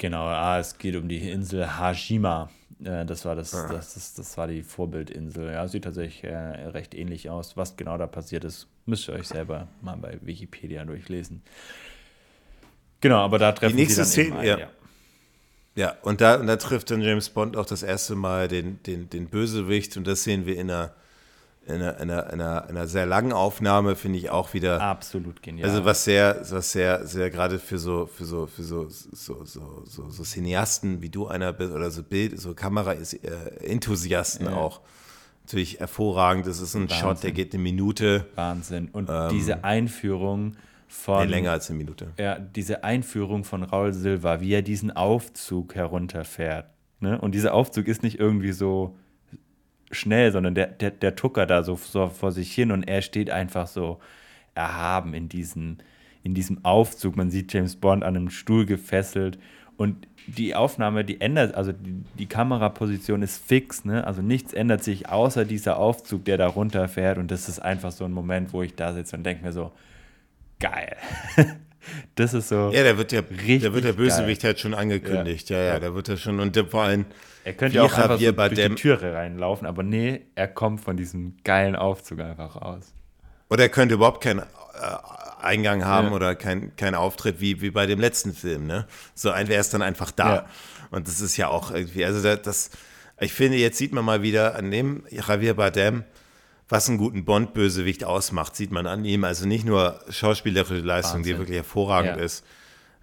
genau, 0.00 0.24
ah, 0.24 0.58
es 0.58 0.78
geht 0.78 0.96
um 0.96 1.08
die 1.08 1.30
Insel 1.30 1.78
Hajima. 1.78 2.50
Äh, 2.82 3.04
das, 3.04 3.24
war 3.24 3.36
das, 3.36 3.54
ah. 3.54 3.68
das, 3.70 3.94
das, 3.94 4.14
das 4.14 4.36
war 4.36 4.48
die 4.48 4.62
Vorbildinsel. 4.62 5.52
Ja, 5.52 5.68
sieht 5.68 5.84
tatsächlich 5.84 6.24
äh, 6.24 6.34
recht 6.34 6.94
ähnlich 6.94 7.30
aus. 7.30 7.56
Was 7.56 7.76
genau 7.76 7.96
da 7.98 8.08
passiert 8.08 8.44
ist, 8.44 8.66
müsst 8.86 9.08
ihr 9.08 9.14
euch 9.14 9.28
selber 9.28 9.68
mal 9.82 9.96
bei 9.96 10.18
Wikipedia 10.22 10.84
durchlesen. 10.84 11.42
Genau, 13.00 13.18
aber 13.18 13.38
da 13.38 13.52
treffen 13.52 13.76
die 13.76 13.82
nächste 13.82 14.04
sie 14.04 14.24
dann 14.24 14.26
Szene, 14.32 14.38
ein, 14.40 14.46
ja. 14.46 14.58
ja. 14.58 14.68
Ja, 15.76 15.96
und 16.02 16.20
da, 16.20 16.34
und 16.34 16.48
da 16.48 16.56
trifft 16.56 16.90
dann 16.90 17.00
James 17.00 17.30
Bond 17.30 17.56
auch 17.56 17.64
das 17.64 17.84
erste 17.84 18.16
Mal 18.16 18.48
den, 18.48 18.82
den, 18.82 19.08
den 19.08 19.28
Bösewicht 19.28 19.96
und 19.96 20.04
das 20.06 20.24
sehen 20.24 20.44
wir 20.44 20.58
in 20.58 20.68
einer 20.68 20.92
in 21.66 21.74
einer, 21.74 22.00
in 22.00 22.10
einer, 22.10 22.64
in 22.68 22.76
einer, 22.76 22.86
sehr 22.86 23.06
langen 23.06 23.32
Aufnahme 23.32 23.94
finde 23.94 24.18
ich 24.18 24.30
auch 24.30 24.54
wieder 24.54 24.80
absolut 24.80 25.42
genial. 25.42 25.68
Also 25.68 25.84
was 25.84 26.04
sehr, 26.04 26.40
was 26.50 26.72
sehr, 26.72 27.06
sehr 27.06 27.30
gerade 27.30 27.58
für 27.58 27.78
so, 27.78 28.06
für 28.06 28.24
so, 28.24 28.46
für 28.46 28.62
so, 28.62 28.88
so, 28.88 29.44
so, 29.44 29.82
so, 29.84 30.10
so 30.10 30.22
Cineasten 30.22 31.02
wie 31.02 31.10
du 31.10 31.28
einer 31.28 31.52
bist 31.52 31.72
oder 31.72 31.90
so 31.90 32.02
Bild, 32.02 32.40
so 32.40 32.54
Kamera-Enthusiasten 32.54 34.46
ja. 34.46 34.56
auch 34.56 34.80
natürlich 35.44 35.80
hervorragend. 35.80 36.46
Das 36.46 36.60
ist 36.60 36.74
ein 36.74 36.82
Wahnsinn. 36.90 36.98
Shot, 36.98 37.22
der 37.22 37.32
geht 37.32 37.52
eine 37.52 37.62
Minute. 37.62 38.26
Wahnsinn. 38.34 38.88
Und 38.92 39.08
ähm, 39.10 39.28
diese 39.30 39.64
Einführung 39.64 40.56
von. 40.88 41.26
Nee, 41.26 41.30
länger 41.30 41.52
als 41.52 41.68
eine 41.68 41.78
Minute. 41.78 42.12
Ja, 42.18 42.38
diese 42.38 42.84
Einführung 42.84 43.44
von 43.44 43.62
Raul 43.62 43.92
Silva, 43.92 44.40
wie 44.40 44.52
er 44.52 44.62
diesen 44.62 44.90
Aufzug 44.90 45.74
herunterfährt. 45.74 46.66
Ne? 47.00 47.20
Und 47.20 47.34
dieser 47.34 47.54
Aufzug 47.54 47.88
ist 47.88 48.02
nicht 48.02 48.18
irgendwie 48.18 48.52
so 48.52 48.96
schnell, 49.90 50.32
sondern 50.32 50.54
der, 50.54 50.66
der, 50.68 50.90
der 50.90 51.16
Tucker 51.16 51.46
da 51.46 51.62
so, 51.62 51.76
so 51.76 52.08
vor 52.08 52.32
sich 52.32 52.52
hin 52.54 52.72
und 52.72 52.84
er 52.84 53.02
steht 53.02 53.30
einfach 53.30 53.66
so 53.66 53.98
erhaben 54.54 55.14
in 55.14 55.28
diesem, 55.28 55.78
in 56.22 56.34
diesem 56.34 56.64
Aufzug. 56.64 57.16
Man 57.16 57.30
sieht 57.30 57.52
James 57.52 57.76
Bond 57.76 58.04
an 58.04 58.16
einem 58.16 58.30
Stuhl 58.30 58.66
gefesselt 58.66 59.38
und 59.76 60.06
die 60.26 60.54
Aufnahme, 60.54 61.04
die 61.04 61.20
ändert, 61.20 61.54
also 61.54 61.72
die, 61.72 62.02
die 62.18 62.26
Kameraposition 62.26 63.22
ist 63.22 63.42
fix, 63.44 63.84
ne? 63.84 64.06
Also 64.06 64.22
nichts 64.22 64.52
ändert 64.52 64.84
sich 64.84 65.08
außer 65.08 65.44
dieser 65.44 65.78
Aufzug, 65.78 66.24
der 66.24 66.36
da 66.36 66.46
runterfährt 66.46 67.18
und 67.18 67.30
das 67.30 67.48
ist 67.48 67.60
einfach 67.60 67.90
so 67.90 68.04
ein 68.04 68.12
Moment, 68.12 68.52
wo 68.52 68.62
ich 68.62 68.74
da 68.74 68.92
sitze 68.92 69.16
und 69.16 69.24
denke 69.24 69.44
mir 69.44 69.52
so, 69.52 69.72
geil. 70.58 70.96
das 72.14 72.34
ist 72.34 72.48
so. 72.48 72.70
Ja, 72.72 72.82
der 72.82 72.98
wird 72.98 73.12
ja, 73.12 73.22
der 73.22 73.72
wird 73.72 73.84
der 73.84 73.92
Bösewicht 73.92 74.42
geil. 74.42 74.50
halt 74.50 74.60
schon 74.60 74.74
angekündigt. 74.74 75.50
Ja, 75.50 75.58
ja, 75.58 75.64
ja, 75.64 75.80
da 75.80 75.94
wird 75.94 76.08
er 76.08 76.16
schon 76.16 76.40
und 76.40 76.56
vor 76.70 76.82
allem. 76.82 77.06
Er 77.44 77.54
könnte 77.54 77.76
ja 77.76 77.82
auch 77.82 77.92
einfach 77.92 78.20
so 78.20 78.32
durch 78.32 78.54
die 78.54 78.74
Türe 78.74 79.14
reinlaufen, 79.14 79.66
aber 79.66 79.82
nee, 79.82 80.26
er 80.34 80.48
kommt 80.48 80.82
von 80.82 80.96
diesem 80.96 81.36
geilen 81.42 81.74
Aufzug 81.74 82.20
einfach 82.20 82.60
raus. 82.60 82.92
Oder 83.48 83.64
er 83.64 83.68
könnte 83.70 83.94
überhaupt 83.94 84.22
keinen 84.22 84.40
äh, 84.40 84.42
Eingang 85.40 85.84
haben 85.84 86.08
ja. 86.08 86.14
oder 86.14 86.34
keinen 86.34 86.76
kein 86.76 86.94
Auftritt 86.94 87.40
wie, 87.40 87.60
wie 87.62 87.70
bei 87.70 87.86
dem 87.86 87.98
letzten 87.98 88.34
Film, 88.34 88.66
ne? 88.66 88.86
So 89.14 89.30
ein, 89.30 89.48
er 89.50 89.60
ist 89.60 89.72
dann 89.74 89.82
einfach 89.82 90.10
da. 90.10 90.34
Ja. 90.34 90.46
Und 90.90 91.08
das 91.08 91.20
ist 91.20 91.36
ja 91.36 91.48
auch 91.48 91.70
irgendwie, 91.70 92.04
also 92.04 92.22
das, 92.22 92.42
das, 92.42 92.70
ich 93.20 93.32
finde, 93.32 93.56
jetzt 93.58 93.78
sieht 93.78 93.92
man 93.92 94.04
mal 94.04 94.22
wieder 94.22 94.56
an 94.56 94.70
dem 94.70 95.04
Javier 95.10 95.54
Bardem, 95.54 96.04
was 96.70 96.88
einen 96.88 96.98
guten 96.98 97.24
Bond-Bösewicht 97.24 98.04
ausmacht, 98.04 98.54
sieht 98.54 98.70
man 98.70 98.86
an 98.86 99.04
ihm. 99.04 99.24
Also 99.24 99.46
nicht 99.46 99.64
nur 99.66 100.00
schauspielerische 100.08 100.76
Leistung, 100.76 101.18
Wahnsinn. 101.18 101.34
die 101.34 101.38
wirklich 101.38 101.56
hervorragend 101.56 102.16
ja. 102.16 102.22
ist. 102.22 102.44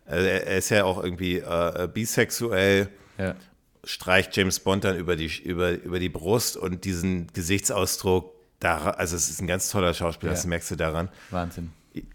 Also 0.05 0.25
er, 0.25 0.57
ist 0.57 0.69
ja 0.69 0.85
auch 0.85 1.03
irgendwie 1.03 1.39
äh, 1.39 1.89
bisexuell, 1.93 2.87
ja. 3.17 3.35
streicht 3.83 4.35
James 4.37 4.61
Bond 4.61 4.85
dann 4.85 4.97
über 4.97 5.17
die, 5.17 5.29
über, 5.43 5.71
über 5.71 5.99
die 5.99 6.07
Brust 6.07 6.55
und 6.55 6.85
diesen 6.85 7.27
Gesichtsausdruck, 7.33 8.33
da, 8.61 8.91
also 8.91 9.17
es 9.17 9.29
ist 9.29 9.41
ein 9.41 9.47
ganz 9.47 9.69
toller 9.69 9.93
Schauspieler, 9.93 10.31
ja. 10.31 10.35
das 10.37 10.45
merkst 10.45 10.71
du 10.71 10.75
daran. 10.77 11.09
Wahnsinn. 11.29 11.71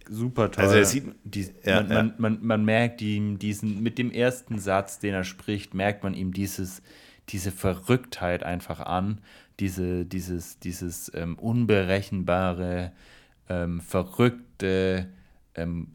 Super 0.09 0.50
toll. 0.50 0.64
Also 0.64 0.82
sieht, 0.84 1.05
die, 1.24 1.50
ja, 1.64 1.82
man, 1.82 1.90
ja. 1.90 1.94
Man, 1.96 2.14
man, 2.16 2.38
man, 2.40 2.64
merkt 2.64 3.03
ihm 3.03 3.38
diesen, 3.38 3.82
mit 3.82 3.98
dem 3.98 4.11
ersten 4.11 4.59
Satz, 4.59 5.00
den 5.00 5.12
er 5.12 5.24
spricht, 5.24 5.74
merkt 5.74 6.03
man 6.03 6.14
ihm 6.14 6.32
dieses, 6.32 6.80
diese 7.28 7.53
Verrücktheit 7.53 8.42
einfach 8.42 8.80
an 8.80 9.18
diese, 9.61 10.05
dieses, 10.05 10.59
dieses 10.59 11.11
ähm, 11.14 11.38
unberechenbare, 11.38 12.92
ähm, 13.48 13.80
verrückte, 13.80 15.09
ähm, 15.55 15.88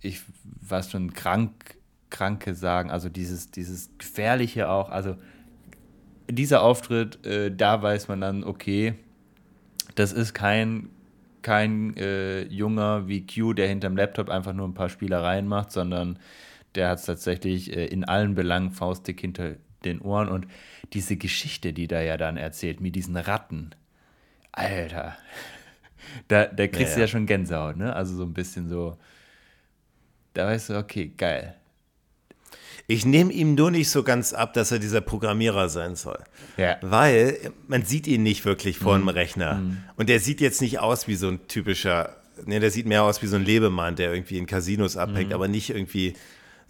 ich 0.00 0.22
was 0.44 0.90
schon 0.90 1.12
krank, 1.12 1.76
kranke 2.10 2.54
sagen, 2.54 2.90
also 2.90 3.08
dieses, 3.08 3.50
dieses 3.50 3.90
gefährliche 3.98 4.68
auch, 4.68 4.90
also 4.90 5.16
dieser 6.30 6.62
Auftritt, 6.62 7.24
äh, 7.26 7.54
da 7.54 7.82
weiß 7.82 8.08
man 8.08 8.20
dann, 8.20 8.44
okay, 8.44 8.94
das 9.94 10.12
ist 10.12 10.34
kein, 10.34 10.88
kein 11.42 11.96
äh, 11.96 12.44
Junger 12.44 13.08
wie 13.08 13.26
Q, 13.26 13.52
der 13.52 13.68
hinterm 13.68 13.96
Laptop 13.96 14.28
einfach 14.28 14.52
nur 14.52 14.66
ein 14.68 14.74
paar 14.74 14.88
Spielereien 14.88 15.46
macht, 15.46 15.72
sondern 15.72 16.18
der 16.74 16.88
hat 16.88 16.98
es 16.98 17.04
tatsächlich 17.04 17.76
äh, 17.76 17.86
in 17.86 18.04
allen 18.04 18.34
Belangen 18.34 18.70
faustdick 18.70 19.20
hinter 19.20 19.56
den 19.84 20.00
Ohren 20.00 20.28
und 20.28 20.46
diese 20.92 21.16
Geschichte, 21.16 21.72
die 21.72 21.88
da 21.88 22.00
ja 22.00 22.16
dann 22.16 22.36
erzählt, 22.36 22.80
mit 22.80 22.94
diesen 22.94 23.16
Ratten. 23.16 23.74
Alter. 24.52 25.16
Da, 26.28 26.46
da 26.46 26.66
kriegst 26.66 26.92
ja, 26.92 26.96
du 26.96 27.00
ja 27.02 27.08
schon 27.08 27.26
Gänsehaut, 27.26 27.76
ne? 27.76 27.94
Also 27.94 28.14
so 28.16 28.24
ein 28.24 28.34
bisschen 28.34 28.68
so. 28.68 28.96
Da 30.34 30.46
weißt 30.46 30.70
du, 30.70 30.78
okay, 30.78 31.12
geil. 31.16 31.54
Ich 32.86 33.06
nehme 33.06 33.32
ihm 33.32 33.54
nur 33.54 33.70
nicht 33.70 33.90
so 33.90 34.02
ganz 34.02 34.32
ab, 34.32 34.54
dass 34.54 34.72
er 34.72 34.78
dieser 34.78 35.00
Programmierer 35.00 35.68
sein 35.68 35.94
soll. 35.94 36.18
Ja. 36.56 36.76
Weil 36.82 37.52
man 37.68 37.84
sieht 37.84 38.06
ihn 38.06 38.22
nicht 38.22 38.44
wirklich 38.44 38.78
vor 38.78 38.96
dem 38.96 39.02
mhm. 39.02 39.08
Rechner. 39.10 39.54
Mhm. 39.54 39.78
Und 39.96 40.08
der 40.08 40.20
sieht 40.20 40.40
jetzt 40.40 40.60
nicht 40.60 40.80
aus 40.80 41.06
wie 41.06 41.14
so 41.14 41.28
ein 41.28 41.46
typischer, 41.46 42.16
ne, 42.44 42.60
der 42.60 42.70
sieht 42.70 42.86
mehr 42.86 43.04
aus 43.04 43.22
wie 43.22 43.26
so 43.26 43.36
ein 43.36 43.44
Lebemann, 43.44 43.96
der 43.96 44.12
irgendwie 44.12 44.38
in 44.38 44.46
Casinos 44.46 44.96
abhängt, 44.96 45.28
mhm. 45.28 45.34
aber 45.34 45.48
nicht 45.48 45.70
irgendwie 45.70 46.14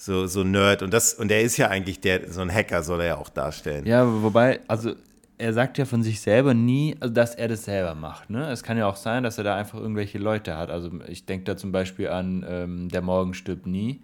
so, 0.02 0.26
so 0.26 0.42
Nerd. 0.42 0.82
Und 0.82 0.92
das, 0.92 1.14
und 1.14 1.30
er 1.30 1.42
ist 1.42 1.56
ja 1.58 1.68
eigentlich 1.68 2.00
der, 2.00 2.32
so 2.32 2.40
ein 2.40 2.52
Hacker 2.52 2.82
soll 2.82 3.00
er 3.02 3.06
ja 3.06 3.16
auch 3.18 3.28
darstellen. 3.28 3.86
Ja, 3.86 4.04
wobei, 4.22 4.58
also 4.66 4.94
er 5.38 5.52
sagt 5.52 5.78
ja 5.78 5.84
von 5.84 6.02
sich 6.02 6.20
selber 6.20 6.54
nie, 6.54 6.96
also 6.98 7.14
dass 7.14 7.36
er 7.36 7.46
das 7.46 7.64
selber 7.64 7.94
macht. 7.94 8.28
Ne? 8.28 8.50
Es 8.50 8.64
kann 8.64 8.76
ja 8.76 8.88
auch 8.88 8.96
sein, 8.96 9.22
dass 9.22 9.38
er 9.38 9.44
da 9.44 9.54
einfach 9.54 9.78
irgendwelche 9.78 10.18
Leute 10.18 10.56
hat. 10.56 10.70
Also 10.70 10.90
ich 11.06 11.24
denke 11.24 11.44
da 11.44 11.56
zum 11.56 11.70
Beispiel 11.70 12.08
an 12.08 12.44
ähm, 12.48 12.88
Der 12.88 13.00
Morgen 13.00 13.32
stirbt 13.32 13.66
nie. 13.66 14.02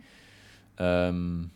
Ähm, 0.78 1.50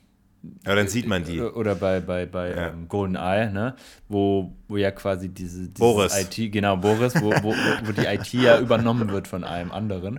ja, 0.66 0.74
dann 0.74 0.88
sieht 0.88 1.07
man 1.07 1.22
die. 1.22 1.40
Oder 1.40 1.76
bei, 1.76 2.01
bei, 2.01 2.26
bei 2.26 2.51
ja. 2.51 2.68
ähm, 2.70 2.88
Golden 2.88 3.14
Eye, 3.14 3.49
ne? 3.49 3.76
wo, 4.09 4.53
wo 4.66 4.76
ja 4.76 4.90
quasi 4.90 5.28
diese 5.28 5.68
Boris. 5.68 6.18
IT, 6.18 6.51
genau, 6.51 6.76
Boris, 6.76 7.14
wo, 7.14 7.30
wo, 7.30 7.55
wo 7.84 7.93
die 7.93 8.07
IT 8.07 8.32
ja 8.32 8.59
übernommen 8.59 9.12
wird 9.12 9.28
von 9.28 9.45
einem 9.45 9.70
anderen. 9.70 10.18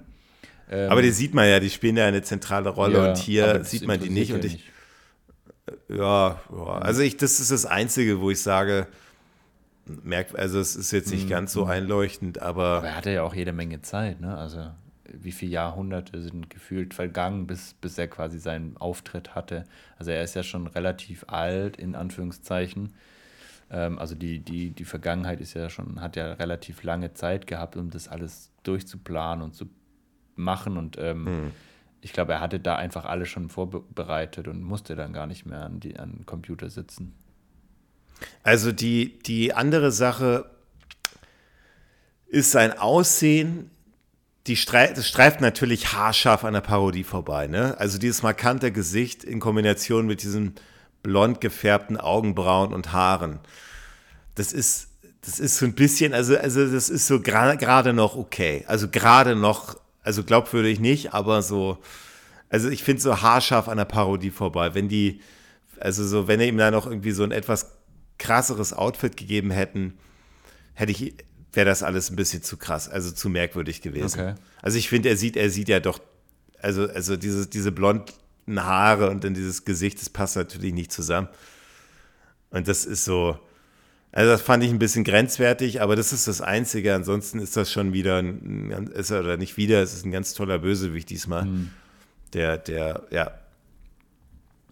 Ähm, 0.69 0.89
aber 0.91 1.01
die 1.01 1.11
sieht 1.11 1.33
man 1.33 1.47
ja, 1.47 1.59
die 1.59 1.69
spielen 1.69 1.97
ja 1.97 2.05
eine 2.05 2.21
zentrale 2.21 2.69
Rolle 2.69 2.97
ja, 2.97 3.09
und 3.09 3.17
hier 3.17 3.63
sieht 3.63 3.85
man 3.85 3.99
die 3.99 4.09
nicht. 4.09 4.33
Und 4.33 4.45
ich, 4.45 4.53
nicht. 4.53 4.71
Ja, 5.89 6.41
ja, 6.51 6.65
also 6.79 7.01
ich, 7.01 7.17
das 7.17 7.39
ist 7.39 7.51
das 7.51 7.65
Einzige, 7.65 8.19
wo 8.19 8.31
ich 8.31 8.41
sage, 8.41 8.87
merkt, 9.85 10.37
also 10.37 10.59
es 10.59 10.75
ist 10.75 10.91
jetzt 10.91 11.11
nicht 11.11 11.25
mhm. 11.25 11.29
ganz 11.29 11.53
so 11.53 11.65
einleuchtend, 11.65 12.41
aber. 12.41 12.77
Aber 12.77 12.87
er 12.87 12.97
hatte 12.97 13.11
ja 13.11 13.23
auch 13.23 13.35
jede 13.35 13.53
Menge 13.53 13.81
Zeit, 13.81 14.19
ne? 14.21 14.37
Also 14.37 14.71
wie 15.13 15.31
viele 15.31 15.51
Jahrhunderte 15.51 16.21
sind 16.21 16.49
gefühlt 16.49 16.93
vergangen, 16.93 17.45
bis, 17.45 17.75
bis 17.75 17.97
er 17.97 18.07
quasi 18.07 18.39
seinen 18.39 18.77
Auftritt 18.77 19.35
hatte. 19.35 19.65
Also 19.97 20.11
er 20.11 20.23
ist 20.23 20.35
ja 20.35 20.43
schon 20.43 20.67
relativ 20.67 21.25
alt, 21.27 21.77
in 21.77 21.95
Anführungszeichen. 21.95 22.93
Ähm, 23.69 23.99
also 23.99 24.15
die, 24.15 24.39
die, 24.39 24.71
die 24.71 24.85
Vergangenheit 24.85 25.39
ist 25.39 25.53
ja 25.53 25.69
schon, 25.69 26.01
hat 26.01 26.15
ja 26.15 26.33
relativ 26.33 26.83
lange 26.83 27.13
Zeit 27.13 27.47
gehabt, 27.47 27.75
um 27.75 27.89
das 27.89 28.07
alles 28.07 28.49
durchzuplanen 28.63 29.43
und 29.43 29.55
zu 29.55 29.69
machen. 30.35 30.77
Und 30.77 30.97
ähm, 30.99 31.25
hm. 31.25 31.51
ich 32.01 32.13
glaube, 32.13 32.33
er 32.33 32.41
hatte 32.41 32.59
da 32.59 32.75
einfach 32.75 33.05
alles 33.05 33.29
schon 33.29 33.49
vorbereitet 33.49 34.47
und 34.47 34.63
musste 34.63 34.95
dann 34.95 35.13
gar 35.13 35.27
nicht 35.27 35.45
mehr 35.45 35.63
an, 35.63 35.79
die, 35.79 35.97
an 35.99 36.11
den 36.11 36.25
Computer 36.25 36.69
sitzen. 36.69 37.13
Also 38.43 38.71
die, 38.71 39.19
die 39.19 39.53
andere 39.53 39.91
Sache 39.91 40.49
ist 42.27 42.51
sein 42.51 42.77
Aussehen. 42.77 43.69
Die 44.47 44.57
streift, 44.57 44.97
das 44.97 45.07
streift 45.07 45.39
natürlich 45.39 45.93
haarscharf 45.93 46.43
an 46.43 46.53
der 46.53 46.61
Parodie 46.61 47.05
vorbei. 47.05 47.47
Ne? 47.47 47.75
Also 47.77 47.97
dieses 47.97 48.23
markante 48.23 48.71
Gesicht 48.71 49.23
in 49.23 49.39
Kombination 49.39 50.05
mit 50.05 50.21
diesen 50.21 50.55
blond 51.01 51.41
gefärbten 51.41 51.97
Augenbrauen 51.97 52.73
und 52.73 52.91
Haaren. 52.91 53.39
Das 54.35 54.51
ist, 54.51 54.89
das 55.21 55.39
ist 55.39 55.57
so 55.57 55.65
ein 55.65 55.75
bisschen, 55.75 56.13
also, 56.13 56.37
also 56.37 56.69
das 56.69 56.89
ist 56.89 57.07
so 57.07 57.21
gerade 57.21 57.93
noch 57.93 58.15
okay. 58.15 58.65
Also 58.67 58.89
gerade 58.89 59.35
noch 59.35 59.77
also 60.03 60.23
glaubwürdig 60.23 60.79
nicht, 60.79 61.13
aber 61.13 61.41
so, 61.41 61.79
also 62.49 62.69
ich 62.69 62.83
finde 62.83 63.01
so 63.01 63.21
haarscharf 63.21 63.67
an 63.67 63.77
der 63.77 63.85
Parodie 63.85 64.29
vorbei. 64.29 64.75
Wenn 64.75 64.89
die, 64.89 65.21
also 65.79 66.05
so, 66.05 66.27
wenn 66.27 66.39
er 66.39 66.47
ihm 66.47 66.57
da 66.57 66.71
noch 66.71 66.85
irgendwie 66.85 67.11
so 67.11 67.23
ein 67.23 67.31
etwas 67.31 67.71
krasseres 68.17 68.73
Outfit 68.73 69.17
gegeben 69.17 69.51
hätten, 69.51 69.97
hätte 70.73 70.91
ich, 70.91 71.15
wäre 71.51 71.65
das 71.65 71.83
alles 71.83 72.09
ein 72.09 72.15
bisschen 72.15 72.43
zu 72.43 72.57
krass, 72.57 72.89
also 72.89 73.11
zu 73.11 73.29
merkwürdig 73.29 73.81
gewesen. 73.81 74.19
Okay. 74.19 74.35
Also 74.61 74.77
ich 74.77 74.89
finde, 74.89 75.09
er 75.09 75.17
sieht, 75.17 75.37
er 75.37 75.49
sieht 75.49 75.69
ja 75.69 75.79
doch, 75.79 75.99
also, 76.59 76.87
also 76.87 77.17
diese, 77.17 77.47
diese 77.47 77.71
blonden 77.71 78.13
Haare 78.47 79.09
und 79.09 79.23
dann 79.23 79.33
dieses 79.33 79.65
Gesicht, 79.65 79.99
das 80.01 80.09
passt 80.09 80.35
natürlich 80.35 80.73
nicht 80.73 80.91
zusammen. 80.91 81.29
Und 82.49 82.67
das 82.67 82.85
ist 82.85 83.05
so, 83.05 83.39
also 84.13 84.31
das 84.31 84.43
fand 84.43 84.63
ich 84.63 84.69
ein 84.69 84.77
bisschen 84.77 85.03
grenzwertig, 85.03 85.81
aber 85.81 85.95
das 85.95 86.13
ist 86.13 86.27
das 86.27 86.39
Einzige. 86.39 86.93
Ansonsten 86.93 87.39
ist 87.39 87.57
das 87.57 87.71
schon 87.71 87.93
wieder 87.93 88.19
ein, 88.19 88.91
ist 88.93 89.09
er, 89.09 89.21
oder 89.21 89.37
nicht 89.37 89.57
wieder, 89.57 89.81
es 89.81 89.93
ist 89.93 90.05
ein 90.05 90.11
ganz 90.11 90.35
toller 90.35 90.59
Bösewicht 90.59 91.09
diesmal. 91.09 91.45
Mhm. 91.45 91.71
Der, 92.33 92.59
der, 92.59 93.03
ja. 93.09 93.31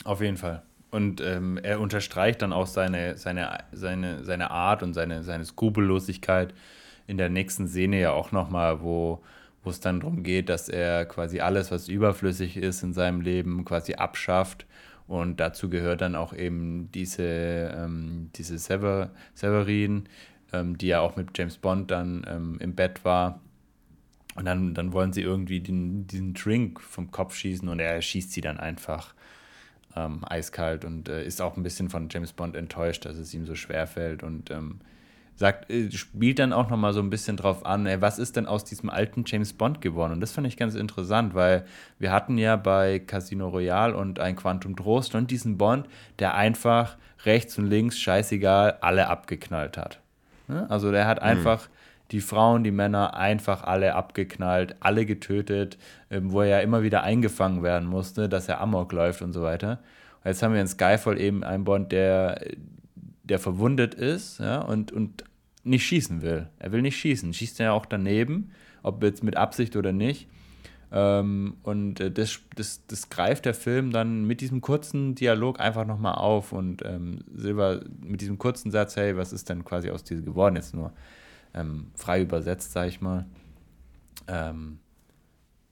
Auf 0.04 0.22
jeden 0.22 0.38
Fall. 0.38 0.62
Und 0.92 1.22
ähm, 1.22 1.58
er 1.58 1.80
unterstreicht 1.80 2.44
dann 2.44 2.54
auch 2.54 2.68
seine, 2.68 3.18
seine, 3.18 3.64
seine, 3.72 4.24
seine 4.24 4.52
Art 4.52 4.84
und 4.84 4.94
seine, 4.94 5.24
seine 5.24 5.46
Skrupellosigkeit 5.46 6.54
in 7.08 7.18
der 7.18 7.30
nächsten 7.30 7.68
Szene 7.68 8.00
ja 8.00 8.12
auch 8.12 8.32
nochmal, 8.32 8.82
wo, 8.82 9.24
wo 9.64 9.72
es 9.72 9.80
dann 9.80 10.02
darum 10.02 10.22
geht, 10.22 10.50
dass 10.50 10.70
er 10.70 11.06
quasi 11.06 11.40
alles, 11.40 11.72
was 11.72 11.88
überflüssig 11.88 12.58
ist 12.58 12.84
in 12.84 12.94
seinem 12.94 13.22
Leben, 13.22 13.66
quasi 13.66 13.96
abschafft 13.96 14.68
und 15.12 15.42
dazu 15.42 15.70
gehört 15.70 16.00
dann 16.00 16.16
auch 16.16 16.32
eben 16.34 16.90
diese, 16.94 17.24
ähm, 17.24 18.30
diese 18.38 18.58
Sever 18.58 19.12
Severin, 19.34 20.06
ähm, 20.54 20.78
die 20.78 20.88
ja 20.88 21.02
auch 21.02 21.18
mit 21.18 21.38
James 21.38 21.58
Bond 21.58 21.92
dann 21.92 22.26
ähm, 22.30 22.58
im 22.62 22.76
Bett 22.76 23.04
war. 23.04 23.42
Und 24.36 24.46
dann, 24.46 24.74
dann 24.74 24.94
wollen 24.94 25.12
sie 25.12 25.22
irgendwie 25.22 25.60
den, 25.60 26.08
diesen 26.08 26.34
Drink 26.34 26.80
vom 26.80 27.12
Kopf 27.12 27.36
schießen 27.36 27.68
und 27.68 27.82
er 27.82 28.02
schießt 28.02 28.32
sie 28.32 28.40
dann 28.40 28.58
einfach 28.58 29.14
ähm, 29.98 30.24
eiskalt 30.24 30.86
und 30.86 31.10
äh, 31.10 31.26
ist 31.26 31.42
auch 31.42 31.58
ein 31.58 31.64
bisschen 31.64 31.90
von 31.90 32.08
James 32.10 32.32
Bond 32.32 32.56
enttäuscht, 32.56 33.04
dass 33.04 33.18
es 33.18 33.34
ihm 33.34 33.46
so 33.46 33.56
schwer 33.56 33.88
fällt 33.88 34.24
und 34.24 34.50
ähm, 34.50 34.80
sagt, 35.36 35.70
äh, 35.70 35.92
spielt 35.92 36.40
dann 36.40 36.54
auch 36.54 36.70
nochmal 36.70 36.94
so 36.94 37.00
ein 37.02 37.10
bisschen 37.10 37.38
drauf 37.38 37.66
an, 37.66 37.86
ey, 37.86 38.02
was 38.02 38.20
ist 38.20 38.36
denn 38.36 38.46
aus 38.46 38.64
diesem 38.64 38.90
alten 38.90 39.24
James 39.26 39.54
Bond 39.54 39.82
geworden? 39.82 40.14
Und 40.14 40.22
das 40.22 40.32
fand 40.32 40.48
ich 40.48 40.58
ganz 40.58 40.76
interessant, 40.76 41.34
weil 41.34 41.66
wir 42.00 42.12
hatten 42.12 42.38
ja 42.38 42.56
bei 42.56 43.00
Casino 43.00 43.50
Royale 43.50 43.96
und 43.96 44.20
ein 44.20 44.36
Quantum 44.36 44.76
Trost 44.76 45.16
und 45.16 45.32
diesen 45.32 45.58
Bond, 45.58 45.88
der 46.20 46.36
einfach 46.36 46.98
rechts 47.26 47.58
und 47.58 47.68
links, 47.68 48.00
scheißegal, 48.00 48.78
alle 48.82 49.08
abgeknallt 49.08 49.78
hat. 49.78 50.00
Ne? 50.48 50.66
Also 50.70 50.92
der 50.92 51.08
hat 51.08 51.22
mhm. 51.22 51.28
einfach 51.28 51.70
die 52.12 52.22
Frauen, 52.22 52.64
die 52.64 52.72
Männer 52.72 53.16
einfach 53.16 53.64
alle 53.64 53.96
abgeknallt, 53.96 54.76
alle 54.82 55.06
getötet, 55.06 55.78
ähm, 56.10 56.32
wo 56.32 56.42
er 56.42 56.48
ja 56.48 56.60
immer 56.60 56.84
wieder 56.84 57.04
eingefangen 57.04 57.64
werden 57.64 57.88
musste, 57.88 58.28
dass 58.28 58.50
er 58.50 58.60
Amok 58.60 58.92
läuft 58.92 59.22
und 59.22 59.34
so 59.34 59.42
weiter. 59.42 59.80
Jetzt 60.24 60.44
haben 60.44 60.54
wir 60.54 60.62
in 60.62 60.68
Skyfall 60.68 61.20
eben 61.20 61.44
einen 61.44 61.64
Bond, 61.64 61.92
der 61.92 62.42
der 63.24 63.40
verwundet 63.40 63.94
ist 63.94 64.40
ja, 64.40 64.62
und, 64.62 64.92
und 64.92 65.24
nicht 65.64 65.86
schießen 65.86 66.22
will. 66.22 66.50
Er 66.60 66.72
will 66.72 66.82
nicht 66.82 66.98
schießen. 66.98 67.34
Schießt 67.34 67.60
er 67.60 67.68
ja 67.68 67.72
auch 67.74 67.86
daneben, 67.86 68.52
ob 68.84 69.04
jetzt 69.04 69.24
mit 69.24 69.38
Absicht 69.38 69.76
oder 69.76 69.92
nicht. 69.92 70.28
Ähm, 70.92 71.56
und 71.64 72.00
äh, 72.00 72.12
das, 72.12 72.40
das, 72.56 72.82
das 72.88 73.10
greift 73.10 73.46
der 73.46 73.54
Film 73.54 73.92
dann 73.92 74.26
mit 74.26 74.42
diesem 74.42 74.60
kurzen 74.60 75.16
Dialog 75.16 75.60
einfach 75.60 75.86
nochmal 75.86 76.16
auf 76.16 76.52
und 76.52 76.84
ähm, 76.84 77.20
Silber 77.34 77.82
mit 78.02 78.20
diesem 78.20 78.38
kurzen 78.38 78.72
Satz, 78.72 78.98
hey, 78.98 79.16
was 79.16 79.32
ist 79.32 79.48
denn 79.50 79.64
quasi 79.64 79.90
aus 79.90 80.04
dir 80.04 80.22
geworden? 80.22 80.58
Jetzt 80.58 80.74
nur 80.74 80.92
ähm, 81.54 81.92
frei 81.96 82.22
übersetzt, 82.22 82.74
sag 82.74 82.90
ich 82.90 83.00
mal. 83.00 83.26
Ähm, 84.28 84.80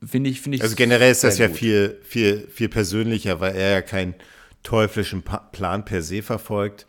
Finde 0.01 0.30
ich, 0.30 0.39
finde 0.39 0.55
ich. 0.55 0.61
Also 0.61 0.77
generell 0.77 1.11
ist 1.11 1.26
das 1.26 1.38
ja 1.38 1.49
viel, 1.49 1.99
viel, 2.03 2.47
viel 2.47 2.69
persönlicher, 2.69 3.41
weil 3.41 3.55
er 3.55 3.71
ja 3.71 3.81
keinen 3.81 4.15
teuflischen 4.63 5.23
Plan 5.51 5.84
per 5.84 6.01
se 6.01 6.21
verfolgt. 6.21 6.88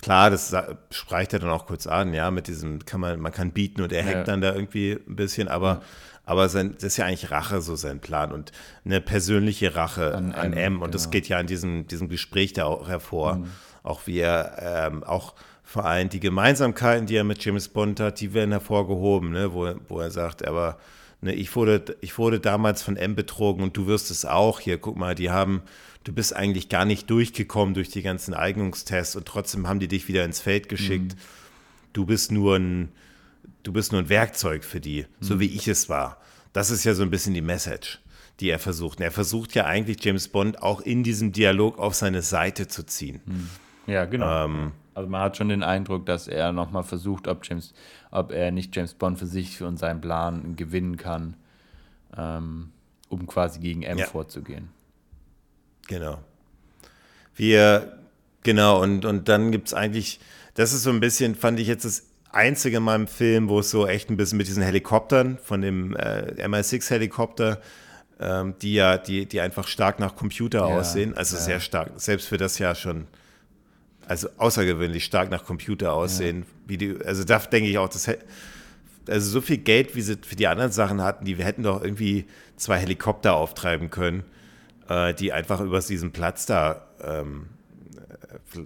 Klar, 0.00 0.30
das 0.30 0.54
spricht 0.90 1.32
er 1.32 1.40
dann 1.40 1.50
auch 1.50 1.66
kurz 1.66 1.86
an, 1.86 2.14
ja, 2.14 2.30
mit 2.30 2.46
diesem, 2.46 2.84
kann 2.84 3.00
man, 3.00 3.18
man 3.20 3.32
kann 3.32 3.50
bieten 3.50 3.82
und 3.82 3.92
er 3.92 4.04
hackt 4.04 4.14
ja. 4.14 4.24
dann 4.24 4.40
da 4.40 4.54
irgendwie 4.54 4.92
ein 4.92 5.16
bisschen, 5.16 5.48
aber, 5.48 5.68
ja. 5.68 5.80
aber 6.24 6.48
sein, 6.48 6.74
das 6.74 6.84
ist 6.84 6.96
ja 6.98 7.06
eigentlich 7.06 7.30
Rache, 7.30 7.60
so 7.60 7.74
sein 7.74 7.98
Plan 8.00 8.30
und 8.30 8.52
eine 8.84 9.00
persönliche 9.00 9.74
Rache 9.74 10.14
an, 10.14 10.32
an 10.32 10.52
M. 10.52 10.74
Und 10.74 10.80
genau. 10.80 10.92
das 10.92 11.10
geht 11.10 11.28
ja 11.28 11.40
in 11.40 11.48
diesem, 11.48 11.88
diesem 11.88 12.08
Gespräch 12.08 12.52
da 12.52 12.64
auch 12.64 12.88
hervor. 12.88 13.36
Mhm. 13.36 13.46
Auch 13.82 14.06
wie 14.06 14.18
er 14.20 14.88
ähm, 14.90 15.02
auch 15.02 15.34
vor 15.64 15.84
allem 15.84 16.08
die 16.08 16.20
Gemeinsamkeiten, 16.20 17.06
die 17.06 17.16
er 17.16 17.24
mit 17.24 17.44
James 17.44 17.68
Bond 17.68 18.00
hat, 18.00 18.20
die 18.20 18.32
werden 18.34 18.52
hervorgehoben, 18.52 19.30
ne, 19.30 19.52
wo, 19.52 19.70
wo 19.88 20.00
er 20.00 20.10
sagt, 20.10 20.46
aber 20.46 20.78
ne, 21.20 21.34
ich, 21.34 21.54
wurde, 21.56 21.96
ich 22.00 22.18
wurde 22.18 22.40
damals 22.40 22.82
von 22.82 22.96
M 22.96 23.14
betrogen 23.14 23.62
und 23.62 23.76
du 23.76 23.86
wirst 23.86 24.10
es 24.10 24.24
auch. 24.24 24.60
Hier, 24.60 24.78
guck 24.78 24.96
mal, 24.96 25.14
die 25.14 25.30
haben 25.30 25.62
du 26.08 26.14
bist 26.14 26.34
eigentlich 26.34 26.70
gar 26.70 26.86
nicht 26.86 27.10
durchgekommen 27.10 27.74
durch 27.74 27.90
die 27.90 28.00
ganzen 28.00 28.32
Eignungstests 28.32 29.14
und 29.14 29.26
trotzdem 29.26 29.68
haben 29.68 29.78
die 29.78 29.88
dich 29.88 30.08
wieder 30.08 30.24
ins 30.24 30.40
Feld 30.40 30.70
geschickt. 30.70 31.14
Mhm. 31.14 31.18
Du 31.92 32.06
bist 32.06 32.32
nur 32.32 32.56
ein, 32.56 32.88
du 33.62 33.72
bist 33.74 33.92
nur 33.92 34.00
ein 34.00 34.08
Werkzeug 34.08 34.64
für 34.64 34.80
die, 34.80 35.02
mhm. 35.02 35.24
so 35.24 35.38
wie 35.38 35.46
ich 35.46 35.68
es 35.68 35.90
war. 35.90 36.16
Das 36.54 36.70
ist 36.70 36.84
ja 36.84 36.94
so 36.94 37.02
ein 37.02 37.10
bisschen 37.10 37.34
die 37.34 37.42
Message, 37.42 38.00
die 38.40 38.48
er 38.48 38.58
versucht. 38.58 38.98
Und 38.98 39.04
er 39.04 39.10
versucht 39.10 39.54
ja 39.54 39.66
eigentlich 39.66 40.02
James 40.02 40.28
Bond 40.28 40.62
auch 40.62 40.80
in 40.80 41.02
diesem 41.02 41.32
Dialog 41.32 41.78
auf 41.78 41.94
seine 41.94 42.22
Seite 42.22 42.68
zu 42.68 42.84
ziehen. 42.86 43.20
Mhm. 43.26 43.50
Ja, 43.86 44.06
genau. 44.06 44.46
Ähm, 44.46 44.72
also 44.94 45.10
man 45.10 45.20
hat 45.20 45.36
schon 45.36 45.50
den 45.50 45.62
Eindruck, 45.62 46.06
dass 46.06 46.26
er 46.26 46.52
nochmal 46.52 46.84
versucht, 46.84 47.28
ob, 47.28 47.46
James, 47.46 47.74
ob 48.10 48.32
er 48.32 48.50
nicht 48.50 48.74
James 48.74 48.94
Bond 48.94 49.18
für 49.18 49.26
sich 49.26 49.62
und 49.62 49.76
seinen 49.76 50.00
Plan 50.00 50.56
gewinnen 50.56 50.96
kann, 50.96 51.36
ähm, 52.16 52.70
um 53.10 53.26
quasi 53.26 53.60
gegen 53.60 53.82
M 53.82 53.98
ja. 53.98 54.06
vorzugehen. 54.06 54.70
Genau. 55.88 56.18
Wir, 57.34 57.98
genau, 58.44 58.80
und, 58.80 59.04
und 59.04 59.28
dann 59.28 59.50
gibt 59.50 59.68
es 59.68 59.74
eigentlich, 59.74 60.20
das 60.54 60.72
ist 60.72 60.84
so 60.84 60.90
ein 60.90 61.00
bisschen, 61.00 61.34
fand 61.34 61.58
ich 61.58 61.66
jetzt 61.66 61.84
das 61.84 62.04
einzige 62.30 62.76
in 62.76 62.82
meinem 62.84 63.08
Film, 63.08 63.48
wo 63.48 63.58
es 63.60 63.70
so 63.70 63.86
echt 63.86 64.10
ein 64.10 64.16
bisschen 64.16 64.38
mit 64.38 64.46
diesen 64.46 64.62
Helikoptern, 64.62 65.38
von 65.42 65.60
dem 65.62 65.96
äh, 65.96 66.46
MI6-Helikopter, 66.46 67.60
ähm, 68.20 68.54
die 68.60 68.74
ja, 68.74 68.98
die, 68.98 69.26
die 69.26 69.40
einfach 69.40 69.66
stark 69.66 69.98
nach 69.98 70.14
Computer 70.14 70.60
ja, 70.60 70.64
aussehen, 70.66 71.16
also 71.16 71.36
ja. 71.36 71.42
sehr 71.42 71.60
stark, 71.60 71.92
selbst 71.96 72.28
für 72.28 72.36
das 72.36 72.58
ja 72.58 72.74
schon, 72.74 73.06
also 74.06 74.28
außergewöhnlich 74.36 75.04
stark 75.04 75.30
nach 75.30 75.44
Computer 75.44 75.94
aussehen. 75.94 76.40
Ja. 76.40 76.46
Wie 76.66 76.76
die, 76.76 76.96
also 77.04 77.24
da 77.24 77.38
denke 77.38 77.70
ich 77.70 77.78
auch, 77.78 77.88
das 77.88 78.10
also 79.08 79.30
so 79.30 79.40
viel 79.40 79.58
Geld, 79.58 79.96
wie 79.96 80.02
sie 80.02 80.18
für 80.20 80.36
die 80.36 80.48
anderen 80.48 80.70
Sachen 80.70 81.00
hatten, 81.02 81.24
die 81.24 81.38
wir 81.38 81.46
hätten 81.46 81.62
doch 81.62 81.82
irgendwie 81.82 82.26
zwei 82.56 82.78
Helikopter 82.78 83.34
auftreiben 83.36 83.88
können 83.88 84.24
äh, 84.88 85.14
die 85.14 85.32
einfach 85.32 85.60
über 85.60 85.80
diesen 85.80 86.12
Platz 86.12 86.46
da, 86.46 86.86
ähm, 87.02 87.48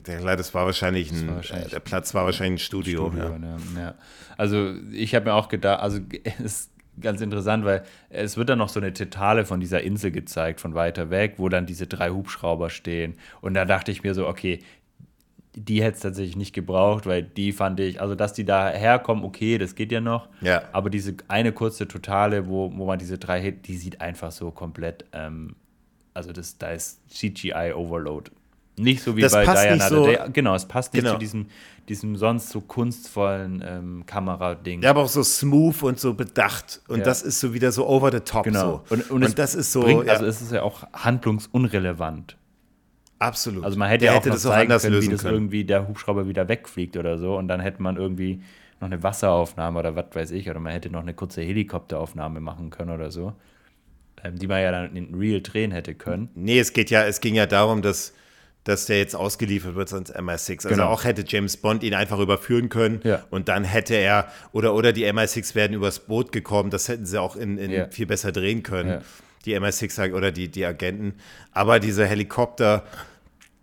äh, 0.07 0.37
das 0.37 0.55
war 0.55 0.67
wahrscheinlich 0.67 1.11
ein, 1.11 1.29
war 1.29 1.37
wahrscheinlich 1.37 1.71
der 1.71 1.81
Platz 1.81 2.15
war 2.15 2.25
wahrscheinlich 2.25 2.63
ein 2.63 2.65
Studio. 2.65 3.09
Studio 3.09 3.29
ja. 3.29 3.57
Ja, 3.77 3.81
ja. 3.81 3.95
Also 4.37 4.75
ich 4.93 5.15
habe 5.15 5.27
mir 5.27 5.35
auch 5.35 5.49
gedacht, 5.49 5.81
also 5.81 6.01
es 6.25 6.41
ist 6.41 6.71
ganz 7.01 7.21
interessant, 7.21 7.65
weil 7.65 7.85
es 8.11 8.37
wird 8.37 8.49
dann 8.49 8.59
noch 8.59 8.69
so 8.69 8.79
eine 8.79 8.93
Totale 8.93 9.45
von 9.45 9.61
dieser 9.61 9.83
Insel 9.83 10.11
gezeigt, 10.11 10.61
von 10.61 10.75
weiter 10.75 11.11
weg, 11.11 11.35
wo 11.39 11.49
dann 11.49 11.67
diese 11.67 11.87
drei 11.87 12.11
Hubschrauber 12.11 12.71
stehen. 12.71 13.15
Und 13.41 13.55
da 13.55 13.65
dachte 13.65 13.91
ich 13.91 14.03
mir 14.03 14.15
so, 14.15 14.29
okay, 14.29 14.61
die 15.55 15.83
hätte 15.83 15.97
es 15.97 16.01
tatsächlich 16.01 16.37
nicht 16.37 16.55
gebraucht, 16.55 17.07
weil 17.07 17.23
die 17.23 17.53
fand 17.53 17.79
ich, 17.81 18.01
also 18.01 18.15
dass 18.15 18.33
die 18.33 18.45
da 18.45 18.71
herkommen, 18.71 19.25
okay, 19.25 19.59
das 19.59 19.75
geht 19.75 19.93
ja 19.93 20.01
noch. 20.01 20.29
Ja. 20.41 20.63
Aber 20.73 20.89
diese 20.89 21.15
eine 21.29 21.53
kurze 21.53 21.89
Totale, 21.89 22.49
wo, 22.49 22.73
wo 22.75 22.87
man 22.87 22.99
diese 22.99 23.19
drei, 23.19 23.51
die 23.51 23.77
sieht 23.77 24.01
einfach 24.01 24.33
so 24.33 24.51
komplett 24.51 25.05
ähm, 25.13 25.57
also 26.15 26.33
das, 26.33 26.59
da 26.59 26.71
ist 26.71 27.01
CGI-Overload. 27.11 28.31
Nicht 28.79 29.03
so 29.03 29.17
wie 29.17 29.21
das 29.21 29.33
bei 29.33 29.45
Diana 29.45 29.89
so, 29.89 30.07
Day. 30.07 30.19
Genau, 30.33 30.55
es 30.55 30.65
passt 30.67 30.95
nicht 30.95 31.03
genau. 31.03 31.15
zu 31.15 31.19
diesem, 31.19 31.47
diesem 31.89 32.17
sonst 32.17 32.49
so 32.49 32.63
kunstvollen 32.63 33.63
ähm, 33.67 34.05
Kamerading. 34.07 34.83
Ja, 34.83 34.91
aber 34.91 35.03
auch 35.03 35.09
so 35.09 35.23
smooth 35.23 35.83
und 35.83 36.01
so 36.01 36.15
bedacht. 36.15 36.81
Und 36.89 37.01
ja. 37.01 37.05
das 37.05 37.23
ist 37.23 37.41
so 37.41 37.53
wieder 37.53 37.71
so 37.71 37.87
over 37.87 38.11
the 38.11 38.21
top. 38.21 38.45
Genau. 38.45 38.83
So. 38.89 38.95
Und, 38.95 39.11
und, 39.11 39.25
und 39.25 39.39
das 39.39 39.55
ist 39.55 39.73
so. 39.73 39.83
Bringt, 39.83 40.07
ja. 40.07 40.15
Also 40.15 40.25
es 40.25 40.41
ist 40.41 40.53
ja 40.53 40.63
auch 40.63 40.85
handlungsunrelevant. 40.95 42.37
Absolut. 43.19 43.63
Also 43.65 43.79
man 43.79 43.89
hätte 43.89 44.07
ja 44.07 44.13
hätte 44.15 44.31
auch 44.31 44.35
das 44.35 44.47
auch 44.47 44.53
anders 44.53 44.83
können, 44.83 44.95
lösen 44.95 45.09
wie 45.09 45.13
das 45.13 45.23
können. 45.23 45.35
irgendwie 45.35 45.65
der 45.65 45.87
Hubschrauber 45.87 46.27
wieder 46.27 46.49
wegfliegt 46.49 46.97
oder 46.97 47.19
so. 47.19 47.37
Und 47.37 47.49
dann 47.49 47.61
hätte 47.61 47.83
man 47.83 47.97
irgendwie 47.97 48.43
noch 48.81 48.87
eine 48.87 49.03
Wasseraufnahme 49.03 49.79
oder 49.79 49.95
was 49.95 50.07
weiß 50.13 50.31
ich. 50.33 50.49
Oder 50.49 50.61
man 50.61 50.73
hätte 50.73 50.89
noch 50.89 51.03
eine 51.03 51.15
kurze 51.15 51.43
Helikopteraufnahme 51.43 52.41
machen 52.41 52.71
können 52.71 52.91
oder 52.91 53.11
so. 53.11 53.35
Die 54.31 54.47
man 54.47 54.63
ja 54.63 54.71
dann 54.71 54.97
in 54.97 55.15
Real 55.15 55.41
drehen 55.41 55.73
hätte 55.73 55.95
können. 55.95 56.31
Nee, 56.35 56.59
es 56.59 56.73
geht 56.73 56.91
ja, 56.91 57.05
es 57.05 57.21
ging 57.21 57.35
ja 57.35 57.47
darum, 57.47 57.83
dass, 57.83 58.13
dass 58.65 58.87
der 58.87 58.99
jetzt 58.99 59.17
ausgeliefert 59.17 59.75
wird 59.75 59.93
ans 59.93 60.15
MI6. 60.15 60.51
Also 60.51 60.69
genau. 60.69 60.89
auch 60.89 61.05
hätte 61.05 61.25
James 61.27 61.57
Bond 61.57 61.83
ihn 61.83 61.95
einfach 61.95 62.19
überführen 62.19 62.69
können 62.69 63.01
ja. 63.05 63.25
und 63.31 63.49
dann 63.49 63.65
hätte 63.65 63.95
er, 63.95 64.29
oder, 64.53 64.75
oder 64.75 64.93
die 64.93 65.07
MI6 65.07 65.55
werden 65.55 65.75
übers 65.75 66.01
Boot 66.01 66.31
gekommen, 66.31 66.71
das 66.71 66.89
hätten 66.89 67.07
sie 67.07 67.21
auch 67.21 67.37
in, 67.37 67.59
in 67.59 67.71
ja. 67.71 67.89
viel 67.89 68.07
besser 68.07 68.33
drehen 68.33 68.63
können. 68.63 68.89
Ja. 68.91 69.03
Die 69.45 69.59
MI6 69.59 70.13
oder 70.13 70.31
die, 70.31 70.49
die 70.49 70.65
Agenten. 70.65 71.15
Aber 71.51 71.81
diese 71.81 72.07
Helikopter, 72.07 72.85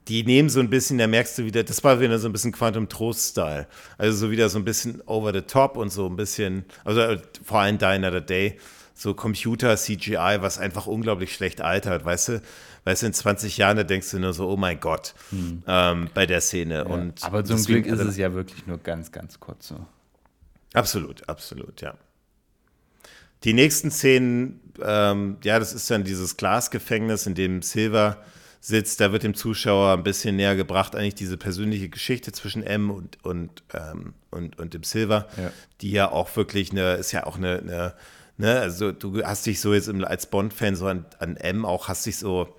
die 0.10 0.24
nehmen 0.24 0.50
so 0.50 0.60
ein 0.60 0.70
bisschen, 0.70 0.98
da 0.98 1.08
merkst 1.08 1.38
du 1.38 1.46
wieder, 1.46 1.64
das 1.64 1.84
war 1.86 2.02
wieder 2.02 2.20
so 2.20 2.28
ein 2.28 2.34
bisschen 2.34 2.52
Quantum 2.52 2.90
Trost-Style. 2.90 3.68
Also 3.98 4.18
so 4.18 4.32
wieder 4.32 4.50
so 4.50 4.58
ein 4.58 4.66
bisschen 4.66 5.02
over 5.06 5.32
the 5.32 5.42
top 5.42 5.78
und 5.78 5.90
so 5.90 6.08
ein 6.08 6.18
bisschen, 6.18 6.66
also 6.84 7.00
äh, 7.00 7.20
vor 7.46 7.60
allem 7.60 7.78
Die 7.78 7.86
Another 7.86 8.20
Day 8.20 8.58
so 9.00 9.14
Computer-CGI, 9.14 10.42
was 10.42 10.58
einfach 10.58 10.86
unglaublich 10.86 11.34
schlecht 11.34 11.62
altert, 11.62 12.04
weißt 12.04 12.28
du? 12.28 12.42
Weißt 12.84 13.02
du, 13.02 13.08
in 13.08 13.14
20 13.14 13.58
Jahren, 13.58 13.78
da 13.78 13.84
denkst 13.84 14.12
du 14.12 14.20
nur 14.20 14.34
so, 14.34 14.50
oh 14.50 14.58
mein 14.58 14.80
Gott, 14.80 15.14
hm. 15.30 15.64
ähm, 15.68 16.10
bei 16.14 16.26
der 16.26 16.42
Szene. 16.42 16.76
Ja, 16.76 16.84
und 16.84 17.24
aber 17.24 17.46
zum 17.46 17.64
Glück 17.64 17.86
ist 17.86 18.00
es 18.00 18.18
ja 18.18 18.34
wirklich 18.34 18.68
nur 18.68 18.78
ganz, 18.78 19.12
ganz 19.12 19.40
kurz 19.40 19.70
so. 19.70 19.86
Absolut, 20.74 21.28
absolut, 21.30 21.82
ja. 21.82 21.96
Die 23.46 23.54
nächsten 23.54 23.90
Szenen, 23.90 24.60
ähm, 24.82 25.38
ja, 25.44 25.60
das 25.60 25.72
ist 25.72 25.90
dann 25.90 26.04
dieses 26.04 26.36
Glasgefängnis, 26.36 27.26
in 27.26 27.36
dem 27.36 27.62
Silver 27.62 28.18
sitzt. 28.60 29.00
Da 29.00 29.14
wird 29.14 29.24
dem 29.24 29.34
Zuschauer 29.34 29.94
ein 29.94 30.04
bisschen 30.04 30.36
näher 30.36 30.58
gebracht, 30.58 30.96
eigentlich 30.96 31.16
diese 31.16 31.38
persönliche 31.38 31.88
Geschichte 31.88 32.34
zwischen 32.34 32.64
M 32.64 32.92
und, 32.92 33.24
und, 33.24 33.64
ähm, 33.74 34.14
und, 34.30 34.60
und 34.60 34.74
dem 34.74 34.84
Silver, 34.84 35.30
ja. 35.38 35.52
die 35.80 35.92
ja 35.92 36.12
auch 36.12 36.36
wirklich 36.36 36.72
eine, 36.72 36.96
ist 36.96 37.14
ja 37.14 37.26
auch 37.26 37.38
eine, 37.38 37.60
eine 37.60 37.94
Ne, 38.40 38.58
also 38.58 38.94
du 38.94 39.22
hast 39.22 39.46
dich 39.46 39.60
so 39.60 39.74
jetzt 39.74 39.90
als 39.90 40.28
Bond-Fan 40.28 40.74
so 40.78 40.88
an, 40.88 41.06
an 41.20 41.36
M 41.36 41.66
auch, 41.66 41.90
hast 41.90 42.06
dich 42.06 42.16
so, 42.16 42.56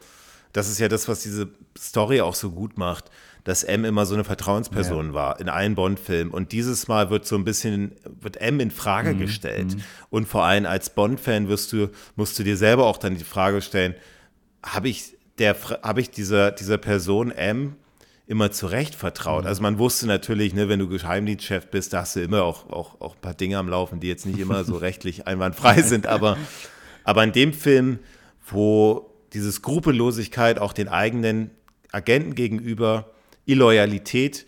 das 0.53 0.69
ist 0.69 0.79
ja 0.79 0.89
das, 0.89 1.09
was 1.09 1.23
diese 1.23 1.49
Story 1.79 2.21
auch 2.21 2.35
so 2.35 2.51
gut 2.51 2.77
macht, 2.77 3.11
dass 3.45 3.65
M 3.65 3.87
immer 3.87 4.05
so 4.05 4.13
eine 4.13 4.25
Vertrauensperson 4.25 5.07
ja. 5.07 5.15
war 5.15 5.41
in 5.41 5.49
allen 5.49 5.75
Bond-Filmen. 5.75 6.33
Und 6.33 6.53
dieses 6.53 6.87
Mal 6.87 7.09
wird 7.09 7.25
so 7.25 7.35
ein 7.35 7.45
bisschen, 7.45 7.93
wird 8.21 8.37
M 8.43 8.61
in 8.61 8.71
Frage 8.71 9.15
mhm. 9.15 9.21
gestellt. 9.21 9.75
Mhm. 9.75 9.83
Und 10.11 10.29
vor 10.29 10.45
allem 10.45 10.67
als 10.67 10.91
Bond-Fan 10.91 11.49
wirst 11.49 11.73
du, 11.73 11.89
musst 12.15 12.39
du 12.39 12.43
dir 12.43 12.59
selber 12.59 12.85
auch 12.85 12.99
dann 12.99 13.17
die 13.17 13.25
Frage 13.25 13.63
stellen, 13.63 13.95
habe 14.63 14.91
ich 14.91 15.17
der, 15.39 15.57
habe 15.83 16.03
ich 16.03 16.11
dieser, 16.11 16.53
dieser 16.53 16.77
Person 16.77 17.31
M 17.31 17.77
immer 18.31 18.53
zurecht 18.53 18.95
vertraut. 18.95 19.45
Also 19.45 19.61
man 19.61 19.79
wusste 19.81 20.07
natürlich, 20.07 20.55
ne, 20.55 20.69
wenn 20.69 20.79
du 20.79 20.89
Geheimdienstchef 20.89 21.67
bist, 21.67 21.93
da 21.93 22.03
hast 22.03 22.15
du 22.15 22.21
immer 22.21 22.45
auch, 22.45 22.71
auch, 22.71 23.01
auch 23.01 23.17
ein 23.17 23.21
paar 23.21 23.35
Dinge 23.35 23.59
am 23.59 23.69
Laufen, 23.69 23.99
die 23.99 24.07
jetzt 24.07 24.25
nicht 24.25 24.39
immer 24.39 24.63
so 24.63 24.77
rechtlich 24.77 25.27
einwandfrei 25.27 25.83
sind. 25.83 26.07
Aber, 26.07 26.39
aber 27.03 27.25
in 27.25 27.33
dem 27.33 27.53
Film, 27.53 27.99
wo 28.47 29.11
diese 29.33 29.51
Skrupellosigkeit 29.51 30.61
auch 30.61 30.73
den 30.73 30.89
eigenen 30.89 31.51
Agenten 31.91 32.37
gegenüber, 32.37 33.11
Illoyalität, 33.47 34.47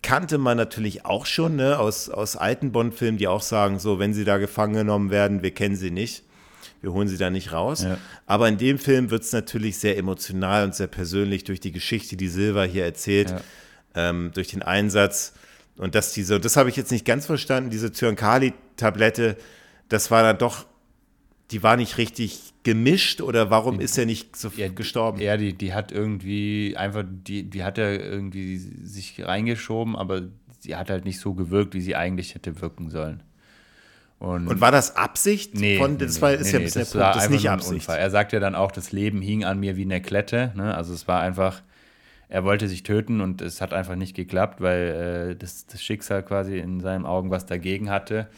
kannte 0.00 0.38
man 0.38 0.56
natürlich 0.56 1.04
auch 1.04 1.26
schon 1.26 1.56
ne, 1.56 1.80
aus, 1.80 2.08
aus 2.10 2.36
alten 2.36 2.70
Bond-Filmen, 2.70 3.18
die 3.18 3.26
auch 3.26 3.42
sagen, 3.42 3.80
so, 3.80 3.98
wenn 3.98 4.14
sie 4.14 4.24
da 4.24 4.38
gefangen 4.38 4.74
genommen 4.74 5.10
werden, 5.10 5.42
wir 5.42 5.50
kennen 5.50 5.74
sie 5.74 5.90
nicht 5.90 6.23
wir 6.84 6.92
holen 6.92 7.08
sie 7.08 7.16
da 7.16 7.30
nicht 7.30 7.52
raus. 7.52 7.82
Ja. 7.82 7.96
Aber 8.26 8.46
in 8.46 8.58
dem 8.58 8.78
Film 8.78 9.10
wird 9.10 9.22
es 9.22 9.32
natürlich 9.32 9.78
sehr 9.78 9.96
emotional 9.96 10.64
und 10.64 10.74
sehr 10.74 10.86
persönlich 10.86 11.44
durch 11.44 11.58
die 11.58 11.72
Geschichte, 11.72 12.16
die 12.16 12.28
Silva 12.28 12.64
hier 12.64 12.84
erzählt, 12.84 13.30
ja. 13.30 13.40
ähm, 13.94 14.30
durch 14.34 14.48
den 14.48 14.62
Einsatz. 14.62 15.32
Und 15.78 15.94
dass 15.94 16.12
diese, 16.12 16.38
das 16.38 16.56
habe 16.56 16.68
ich 16.68 16.76
jetzt 16.76 16.92
nicht 16.92 17.06
ganz 17.06 17.24
verstanden, 17.24 17.70
diese 17.70 17.90
Zyankali-Tablette, 17.90 19.36
das 19.88 20.10
war 20.10 20.22
dann 20.22 20.36
doch, 20.36 20.66
die 21.50 21.62
war 21.62 21.76
nicht 21.76 21.96
richtig 21.96 22.52
gemischt 22.64 23.22
oder 23.22 23.50
warum 23.50 23.80
ist 23.80 23.96
er 23.96 24.04
nicht 24.04 24.36
so 24.36 24.50
ja, 24.54 24.68
gestorben? 24.68 25.20
Ja, 25.20 25.38
die, 25.38 25.54
die 25.54 25.72
hat 25.72 25.90
irgendwie 25.90 26.76
einfach, 26.76 27.04
die, 27.06 27.44
die 27.44 27.64
hat 27.64 27.78
er 27.78 27.98
irgendwie 27.98 28.58
sich 28.58 29.24
reingeschoben, 29.24 29.96
aber 29.96 30.22
sie 30.60 30.76
hat 30.76 30.90
halt 30.90 31.06
nicht 31.06 31.18
so 31.18 31.32
gewirkt, 31.32 31.72
wie 31.72 31.80
sie 31.80 31.96
eigentlich 31.96 32.34
hätte 32.34 32.60
wirken 32.60 32.90
sollen. 32.90 33.22
Und, 34.24 34.48
und, 34.48 34.60
war 34.62 34.72
das 34.72 34.96
Absicht? 34.96 35.54
Nee, 35.54 35.76
von, 35.76 35.98
das 35.98 36.16
nee, 36.16 36.22
war, 36.22 36.32
ist 36.32 36.46
nee, 36.46 36.52
ja 36.52 36.58
nee, 36.60 36.64
das, 36.64 36.92
Punkt, 36.92 36.94
das 36.94 37.24
ist 37.24 37.30
nicht 37.30 37.50
Absicht. 37.50 37.88
Er 37.90 38.10
sagt 38.10 38.32
ja 38.32 38.40
dann 38.40 38.54
auch, 38.54 38.72
das 38.72 38.90
Leben 38.90 39.20
hing 39.20 39.44
an 39.44 39.60
mir 39.60 39.76
wie 39.76 39.82
eine 39.82 40.00
Klette. 40.00 40.50
Ne? 40.54 40.74
Also 40.74 40.94
es 40.94 41.06
war 41.06 41.20
einfach, 41.20 41.60
er 42.30 42.42
wollte 42.42 42.66
sich 42.66 42.84
töten 42.84 43.20
und 43.20 43.42
es 43.42 43.60
hat 43.60 43.74
einfach 43.74 43.96
nicht 43.96 44.16
geklappt, 44.16 44.62
weil 44.62 45.32
äh, 45.32 45.36
das, 45.36 45.66
das, 45.66 45.82
Schicksal 45.82 46.22
quasi 46.22 46.58
in 46.58 46.80
seinen 46.80 47.04
Augen 47.04 47.30
was 47.30 47.44
dagegen 47.44 47.90
hatte. 47.90 48.28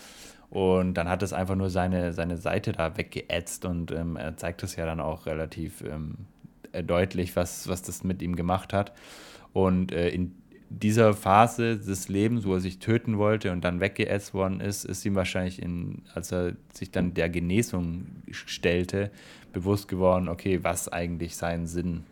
Und 0.50 0.94
dann 0.94 1.08
hat 1.08 1.22
es 1.22 1.32
einfach 1.32 1.54
nur 1.54 1.70
seine, 1.70 2.12
seine 2.12 2.36
Seite 2.36 2.72
da 2.72 2.96
weggeätzt 2.96 3.64
und 3.64 3.92
ähm, 3.92 4.16
er 4.16 4.36
zeigt 4.36 4.64
es 4.64 4.74
ja 4.74 4.86
dann 4.86 4.98
auch 4.98 5.26
relativ 5.26 5.82
ähm, 5.82 6.16
deutlich, 6.84 7.36
was, 7.36 7.68
was 7.68 7.82
das 7.82 8.02
mit 8.02 8.22
ihm 8.22 8.34
gemacht 8.34 8.72
hat. 8.72 8.92
Und 9.52 9.92
äh, 9.92 10.08
in 10.08 10.34
dieser 10.68 11.14
Phase 11.14 11.76
des 11.76 12.09
Lebens, 12.09 12.44
wo 12.44 12.55
er 12.55 12.60
sich 12.60 12.78
töten 12.78 13.18
wollte 13.18 13.52
und 13.52 13.62
dann 13.62 13.80
weggeätzt 13.80 14.34
worden 14.34 14.60
ist, 14.60 14.84
ist 14.84 15.05
ihm 15.05 15.14
wahrscheinlich, 15.14 15.62
in, 15.62 16.02
als 16.14 16.32
er 16.32 16.52
sich 16.72 16.90
dann 16.90 17.14
der 17.14 17.28
Genesung 17.28 18.06
stellte, 18.30 19.10
bewusst 19.52 19.88
geworden, 19.88 20.28
okay, 20.28 20.60
was 20.62 20.88
eigentlich 20.88 21.36
sein 21.36 21.66
Sinn 21.66 22.05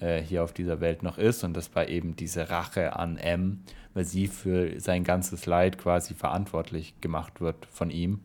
äh, 0.00 0.20
hier 0.20 0.42
auf 0.42 0.52
dieser 0.52 0.80
Welt 0.80 1.02
noch 1.02 1.18
ist. 1.18 1.44
Und 1.44 1.56
das 1.56 1.74
war 1.74 1.88
eben 1.88 2.16
diese 2.16 2.50
Rache 2.50 2.96
an 2.96 3.16
M, 3.16 3.60
weil 3.94 4.04
sie 4.04 4.28
für 4.28 4.80
sein 4.80 5.04
ganzes 5.04 5.46
Leid 5.46 5.78
quasi 5.78 6.14
verantwortlich 6.14 6.94
gemacht 7.00 7.40
wird 7.40 7.66
von 7.70 7.90
ihm. 7.90 8.20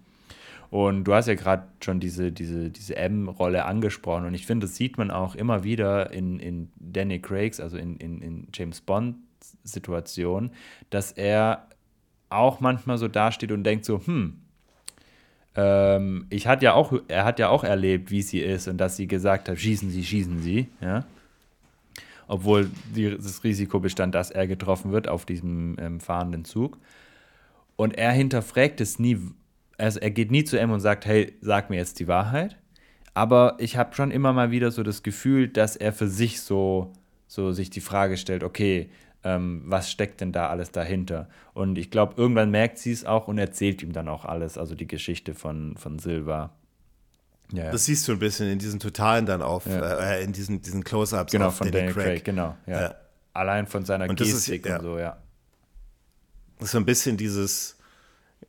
Und 0.70 1.04
du 1.04 1.14
hast 1.14 1.28
ja 1.28 1.36
gerade 1.36 1.68
schon 1.84 2.00
diese, 2.00 2.32
diese, 2.32 2.72
diese 2.72 2.96
M-Rolle 2.96 3.66
angesprochen. 3.66 4.26
Und 4.26 4.34
ich 4.34 4.48
finde, 4.48 4.66
das 4.66 4.76
sieht 4.76 4.98
man 4.98 5.12
auch 5.12 5.36
immer 5.36 5.64
wieder 5.64 6.12
in, 6.12 6.40
in 6.40 6.70
Danny 6.80 7.20
Craigs, 7.20 7.60
also 7.60 7.78
in, 7.78 7.98
in, 7.98 8.22
in 8.22 8.48
James 8.52 8.82
Bond 8.82 9.18
Situation, 9.64 10.52
dass 10.90 11.12
er 11.12 11.68
auch 12.30 12.60
manchmal 12.60 12.98
so 12.98 13.08
dasteht 13.08 13.52
und 13.52 13.64
denkt 13.64 13.86
so, 13.86 14.02
hm, 14.06 14.44
ähm, 15.56 16.26
ich 16.30 16.48
hat 16.48 16.64
ja 16.64 16.74
auch, 16.74 16.94
er 17.08 17.26
hat 17.26 17.40
ja 17.40 17.50
auch 17.50 17.64
erlebt, 17.64 18.12
wie 18.12 18.22
sie 18.22 18.40
ist 18.40 18.68
und 18.68 18.78
dass 18.78 18.98
sie 18.98 19.08
gesagt 19.08 19.50
hat, 19.50 19.60
schießen 19.60 19.90
Sie, 19.92 20.04
schießen 20.04 20.42
Sie, 20.42 20.70
ja. 20.82 21.06
Obwohl 22.28 22.72
das 22.96 23.44
Risiko 23.44 23.80
bestand, 23.80 24.16
dass 24.16 24.32
er 24.32 24.48
getroffen 24.48 24.92
wird 24.92 25.08
auf 25.08 25.26
diesem 25.26 25.76
ähm, 25.78 26.00
fahrenden 26.00 26.46
Zug. 26.46 26.78
Und 27.76 27.98
er 27.98 28.12
hinterfragt 28.12 28.82
es 28.82 28.98
nie, 28.98 29.20
also 29.78 30.00
er 30.00 30.10
geht 30.10 30.32
nie 30.32 30.44
zu 30.44 30.58
M 30.58 30.72
und 30.72 30.80
sagt, 30.80 31.06
hey, 31.06 31.34
sag 31.42 31.70
mir 31.70 31.76
jetzt 31.76 32.00
die 32.00 32.08
Wahrheit. 32.08 32.58
Aber 33.14 33.58
ich 33.60 33.78
habe 33.78 33.94
schon 33.94 34.10
immer 34.10 34.34
mal 34.34 34.52
wieder 34.52 34.72
so 34.72 34.84
das 34.84 35.04
Gefühl, 35.04 35.48
dass 35.48 35.76
er 35.76 35.94
für 35.94 36.08
sich 36.08 36.42
so, 36.42 36.94
so 37.28 37.52
sich 37.52 37.70
die 37.70 37.82
Frage 37.82 38.18
stellt, 38.18 38.44
okay, 38.44 38.90
ähm, 39.24 39.64
was 39.66 39.90
steckt 39.90 40.22
denn 40.22 40.32
da 40.32 40.50
alles 40.50 40.72
dahinter? 40.72 41.30
Und 41.54 41.78
ich 41.78 41.92
glaube, 41.92 42.14
irgendwann 42.18 42.52
merkt 42.52 42.78
sie 42.78 42.92
es 42.92 43.06
auch 43.06 43.28
und 43.28 43.38
erzählt 43.38 43.82
ihm 43.82 43.94
dann 43.94 44.08
auch 44.08 44.26
alles, 44.26 44.58
also 44.58 44.76
die 44.76 44.88
Geschichte 44.88 45.34
von, 45.34 45.78
von 45.78 46.00
Silva. 46.00 46.52
Ja, 47.52 47.72
das 47.72 47.86
siehst 47.86 48.08
du 48.08 48.14
ein 48.14 48.20
bisschen 48.20 48.50
in 48.50 48.60
diesen 48.60 48.80
Totalen 48.80 49.26
dann 49.26 49.42
auf, 49.42 49.68
ja. 49.68 50.16
äh, 50.16 50.24
in 50.24 50.34
diesen, 50.34 50.62
diesen 50.62 50.84
Close-Ups 50.84 51.32
genau, 51.32 51.52
von 51.52 51.72
Danny 51.72 51.92
Craig. 51.92 52.06
Craig. 52.06 52.26
Genau, 52.26 52.58
ja. 52.66 52.96
Allein 53.34 53.68
von 53.68 53.86
seiner 53.86 54.10
und 54.10 54.16
Gestik 54.18 54.66
ist, 54.66 54.72
und 54.74 54.82
so, 54.82 55.00
ja. 55.00 55.18
Das 56.58 56.68
ist 56.68 56.72
so 56.72 56.78
ein 56.78 56.86
bisschen 56.86 57.18
dieses, 57.18 57.78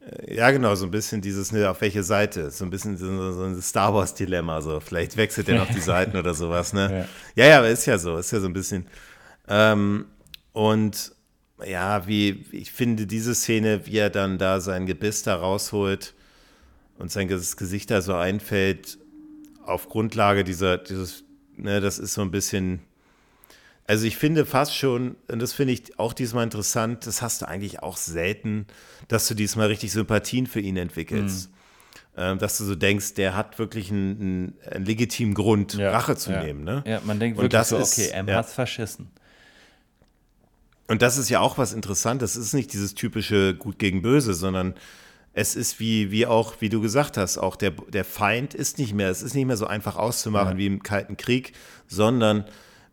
äh, 0.01 0.35
ja, 0.37 0.51
genau, 0.51 0.75
so 0.75 0.87
ein 0.87 0.91
bisschen 0.91 1.21
dieses, 1.21 1.53
ne, 1.53 1.69
auf 1.69 1.81
welche 1.81 2.03
Seite? 2.03 2.51
So 2.51 2.65
ein 2.65 2.71
bisschen 2.71 2.97
so, 2.97 3.33
so 3.33 3.45
ein 3.45 3.61
Star 3.61 3.95
Wars-Dilemma, 3.95 4.61
so. 4.61 4.81
Vielleicht 4.81 5.17
wechselt 5.17 5.49
er 5.49 5.59
noch 5.59 5.71
die 5.71 5.81
Seiten 5.81 6.17
oder 6.17 6.35
sowas, 6.35 6.73
ne? 6.73 7.09
Ja. 7.37 7.45
ja, 7.45 7.51
ja, 7.51 7.59
aber 7.59 7.69
ist 7.69 7.87
ja 7.87 7.99
so, 7.99 8.17
ist 8.17 8.31
ja 8.33 8.41
so 8.41 8.47
ein 8.47 8.53
bisschen. 8.53 8.87
Ähm, 9.49 10.07
und 10.55 11.13
ja, 11.67 12.07
wie 12.07 12.45
ich 12.53 12.73
finde 12.73 13.07
diese 13.07 13.35
Szene, 13.35 13.87
wie 13.87 13.99
er 13.99 14.09
dann 14.09 14.39
da 14.39 14.61
sein 14.61 14.87
Gebiss 14.87 15.25
da 15.25 15.35
rausholt 15.35 16.15
und 16.97 17.11
sein 17.11 17.29
Gesicht 17.29 17.91
da 17.91 18.01
so 18.01 18.15
einfällt, 18.15 18.99
auf 19.67 19.89
Grundlage 19.89 20.45
dieser, 20.45 20.79
dieses, 20.79 21.25
ne, 21.57 21.81
das 21.81 21.99
ist 21.99 22.15
so 22.15 22.23
ein 22.23 22.31
bisschen, 22.31 22.81
also 23.87 24.07
ich 24.07 24.17
finde 24.17 24.47
fast 24.47 24.77
schon, 24.77 25.17
und 25.29 25.43
das 25.43 25.53
finde 25.53 25.73
ich 25.73 25.99
auch 25.99 26.13
diesmal 26.13 26.45
interessant, 26.45 27.05
das 27.07 27.21
hast 27.21 27.43
du 27.43 27.49
eigentlich 27.49 27.83
auch 27.83 27.97
selten, 27.97 28.67
dass 29.09 29.27
du 29.27 29.35
diesmal 29.35 29.67
richtig 29.67 29.91
Sympathien 29.91 30.47
für 30.47 30.61
ihn 30.61 30.77
entwickelst. 30.77 31.51
Mhm. 31.51 31.55
Ähm, 32.17 32.39
dass 32.39 32.59
du 32.59 32.65
so 32.65 32.77
denkst, 32.77 33.15
der 33.15 33.35
hat 33.37 33.59
wirklich 33.59 33.91
einen, 33.91 34.55
einen, 34.71 34.85
legitimen 34.85 35.35
Grund, 35.35 35.75
ja, 35.75 35.91
Rache 35.91 36.15
zu 36.15 36.31
ja. 36.31 36.45
nehmen. 36.45 36.63
Ne? 36.63 36.85
Ja, 36.87 37.01
man 37.05 37.19
denkt 37.19 37.37
und 37.37 37.43
wirklich 37.43 37.63
so, 37.65 37.77
okay, 37.77 38.11
er 38.13 38.25
ja. 38.25 38.37
hat's 38.37 38.53
verschissen. 38.53 39.11
Und 40.87 41.03
das 41.03 41.17
ist 41.17 41.31
ja 41.31 41.41
auch 41.41 41.59
was 41.59 41.73
Interessantes. 41.73 42.37
Es 42.37 42.47
ist 42.47 42.55
nicht 42.55 42.73
dieses 42.73 42.95
typische 42.95 43.55
Gut 43.55 43.79
gegen 43.79 44.03
Böse, 44.03 44.35
sondern 44.35 44.75
es 45.33 45.57
ist 45.57 45.81
wie, 45.81 46.11
wie 46.11 46.27
auch, 46.27 46.55
wie 46.61 46.69
du 46.69 46.81
gesagt 46.81 47.17
hast, 47.17 47.39
auch 47.39 47.57
der, 47.57 47.73
der 47.73 48.05
Feind 48.05 48.55
ist 48.55 48.79
nicht 48.79 48.95
mehr, 48.95 49.11
es 49.11 49.23
ist 49.23 49.35
nicht 49.35 49.47
mehr 49.47 49.57
so 49.57 49.67
einfach 49.67 49.97
auszumachen 49.97 50.53
ja. 50.53 50.59
wie 50.59 50.67
im 50.67 50.83
Kalten 50.83 51.17
Krieg, 51.17 51.53
sondern 51.89 52.45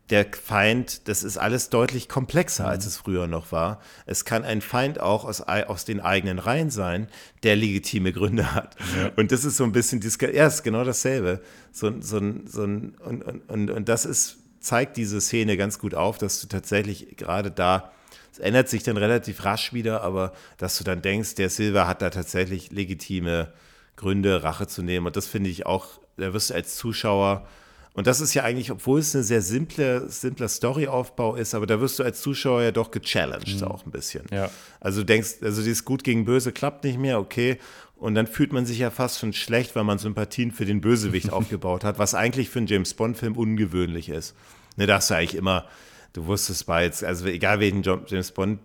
der 0.10 0.26
Feind, 0.34 1.08
das 1.08 1.24
ist 1.24 1.38
alles 1.38 1.70
deutlich 1.70 2.10
komplexer, 2.10 2.68
als 2.68 2.86
mhm. 2.86 2.90
es 2.90 2.98
früher 2.98 3.28
noch 3.28 3.52
war. 3.52 3.80
Es 4.06 4.26
kann 4.26 4.44
ein 4.44 4.62
Feind 4.62 5.00
auch 5.00 5.24
aus, 5.24 5.42
aus 5.42 5.86
den 5.86 6.02
eigenen 6.02 6.40
Reihen 6.40 6.70
sein, 6.70 7.08
der 7.44 7.56
legitime 7.56 8.12
Gründe 8.12 8.54
hat. 8.54 8.76
Ja. 8.98 9.12
Und 9.16 9.32
das 9.32 9.46
ist 9.46 9.56
so 9.56 9.64
ein 9.64 9.72
bisschen, 9.72 10.02
ja, 10.34 10.48
ist 10.48 10.64
genau 10.64 10.84
dasselbe. 10.84 11.42
So, 11.72 11.94
so, 12.02 12.20
so, 12.46 12.64
und, 12.64 12.96
und, 13.00 13.50
und, 13.50 13.72
und 13.72 13.90
das 13.90 14.06
ist 14.06 14.41
zeigt 14.62 14.96
diese 14.98 15.20
Szene 15.20 15.58
ganz 15.58 15.80
gut 15.80 15.94
auf, 15.96 16.18
dass 16.18 16.40
du 16.40 16.48
tatsächlich 16.48 17.18
gerade 17.18 17.52
da, 17.52 17.92
es 18.32 18.40
ändert 18.40 18.70
sich 18.70 18.84
dann 18.84 18.98
relativ 18.98 19.44
rasch 19.44 19.74
wieder, 19.74 20.02
aber 20.02 20.32
dass 20.58 20.78
du 20.78 20.84
dann 20.84 21.02
denkst, 21.02 21.36
der 21.36 21.50
Silver 21.50 21.88
hat 21.88 22.02
da 22.02 22.10
tatsächlich 22.10 22.72
legitime 22.72 23.52
Gründe, 23.98 24.44
Rache 24.44 24.68
zu 24.68 24.82
nehmen. 24.84 25.08
Und 25.08 25.18
das 25.18 25.28
finde 25.28 25.50
ich 25.50 25.66
auch, 25.66 26.00
da 26.18 26.34
wirst 26.34 26.52
du 26.52 26.54
als 26.54 26.76
Zuschauer, 26.78 27.46
und 27.94 28.08
das 28.08 28.22
ist 28.22 28.34
ja 28.34 28.44
eigentlich, 28.44 28.72
obwohl 28.72 29.00
es 29.00 29.14
ein 29.16 29.24
sehr 29.24 29.42
simple, 29.42 30.10
simpler 30.10 30.48
Storyaufbau 30.48 31.36
ist, 31.36 31.54
aber 31.54 31.66
da 31.66 31.82
wirst 31.82 32.00
du 32.00 32.04
als 32.04 32.22
Zuschauer 32.22 32.62
ja 32.62 32.72
doch 32.72 32.90
gechallenged 32.90 33.60
mhm. 33.60 33.68
auch 33.68 33.86
ein 33.86 33.92
bisschen. 33.92 34.26
Ja. 34.32 34.50
Also 34.80 35.02
du 35.02 35.08
denkst, 35.08 35.36
also 35.42 35.62
dieses 35.62 35.84
Gut 35.84 36.04
gegen 36.06 36.24
Böse 36.24 36.54
klappt 36.54 36.86
nicht 36.86 36.98
mehr, 36.98 37.20
okay. 37.20 37.58
Und 38.02 38.16
dann 38.16 38.26
fühlt 38.26 38.52
man 38.52 38.66
sich 38.66 38.80
ja 38.80 38.90
fast 38.90 39.20
schon 39.20 39.32
schlecht, 39.32 39.76
weil 39.76 39.84
man 39.84 40.00
Sympathien 40.00 40.52
für 40.52 40.66
den 40.66 40.82
Bösewicht 40.82 41.30
aufgebaut 41.32 41.84
hat, 41.84 42.00
was 42.00 42.16
eigentlich 42.16 42.50
für 42.50 42.58
einen 42.58 42.66
James 42.66 42.96
Bond-Film 42.96 43.38
ungewöhnlich 43.38 44.10
ist. 44.10 44.36
Ne, 44.76 44.88
da 44.88 44.96
hast 44.96 45.12
du 45.12 45.14
eigentlich 45.14 45.36
immer, 45.36 45.66
du 46.14 46.26
wusstest 46.26 46.66
bei 46.66 46.84
jetzt, 46.84 47.04
also 47.04 47.28
egal 47.28 47.60
welchen 47.60 47.84
James 47.84 48.32
Bond, 48.32 48.60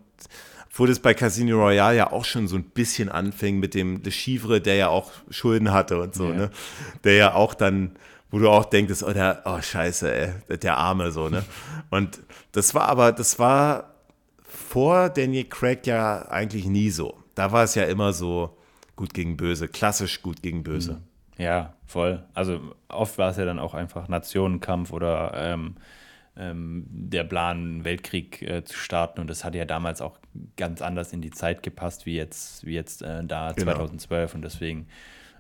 obwohl 0.70 0.88
das 0.88 1.00
bei 1.00 1.12
Casino 1.12 1.58
Royale 1.58 1.98
ja 1.98 2.12
auch 2.12 2.24
schon 2.24 2.48
so 2.48 2.56
ein 2.56 2.64
bisschen 2.64 3.10
anfing 3.10 3.58
mit 3.58 3.74
dem 3.74 4.02
De 4.02 4.10
Chivre, 4.10 4.62
der 4.62 4.76
ja 4.76 4.88
auch 4.88 5.12
Schulden 5.28 5.70
hatte 5.70 6.00
und 6.00 6.14
so, 6.14 6.28
ja. 6.30 6.34
ne? 6.34 6.50
Der 7.04 7.14
ja 7.16 7.34
auch 7.34 7.52
dann, 7.52 7.96
wo 8.30 8.38
du 8.38 8.48
auch 8.48 8.64
denkst, 8.64 9.02
oh, 9.02 9.12
der, 9.12 9.42
oh 9.44 9.60
scheiße, 9.60 10.14
ey, 10.14 10.58
der 10.58 10.78
Arme 10.78 11.12
so, 11.12 11.28
ne? 11.28 11.44
Und 11.90 12.20
das 12.52 12.74
war 12.74 12.88
aber, 12.88 13.12
das 13.12 13.38
war 13.38 13.96
vor 14.42 15.10
Daniel 15.10 15.44
Craig 15.44 15.86
ja 15.86 16.26
eigentlich 16.28 16.64
nie 16.64 16.88
so. 16.88 17.18
Da 17.34 17.52
war 17.52 17.64
es 17.64 17.74
ja 17.74 17.84
immer 17.84 18.14
so, 18.14 18.55
gut 18.96 19.14
gegen 19.14 19.36
böse, 19.36 19.68
klassisch 19.68 20.22
gut 20.22 20.42
gegen 20.42 20.62
böse. 20.62 20.94
Mhm. 20.94 21.42
Ja, 21.42 21.74
voll. 21.84 22.24
Also 22.34 22.60
oft 22.88 23.18
war 23.18 23.30
es 23.30 23.36
ja 23.36 23.44
dann 23.44 23.58
auch 23.58 23.74
einfach 23.74 24.08
Nationenkampf 24.08 24.92
oder 24.92 25.32
ähm, 25.34 25.76
ähm, 26.36 26.86
der 26.88 27.24
Plan, 27.24 27.58
einen 27.58 27.84
Weltkrieg 27.84 28.42
äh, 28.42 28.64
zu 28.64 28.76
starten. 28.76 29.20
Und 29.20 29.28
das 29.28 29.44
hat 29.44 29.54
ja 29.54 29.64
damals 29.64 30.00
auch 30.00 30.18
ganz 30.56 30.82
anders 30.82 31.12
in 31.12 31.20
die 31.20 31.30
Zeit 31.30 31.62
gepasst, 31.62 32.06
wie 32.06 32.16
jetzt, 32.16 32.64
wie 32.64 32.74
jetzt 32.74 33.02
äh, 33.02 33.24
da 33.24 33.52
genau. 33.52 33.72
2012. 33.72 34.34
Und 34.34 34.42
deswegen, 34.42 34.86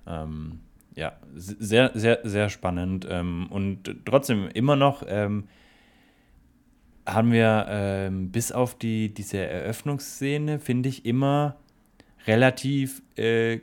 ähm, 0.06 0.60
ja, 0.94 1.12
sehr, 1.34 1.90
sehr, 1.94 2.20
sehr 2.24 2.48
spannend. 2.48 3.06
Ähm, 3.08 3.46
und 3.50 3.94
trotzdem 4.04 4.48
immer 4.48 4.76
noch 4.76 5.02
ähm, 5.06 5.48
haben 7.06 7.32
wir 7.32 7.66
ähm, 7.68 8.32
bis 8.32 8.52
auf 8.52 8.76
die, 8.76 9.12
diese 9.12 9.38
Eröffnungsszene, 9.38 10.58
finde 10.58 10.88
ich, 10.88 11.04
immer 11.04 11.56
relativ 12.26 13.02
äh, 13.16 13.60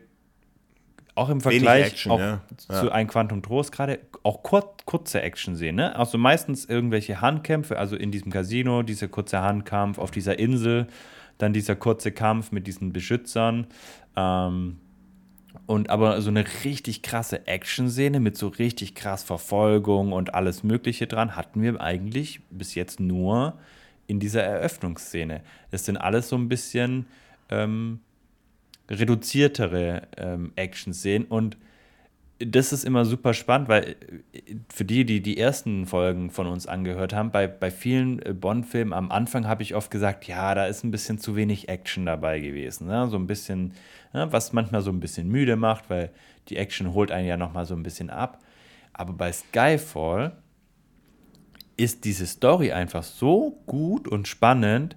auch 1.15 1.29
im 1.29 1.41
Vergleich 1.41 1.87
Action, 1.87 2.11
auch 2.11 2.19
ja. 2.19 2.41
zu 2.57 2.73
ja. 2.73 2.91
ein 2.91 3.07
Quantum 3.07 3.43
Trost 3.43 3.71
gerade 3.71 3.99
auch 4.23 4.41
kur 4.41 4.75
kurze 4.85 5.21
Action 5.21 5.55
sehen. 5.55 5.75
Ne? 5.75 5.95
Also 5.95 6.17
meistens 6.17 6.65
irgendwelche 6.65 7.21
Handkämpfe, 7.21 7.77
also 7.77 7.95
in 7.95 8.11
diesem 8.11 8.31
Casino, 8.31 8.81
dieser 8.81 9.07
kurze 9.07 9.41
Handkampf 9.41 9.99
auf 9.99 10.09
dieser 10.09 10.39
Insel, 10.39 10.87
dann 11.37 11.53
dieser 11.53 11.75
kurze 11.75 12.11
Kampf 12.11 12.51
mit 12.51 12.65
diesen 12.65 12.93
Beschützern. 12.93 13.67
Ähm, 14.15 14.77
und 15.67 15.89
aber 15.89 16.19
so 16.21 16.29
eine 16.29 16.45
richtig 16.63 17.03
krasse 17.03 17.47
Action-Szene 17.47 18.19
mit 18.19 18.35
so 18.35 18.47
richtig 18.47 18.95
krass 18.95 19.23
Verfolgung 19.23 20.11
und 20.11 20.33
alles 20.33 20.63
Mögliche 20.63 21.05
dran 21.05 21.35
hatten 21.35 21.61
wir 21.61 21.79
eigentlich 21.79 22.41
bis 22.49 22.73
jetzt 22.75 22.99
nur 22.99 23.59
in 24.07 24.19
dieser 24.19 24.43
Eröffnungsszene. 24.43 25.41
Das 25.69 25.85
sind 25.85 25.97
alles 25.97 26.29
so 26.29 26.35
ein 26.35 26.49
bisschen 26.49 27.05
ähm, 27.49 27.99
reduziertere 28.89 30.07
ähm, 30.17 30.51
Action-Szenen 30.55 31.25
und 31.27 31.57
das 32.39 32.73
ist 32.73 32.83
immer 32.83 33.05
super 33.05 33.33
spannend, 33.33 33.69
weil 33.69 33.95
äh, 34.33 34.55
für 34.71 34.85
die, 34.85 35.05
die 35.05 35.21
die 35.21 35.37
ersten 35.37 35.85
Folgen 35.85 36.29
von 36.29 36.47
uns 36.47 36.67
angehört 36.67 37.13
haben, 37.13 37.31
bei, 37.31 37.47
bei 37.47 37.71
vielen 37.71 38.21
äh, 38.21 38.33
Bond-Filmen 38.33 38.93
am 38.93 39.11
Anfang 39.11 39.47
habe 39.47 39.63
ich 39.63 39.75
oft 39.75 39.91
gesagt, 39.91 40.27
ja, 40.27 40.55
da 40.55 40.65
ist 40.65 40.83
ein 40.83 40.91
bisschen 40.91 41.19
zu 41.19 41.35
wenig 41.35 41.69
Action 41.69 42.05
dabei 42.05 42.39
gewesen. 42.39 42.87
Ne? 42.87 43.07
So 43.07 43.17
ein 43.17 43.27
bisschen, 43.27 43.73
ne? 44.13 44.27
was 44.31 44.53
manchmal 44.53 44.81
so 44.81 44.91
ein 44.91 44.99
bisschen 44.99 45.29
müde 45.29 45.55
macht, 45.55 45.89
weil 45.89 46.11
die 46.49 46.57
Action 46.57 46.93
holt 46.93 47.11
einen 47.11 47.27
ja 47.27 47.37
nochmal 47.37 47.65
so 47.65 47.75
ein 47.75 47.83
bisschen 47.83 48.09
ab. 48.09 48.39
Aber 48.93 49.13
bei 49.13 49.31
Skyfall 49.31 50.37
ist 51.77 52.05
diese 52.05 52.27
Story 52.27 52.71
einfach 52.71 53.03
so 53.03 53.61
gut 53.65 54.07
und 54.07 54.27
spannend, 54.27 54.95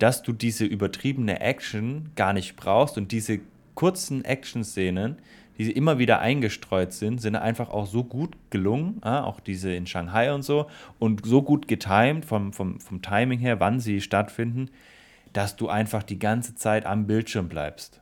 dass 0.00 0.22
du 0.22 0.32
diese 0.32 0.64
übertriebene 0.64 1.40
Action 1.40 2.10
gar 2.16 2.32
nicht 2.32 2.56
brauchst 2.56 2.98
und 2.98 3.12
diese 3.12 3.40
kurzen 3.74 4.24
Action-Szenen, 4.24 5.18
die 5.56 5.70
immer 5.70 5.98
wieder 5.98 6.20
eingestreut 6.20 6.92
sind, 6.92 7.20
sind 7.20 7.36
einfach 7.36 7.68
auch 7.68 7.86
so 7.86 8.02
gut 8.02 8.34
gelungen, 8.48 9.00
äh, 9.04 9.08
auch 9.08 9.40
diese 9.40 9.72
in 9.72 9.86
Shanghai 9.86 10.32
und 10.32 10.42
so, 10.42 10.66
und 10.98 11.26
so 11.26 11.42
gut 11.42 11.68
getimed 11.68 12.24
vom, 12.24 12.52
vom, 12.52 12.80
vom 12.80 13.02
Timing 13.02 13.38
her, 13.38 13.60
wann 13.60 13.78
sie 13.78 14.00
stattfinden, 14.00 14.70
dass 15.34 15.56
du 15.56 15.68
einfach 15.68 16.02
die 16.02 16.18
ganze 16.18 16.54
Zeit 16.54 16.86
am 16.86 17.06
Bildschirm 17.06 17.48
bleibst. 17.48 18.00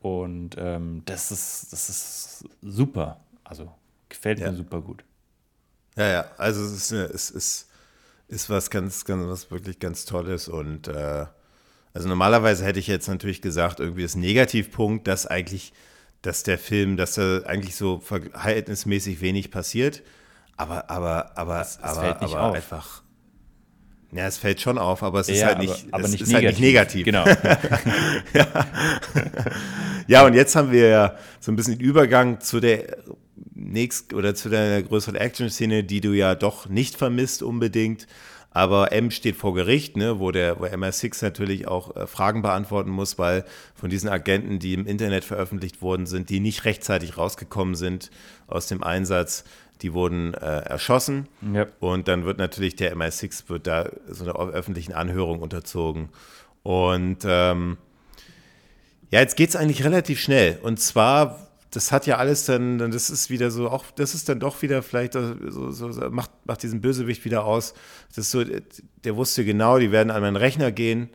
Und 0.00 0.56
ähm, 0.58 1.02
das, 1.06 1.30
ist, 1.30 1.72
das 1.72 1.88
ist 1.88 2.44
super. 2.60 3.20
Also 3.44 3.72
gefällt 4.08 4.40
ja. 4.40 4.50
mir 4.50 4.56
super 4.56 4.80
gut. 4.80 5.04
Ja, 5.96 6.08
ja, 6.08 6.24
also 6.38 6.62
es 6.62 6.72
ist, 6.72 6.92
es 6.92 7.30
ist, 7.30 7.67
ist 8.28 8.48
was 8.50 8.70
ganz, 8.70 9.04
ganz, 9.04 9.26
was 9.26 9.50
wirklich 9.50 9.78
ganz 9.78 10.04
Tolles 10.04 10.48
und 10.48 10.88
äh, 10.88 11.26
also 11.94 12.08
normalerweise 12.08 12.64
hätte 12.64 12.78
ich 12.78 12.86
jetzt 12.86 13.08
natürlich 13.08 13.42
gesagt, 13.42 13.80
irgendwie 13.80 14.02
das 14.02 14.14
Negativpunkt, 14.14 15.08
dass 15.08 15.26
eigentlich 15.26 15.72
dass 16.22 16.42
der 16.42 16.58
Film, 16.58 16.96
dass 16.96 17.14
da 17.14 17.42
eigentlich 17.46 17.76
so 17.76 18.00
verhältnismäßig 18.00 19.20
wenig 19.20 19.50
passiert. 19.50 20.02
Aber, 20.56 20.90
aber, 20.90 21.36
aber, 21.38 21.60
es, 21.60 21.76
es 21.76 21.82
aber, 21.82 22.00
fällt 22.00 22.22
nicht 22.22 22.34
aber 22.34 22.42
auf. 22.48 22.56
einfach. 22.56 23.02
Ja, 24.10 24.26
es 24.26 24.38
fällt 24.38 24.60
schon 24.60 24.78
auf, 24.78 25.02
aber 25.02 25.20
es 25.20 25.28
ja, 25.28 25.34
ist 25.34 25.44
halt 25.44 25.58
nicht, 25.58 25.86
aber, 25.92 25.98
aber 25.98 26.08
nicht, 26.08 26.22
ist 26.22 26.32
negativ. 26.32 26.46
Halt 26.46 26.58
nicht 26.58 26.60
negativ. 26.60 27.04
Genau. 27.04 27.24
ja. 28.34 28.66
ja, 30.06 30.26
und 30.26 30.34
jetzt 30.34 30.56
haben 30.56 30.72
wir 30.72 30.88
ja 30.88 31.16
so 31.40 31.52
ein 31.52 31.56
bisschen 31.56 31.78
Übergang 31.78 32.40
zu 32.40 32.58
der 32.58 32.96
nächst 33.58 34.14
oder 34.14 34.34
zu 34.34 34.48
der 34.48 34.82
größeren 34.82 35.16
Action-Szene, 35.16 35.84
die 35.84 36.00
du 36.00 36.12
ja 36.12 36.34
doch 36.34 36.68
nicht 36.68 36.96
vermisst 36.96 37.42
unbedingt. 37.42 38.06
Aber 38.50 38.92
M 38.92 39.10
steht 39.10 39.36
vor 39.36 39.54
Gericht, 39.54 39.96
ne, 39.96 40.18
wo 40.20 40.30
der 40.30 40.58
wo 40.58 40.64
MI6 40.64 41.22
natürlich 41.22 41.68
auch 41.68 41.94
äh, 41.94 42.06
Fragen 42.06 42.42
beantworten 42.42 42.90
muss, 42.90 43.18
weil 43.18 43.44
von 43.74 43.90
diesen 43.90 44.08
Agenten, 44.08 44.58
die 44.58 44.74
im 44.74 44.86
Internet 44.86 45.24
veröffentlicht 45.24 45.82
worden 45.82 46.06
sind, 46.06 46.30
die 46.30 46.40
nicht 46.40 46.64
rechtzeitig 46.64 47.18
rausgekommen 47.18 47.74
sind 47.74 48.10
aus 48.46 48.66
dem 48.66 48.82
Einsatz, 48.82 49.44
die 49.82 49.92
wurden 49.92 50.34
äh, 50.34 50.60
erschossen. 50.60 51.28
Yep. 51.42 51.74
Und 51.80 52.08
dann 52.08 52.24
wird 52.24 52.38
natürlich 52.38 52.74
der 52.74 52.96
MI6 52.96 53.48
wird 53.48 53.66
da 53.66 53.90
so 54.08 54.24
einer 54.24 54.34
öffentlichen 54.34 54.92
Anhörung 54.92 55.40
unterzogen. 55.40 56.08
Und 56.62 57.18
ähm, 57.26 57.76
ja, 59.10 59.20
jetzt 59.20 59.36
geht 59.36 59.50
es 59.50 59.56
eigentlich 59.56 59.84
relativ 59.84 60.20
schnell. 60.20 60.58
Und 60.62 60.80
zwar 60.80 61.47
das 61.70 61.92
hat 61.92 62.06
ja 62.06 62.16
alles 62.16 62.46
dann, 62.46 62.78
das 62.78 63.10
ist 63.10 63.28
wieder 63.30 63.50
so, 63.50 63.68
auch 63.68 63.84
das 63.94 64.14
ist 64.14 64.28
dann 64.28 64.40
doch 64.40 64.62
wieder 64.62 64.82
vielleicht 64.82 65.12
so, 65.12 65.34
so, 65.50 65.70
so 65.70 66.10
macht, 66.10 66.30
macht 66.44 66.62
diesen 66.62 66.80
Bösewicht 66.80 67.24
wieder 67.24 67.44
aus. 67.44 67.74
Das 68.08 68.18
ist 68.18 68.30
so, 68.30 68.42
der 69.04 69.16
wusste 69.16 69.44
genau, 69.44 69.78
die 69.78 69.92
werden 69.92 70.10
an 70.10 70.22
meinen 70.22 70.36
Rechner 70.36 70.72
gehen 70.72 71.10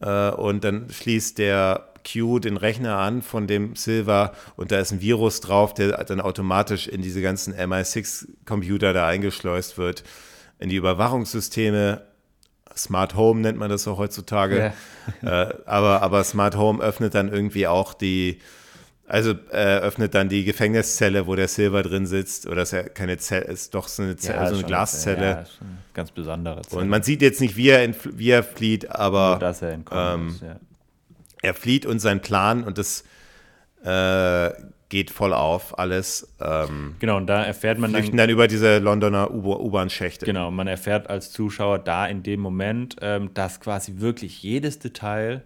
äh, 0.00 0.30
und 0.30 0.62
dann 0.62 0.88
schließt 0.90 1.38
der 1.38 1.92
Q 2.06 2.38
den 2.38 2.56
Rechner 2.56 2.98
an 2.98 3.20
von 3.20 3.48
dem 3.48 3.74
Silver 3.74 4.32
und 4.54 4.70
da 4.70 4.78
ist 4.78 4.92
ein 4.92 5.00
Virus 5.00 5.40
drauf, 5.40 5.74
der 5.74 6.04
dann 6.04 6.20
automatisch 6.20 6.86
in 6.86 7.02
diese 7.02 7.20
ganzen 7.20 7.52
MI6-Computer 7.54 8.92
da 8.92 9.08
eingeschleust 9.08 9.76
wird, 9.76 10.04
in 10.60 10.68
die 10.68 10.76
Überwachungssysteme. 10.76 12.02
Smart 12.76 13.16
Home 13.16 13.40
nennt 13.40 13.58
man 13.58 13.70
das 13.70 13.88
auch 13.88 13.98
heutzutage. 13.98 14.72
Ja. 15.22 15.42
äh, 15.48 15.54
aber, 15.64 16.02
aber 16.02 16.22
Smart 16.22 16.56
Home 16.56 16.82
öffnet 16.82 17.14
dann 17.14 17.32
irgendwie 17.32 17.66
auch 17.66 17.94
die, 17.94 18.38
also 19.08 19.32
äh, 19.50 19.78
öffnet 19.78 20.14
dann 20.14 20.28
die 20.28 20.44
Gefängniszelle, 20.44 21.26
wo 21.26 21.36
der 21.36 21.48
Silver 21.48 21.82
drin 21.82 22.06
sitzt, 22.06 22.46
oder 22.46 22.62
ist 22.62 22.72
ja 22.72 22.82
keine 22.82 23.18
Zelle, 23.18 23.44
ist 23.44 23.74
doch 23.74 23.88
so 23.88 24.02
eine, 24.02 24.16
Zelle, 24.16 24.38
ja, 24.38 24.48
so 24.48 24.54
eine 24.56 24.64
Glaszelle. 24.64 25.24
Ja, 25.26 25.40
ist 25.40 25.58
eine 25.60 25.70
ganz 25.94 26.10
besondere 26.10 26.62
Zelle. 26.62 26.82
Und 26.82 26.88
man 26.88 27.02
sieht 27.02 27.22
jetzt 27.22 27.40
nicht, 27.40 27.56
wie 27.56 27.68
er, 27.68 27.88
wie 28.04 28.30
er 28.30 28.42
flieht, 28.42 28.90
aber 28.90 29.30
Nur, 29.30 29.38
dass 29.38 29.62
er, 29.62 29.78
ähm, 29.92 30.28
ist, 30.28 30.42
ja. 30.42 30.56
er 31.42 31.54
flieht 31.54 31.86
und 31.86 32.00
sein 32.00 32.20
Plan 32.20 32.64
und 32.64 32.78
das 32.78 33.04
äh, 33.84 34.50
geht 34.88 35.10
voll 35.10 35.32
auf, 35.32 35.78
alles. 35.78 36.34
Ähm, 36.40 36.96
genau, 36.98 37.16
und 37.16 37.26
da 37.26 37.44
erfährt 37.44 37.78
man 37.78 37.92
dann, 37.92 38.16
dann 38.16 38.30
über 38.30 38.48
diese 38.48 38.78
Londoner 38.78 39.30
U-Bahn-Schächte. 39.32 40.26
Genau, 40.26 40.50
man 40.50 40.66
erfährt 40.66 41.10
als 41.10 41.30
Zuschauer 41.30 41.78
da 41.78 42.06
in 42.06 42.22
dem 42.22 42.40
Moment, 42.40 42.96
ähm, 43.00 43.32
dass 43.34 43.60
quasi 43.60 43.94
wirklich 43.98 44.42
jedes 44.42 44.78
Detail 44.78 45.44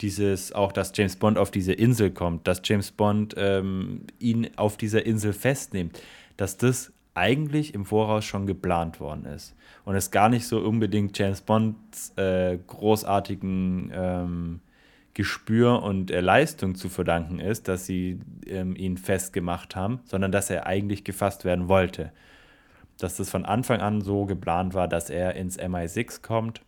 dieses, 0.00 0.52
auch 0.52 0.72
dass 0.72 0.92
James 0.94 1.16
Bond 1.16 1.38
auf 1.38 1.50
diese 1.50 1.72
Insel 1.72 2.10
kommt, 2.10 2.46
dass 2.46 2.62
James 2.64 2.90
Bond 2.90 3.34
ähm, 3.36 4.02
ihn 4.18 4.50
auf 4.56 4.76
dieser 4.76 5.06
Insel 5.06 5.32
festnimmt, 5.32 6.00
dass 6.36 6.56
das 6.56 6.92
eigentlich 7.14 7.74
im 7.74 7.84
Voraus 7.84 8.24
schon 8.24 8.46
geplant 8.46 9.00
worden 9.00 9.24
ist. 9.24 9.54
Und 9.84 9.94
es 9.94 10.10
gar 10.10 10.28
nicht 10.28 10.46
so 10.46 10.58
unbedingt 10.58 11.16
James 11.16 11.40
Bonds 11.42 12.12
äh, 12.16 12.58
großartigen 12.66 13.92
ähm, 13.94 14.60
Gespür 15.14 15.82
und 15.82 16.10
äh, 16.10 16.20
Leistung 16.20 16.74
zu 16.74 16.88
verdanken 16.88 17.38
ist, 17.38 17.68
dass 17.68 17.86
sie 17.86 18.18
ähm, 18.46 18.74
ihn 18.74 18.96
festgemacht 18.96 19.76
haben, 19.76 20.00
sondern 20.06 20.32
dass 20.32 20.50
er 20.50 20.66
eigentlich 20.66 21.04
gefasst 21.04 21.44
werden 21.44 21.68
wollte. 21.68 22.10
Dass 22.98 23.16
das 23.16 23.30
von 23.30 23.44
Anfang 23.44 23.80
an 23.80 24.00
so 24.00 24.24
geplant 24.24 24.74
war, 24.74 24.88
dass 24.88 25.10
er 25.10 25.34
ins 25.36 25.58
MI6 25.58 26.20
kommt 26.20 26.62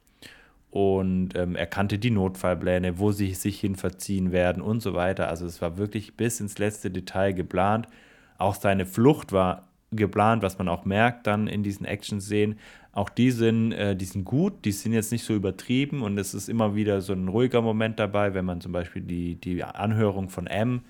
und 0.76 1.30
ähm, 1.36 1.56
er 1.56 1.66
kannte 1.66 1.98
die 1.98 2.10
Notfallpläne, 2.10 2.98
wo 2.98 3.10
sie 3.10 3.32
sich 3.32 3.58
hin 3.58 3.76
verziehen 3.76 4.30
werden 4.30 4.60
und 4.60 4.80
so 4.80 4.92
weiter. 4.92 5.28
Also 5.28 5.46
es 5.46 5.62
war 5.62 5.78
wirklich 5.78 6.18
bis 6.18 6.38
ins 6.38 6.58
letzte 6.58 6.90
Detail 6.90 7.32
geplant. 7.32 7.88
Auch 8.36 8.54
seine 8.54 8.84
Flucht 8.84 9.32
war 9.32 9.68
geplant, 9.90 10.42
was 10.42 10.58
man 10.58 10.68
auch 10.68 10.84
merkt 10.84 11.26
dann 11.26 11.46
in 11.46 11.62
diesen 11.62 11.86
Action-Szenen. 11.86 12.58
Auch 12.92 13.08
die 13.08 13.30
sind, 13.30 13.72
äh, 13.72 13.96
die 13.96 14.04
sind 14.04 14.26
gut, 14.26 14.66
die 14.66 14.72
sind 14.72 14.92
jetzt 14.92 15.12
nicht 15.12 15.24
so 15.24 15.34
übertrieben 15.34 16.02
und 16.02 16.18
es 16.18 16.34
ist 16.34 16.50
immer 16.50 16.74
wieder 16.74 17.00
so 17.00 17.14
ein 17.14 17.28
ruhiger 17.28 17.62
Moment 17.62 17.98
dabei, 17.98 18.34
wenn 18.34 18.44
man 18.44 18.60
zum 18.60 18.72
Beispiel 18.72 19.00
die, 19.00 19.36
die 19.36 19.64
Anhörung 19.64 20.28
von 20.28 20.46
M 20.46 20.82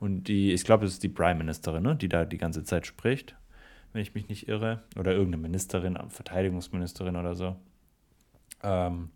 und 0.00 0.26
die, 0.26 0.54
ich 0.54 0.64
glaube, 0.64 0.86
es 0.86 0.94
ist 0.94 1.02
die 1.02 1.10
Prime 1.10 1.34
Ministerin, 1.34 1.82
ne, 1.82 1.96
die 1.96 2.08
da 2.08 2.24
die 2.24 2.38
ganze 2.38 2.64
Zeit 2.64 2.86
spricht, 2.86 3.36
wenn 3.92 4.00
ich 4.00 4.14
mich 4.14 4.26
nicht 4.30 4.48
irre, 4.48 4.84
oder 4.98 5.12
irgendeine 5.12 5.42
Ministerin, 5.42 5.98
Verteidigungsministerin 6.08 7.16
oder 7.16 7.34
so. 7.34 7.56
Ähm, 8.62 9.10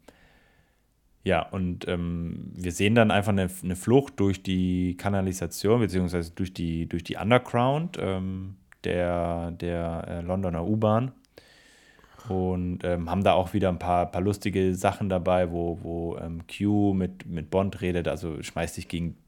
ja, 1.28 1.42
und 1.42 1.86
ähm, 1.86 2.50
wir 2.54 2.72
sehen 2.72 2.94
dann 2.94 3.10
einfach 3.10 3.32
eine, 3.32 3.50
eine, 3.62 3.76
Flucht 3.76 4.18
durch 4.18 4.42
die 4.42 4.96
Kanalisation, 4.96 5.80
beziehungsweise 5.80 6.32
durch 6.32 6.54
die, 6.54 6.88
durch 6.88 7.04
die 7.04 7.16
Underground 7.16 7.98
ähm, 8.00 8.56
der, 8.82 9.50
der 9.50 10.04
äh, 10.08 10.20
Londoner 10.22 10.66
U-Bahn. 10.66 11.12
Und 12.30 12.82
ähm, 12.82 13.10
haben 13.10 13.24
da 13.24 13.34
auch 13.34 13.52
wieder 13.52 13.68
ein 13.68 13.78
paar, 13.78 14.10
paar 14.10 14.22
lustige 14.22 14.74
Sachen 14.74 15.10
dabei, 15.10 15.52
wo, 15.52 15.78
wo 15.82 16.16
ähm, 16.16 16.44
Q 16.46 16.94
mit, 16.94 17.26
mit 17.26 17.50
Bond 17.50 17.82
redet. 17.82 18.08
Also 18.08 18.42
schmeißt 18.42 18.78
dich 18.78 18.88
gegen 18.88 19.18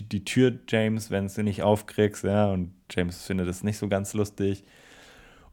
die 0.00 0.24
Tür, 0.24 0.58
James, 0.66 1.10
wenn 1.10 1.26
du 1.26 1.42
nicht 1.42 1.62
aufkriegst. 1.62 2.24
Ja, 2.24 2.50
und 2.50 2.72
James 2.90 3.22
findet 3.26 3.48
das 3.48 3.62
nicht 3.62 3.76
so 3.76 3.86
ganz 3.88 4.14
lustig. 4.14 4.64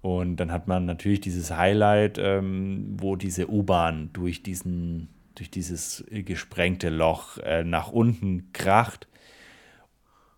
Und 0.01 0.37
dann 0.37 0.53
hat 0.53 0.69
man 0.69 0.85
natürlich 0.85 1.19
dieses 1.19 1.51
Highlight, 1.51 2.17
ähm, 2.17 2.95
wo 2.97 3.17
diese 3.17 3.49
U-Bahn 3.49 4.09
durch 4.13 4.41
diesen 4.41 5.09
durch 5.37 5.51
dieses 5.51 6.03
gesprengte 6.09 6.89
Loch 6.89 7.37
äh, 7.37 7.63
nach 7.63 7.91
unten 7.91 8.51
kracht. 8.53 9.07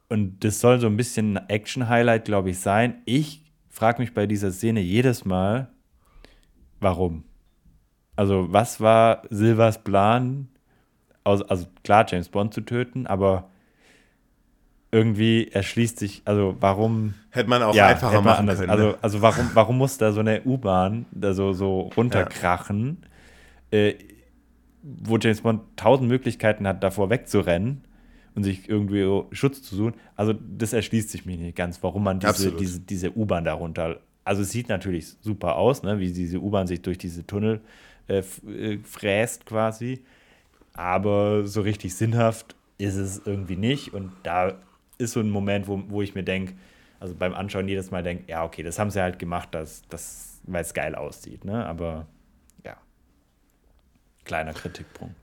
Und 0.10 0.44
das 0.44 0.60
soll 0.60 0.80
so 0.80 0.88
ein 0.88 0.98
bisschen 0.98 1.38
ein 1.38 1.50
Action-Highlight, 1.50 2.26
glaube 2.26 2.50
ich, 2.50 2.60
sein. 2.60 3.02
Ich 3.06 3.44
frage 3.70 4.02
mich 4.02 4.14
bei 4.14 4.26
dieser 4.26 4.52
Szene 4.52 4.82
jedes 4.82 5.24
Mal, 5.24 5.70
warum? 6.80 7.24
Also, 8.16 8.52
was 8.52 8.82
war 8.82 9.24
Silvers 9.30 9.84
Plan? 9.84 10.50
Also, 11.24 11.46
also 11.48 11.68
klar, 11.84 12.06
James 12.10 12.28
Bond 12.28 12.54
zu 12.54 12.62
töten, 12.62 13.08
aber 13.08 13.50
irgendwie 14.92 15.48
erschließt 15.48 16.00
sich, 16.00 16.24
also 16.26 16.58
warum. 16.60 17.14
Hätte 17.30 17.50
man 17.50 17.62
auch 17.62 17.76
ja, 17.76 17.88
einfacher 17.88 18.22
machen 18.22 18.42
anders, 18.42 18.60
können. 18.60 18.72
Also, 18.72 18.88
ne? 18.88 18.98
also 19.02 19.22
warum, 19.22 19.50
warum 19.54 19.78
muss 19.78 19.98
da 19.98 20.12
so 20.12 20.20
eine 20.20 20.42
U-Bahn 20.42 21.06
da 21.12 21.34
so, 21.34 21.54
so 21.54 21.92
runterkrachen? 21.96 23.06
Ja. 23.72 23.78
Äh, 23.78 23.96
wo 24.82 25.18
James 25.18 25.42
Bond 25.42 25.62
tausend 25.76 26.10
Möglichkeiten 26.10 26.68
hat, 26.68 26.84
davor 26.84 27.10
wegzurennen 27.10 27.82
und 28.36 28.44
sich 28.44 28.70
irgendwie 28.70 29.06
Schutz 29.36 29.62
zu 29.62 29.76
suchen. 29.76 29.94
Also 30.16 30.34
das 30.34 30.74
erschließt 30.74 31.10
sich 31.10 31.26
mir 31.26 31.38
nicht 31.38 31.56
ganz, 31.56 31.82
warum 31.84 32.04
man 32.04 32.20
diese, 32.20 32.52
diese, 32.52 32.80
diese 32.80 33.18
U-Bahn 33.18 33.44
darunter. 33.44 34.00
Also 34.24 34.44
es 34.44 34.52
sieht 34.52 34.70
natürlich 34.70 35.16
super 35.22 35.56
aus, 35.56 35.84
ne, 35.84 36.00
wie 36.00 36.12
diese 36.12 36.40
U-Bahn 36.40 36.68
sich 36.68 36.82
durch 36.82 36.98
diese 36.98 37.26
Tunnel 37.26 37.62
äh, 38.08 38.24
äh, 38.48 38.80
fräst 38.84 39.46
quasi. 39.46 40.02
Aber 40.74 41.46
so 41.46 41.62
richtig 41.62 41.96
sinnhaft 41.96 42.56
ist 42.78 42.96
es 42.96 43.22
irgendwie 43.26 43.58
nicht. 43.58 43.94
Und 43.94 44.12
da 44.24 44.54
ist 44.98 45.14
so 45.14 45.20
ein 45.20 45.30
Moment, 45.30 45.68
wo, 45.68 45.84
wo 45.88 46.02
ich 46.02 46.16
mir 46.16 46.24
denke, 46.24 46.54
also 47.00 47.16
beim 47.16 47.34
Anschauen 47.34 47.68
jedes 47.68 47.92
Mal 47.92 48.04
denkt, 48.04 48.30
ja, 48.30 48.44
okay, 48.44 48.64
das 48.64 48.78
haben 48.78 48.90
sie 48.90 49.02
halt 49.02 49.20
gemacht, 49.20 49.50
dass, 49.52 49.84
dass, 49.90 50.42
weil 50.44 50.62
es 50.62 50.74
geil 50.74 50.96
aussieht, 50.96 51.46
ne? 51.46 51.66
Aber 51.66 52.06
kleiner 54.30 54.54
Kritikpunkt. 54.54 55.16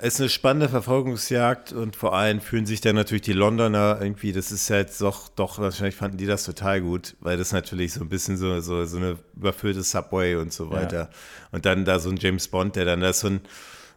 Es 0.00 0.14
ist 0.14 0.20
eine 0.20 0.28
spannende 0.28 0.68
Verfolgungsjagd 0.68 1.72
und 1.72 1.94
vor 1.94 2.12
allem 2.12 2.40
fühlen 2.40 2.66
sich 2.66 2.80
dann 2.80 2.96
natürlich 2.96 3.22
die 3.22 3.32
Londoner 3.32 3.98
irgendwie, 4.00 4.32
das 4.32 4.50
ist 4.50 4.68
halt 4.70 4.90
doch, 5.00 5.28
doch, 5.28 5.60
wahrscheinlich 5.60 5.94
fanden 5.94 6.16
die 6.16 6.26
das 6.26 6.42
total 6.44 6.80
gut, 6.80 7.14
weil 7.20 7.36
das 7.36 7.52
natürlich 7.52 7.92
so 7.92 8.00
ein 8.00 8.08
bisschen 8.08 8.36
so, 8.36 8.58
so, 8.60 8.84
so 8.86 8.96
eine 8.96 9.18
überfüllte 9.36 9.84
Subway 9.84 10.34
und 10.34 10.52
so 10.52 10.72
weiter. 10.72 10.98
Ja. 10.98 11.08
Und 11.52 11.64
dann 11.64 11.84
da 11.84 12.00
so 12.00 12.10
ein 12.10 12.16
James 12.16 12.48
Bond, 12.48 12.74
der 12.74 12.86
dann 12.86 13.00
da 13.00 13.12
so 13.12 13.28
ein, 13.28 13.40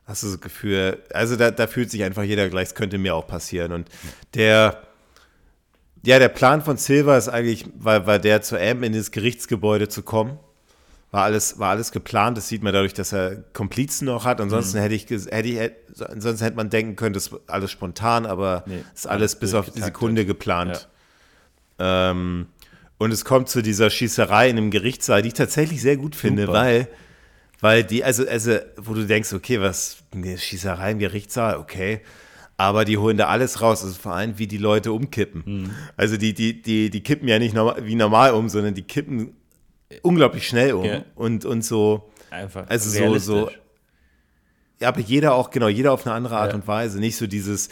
hast 0.05 0.21
du 0.21 0.27
das 0.27 0.39
Gefühl, 0.39 1.01
also 1.11 1.35
da, 1.35 1.49
da 1.49 1.65
fühlt 1.65 1.89
sich 1.89 2.03
einfach 2.03 2.23
jeder 2.23 2.47
gleich, 2.49 2.67
es 2.67 2.75
könnte 2.75 2.99
mir 2.99 3.15
auch 3.15 3.25
passieren. 3.25 3.71
Und 3.71 3.89
der, 4.35 4.83
ja, 6.05 6.19
der 6.19 6.29
Plan 6.29 6.61
von 6.61 6.77
Silver 6.77 7.17
ist 7.17 7.27
eigentlich, 7.27 7.65
war, 7.73 8.05
war 8.05 8.19
der 8.19 8.43
zu 8.43 8.55
M 8.57 8.83
in 8.83 8.93
das 8.93 9.09
Gerichtsgebäude 9.09 9.89
zu 9.89 10.03
kommen. 10.03 10.37
War 11.11 11.23
alles, 11.23 11.57
war 11.57 11.69
alles 11.69 11.91
geplant. 11.91 12.37
Das 12.37 12.47
sieht 12.47 12.63
man 12.63 12.73
dadurch, 12.73 12.93
dass 12.93 13.13
er 13.13 13.37
Komplizen 13.53 14.05
noch 14.05 14.25
hat. 14.25 14.41
Ansonsten 14.41 14.77
mhm. 14.77 14.81
hätte, 14.81 14.95
ich, 14.95 15.09
hätte 15.09 15.47
ich, 15.47 16.01
ansonsten 16.01 16.43
hätte 16.43 16.57
man 16.57 16.69
denken 16.69 16.95
können, 16.95 17.13
das 17.13 17.27
ist 17.27 17.39
alles 17.47 17.71
spontan, 17.71 18.25
aber 18.25 18.63
nee, 18.65 18.83
ist 18.93 19.07
alles 19.07 19.39
bis 19.39 19.53
auf 19.53 19.69
die 19.69 19.81
Sekunde 19.81 20.25
geplant. 20.25 20.89
Ja. 21.79 22.11
Ähm, 22.11 22.47
und 22.97 23.11
es 23.11 23.23
kommt 23.23 23.47
zu 23.47 23.61
dieser 23.61 23.89
Schießerei 23.89 24.49
in 24.49 24.57
einem 24.57 24.71
Gerichtssaal, 24.71 25.21
die 25.21 25.29
ich 25.29 25.33
tatsächlich 25.33 25.81
sehr 25.81 25.97
gut 25.97 26.15
finde, 26.15 26.47
Super. 26.47 26.53
weil 26.53 26.87
weil 27.59 27.83
die, 27.83 28.03
also, 28.03 28.27
also, 28.27 28.57
wo 28.77 28.93
du 28.93 29.05
denkst, 29.05 29.33
okay, 29.33 29.59
was, 29.59 30.03
eine 30.13 30.37
Schießerei 30.37 30.91
im 30.91 30.99
Gerichtssaal, 30.99 31.57
okay. 31.57 32.01
Aber 32.55 32.85
die 32.85 32.97
holen 32.97 33.17
da 33.17 33.27
alles 33.27 33.61
raus. 33.61 33.83
Also 33.83 33.95
vor 33.95 34.13
allem, 34.13 34.39
wie 34.39 34.47
die 34.47 34.57
Leute 34.57 34.91
umkippen. 34.91 35.43
Mhm. 35.45 35.71
Also 35.95 36.17
die, 36.17 36.33
die, 36.33 36.61
die, 36.61 36.89
die 36.89 37.01
kippen 37.01 37.27
ja 37.27 37.37
nicht 37.37 37.53
normal, 37.53 37.85
wie 37.85 37.95
normal 37.95 38.33
um, 38.33 38.49
sondern 38.49 38.73
die 38.73 38.81
kippen 38.81 39.35
unglaublich 40.01 40.47
schnell 40.47 40.73
um. 40.73 40.85
Ja. 40.85 41.03
Und, 41.15 41.45
und 41.45 41.63
so. 41.63 42.09
Einfach. 42.29 42.69
Also 42.69 42.89
so, 42.89 43.17
so. 43.17 43.51
Ja, 44.79 44.89
aber 44.89 44.99
jeder 44.99 45.33
auch, 45.33 45.49
genau, 45.49 45.67
jeder 45.67 45.91
auf 45.91 46.05
eine 46.05 46.13
andere 46.13 46.37
Art 46.37 46.51
ja. 46.51 46.55
und 46.55 46.67
Weise. 46.67 46.99
Nicht 46.99 47.17
so 47.17 47.25
dieses, 47.25 47.69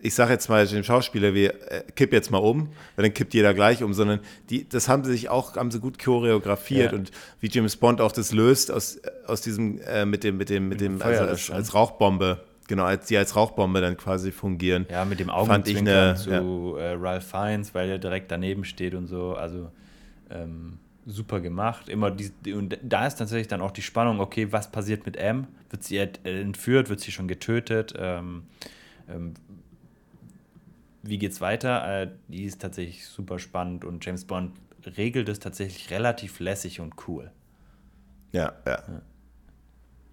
ich 0.00 0.14
sage 0.14 0.32
jetzt 0.32 0.48
mal 0.48 0.66
dem 0.66 0.84
Schauspieler, 0.84 1.34
wir 1.34 1.54
äh, 1.70 1.82
kipp 1.94 2.12
jetzt 2.12 2.30
mal 2.30 2.38
um, 2.38 2.68
weil 2.94 3.04
dann 3.04 3.14
kippt 3.14 3.34
jeder 3.34 3.54
gleich 3.54 3.82
um, 3.82 3.92
sondern 3.92 4.20
die, 4.50 4.68
das 4.68 4.88
haben 4.88 5.04
sie 5.04 5.12
sich 5.12 5.28
auch, 5.28 5.56
haben 5.56 5.70
sie 5.70 5.80
gut 5.80 5.98
choreografiert 5.98 6.92
ja. 6.92 6.98
und 6.98 7.10
wie 7.40 7.48
James 7.48 7.76
Bond 7.76 8.00
auch 8.00 8.12
das 8.12 8.32
löst 8.32 8.70
aus, 8.70 9.00
aus 9.26 9.40
diesem, 9.40 9.80
äh, 9.80 10.04
mit 10.04 10.22
dem, 10.22 10.36
mit 10.36 10.50
dem, 10.50 10.68
mit 10.68 10.80
dem, 10.80 11.02
also 11.02 11.24
als, 11.24 11.50
als, 11.50 11.74
Rauchbombe, 11.74 12.44
genau, 12.68 12.84
als 12.84 13.06
die 13.06 13.16
als 13.16 13.34
Rauchbombe 13.34 13.80
dann 13.80 13.96
quasi 13.96 14.30
fungieren. 14.30 14.86
Ja, 14.90 15.04
mit 15.04 15.18
dem 15.18 15.30
Augenzwinkern 15.30 16.16
zu 16.16 16.30
ja. 16.30 16.38
äh, 16.78 16.92
Ralph 16.92 17.26
Fiennes, 17.26 17.74
weil 17.74 17.90
er 17.90 17.98
direkt 17.98 18.30
daneben 18.30 18.64
steht 18.64 18.94
und 18.94 19.08
so, 19.08 19.34
also 19.34 19.70
ähm, 20.30 20.78
super 21.06 21.40
gemacht. 21.40 21.88
Immer 21.88 22.10
die, 22.10 22.52
und 22.52 22.78
da 22.82 23.06
ist 23.06 23.16
tatsächlich 23.16 23.48
dann 23.48 23.60
auch 23.60 23.70
die 23.70 23.82
Spannung, 23.82 24.20
okay, 24.20 24.52
was 24.52 24.70
passiert 24.70 25.06
mit 25.06 25.16
M? 25.16 25.46
Wird 25.70 25.84
sie 25.84 25.98
entführt, 25.98 26.88
wird 26.88 27.00
sie 27.00 27.12
schon 27.12 27.28
getötet? 27.28 27.94
Ähm, 27.96 28.44
ähm, 29.08 29.34
wie 31.02 31.18
geht's 31.18 31.40
weiter? 31.40 32.02
Äh, 32.02 32.10
die 32.28 32.44
ist 32.44 32.60
tatsächlich 32.60 33.06
super 33.06 33.38
spannend 33.38 33.84
und 33.84 34.04
James 34.04 34.24
Bond 34.24 34.52
regelt 34.96 35.28
es 35.28 35.38
tatsächlich 35.38 35.90
relativ 35.90 36.40
lässig 36.40 36.80
und 36.80 36.94
cool. 37.08 37.30
Ja, 38.32 38.52
ja. 38.66 38.72
ja. 38.72 39.02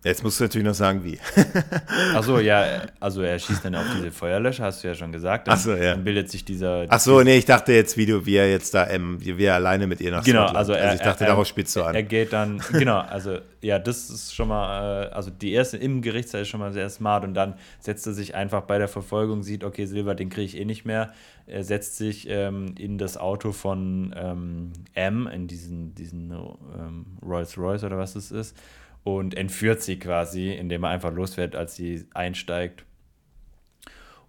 Jetzt 0.04 0.22
musst 0.22 0.40
du 0.40 0.44
natürlich 0.44 0.68
noch 0.68 0.74
sagen, 0.74 1.02
wie. 1.04 1.18
Achso, 2.14 2.40
ja, 2.40 2.82
also 3.00 3.22
er 3.22 3.40
schießt 3.40 3.64
dann 3.64 3.76
auf 3.76 3.86
diese 3.96 4.12
Feuerlöscher, 4.12 4.66
hast 4.66 4.84
du 4.84 4.90
ja 4.90 4.96
schon 4.96 5.14
gesagt. 5.14 5.48
Dann, 5.48 5.56
Ach 5.56 5.60
so, 5.60 5.74
ja. 5.74 5.92
Dann 5.92 6.04
bildet 6.04 6.30
sich 6.30 6.44
dieser. 6.44 6.86
Achso, 6.90 7.24
nee, 7.24 7.38
ich 7.38 7.46
dachte 7.46 7.72
jetzt, 7.72 7.96
wie 7.96 8.06
du, 8.06 8.26
wie 8.26 8.36
er 8.36 8.50
jetzt 8.52 8.74
da, 8.74 8.90
ähm, 8.90 9.18
wie 9.22 9.44
er 9.44 9.56
alleine 9.56 9.88
mit 9.88 10.02
ihr 10.02 10.12
nach 10.12 10.26
Genau, 10.26 10.42
Scotland. 10.42 10.58
also 10.58 10.74
er. 10.74 10.84
Also 10.84 10.96
ich 10.96 11.02
dachte, 11.02 11.24
er, 11.24 11.28
darauf 11.28 11.48
spielst 11.48 11.74
du 11.78 11.84
an. 11.84 11.96
Er 11.96 12.04
geht 12.04 12.34
dann, 12.34 12.62
genau, 12.74 13.00
also 13.00 13.38
ja, 13.62 13.80
das 13.80 14.10
ist 14.10 14.36
schon 14.36 14.50
mal, 14.50 15.06
äh, 15.06 15.14
also 15.14 15.32
die 15.32 15.54
erste 15.54 15.78
im 15.78 16.02
Gerichtssaal 16.02 16.42
ist 16.42 16.50
schon 16.50 16.60
mal 16.60 16.74
sehr 16.74 16.90
smart 16.90 17.24
und 17.24 17.34
dann 17.34 17.54
setzt 17.80 18.06
er 18.06 18.14
sich 18.14 18.36
einfach 18.36 18.64
bei 18.64 18.78
der 18.78 18.90
Verfolgung, 18.90 19.42
sieht, 19.42 19.64
okay, 19.64 19.86
Silber, 19.86 20.16
den 20.16 20.30
kriege 20.30 20.46
ich 20.46 20.58
eh 20.58 20.66
nicht 20.66 20.84
mehr. 20.84 21.14
Er 21.48 21.64
setzt 21.64 21.96
sich 21.98 22.28
ähm, 22.30 22.76
in 22.78 22.98
das 22.98 23.16
Auto 23.18 23.54
von 23.54 24.14
ähm, 24.18 24.74
M, 24.96 25.28
in 25.28 25.48
diesen, 25.48 25.96
diesen 25.96 26.32
ähm, 26.32 27.06
Rolls 27.26 27.58
Royce 27.58 27.86
oder 27.86 27.98
was 27.98 28.16
es 28.16 28.32
ist 28.32 28.56
und 29.04 29.36
entführt 29.36 29.82
sie 29.82 30.00
quasi, 30.00 30.52
indem 30.52 30.84
er 30.84 30.90
einfach 30.90 31.12
losfährt, 31.12 31.56
als 31.56 31.76
sie 31.76 32.06
einsteigt. 32.14 32.86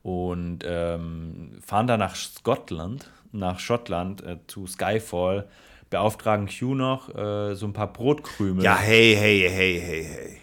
Und 0.02 0.60
ähm, 0.64 1.58
fahren 1.64 1.86
dann 1.86 2.00
nach 2.00 2.14
Scotland, 2.14 3.10
nach 3.32 3.58
Schottland 3.58 4.22
äh, 4.22 4.38
zu 4.46 4.66
Skyfall, 4.66 5.48
beauftragen 5.88 6.48
Hugh 6.48 6.74
noch 6.74 7.14
äh, 7.14 7.54
so 7.54 7.66
ein 7.66 7.72
paar 7.72 7.92
Brotkrümel. 7.92 8.64
Ja, 8.64 8.76
hey, 8.76 9.16
hey, 9.18 9.48
hey, 9.48 9.80
hey, 9.80 10.04
hey. 10.04 10.36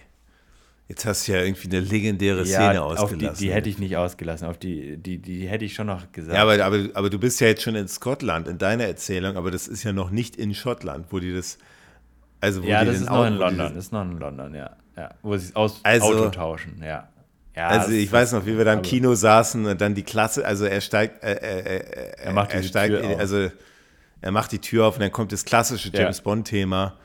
Jetzt 0.87 1.05
hast 1.05 1.27
du 1.27 1.31
ja 1.31 1.41
irgendwie 1.41 1.69
eine 1.69 1.79
legendäre 1.79 2.45
Szene 2.45 2.73
ja, 2.73 2.81
ausgelassen. 2.81 3.37
Die, 3.39 3.45
die, 3.45 3.53
hätte 3.53 3.69
ich 3.69 3.77
nicht 3.77 3.95
ausgelassen, 3.95 4.47
auf 4.47 4.57
die, 4.57 4.97
die, 4.97 5.19
die 5.19 5.47
hätte 5.47 5.63
ich 5.63 5.73
schon 5.73 5.87
noch 5.87 6.11
gesagt. 6.11 6.35
Ja, 6.35 6.41
aber, 6.41 6.61
aber, 6.65 6.89
aber 6.95 7.09
du 7.09 7.17
bist 7.17 7.39
ja 7.39 7.47
jetzt 7.47 7.61
schon 7.61 7.75
in 7.75 7.87
Scotland 7.87 8.49
in 8.49 8.57
deiner 8.57 8.83
Erzählung, 8.83 9.37
aber 9.37 9.51
das 9.51 9.69
ist 9.69 9.83
ja 9.83 9.93
noch 9.93 10.09
nicht 10.09 10.35
in 10.35 10.53
Schottland, 10.53 11.07
wo 11.11 11.19
die 11.19 11.33
das 11.33 11.59
also, 12.41 12.61
ja, 12.63 12.83
das 12.83 12.97
ist 12.97 13.09
noch 13.09 13.25
in 13.25 13.35
London, 13.35 13.77
ist 13.77 13.93
noch 13.93 14.01
in 14.01 14.17
London, 14.17 14.53
ja. 14.55 14.71
ja 14.97 15.09
wo 15.21 15.37
sie 15.37 15.55
aus 15.55 15.79
also, 15.83 16.07
Auto 16.07 16.29
tauschen, 16.29 16.81
ja. 16.83 17.07
ja 17.55 17.67
also 17.67 17.91
ich 17.91 18.11
weiß 18.11 18.33
noch, 18.33 18.45
wie 18.45 18.57
wir 18.57 18.65
da 18.65 18.73
im 18.73 18.81
Kino 18.81 19.13
saßen 19.13 19.65
und 19.65 19.79
dann 19.79 19.93
die 19.93 20.03
Klasse, 20.03 20.45
also 20.45 20.65
er 20.65 20.81
steigt, 20.81 21.23
äh, 21.23 21.33
äh, 21.33 21.77
äh, 21.77 22.11
er 22.17 22.33
macht 22.33 22.53
er 22.53 22.63
steigt, 22.63 22.99
Tür 22.99 23.19
also 23.19 23.49
er 24.21 24.31
macht 24.31 24.51
die 24.51 24.59
Tür 24.59 24.87
auf 24.87 24.95
und 24.95 25.01
dann 25.01 25.11
kommt 25.11 25.31
das 25.31 25.45
klassische 25.45 25.89
James 25.93 26.17
ja. 26.17 26.23
Bond-Thema. 26.23 26.95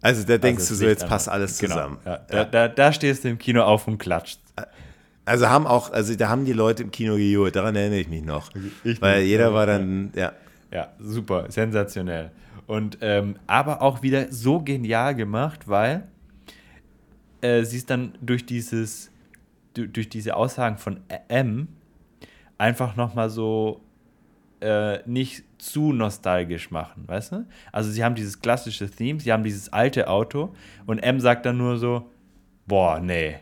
Also 0.00 0.24
da 0.24 0.38
denkst 0.38 0.62
also 0.62 0.74
du 0.74 0.80
so, 0.80 0.86
jetzt 0.86 1.08
passt 1.08 1.28
alles 1.28 1.58
genau, 1.58 1.74
zusammen. 1.74 1.98
Ja. 2.04 2.18
Da, 2.28 2.44
da, 2.44 2.68
da, 2.68 2.92
stehst 2.92 3.24
du 3.24 3.28
im 3.28 3.38
Kino 3.38 3.62
auf 3.62 3.88
und 3.88 3.98
klatscht. 3.98 4.38
Also 5.24 5.48
haben 5.48 5.66
auch, 5.66 5.90
also 5.90 6.14
da 6.14 6.28
haben 6.28 6.44
die 6.44 6.52
Leute 6.52 6.84
im 6.84 6.90
Kino 6.92 7.16
gejohlt, 7.16 7.56
daran 7.56 7.74
erinnere 7.74 7.98
ich 7.98 8.08
mich 8.08 8.22
noch. 8.22 8.50
Ich 8.84 9.00
weil 9.02 9.22
jeder 9.22 9.52
war 9.52 9.66
dann, 9.66 10.12
ja. 10.14 10.32
Ja, 10.72 10.92
super, 10.98 11.50
sensationell. 11.50 12.30
Und 12.66 12.98
ähm, 13.00 13.36
aber 13.46 13.82
auch 13.82 14.02
wieder 14.02 14.32
so 14.32 14.60
genial 14.60 15.14
gemacht, 15.14 15.68
weil 15.68 16.08
äh, 17.40 17.62
sie 17.64 17.76
ist 17.76 17.90
dann 17.90 18.14
durch 18.20 18.44
dieses, 18.44 19.10
durch 19.74 20.08
diese 20.08 20.34
Aussagen 20.34 20.78
von 20.78 21.00
M 21.28 21.68
einfach 22.58 22.96
nochmal 22.96 23.30
so 23.30 23.80
äh, 24.60 24.98
nicht 25.08 25.44
zu 25.58 25.92
nostalgisch 25.92 26.70
machen, 26.70 27.04
weißt 27.06 27.32
du? 27.32 27.46
Also 27.72 27.90
sie 27.90 28.02
haben 28.02 28.14
dieses 28.14 28.40
klassische 28.40 28.90
Theme, 28.90 29.20
sie 29.20 29.32
haben 29.32 29.44
dieses 29.44 29.72
alte 29.72 30.08
Auto 30.08 30.54
und 30.86 30.98
M 30.98 31.20
sagt 31.20 31.46
dann 31.46 31.58
nur 31.58 31.76
so, 31.76 32.10
boah, 32.66 32.98
nee, 32.98 33.36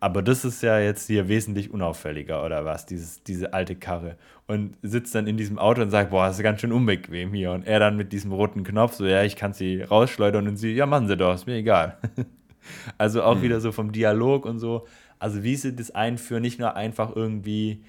aber 0.00 0.22
das 0.22 0.46
ist 0.46 0.62
ja 0.62 0.78
jetzt 0.78 1.06
hier 1.06 1.28
wesentlich 1.28 1.70
unauffälliger 1.70 2.42
oder 2.44 2.64
was, 2.64 2.86
dieses, 2.86 3.22
diese 3.22 3.52
alte 3.52 3.76
Karre. 3.76 4.16
Und 4.46 4.76
sitzt 4.82 5.14
dann 5.14 5.26
in 5.26 5.36
diesem 5.36 5.58
Auto 5.58 5.82
und 5.82 5.90
sagt, 5.90 6.10
boah, 6.10 6.26
das 6.26 6.38
ist 6.38 6.42
ganz 6.42 6.62
schön 6.62 6.72
unbequem 6.72 7.34
hier. 7.34 7.52
Und 7.52 7.66
er 7.66 7.78
dann 7.78 7.98
mit 7.98 8.12
diesem 8.12 8.32
roten 8.32 8.64
Knopf, 8.64 8.94
so, 8.94 9.06
ja, 9.06 9.22
ich 9.22 9.36
kann 9.36 9.52
sie 9.52 9.82
rausschleudern 9.82 10.48
und 10.48 10.56
sie, 10.56 10.72
ja, 10.72 10.86
machen 10.86 11.06
sie 11.06 11.18
doch, 11.18 11.34
ist 11.34 11.46
mir 11.46 11.56
egal. 11.56 11.98
also 12.98 13.22
auch 13.22 13.36
mhm. 13.36 13.42
wieder 13.42 13.60
so 13.60 13.72
vom 13.72 13.92
Dialog 13.92 14.46
und 14.46 14.58
so. 14.58 14.86
Also 15.18 15.42
wie 15.42 15.54
sie 15.54 15.76
das 15.76 15.90
einführen, 15.90 16.40
nicht 16.40 16.58
nur 16.58 16.76
einfach 16.76 17.14
irgendwie 17.14 17.84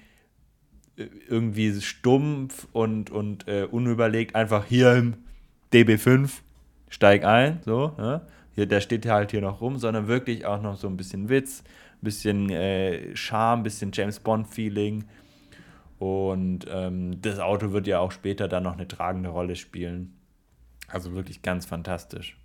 äh, 0.98 1.06
irgendwie 1.28 1.80
stumpf 1.80 2.68
und, 2.72 3.10
und 3.10 3.48
äh, 3.48 3.64
unüberlegt, 3.64 4.34
einfach 4.34 4.66
hier 4.66 4.94
im 4.94 5.14
DB5, 5.72 6.30
steig 6.90 7.24
ein, 7.24 7.60
so, 7.64 7.94
ja? 7.96 8.20
hier, 8.54 8.66
der 8.66 8.82
steht 8.82 9.06
halt 9.06 9.30
hier 9.30 9.40
noch 9.40 9.62
rum, 9.62 9.78
sondern 9.78 10.08
wirklich 10.08 10.44
auch 10.44 10.60
noch 10.60 10.76
so 10.76 10.88
ein 10.88 10.98
bisschen 10.98 11.30
Witz, 11.30 11.64
bisschen 12.02 12.50
äh, 12.50 13.16
Charme, 13.16 13.62
bisschen 13.62 13.90
James 13.92 14.20
Bond-Feeling. 14.20 15.04
Und 15.98 16.66
ähm, 16.68 17.22
das 17.22 17.38
Auto 17.38 17.72
wird 17.72 17.86
ja 17.86 18.00
auch 18.00 18.12
später 18.12 18.48
dann 18.48 18.64
noch 18.64 18.72
eine 18.72 18.88
tragende 18.88 19.28
Rolle 19.28 19.56
spielen. 19.56 20.14
Also 20.88 21.14
wirklich 21.14 21.42
ganz 21.42 21.64
fantastisch. 21.64 22.36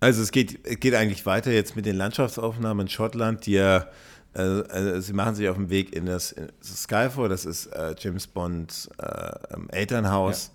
Also 0.00 0.22
es 0.22 0.30
geht, 0.30 0.80
geht 0.80 0.94
eigentlich 0.94 1.26
weiter 1.26 1.50
jetzt 1.50 1.74
mit 1.74 1.86
den 1.86 1.96
Landschaftsaufnahmen 1.96 2.86
in 2.86 2.90
Schottland, 2.90 3.46
die 3.46 3.52
ja, 3.52 3.86
äh, 4.34 4.40
also 4.40 5.00
sie 5.00 5.12
machen 5.12 5.34
sich 5.34 5.48
auf 5.48 5.56
den 5.56 5.70
Weg 5.70 5.94
in 5.94 6.06
das, 6.06 6.32
in 6.32 6.48
das 6.60 6.82
Skyfall, 6.82 7.28
das 7.28 7.46
ist 7.46 7.66
äh, 7.66 7.94
James 7.98 8.26
Bonds 8.26 8.88
äh, 8.98 9.32
Elternhaus. 9.70 10.52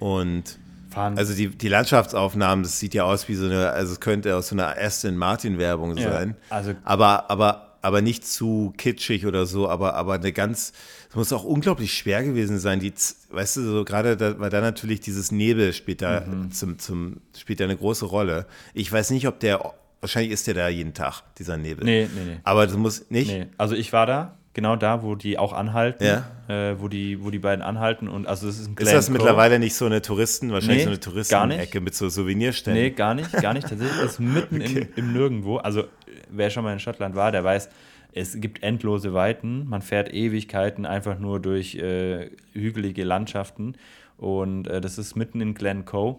Ja. 0.00 0.06
Und 0.06 0.58
Fahren. 0.98 1.16
Also 1.16 1.34
die, 1.34 1.48
die 1.48 1.68
Landschaftsaufnahmen, 1.68 2.64
das 2.64 2.80
sieht 2.80 2.94
ja 2.94 3.04
aus 3.04 3.28
wie 3.28 3.34
so 3.34 3.46
eine, 3.46 3.70
also 3.70 3.92
es 3.92 4.00
könnte 4.00 4.34
aus 4.36 4.48
so 4.48 4.56
einer 4.56 4.76
Aston 4.76 5.16
Martin 5.16 5.58
Werbung 5.58 5.96
sein. 5.96 6.36
Ja, 6.50 6.56
also 6.56 6.74
aber, 6.82 7.30
aber, 7.30 7.78
aber 7.82 8.02
nicht 8.02 8.26
zu 8.26 8.74
kitschig 8.76 9.24
oder 9.24 9.46
so, 9.46 9.68
aber, 9.68 9.94
aber 9.94 10.14
eine 10.14 10.32
ganz, 10.32 10.72
es 11.08 11.14
muss 11.14 11.32
auch 11.32 11.44
unglaublich 11.44 11.94
schwer 11.94 12.24
gewesen 12.24 12.58
sein, 12.58 12.80
die, 12.80 12.92
weißt 13.30 13.58
du, 13.58 13.62
so 13.62 13.84
gerade, 13.84 14.16
da, 14.16 14.38
weil 14.40 14.50
da 14.50 14.60
natürlich 14.60 15.00
dieses 15.00 15.30
Nebel 15.30 15.72
spielt 15.72 16.02
da 16.02 16.22
mhm. 16.22 16.50
zum, 16.50 16.78
zum, 16.78 17.20
spielt 17.36 17.60
da 17.60 17.64
eine 17.64 17.76
große 17.76 18.04
Rolle. 18.04 18.46
Ich 18.74 18.90
weiß 18.90 19.10
nicht, 19.10 19.28
ob 19.28 19.38
der, 19.38 19.72
wahrscheinlich 20.00 20.32
ist 20.32 20.48
der 20.48 20.54
da 20.54 20.68
jeden 20.68 20.94
Tag, 20.94 21.22
dieser 21.38 21.56
Nebel. 21.56 21.84
Nee, 21.84 22.08
nee, 22.12 22.24
nee. 22.24 22.40
Aber 22.42 22.66
das 22.66 22.76
muss 22.76 23.08
nicht. 23.10 23.30
Nee. 23.30 23.46
Also 23.56 23.76
ich 23.76 23.92
war 23.92 24.06
da 24.06 24.37
genau 24.58 24.74
da, 24.74 25.02
wo 25.04 25.14
die 25.14 25.38
auch 25.38 25.52
anhalten, 25.52 26.04
Ja. 26.04 26.24
äh, 26.48 26.80
wo, 26.80 26.88
die, 26.88 27.22
wo 27.22 27.30
die 27.30 27.38
beiden 27.38 27.62
anhalten. 27.62 28.08
Und 28.08 28.26
also 28.26 28.48
es 28.48 28.58
ist 28.58 28.68
ein 28.68 28.76
Ist 28.76 28.92
das 28.92 29.08
mittlerweile 29.08 29.60
nicht 29.60 29.74
so 29.76 29.86
eine 29.86 30.02
Touristen, 30.02 30.50
wahrscheinlich 30.50 30.78
Nee, 30.78 30.84
so 30.84 30.90
eine 30.90 31.00
Touristenecke 31.00 31.80
mit 31.80 31.94
so 31.94 32.08
Souvenirständen? 32.08 32.82
Nee, 32.82 32.90
gar 32.90 33.14
nicht, 33.14 33.30
gar 33.40 33.54
nicht. 33.54 33.68
Tatsächlich 33.68 34.02
ist 34.04 34.18
mitten 34.18 34.60
im, 34.60 34.88
im 34.96 35.12
Nirgendwo. 35.12 35.58
Also, 35.58 35.84
wer 36.28 36.50
schon 36.50 36.64
mal 36.64 36.72
in 36.72 36.80
Schottland 36.80 37.14
war, 37.14 37.30
der 37.30 37.44
weiß, 37.44 37.68
es 38.12 38.40
gibt 38.40 38.64
endlose 38.64 39.14
Weiten. 39.14 39.68
Man 39.68 39.80
fährt 39.80 40.12
Ewigkeiten 40.12 40.86
einfach 40.86 41.20
nur 41.20 41.38
durch 41.40 41.76
äh, 41.76 42.30
hügelige 42.52 43.04
Landschaften. 43.04 43.74
Und 44.16 44.66
äh, 44.66 44.80
das 44.80 44.98
ist 44.98 45.14
mitten 45.14 45.40
in 45.40 45.54
Glencoe. 45.54 46.16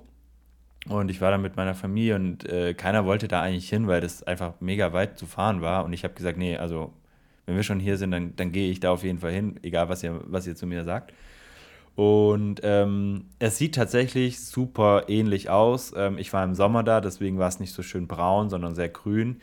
Und 0.88 1.12
ich 1.12 1.20
war 1.20 1.30
da 1.32 1.38
mit 1.38 1.58
meiner 1.58 1.76
Familie 1.76 2.16
und 2.16 2.48
äh, 2.48 2.74
keiner 2.74 3.04
wollte 3.06 3.28
da 3.28 3.42
eigentlich 3.42 3.68
hin, 3.68 3.88
weil 3.88 4.00
das 4.00 4.24
einfach 4.24 4.54
mega 4.62 4.94
weit 4.94 5.18
zu 5.20 5.26
fahren 5.26 5.62
war. 5.62 5.84
Und 5.84 5.92
ich 5.92 6.06
habe 6.06 6.14
gesagt, 6.14 6.38
nee, 6.38 6.56
also 6.56 6.94
wenn 7.50 7.56
wir 7.56 7.64
schon 7.64 7.80
hier 7.80 7.98
sind, 7.98 8.12
dann, 8.12 8.36
dann 8.36 8.52
gehe 8.52 8.70
ich 8.70 8.80
da 8.80 8.92
auf 8.92 9.04
jeden 9.04 9.18
Fall 9.18 9.32
hin, 9.32 9.60
egal 9.64 9.90
was 9.90 10.04
ihr, 10.04 10.22
was 10.26 10.46
ihr 10.46 10.56
zu 10.56 10.68
mir 10.68 10.84
sagt. 10.84 11.14
Und 11.96 12.62
ähm, 12.64 13.26
es 13.40 13.58
sieht 13.58 13.74
tatsächlich 13.74 14.40
super 14.40 15.06
ähnlich 15.08 15.50
aus. 15.50 15.92
Ähm, 15.98 16.20
ich 16.20 16.32
war 16.32 16.44
im 16.44 16.54
Sommer 16.54 16.84
da, 16.84 17.02
deswegen 17.02 17.40
war 17.40 17.48
es 17.48 17.60
nicht 17.60 17.74
so 17.74 17.82
schön 17.82 18.08
braun, 18.08 18.52
sondern 18.52 18.76
sehr 18.76 18.90
grün. 18.90 19.42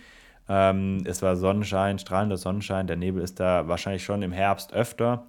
Ähm, 0.48 1.02
es 1.04 1.20
war 1.20 1.36
Sonnenschein, 1.36 1.98
strahlender 1.98 2.36
Sonnenschein. 2.36 2.86
Der 2.86 2.96
Nebel 2.96 3.22
ist 3.22 3.40
da 3.40 3.66
wahrscheinlich 3.66 4.04
schon 4.04 4.22
im 4.22 4.30
Herbst 4.30 4.72
öfter. 4.72 5.26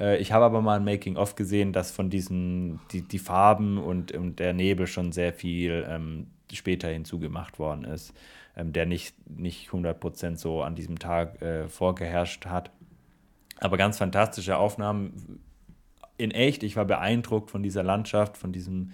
Äh, 0.00 0.18
ich 0.18 0.32
habe 0.32 0.44
aber 0.44 0.60
mal 0.62 0.78
ein 0.80 0.84
Making-of 0.84 1.36
gesehen, 1.36 1.72
dass 1.72 1.92
von 1.92 2.10
diesen, 2.10 2.80
die, 2.90 3.02
die 3.02 3.20
Farben 3.20 3.78
und, 3.78 4.10
und 4.10 4.40
der 4.40 4.52
Nebel 4.52 4.88
schon 4.88 5.12
sehr 5.12 5.32
viel 5.32 5.86
ähm, 5.88 6.26
später 6.52 6.88
hinzugemacht 6.88 7.60
worden 7.60 7.84
ist, 7.84 8.12
ähm, 8.56 8.72
der 8.72 8.86
nicht, 8.86 9.14
nicht 9.28 9.70
100% 9.70 10.36
so 10.36 10.62
an 10.62 10.74
diesem 10.74 10.98
Tag 10.98 11.40
äh, 11.42 11.68
vorgeherrscht 11.68 12.46
hat. 12.46 12.70
Aber 13.58 13.76
ganz 13.76 13.98
fantastische 13.98 14.56
Aufnahmen 14.56 15.40
in 16.18 16.30
echt. 16.30 16.62
Ich 16.62 16.76
war 16.76 16.84
beeindruckt 16.84 17.50
von 17.50 17.62
dieser 17.62 17.82
Landschaft, 17.82 18.36
von 18.36 18.52
diesem, 18.52 18.92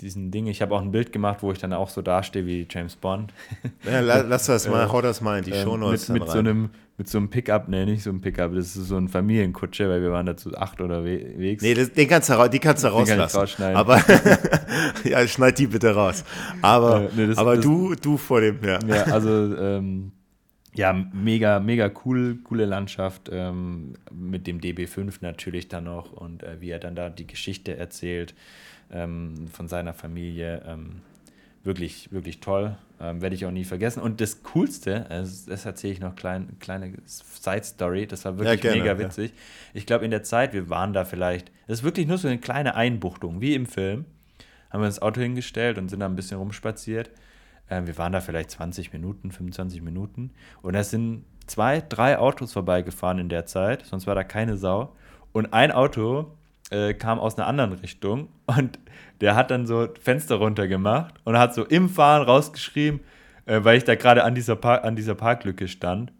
diesen 0.00 0.30
Ding. 0.30 0.46
Ich 0.46 0.60
habe 0.62 0.74
auch 0.74 0.82
ein 0.82 0.90
Bild 0.90 1.12
gemacht, 1.12 1.38
wo 1.42 1.52
ich 1.52 1.58
dann 1.58 1.72
auch 1.72 1.88
so 1.88 2.02
dastehe 2.02 2.46
wie 2.46 2.66
James 2.70 2.96
Bond. 2.96 3.32
Ja, 3.84 4.00
la- 4.00 4.22
lass 4.22 4.46
das 4.46 4.68
mal, 4.68 4.86
Äh, 4.86 4.88
hau 4.88 5.00
das 5.00 5.20
mal 5.20 5.38
in 5.38 5.44
die 5.44 5.50
Ähm, 5.52 5.62
Shownotes 5.64 6.08
mit, 6.08 6.22
mit 6.22 6.30
so 6.30 6.38
einem 6.38 6.70
mit 6.96 7.08
so 7.08 7.18
einem 7.18 7.28
Pickup, 7.28 7.68
nee, 7.68 7.84
nicht 7.86 8.04
so 8.04 8.10
ein 8.10 8.20
Pickup, 8.20 8.54
das 8.54 8.76
ist 8.76 8.86
so 8.86 8.96
ein 8.96 9.08
Familienkutsche, 9.08 9.88
weil 9.88 10.00
wir 10.00 10.12
waren 10.12 10.26
da 10.26 10.36
zu 10.36 10.56
acht 10.56 10.80
unterwegs. 10.80 11.60
Nee, 11.60 11.74
das, 11.74 11.92
den 11.92 12.06
kannst 12.06 12.28
du, 12.30 12.48
die 12.48 12.60
kannst 12.60 12.84
du 12.84 12.88
kann 12.88 13.02
ich 13.02 13.10
rauslassen. 13.10 13.36
rausschneiden. 13.36 13.76
Aber 13.76 14.00
ja, 15.04 15.26
schneid 15.26 15.58
die 15.58 15.66
bitte 15.66 15.92
raus. 15.94 16.24
Aber, 16.62 17.02
Äh, 17.02 17.08
nee, 17.16 17.26
das- 17.26 17.38
aber 17.38 17.56
das- 17.56 17.64
du, 17.64 17.94
du 17.96 18.16
vor 18.16 18.40
dem, 18.40 18.58
ja. 18.64 18.78
Ja, 18.86 19.02
also 19.12 19.28
ähm, 19.56 20.12
ja, 20.74 20.92
mega, 21.12 21.58
mega 21.58 21.90
cool, 22.04 22.38
coole 22.44 22.64
Landschaft 22.64 23.28
ähm, 23.32 23.94
mit 24.12 24.46
dem 24.46 24.60
DB5 24.60 25.14
natürlich 25.20 25.66
dann 25.68 25.84
noch 25.84 26.12
und 26.12 26.42
äh, 26.44 26.60
wie 26.60 26.70
er 26.70 26.78
dann 26.78 26.94
da 26.94 27.10
die 27.10 27.26
Geschichte 27.26 27.76
erzählt 27.76 28.34
ähm, 28.94 29.48
von 29.52 29.68
seiner 29.68 29.92
Familie. 29.92 30.62
Ähm, 30.66 31.02
wirklich, 31.64 32.12
wirklich 32.12 32.40
toll. 32.40 32.76
Ähm, 33.00 33.20
Werde 33.20 33.34
ich 33.34 33.44
auch 33.46 33.50
nie 33.50 33.64
vergessen. 33.64 34.00
Und 34.00 34.20
das 34.20 34.42
Coolste, 34.42 35.10
also 35.10 35.50
das 35.50 35.64
erzähle 35.64 35.92
ich 35.94 36.00
noch 36.00 36.14
klein, 36.14 36.56
kleine 36.60 36.92
Side-Story, 37.06 38.06
das 38.06 38.24
war 38.24 38.38
wirklich 38.38 38.60
gerne, 38.60 38.78
mega 38.78 38.92
ja. 38.92 38.98
witzig. 38.98 39.32
Ich 39.72 39.86
glaube, 39.86 40.04
in 40.04 40.10
der 40.10 40.22
Zeit, 40.22 40.52
wir 40.52 40.70
waren 40.70 40.92
da 40.92 41.04
vielleicht, 41.04 41.50
das 41.66 41.78
ist 41.78 41.84
wirklich 41.84 42.06
nur 42.06 42.18
so 42.18 42.28
eine 42.28 42.38
kleine 42.38 42.76
Einbuchtung, 42.76 43.40
wie 43.40 43.54
im 43.54 43.66
Film. 43.66 44.04
Haben 44.70 44.82
wir 44.82 44.86
das 44.86 45.02
Auto 45.02 45.20
hingestellt 45.20 45.78
und 45.78 45.88
sind 45.88 46.00
da 46.00 46.06
ein 46.06 46.16
bisschen 46.16 46.38
rumspaziert. 46.38 47.10
Äh, 47.68 47.82
wir 47.86 47.96
waren 47.98 48.12
da 48.12 48.20
vielleicht 48.20 48.50
20 48.50 48.92
Minuten, 48.92 49.32
25 49.32 49.82
Minuten. 49.82 50.30
Und 50.62 50.74
es 50.74 50.90
sind 50.90 51.24
zwei, 51.46 51.80
drei 51.80 52.18
Autos 52.18 52.52
vorbeigefahren 52.52 53.18
in 53.18 53.28
der 53.28 53.46
Zeit, 53.46 53.86
sonst 53.86 54.06
war 54.06 54.14
da 54.14 54.24
keine 54.24 54.56
Sau. 54.56 54.94
Und 55.32 55.52
ein 55.52 55.72
Auto 55.72 56.36
äh, 56.70 56.94
kam 56.94 57.18
aus 57.18 57.36
einer 57.36 57.46
anderen 57.46 57.72
Richtung 57.72 58.28
und 58.46 58.78
der 59.20 59.36
hat 59.36 59.50
dann 59.50 59.66
so 59.66 59.88
Fenster 60.00 60.36
runter 60.36 60.66
gemacht 60.68 61.14
und 61.24 61.38
hat 61.38 61.54
so 61.54 61.64
im 61.64 61.88
Fahren 61.88 62.22
rausgeschrieben, 62.22 63.00
äh, 63.46 63.60
weil 63.62 63.76
ich 63.78 63.84
da 63.84 63.94
gerade 63.94 64.24
an, 64.24 64.34
dieser 64.34 64.56
Par- 64.56 64.84
an 64.84 64.96
dieser 64.96 65.14
Parklücke 65.14 65.68
stand, 65.68 66.12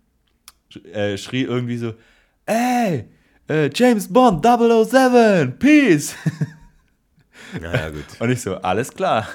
äh, 0.93 1.17
schrie 1.17 1.43
irgendwie 1.43 1.77
so, 1.79 1.95
ey, 2.47 3.09
äh, 3.49 3.71
James 3.75 4.13
Bond 4.13 4.45
007, 4.45 5.59
Peace. 5.59 6.15
Ja, 7.63 7.73
ja, 7.73 7.91
gut. 7.91 8.05
Und 8.19 8.31
ich 8.31 8.41
so, 8.41 8.57
alles 8.57 8.93
klar. 8.93 9.29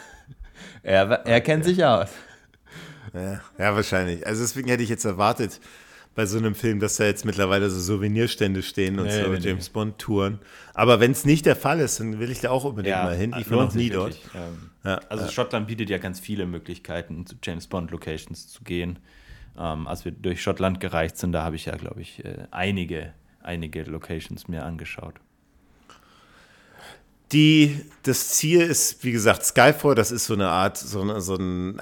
Er, 0.83 1.09
er 1.25 1.39
kennt 1.41 1.63
sich 1.63 1.83
aus. 1.85 2.09
Ja, 3.13 3.39
ja, 3.57 3.75
wahrscheinlich. 3.75 4.25
Also 4.27 4.41
deswegen 4.41 4.67
hätte 4.67 4.83
ich 4.83 4.89
jetzt 4.89 5.05
erwartet, 5.05 5.61
bei 6.19 6.25
so 6.25 6.37
einem 6.37 6.53
Film, 6.53 6.81
dass 6.81 6.97
da 6.97 7.05
jetzt 7.05 7.23
mittlerweile 7.23 7.69
so 7.69 7.79
Souvenirstände 7.79 8.61
stehen 8.61 8.99
und 8.99 9.05
Nee, 9.05 9.23
so 9.23 9.29
nee, 9.29 9.37
James 9.37 9.69
Bond-Touren. 9.69 10.39
Aber 10.73 10.99
wenn 10.99 11.11
es 11.11 11.23
nicht 11.23 11.45
der 11.45 11.55
Fall 11.55 11.79
ist, 11.79 12.01
dann 12.01 12.19
will 12.19 12.29
ich 12.29 12.41
da 12.41 12.49
auch 12.49 12.65
unbedingt 12.65 12.97
mal 12.97 13.15
hin. 13.15 13.33
Ich 13.39 13.49
war 13.49 13.59
lohnt 13.59 13.69
noch 13.69 13.75
nie 13.75 13.83
sich 13.83 13.93
dort. 13.93 14.15
wirklich. 14.15 14.35
Ähm, 14.35 14.69
Ja, 14.83 14.99
also 15.07 15.23
ja. 15.23 15.31
Schottland 15.31 15.67
bietet 15.67 15.89
ja 15.89 15.97
ganz 15.97 16.19
viele 16.19 16.45
Möglichkeiten, 16.45 17.25
zu 17.25 17.37
James 17.41 17.67
Bond 17.67 17.91
Locations 17.91 18.49
zu 18.49 18.65
gehen. 18.65 18.99
Ähm, 19.57 19.87
als 19.87 20.03
wir 20.03 20.11
durch 20.11 20.43
Schottland 20.43 20.81
gereist 20.81 21.19
sind, 21.19 21.31
da 21.31 21.45
habe 21.45 21.55
ich 21.55 21.67
ja, 21.67 21.77
glaube 21.77 22.01
ich, 22.01 22.25
äh, 22.25 22.47
einige, 22.51 23.13
einige 23.41 23.83
Locations 23.83 24.49
mir 24.49 24.65
angeschaut. 24.65 25.15
Die, 27.31 27.79
das 28.03 28.27
Ziel 28.27 28.59
ist, 28.59 29.05
wie 29.05 29.13
gesagt, 29.13 29.45
Skyfall, 29.45 29.95
das 29.95 30.11
ist 30.11 30.25
so 30.25 30.33
eine 30.33 30.49
Art, 30.49 30.75
so, 30.77 31.17
so 31.21 31.35
ein, 31.35 31.79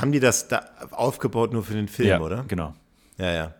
haben 0.00 0.12
die 0.12 0.20
das 0.20 0.46
da 0.46 0.70
aufgebaut 0.92 1.52
nur 1.52 1.64
für 1.64 1.74
den 1.74 1.88
Film, 1.88 2.08
ja, 2.10 2.20
oder? 2.20 2.44
Genau. 2.46 2.74
Ja, 3.18 3.32
ja. 3.32 3.54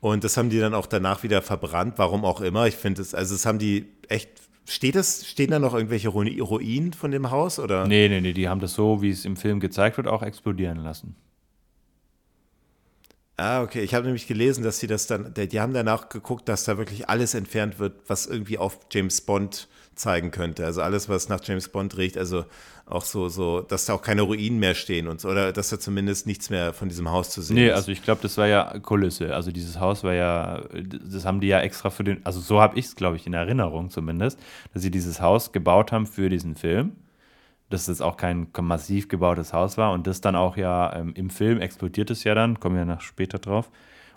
Und 0.00 0.22
das 0.24 0.36
haben 0.36 0.50
die 0.50 0.60
dann 0.60 0.74
auch 0.74 0.86
danach 0.86 1.22
wieder 1.22 1.42
verbrannt, 1.42 1.94
warum 1.96 2.24
auch 2.24 2.40
immer. 2.40 2.66
Ich 2.66 2.76
finde 2.76 3.02
es, 3.02 3.14
also 3.14 3.34
das 3.34 3.46
haben 3.46 3.58
die 3.58 3.86
echt, 4.08 4.30
steht 4.64 4.94
das, 4.94 5.26
stehen 5.26 5.50
da 5.50 5.58
noch 5.58 5.74
irgendwelche 5.74 6.08
Ruin- 6.08 6.40
Ruinen 6.40 6.92
von 6.92 7.10
dem 7.10 7.30
Haus 7.30 7.58
oder? 7.58 7.86
Nee, 7.86 8.08
nee, 8.08 8.20
nee, 8.20 8.32
die 8.32 8.48
haben 8.48 8.60
das 8.60 8.74
so, 8.74 9.02
wie 9.02 9.10
es 9.10 9.24
im 9.24 9.36
Film 9.36 9.58
gezeigt 9.60 9.96
wird, 9.96 10.06
auch 10.06 10.22
explodieren 10.22 10.78
lassen. 10.78 11.16
Ah, 13.36 13.62
okay. 13.62 13.82
Ich 13.82 13.94
habe 13.94 14.04
nämlich 14.04 14.26
gelesen, 14.26 14.64
dass 14.64 14.80
sie 14.80 14.88
das 14.88 15.06
dann, 15.06 15.32
die 15.34 15.60
haben 15.60 15.72
danach 15.72 16.08
geguckt, 16.08 16.48
dass 16.48 16.64
da 16.64 16.76
wirklich 16.76 17.08
alles 17.08 17.34
entfernt 17.34 17.78
wird, 17.78 18.00
was 18.08 18.26
irgendwie 18.26 18.58
auf 18.58 18.80
James 18.90 19.20
Bond 19.20 19.68
zeigen 19.94 20.32
könnte. 20.32 20.64
Also 20.64 20.82
alles, 20.82 21.08
was 21.08 21.28
nach 21.28 21.40
James 21.42 21.68
Bond 21.68 21.96
riecht, 21.96 22.18
also 22.18 22.44
auch 22.90 23.04
so, 23.04 23.28
so, 23.28 23.60
dass 23.60 23.84
da 23.86 23.94
auch 23.94 24.02
keine 24.02 24.22
Ruinen 24.22 24.58
mehr 24.58 24.74
stehen 24.74 25.08
und 25.08 25.20
so, 25.20 25.28
oder 25.28 25.52
dass 25.52 25.68
da 25.70 25.78
zumindest 25.78 26.26
nichts 26.26 26.50
mehr 26.50 26.72
von 26.72 26.88
diesem 26.88 27.10
Haus 27.10 27.30
zu 27.30 27.42
sehen 27.42 27.56
Nee, 27.56 27.68
ist. 27.68 27.74
also 27.74 27.92
ich 27.92 28.02
glaube, 28.02 28.20
das 28.22 28.38
war 28.38 28.46
ja 28.46 28.78
Kulisse. 28.80 29.34
Also 29.34 29.52
dieses 29.52 29.78
Haus 29.78 30.04
war 30.04 30.14
ja, 30.14 30.62
das 30.72 31.24
haben 31.24 31.40
die 31.40 31.48
ja 31.48 31.60
extra 31.60 31.90
für 31.90 32.04
den, 32.04 32.24
also 32.24 32.40
so 32.40 32.60
habe 32.60 32.78
ich 32.78 32.86
es, 32.86 32.96
glaube 32.96 33.16
ich, 33.16 33.26
in 33.26 33.34
Erinnerung 33.34 33.90
zumindest, 33.90 34.38
dass 34.72 34.82
sie 34.82 34.90
dieses 34.90 35.20
Haus 35.20 35.52
gebaut 35.52 35.92
haben 35.92 36.06
für 36.06 36.28
diesen 36.28 36.54
Film. 36.54 36.92
Dass 37.70 37.84
das 37.84 38.00
auch 38.00 38.16
kein 38.16 38.48
massiv 38.62 39.08
gebautes 39.08 39.52
Haus 39.52 39.76
war 39.76 39.92
und 39.92 40.06
das 40.06 40.22
dann 40.22 40.36
auch 40.36 40.56
ja 40.56 40.96
ähm, 40.96 41.12
im 41.14 41.28
Film 41.28 41.60
explodiert 41.60 42.10
es 42.10 42.24
ja 42.24 42.34
dann, 42.34 42.58
kommen 42.58 42.76
wir 42.76 42.86
noch 42.86 43.02
später 43.02 43.38
drauf. 43.38 43.70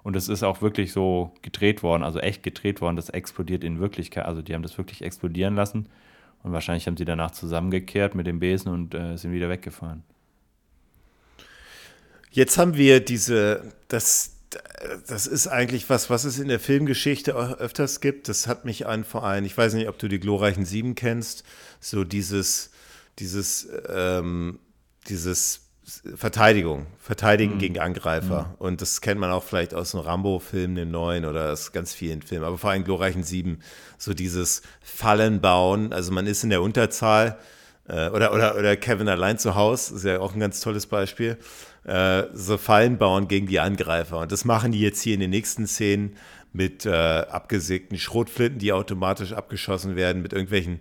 Und 0.03 0.15
es 0.15 0.29
ist 0.29 0.41
auch 0.43 0.61
wirklich 0.61 0.93
so 0.93 1.33
gedreht 1.41 1.83
worden, 1.83 2.03
also 2.03 2.19
echt 2.19 2.43
gedreht 2.43 2.79
worden, 2.79 2.95
das 2.95 3.09
explodiert 3.09 3.65
in 3.65 3.81
Wirklichkeit. 3.81 4.25
Also 4.25 4.41
die 4.41 4.53
haben 4.53 4.63
das 4.63 4.77
wirklich 4.77 5.01
explodieren 5.01 5.55
lassen 5.55 5.87
und 6.43 6.51
wahrscheinlich 6.51 6.87
haben 6.87 6.97
sie 6.97 7.05
danach 7.05 7.31
zusammengekehrt 7.31 8.15
mit 8.15 8.27
dem 8.27 8.39
Besen 8.39 8.71
und 8.71 8.93
äh, 8.93 9.17
sind 9.17 9.31
wieder 9.31 9.49
weggefahren. 9.49 10.03
Jetzt 12.31 12.57
haben 12.57 12.77
wir 12.77 13.01
diese, 13.01 13.73
das, 13.89 14.37
das 15.07 15.27
ist 15.27 15.47
eigentlich 15.47 15.89
was, 15.89 16.09
was 16.09 16.23
es 16.23 16.39
in 16.39 16.47
der 16.47 16.59
Filmgeschichte 16.59 17.35
öfters 17.35 17.99
gibt. 17.99 18.29
Das 18.29 18.47
hat 18.47 18.63
mich 18.63 18.87
an 18.87 19.03
vor 19.03 19.23
allem, 19.25 19.45
ich 19.45 19.57
weiß 19.57 19.73
nicht, 19.73 19.89
ob 19.89 19.99
du 19.99 20.07
die 20.07 20.19
glorreichen 20.19 20.65
Sieben 20.65 20.95
kennst, 20.95 21.43
so 21.79 22.03
dieses, 22.05 22.71
dieses, 23.19 23.67
ähm, 23.89 24.59
dieses 25.09 25.70
Verteidigung, 26.15 26.87
Verteidigen 26.99 27.57
gegen 27.57 27.79
Angreifer. 27.79 28.55
Und 28.59 28.81
das 28.81 29.01
kennt 29.01 29.19
man 29.19 29.31
auch 29.31 29.43
vielleicht 29.43 29.73
aus 29.73 29.93
einem 29.93 30.03
Rambo-Film, 30.03 30.75
den 30.75 30.91
neuen 30.91 31.25
oder 31.25 31.51
aus 31.51 31.71
ganz 31.71 31.93
vielen 31.93 32.21
Filmen, 32.21 32.45
aber 32.45 32.57
vor 32.57 32.69
allem 32.69 32.83
glorreichen 32.83 33.23
Sieben, 33.23 33.59
so 33.97 34.13
dieses 34.13 34.61
Fallen 34.81 35.41
bauen. 35.41 35.93
Also 35.93 36.11
man 36.11 36.27
ist 36.27 36.43
in 36.43 36.49
der 36.49 36.61
Unterzahl 36.61 37.37
äh, 37.87 38.09
oder, 38.09 38.33
oder, 38.33 38.57
oder 38.57 38.75
Kevin 38.77 39.09
allein 39.09 39.37
zu 39.37 39.55
Hause, 39.55 39.95
ist 39.95 40.05
ja 40.05 40.19
auch 40.19 40.33
ein 40.33 40.39
ganz 40.39 40.61
tolles 40.61 40.87
Beispiel. 40.87 41.37
Äh, 41.83 42.23
so 42.33 42.57
Fallen 42.57 42.97
bauen 42.97 43.27
gegen 43.27 43.47
die 43.47 43.59
Angreifer. 43.59 44.19
Und 44.19 44.31
das 44.31 44.45
machen 44.45 44.71
die 44.71 44.79
jetzt 44.79 45.01
hier 45.01 45.15
in 45.15 45.19
den 45.19 45.31
nächsten 45.31 45.67
Szenen 45.67 46.15
mit 46.53 46.85
äh, 46.85 46.91
abgesägten 46.91 47.97
Schrotflinten, 47.97 48.59
die 48.59 48.73
automatisch 48.73 49.33
abgeschossen 49.33 49.95
werden, 49.95 50.21
mit 50.21 50.33
irgendwelchen, 50.33 50.79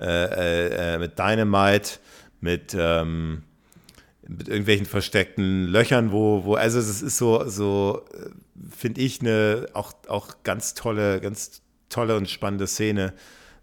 äh, 0.00 0.06
äh, 0.06 0.94
äh, 0.94 0.98
mit 0.98 1.18
Dynamite, 1.18 1.98
mit, 2.40 2.76
ähm, 2.78 3.44
mit 4.28 4.48
irgendwelchen 4.48 4.86
versteckten 4.86 5.66
Löchern, 5.66 6.12
wo, 6.12 6.44
wo, 6.44 6.54
also 6.54 6.78
es 6.78 7.02
ist 7.02 7.18
so, 7.18 7.48
so 7.48 8.04
äh, 8.14 8.30
finde 8.70 9.00
ich, 9.00 9.20
eine 9.20 9.66
auch, 9.74 9.92
auch 10.08 10.42
ganz 10.44 10.74
tolle, 10.74 11.20
ganz 11.20 11.62
tolle 11.88 12.16
und 12.16 12.28
spannende 12.30 12.66
Szene. 12.66 13.12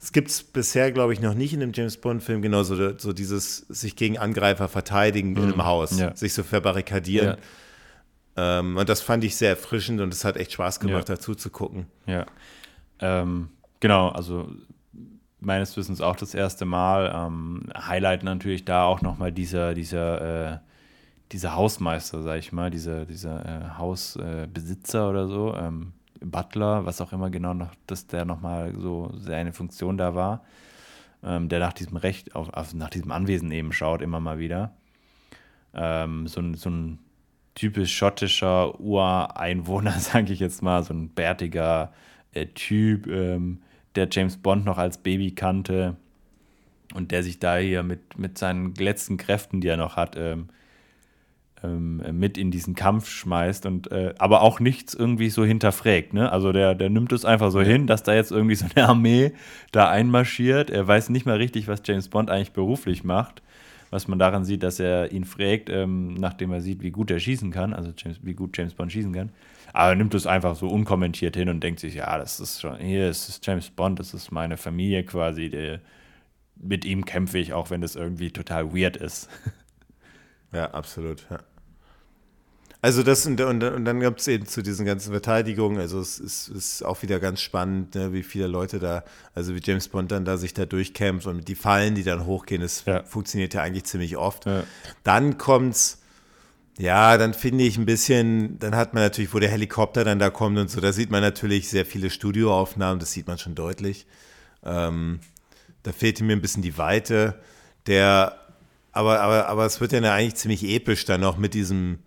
Es 0.01 0.13
gibt 0.13 0.29
es 0.29 0.43
bisher, 0.43 0.91
glaube 0.91 1.13
ich, 1.13 1.19
noch 1.19 1.33
nicht 1.33 1.53
in 1.53 1.61
einem 1.61 1.73
James 1.73 1.97
Bond-Film, 1.97 2.41
genau 2.41 2.63
so, 2.63 2.97
so 2.97 3.11
dieses 3.11 3.57
sich 3.69 3.95
gegen 3.95 4.17
Angreifer 4.17 4.69
verteidigen 4.69 5.35
in 5.35 5.43
einem 5.43 5.65
Haus, 5.65 5.99
ja. 5.99 6.15
sich 6.15 6.33
so 6.33 6.43
verbarrikadieren. 6.43 7.37
Ähm, 8.37 8.77
und 8.77 8.87
das 8.87 9.01
fand 9.01 9.23
ich 9.25 9.35
sehr 9.35 9.49
erfrischend 9.49 9.99
und 9.99 10.13
es 10.13 10.23
hat 10.23 10.37
echt 10.37 10.53
Spaß 10.53 10.79
gemacht, 10.79 11.09
Ja. 11.09 11.15
dazu 11.15 11.35
zu 11.35 11.49
gucken. 11.49 11.87
Ja. 12.05 12.25
Ähm, 13.01 13.49
genau, 13.81 14.09
also 14.09 14.49
meines 15.39 15.75
Wissens 15.77 16.01
auch 16.01 16.15
das 16.15 16.33
erste 16.33 16.65
Mal. 16.65 17.11
Ähm, 17.15 17.63
Highlight 17.75 18.23
natürlich 18.23 18.65
da 18.65 18.85
auch 18.85 19.01
nochmal 19.01 19.31
dieser, 19.31 19.73
dieser, 19.73 20.53
äh, 20.53 20.57
dieser 21.31 21.55
Hausmeister, 21.55 22.21
sag 22.21 22.39
ich 22.39 22.51
mal, 22.51 22.69
dieser, 22.69 23.05
dieser 23.05 23.45
äh, 23.45 23.77
Hausbesitzer 23.77 25.05
äh, 25.05 25.09
oder 25.09 25.27
so, 25.27 25.55
ähm, 25.55 25.93
Butler, 26.21 26.85
was 26.85 27.01
auch 27.01 27.13
immer 27.13 27.29
genau 27.29 27.53
noch, 27.53 27.73
dass 27.87 28.07
der 28.07 28.25
nochmal 28.25 28.73
so 28.77 29.11
seine 29.17 29.53
Funktion 29.53 29.97
da 29.97 30.15
war, 30.15 30.43
ähm, 31.23 31.49
der 31.49 31.59
nach 31.59 31.73
diesem 31.73 31.97
Recht, 31.97 32.35
auf, 32.35 32.49
auf, 32.49 32.73
nach 32.73 32.89
diesem 32.89 33.11
Anwesen 33.11 33.51
eben 33.51 33.71
schaut, 33.71 34.01
immer 34.01 34.19
mal 34.19 34.39
wieder. 34.39 34.73
Ähm, 35.73 36.27
so, 36.27 36.41
ein, 36.41 36.55
so 36.55 36.69
ein 36.69 36.99
typisch 37.55 37.95
schottischer 37.95 38.79
Ureinwohner, 38.79 39.91
sage 39.99 40.33
ich 40.33 40.39
jetzt 40.39 40.61
mal, 40.61 40.83
so 40.83 40.93
ein 40.93 41.09
bärtiger 41.09 41.93
äh, 42.33 42.47
Typ, 42.47 43.07
ähm, 43.07 43.61
der 43.99 44.07
James 44.11 44.37
Bond 44.37 44.65
noch 44.65 44.77
als 44.77 44.97
Baby 44.97 45.31
kannte 45.31 45.95
und 46.95 47.11
der 47.11 47.21
sich 47.21 47.39
da 47.39 47.57
hier 47.57 47.83
mit, 47.83 48.17
mit 48.17 48.37
seinen 48.37 48.73
letzten 48.75 49.17
Kräften, 49.17 49.61
die 49.61 49.67
er 49.67 49.77
noch 49.77 49.95
hat, 49.95 50.15
ähm, 50.17 50.47
ähm, 51.61 52.01
mit 52.17 52.37
in 52.37 52.51
diesen 52.51 52.73
Kampf 52.73 53.09
schmeißt 53.09 53.65
und 53.65 53.91
äh, 53.91 54.13
aber 54.17 54.41
auch 54.41 54.59
nichts 54.59 54.93
irgendwie 54.93 55.29
so 55.29 55.43
hinterfragt. 55.43 56.13
Ne? 56.13 56.31
Also 56.31 56.51
der, 56.51 56.73
der 56.73 56.89
nimmt 56.89 57.11
es 57.11 57.25
einfach 57.25 57.51
so 57.51 57.61
hin, 57.61 57.85
dass 57.85 58.03
da 58.03 58.13
jetzt 58.13 58.31
irgendwie 58.31 58.55
so 58.55 58.65
eine 58.73 58.87
Armee 58.87 59.33
da 59.71 59.89
einmarschiert. 59.89 60.69
Er 60.69 60.87
weiß 60.87 61.09
nicht 61.09 61.25
mal 61.25 61.37
richtig, 61.37 61.67
was 61.67 61.81
James 61.85 62.07
Bond 62.07 62.29
eigentlich 62.29 62.53
beruflich 62.53 63.03
macht. 63.03 63.41
Was 63.89 64.07
man 64.07 64.19
daran 64.19 64.45
sieht, 64.45 64.63
dass 64.63 64.79
er 64.79 65.11
ihn 65.11 65.25
fragt, 65.25 65.69
ähm, 65.69 66.13
nachdem 66.13 66.51
er 66.51 66.61
sieht, 66.61 66.81
wie 66.81 66.91
gut 66.91 67.09
er 67.11 67.19
schießen 67.19 67.51
kann, 67.51 67.73
also 67.73 67.91
James, 67.97 68.19
wie 68.23 68.33
gut 68.33 68.57
James 68.57 68.73
Bond 68.73 68.91
schießen 68.91 69.13
kann. 69.13 69.31
Aber 69.73 69.89
er 69.89 69.95
nimmt 69.95 70.13
es 70.13 70.27
einfach 70.27 70.55
so 70.55 70.67
unkommentiert 70.67 71.35
hin 71.35 71.49
und 71.49 71.63
denkt 71.63 71.79
sich, 71.79 71.95
ja, 71.95 72.17
das 72.17 72.39
ist 72.39 72.61
schon, 72.61 72.77
hier 72.77 73.09
ist 73.09 73.29
es 73.29 73.41
James 73.43 73.69
Bond, 73.69 73.99
das 73.99 74.13
ist 74.13 74.31
meine 74.31 74.57
Familie 74.57 75.03
quasi. 75.03 75.49
Der, 75.49 75.79
mit 76.55 76.85
ihm 76.85 77.05
kämpfe 77.05 77.37
ich, 77.37 77.53
auch 77.53 77.69
wenn 77.69 77.81
das 77.81 77.95
irgendwie 77.95 78.31
total 78.31 78.73
weird 78.73 78.97
ist. 78.97 79.29
Ja, 80.51 80.71
absolut. 80.71 81.27
Ja. 81.29 81.41
Also 82.81 83.03
das 83.03 83.25
und, 83.25 83.41
und, 83.41 83.61
und 83.61 83.83
dann 83.83 83.99
gibt 83.99 84.21
es 84.21 84.27
eben 84.29 84.45
zu 84.45 84.61
diesen 84.61 84.85
ganzen 84.85 85.11
Verteidigungen, 85.11 85.79
also 85.79 85.99
es 85.99 86.17
ist, 86.17 86.47
ist 86.47 86.85
auch 86.85 87.01
wieder 87.01 87.19
ganz 87.19 87.41
spannend, 87.41 87.93
ne, 87.95 88.13
wie 88.13 88.23
viele 88.23 88.47
Leute 88.47 88.79
da, 88.79 89.03
also 89.35 89.53
wie 89.53 89.59
James 89.61 89.89
Bond 89.89 90.11
dann 90.11 90.23
da 90.23 90.37
sich 90.37 90.53
da 90.53 90.65
durchkämpft 90.65 91.27
und 91.27 91.45
die 91.49 91.55
Fallen, 91.55 91.95
die 91.95 92.03
dann 92.03 92.25
hochgehen, 92.25 92.61
das 92.61 92.85
Ja. 92.85 93.03
funktioniert 93.03 93.53
ja 93.53 93.63
eigentlich 93.63 93.83
ziemlich 93.83 94.15
oft. 94.15 94.45
Ja. 94.45 94.63
Dann 95.03 95.37
kommt's, 95.37 95.97
ja, 96.77 97.17
dann 97.17 97.33
finde 97.33 97.65
ich 97.65 97.77
ein 97.77 97.85
bisschen, 97.85 98.57
dann 98.59 98.73
hat 98.77 98.93
man 98.93 99.03
natürlich, 99.03 99.33
wo 99.33 99.39
der 99.39 99.49
Helikopter 99.49 100.05
dann 100.05 100.17
da 100.19 100.29
kommt 100.29 100.57
und 100.57 100.69
so, 100.69 100.79
da 100.79 100.93
sieht 100.93 101.11
man 101.11 101.19
natürlich 101.19 101.67
sehr 101.69 101.85
viele 101.85 102.09
Studioaufnahmen, 102.09 103.01
das 103.01 103.11
sieht 103.11 103.27
man 103.27 103.37
schon 103.37 103.55
deutlich. 103.55 104.07
Ähm, 104.63 105.19
da 105.83 105.91
fehlte 105.91 106.23
mir 106.23 106.31
ein 106.33 106.41
bisschen 106.41 106.63
die 106.63 106.77
Weite. 106.77 107.35
Der, 107.87 108.37
aber, 108.93 109.19
aber, 109.19 109.47
aber 109.47 109.65
es 109.65 109.81
wird 109.81 109.91
ja 109.91 109.99
dann 109.99 110.11
eigentlich 110.11 110.35
ziemlich 110.35 110.63
episch 110.63 111.03
dann 111.03 111.19
noch 111.19 111.37
mit 111.37 111.53
diesem, 111.53 111.99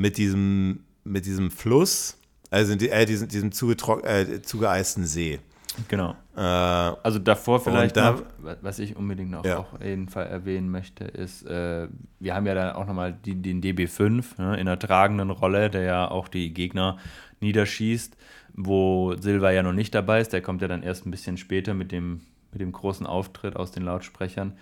mit 0.00 0.16
diesem, 0.16 0.80
mit 1.04 1.26
diesem 1.26 1.50
Fluss, 1.50 2.16
also 2.50 2.74
die, 2.74 2.88
äh, 2.88 3.04
diesem, 3.04 3.28
diesem 3.28 3.50
äh, 3.50 4.42
zugeeisten 4.42 5.04
See. 5.04 5.38
Genau. 5.88 6.16
Äh, 6.36 6.40
Also 6.40 7.18
davor 7.18 7.60
vielleicht 7.60 7.96
da- 7.96 8.12
noch, 8.12 8.22
wa- 8.38 8.56
was 8.62 8.78
ich 8.78 8.96
unbedingt 8.96 9.30
noch 9.30 9.44
Ja. 9.44 9.58
auf 9.58 9.66
jeden 9.84 10.08
Fall 10.08 10.26
erwähnen 10.26 10.70
möchte, 10.70 11.04
ist, 11.04 11.46
äh, 11.46 11.86
wir 12.18 12.34
haben 12.34 12.46
ja 12.46 12.54
dann 12.54 12.72
auch 12.76 12.86
nochmal 12.86 13.12
den 13.12 13.60
DB5 13.62 14.38
ne, 14.38 14.58
in 14.58 14.66
der 14.66 14.78
tragenden 14.78 15.30
Rolle, 15.30 15.68
der 15.70 15.82
ja 15.82 16.10
auch 16.10 16.28
die 16.28 16.52
Gegner 16.54 16.98
niederschießt, 17.40 18.16
wo 18.54 19.14
Silva 19.20 19.50
ja 19.52 19.62
noch 19.62 19.72
nicht 19.72 19.94
dabei 19.94 20.20
ist, 20.20 20.32
der 20.32 20.40
kommt 20.42 20.62
ja 20.62 20.68
dann 20.68 20.82
erst 20.82 21.06
ein 21.06 21.10
bisschen 21.10 21.36
später 21.36 21.74
mit 21.74 21.92
dem, 21.92 22.22
mit 22.52 22.60
dem 22.60 22.72
großen 22.72 23.06
Auftritt 23.06 23.54
aus 23.56 23.70
den 23.70 23.84
Lautsprechern. 23.84 24.54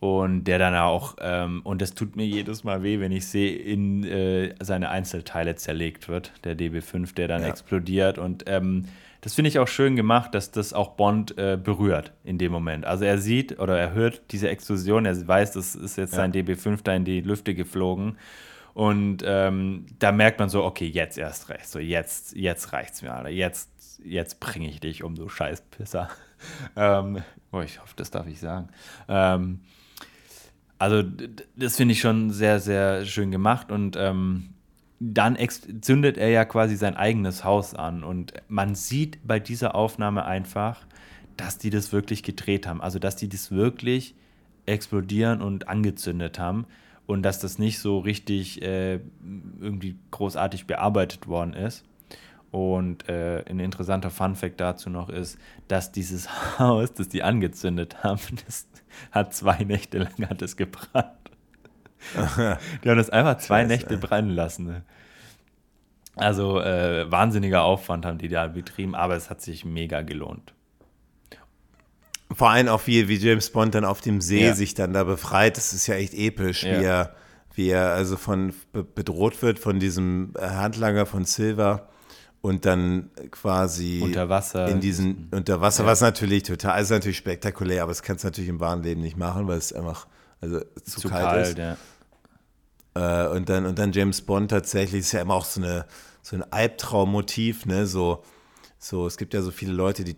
Und 0.00 0.44
der 0.44 0.58
dann 0.60 0.76
auch, 0.76 1.16
ähm, 1.20 1.60
und 1.64 1.82
das 1.82 1.92
tut 1.92 2.14
mir 2.14 2.24
jedes 2.24 2.62
Mal 2.62 2.84
weh, 2.84 3.00
wenn 3.00 3.10
ich 3.10 3.26
sehe, 3.26 3.56
in 3.56 4.04
äh, 4.04 4.54
seine 4.60 4.90
Einzelteile 4.90 5.56
zerlegt 5.56 6.08
wird, 6.08 6.32
der 6.44 6.56
DB5, 6.56 7.14
der 7.14 7.26
dann 7.26 7.42
Ja. 7.42 7.48
explodiert. 7.48 8.16
Und 8.18 8.44
ähm, 8.46 8.84
das 9.22 9.34
finde 9.34 9.48
ich 9.48 9.58
auch 9.58 9.66
schön 9.66 9.96
gemacht, 9.96 10.32
dass 10.36 10.52
das 10.52 10.72
auch 10.72 10.90
Bond 10.90 11.36
äh, 11.36 11.58
berührt 11.60 12.12
in 12.22 12.38
dem 12.38 12.52
Moment. 12.52 12.84
Also 12.84 13.04
er 13.04 13.18
sieht 13.18 13.58
oder 13.58 13.76
er 13.76 13.92
hört 13.92 14.22
diese 14.30 14.48
Explosion, 14.48 15.04
er 15.04 15.26
weiß, 15.26 15.52
das 15.52 15.74
ist 15.74 15.96
jetzt 15.96 16.14
sein 16.14 16.32
DB5 16.32 16.78
da 16.84 16.94
in 16.94 17.04
die 17.04 17.20
Lüfte 17.20 17.54
geflogen. 17.56 18.16
Und 18.74 19.24
ähm, 19.26 19.86
da 19.98 20.12
merkt 20.12 20.38
man 20.38 20.48
so, 20.48 20.62
okay, 20.62 20.86
jetzt 20.86 21.18
erst 21.18 21.48
recht. 21.48 21.66
So, 21.66 21.80
jetzt, 21.80 22.36
jetzt 22.36 22.72
reicht's 22.72 23.02
mir, 23.02 23.12
Alter. 23.12 23.30
Jetzt, 23.30 23.68
jetzt 24.04 24.38
bringe 24.38 24.68
ich 24.68 24.78
dich 24.78 25.02
um, 25.02 25.16
du 25.16 25.28
Scheißpisser. 25.28 26.08
ähm, 26.76 27.20
oh, 27.50 27.60
ich 27.62 27.80
hoffe, 27.82 27.94
das 27.96 28.12
darf 28.12 28.28
ich 28.28 28.38
sagen. 28.38 28.68
Ähm, 29.08 29.62
also, 30.78 31.02
das 31.56 31.76
finde 31.76 31.92
ich 31.92 32.00
schon 32.00 32.30
sehr, 32.30 32.60
sehr 32.60 33.04
schön 33.04 33.30
gemacht 33.30 33.72
und 33.72 33.96
ähm, 33.96 34.50
dann 35.00 35.36
zündet 35.80 36.18
er 36.18 36.28
ja 36.28 36.44
quasi 36.44 36.76
sein 36.76 36.96
eigenes 36.96 37.44
Haus 37.44 37.74
an 37.74 38.02
und 38.02 38.32
man 38.48 38.74
sieht 38.74 39.18
bei 39.26 39.38
dieser 39.38 39.74
Aufnahme 39.74 40.24
einfach, 40.24 40.86
dass 41.36 41.58
die 41.58 41.70
das 41.70 41.92
wirklich 41.92 42.22
gedreht 42.22 42.66
haben. 42.66 42.80
Also, 42.80 42.98
dass 42.98 43.16
die 43.16 43.28
das 43.28 43.50
wirklich 43.50 44.14
explodieren 44.66 45.40
und 45.40 45.68
angezündet 45.68 46.38
haben 46.38 46.66
und 47.06 47.22
dass 47.22 47.38
das 47.38 47.58
nicht 47.58 47.78
so 47.78 47.98
richtig 47.98 48.60
äh, 48.62 49.00
irgendwie 49.60 49.96
großartig 50.10 50.66
bearbeitet 50.66 51.26
worden 51.26 51.54
ist. 51.54 51.84
Und 52.50 53.08
äh, 53.10 53.44
ein 53.48 53.60
interessanter 53.60 54.10
Funfact 54.10 54.58
dazu 54.60 54.88
noch 54.88 55.10
ist, 55.10 55.38
dass 55.68 55.92
dieses 55.92 56.28
Haus, 56.58 56.92
das 56.94 57.08
die 57.08 57.22
angezündet 57.22 58.02
haben, 58.02 58.20
das 58.46 58.66
hat 59.10 59.34
zwei 59.34 59.64
Nächte 59.64 59.98
lang 59.98 60.28
hat 60.30 60.40
es 60.42 60.56
gebrannt. 60.56 61.12
die 62.14 62.88
haben 62.88 62.96
das 62.96 63.10
einfach 63.10 63.38
zwei 63.38 63.60
Scheiße, 63.62 63.68
Nächte 63.68 63.98
brennen 63.98 64.30
lassen. 64.30 64.64
Ne? 64.66 64.82
Also 66.16 66.60
äh, 66.60 67.10
wahnsinniger 67.10 67.62
Aufwand 67.62 68.06
haben 68.06 68.18
die 68.18 68.28
da 68.28 68.46
betrieben, 68.46 68.94
aber 68.94 69.14
es 69.16 69.30
hat 69.30 69.40
sich 69.42 69.64
mega 69.64 70.02
gelohnt. 70.02 70.54
Vor 72.32 72.50
allem 72.50 72.68
auch 72.68 72.86
wie, 72.86 73.08
wie 73.08 73.16
James 73.16 73.50
Bond 73.50 73.74
dann 73.74 73.84
auf 73.84 74.00
dem 74.00 74.20
See 74.20 74.44
Ja. 74.46 74.54
sich 74.54 74.74
dann 74.74 74.92
da 74.92 75.04
befreit, 75.04 75.56
das 75.56 75.72
ist 75.72 75.86
ja 75.86 75.94
echt 75.94 76.14
episch, 76.14 76.62
Ja. 76.62 76.80
wie 76.80 76.84
er, 76.84 77.14
wie 77.54 77.68
er 77.70 77.90
also 77.92 78.16
von 78.16 78.52
be- 78.72 78.84
bedroht 78.84 79.40
wird 79.42 79.58
von 79.58 79.80
diesem 79.80 80.34
Handlanger 80.38 81.06
von 81.06 81.24
Silver 81.24 81.88
und 82.40 82.64
dann 82.66 83.10
quasi 83.30 84.00
Unter 84.02 84.28
Wasser. 84.28 84.68
in 84.68 84.80
diesen 84.80 85.28
unter 85.32 85.60
Wasser, 85.60 85.82
Ja. 85.84 85.90
was 85.90 86.00
natürlich 86.00 86.44
total, 86.44 86.72
also 86.72 86.94
natürlich 86.94 87.16
spektakulär, 87.18 87.82
aber 87.82 87.90
das 87.90 88.02
kannst 88.02 88.24
du 88.24 88.28
natürlich 88.28 88.48
im 88.50 88.60
wahren 88.60 88.82
Leben 88.82 89.00
nicht 89.00 89.16
machen, 89.16 89.48
weil 89.48 89.58
es 89.58 89.72
einfach 89.72 90.06
also 90.40 90.60
zu, 90.84 91.00
zu 91.00 91.08
kalt, 91.08 91.24
kalt, 91.24 91.48
ist. 91.48 91.58
ja. 91.58 91.76
Äh, 92.94 93.28
und 93.36 93.48
dann 93.48 93.66
und 93.66 93.78
dann 93.78 93.92
James 93.92 94.20
Bond 94.22 94.50
tatsächlich 94.50 95.00
ist 95.00 95.12
ja 95.12 95.20
immer 95.20 95.34
auch 95.34 95.44
so 95.44 95.60
eine 95.60 95.84
so 96.22 96.36
ein 96.36 96.44
Albtraummotiv, 96.52 97.66
ne, 97.66 97.86
so 97.86 98.22
so, 98.80 99.08
es 99.08 99.16
gibt 99.16 99.34
ja 99.34 99.42
so 99.42 99.50
viele 99.50 99.72
Leute, 99.72 100.04
die, 100.04 100.14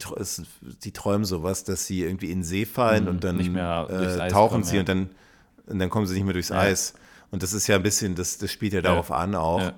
die 0.84 0.92
träumen 0.92 1.24
sowas, 1.24 1.64
dass 1.64 1.86
sie 1.86 2.02
irgendwie 2.02 2.30
in 2.30 2.40
den 2.40 2.44
See 2.44 2.66
fallen 2.66 3.04
Mhm, 3.04 3.10
und 3.10 3.24
dann 3.24 3.36
nicht 3.38 3.56
äh, 3.56 4.28
tauchen 4.28 4.50
kommen, 4.50 4.64
sie 4.64 4.74
ja. 4.74 4.80
und 4.80 4.88
dann, 4.90 5.10
und 5.66 5.78
dann 5.78 5.88
kommen 5.88 6.06
sie 6.06 6.12
nicht 6.14 6.24
mehr 6.24 6.34
durchs. 6.34 6.52
Eis. 6.52 6.92
Und 7.30 7.42
das 7.42 7.54
ist 7.54 7.68
ja 7.68 7.76
ein 7.76 7.82
bisschen, 7.82 8.16
das, 8.16 8.36
das 8.36 8.50
spielt 8.52 8.74
ja 8.74 8.82
darauf 8.82 9.12
an 9.12 9.34
auch. 9.34 9.72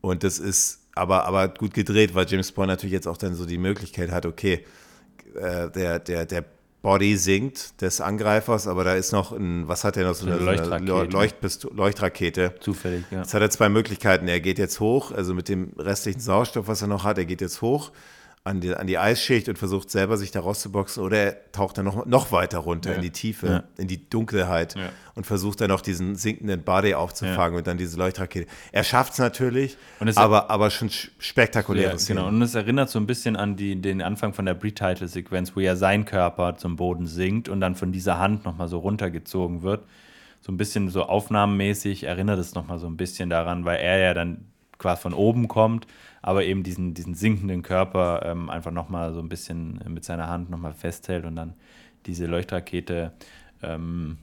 Und 0.00 0.22
das 0.22 0.38
ist 0.38 0.83
aber, 0.94 1.24
aber 1.26 1.48
gut 1.48 1.74
gedreht, 1.74 2.14
weil 2.14 2.26
James 2.28 2.52
Bond 2.52 2.68
natürlich 2.68 2.92
jetzt 2.92 3.06
auch 3.08 3.16
dann 3.16 3.34
so 3.34 3.46
die 3.46 3.58
Möglichkeit 3.58 4.10
hat, 4.10 4.26
okay, 4.26 4.64
äh, 5.34 5.70
der, 5.70 5.98
der, 5.98 6.26
der 6.26 6.44
Body 6.82 7.16
sinkt 7.16 7.80
des 7.80 8.00
Angreifers, 8.02 8.66
aber 8.68 8.84
da 8.84 8.94
ist 8.94 9.10
noch 9.12 9.32
ein, 9.32 9.66
was 9.68 9.84
hat 9.84 9.96
er 9.96 10.04
noch, 10.06 10.14
so 10.14 10.26
Eine 10.26 10.36
Leuchtrakete. 10.36 10.92
Leucht- 10.92 11.12
Leuchtpisto- 11.14 11.74
Leuchtrakete. 11.74 12.54
Zufällig, 12.60 13.04
ja. 13.10 13.20
Jetzt 13.20 13.32
hat 13.32 13.40
er 13.40 13.48
zwei 13.50 13.70
Möglichkeiten. 13.70 14.28
Er 14.28 14.40
geht 14.40 14.58
jetzt 14.58 14.80
hoch, 14.80 15.10
also 15.10 15.32
mit 15.32 15.48
dem 15.48 15.72
restlichen 15.78 16.20
Sauerstoff, 16.20 16.68
was 16.68 16.82
er 16.82 16.88
noch 16.88 17.04
hat, 17.04 17.16
er 17.16 17.24
geht 17.24 17.40
jetzt 17.40 17.62
hoch 17.62 17.90
an 18.46 18.60
die, 18.60 18.74
an 18.74 18.86
die 18.86 18.98
Eisschicht 18.98 19.48
und 19.48 19.58
versucht 19.58 19.90
selber 19.90 20.18
sich 20.18 20.30
da 20.30 20.40
rauszuboxen 20.40 21.02
oder 21.02 21.16
er 21.16 21.50
taucht 21.52 21.78
dann 21.78 21.86
noch, 21.86 22.04
noch 22.04 22.30
weiter 22.30 22.58
runter 22.58 22.90
Ja. 22.90 22.96
in 22.96 23.02
die 23.02 23.10
Tiefe, 23.10 23.46
Ja. 23.46 23.62
in 23.78 23.88
die 23.88 24.10
Dunkelheit 24.10 24.74
Ja. 24.74 24.90
und 25.14 25.24
versucht 25.26 25.62
dann 25.62 25.70
noch 25.70 25.80
diesen 25.80 26.14
sinkenden 26.14 26.62
Body 26.62 26.92
aufzufangen 26.92 27.56
und 27.56 27.66
dann 27.66 27.78
diese 27.78 27.96
Leuchtrakete. 27.96 28.46
Er 28.70 28.84
schafft 28.84 29.14
es 29.14 29.18
natürlich, 29.18 29.78
aber, 30.16 30.50
aber 30.50 30.68
schon 30.70 30.90
spektakuläre 31.18 31.96
genau. 32.06 32.28
Und 32.28 32.42
es 32.42 32.54
erinnert 32.54 32.90
so 32.90 32.98
ein 32.98 33.06
bisschen 33.06 33.34
an 33.36 33.56
die, 33.56 33.80
den 33.80 34.02
Anfang 34.02 34.34
von 34.34 34.44
der 34.44 34.52
Pre-Title-Sequenz, 34.54 35.56
wo 35.56 35.60
ja 35.60 35.74
sein 35.74 36.04
Körper 36.04 36.58
zum 36.58 36.76
Boden 36.76 37.06
sinkt 37.06 37.48
und 37.48 37.62
dann 37.62 37.74
von 37.74 37.92
dieser 37.92 38.18
Hand 38.18 38.44
nochmal 38.44 38.68
so 38.68 38.78
runtergezogen 38.78 39.62
wird. 39.62 39.84
So 40.42 40.52
ein 40.52 40.58
bisschen 40.58 40.90
so 40.90 41.04
aufnahmenmäßig 41.04 42.04
erinnert 42.04 42.38
es 42.38 42.54
nochmal 42.54 42.78
so 42.78 42.86
ein 42.88 42.98
bisschen 42.98 43.30
daran, 43.30 43.64
weil 43.64 43.78
er 43.78 43.98
ja 44.00 44.12
dann 44.12 44.44
quasi 44.76 45.00
von 45.00 45.14
oben 45.14 45.48
kommt, 45.48 45.86
aber 46.26 46.46
eben 46.46 46.62
diesen, 46.62 46.94
diesen 46.94 47.14
sinkenden 47.14 47.60
Körper 47.60 48.22
ähm, 48.24 48.48
einfach 48.48 48.70
nochmal 48.70 49.12
so 49.12 49.20
ein 49.20 49.28
bisschen 49.28 49.78
mit 49.88 50.06
seiner 50.06 50.26
Hand 50.26 50.48
nochmal 50.48 50.72
festhält 50.72 51.26
und 51.26 51.36
dann 51.36 51.52
diese 52.06 52.24
Leuchtrakete 52.24 53.12
ähm, 53.62 54.16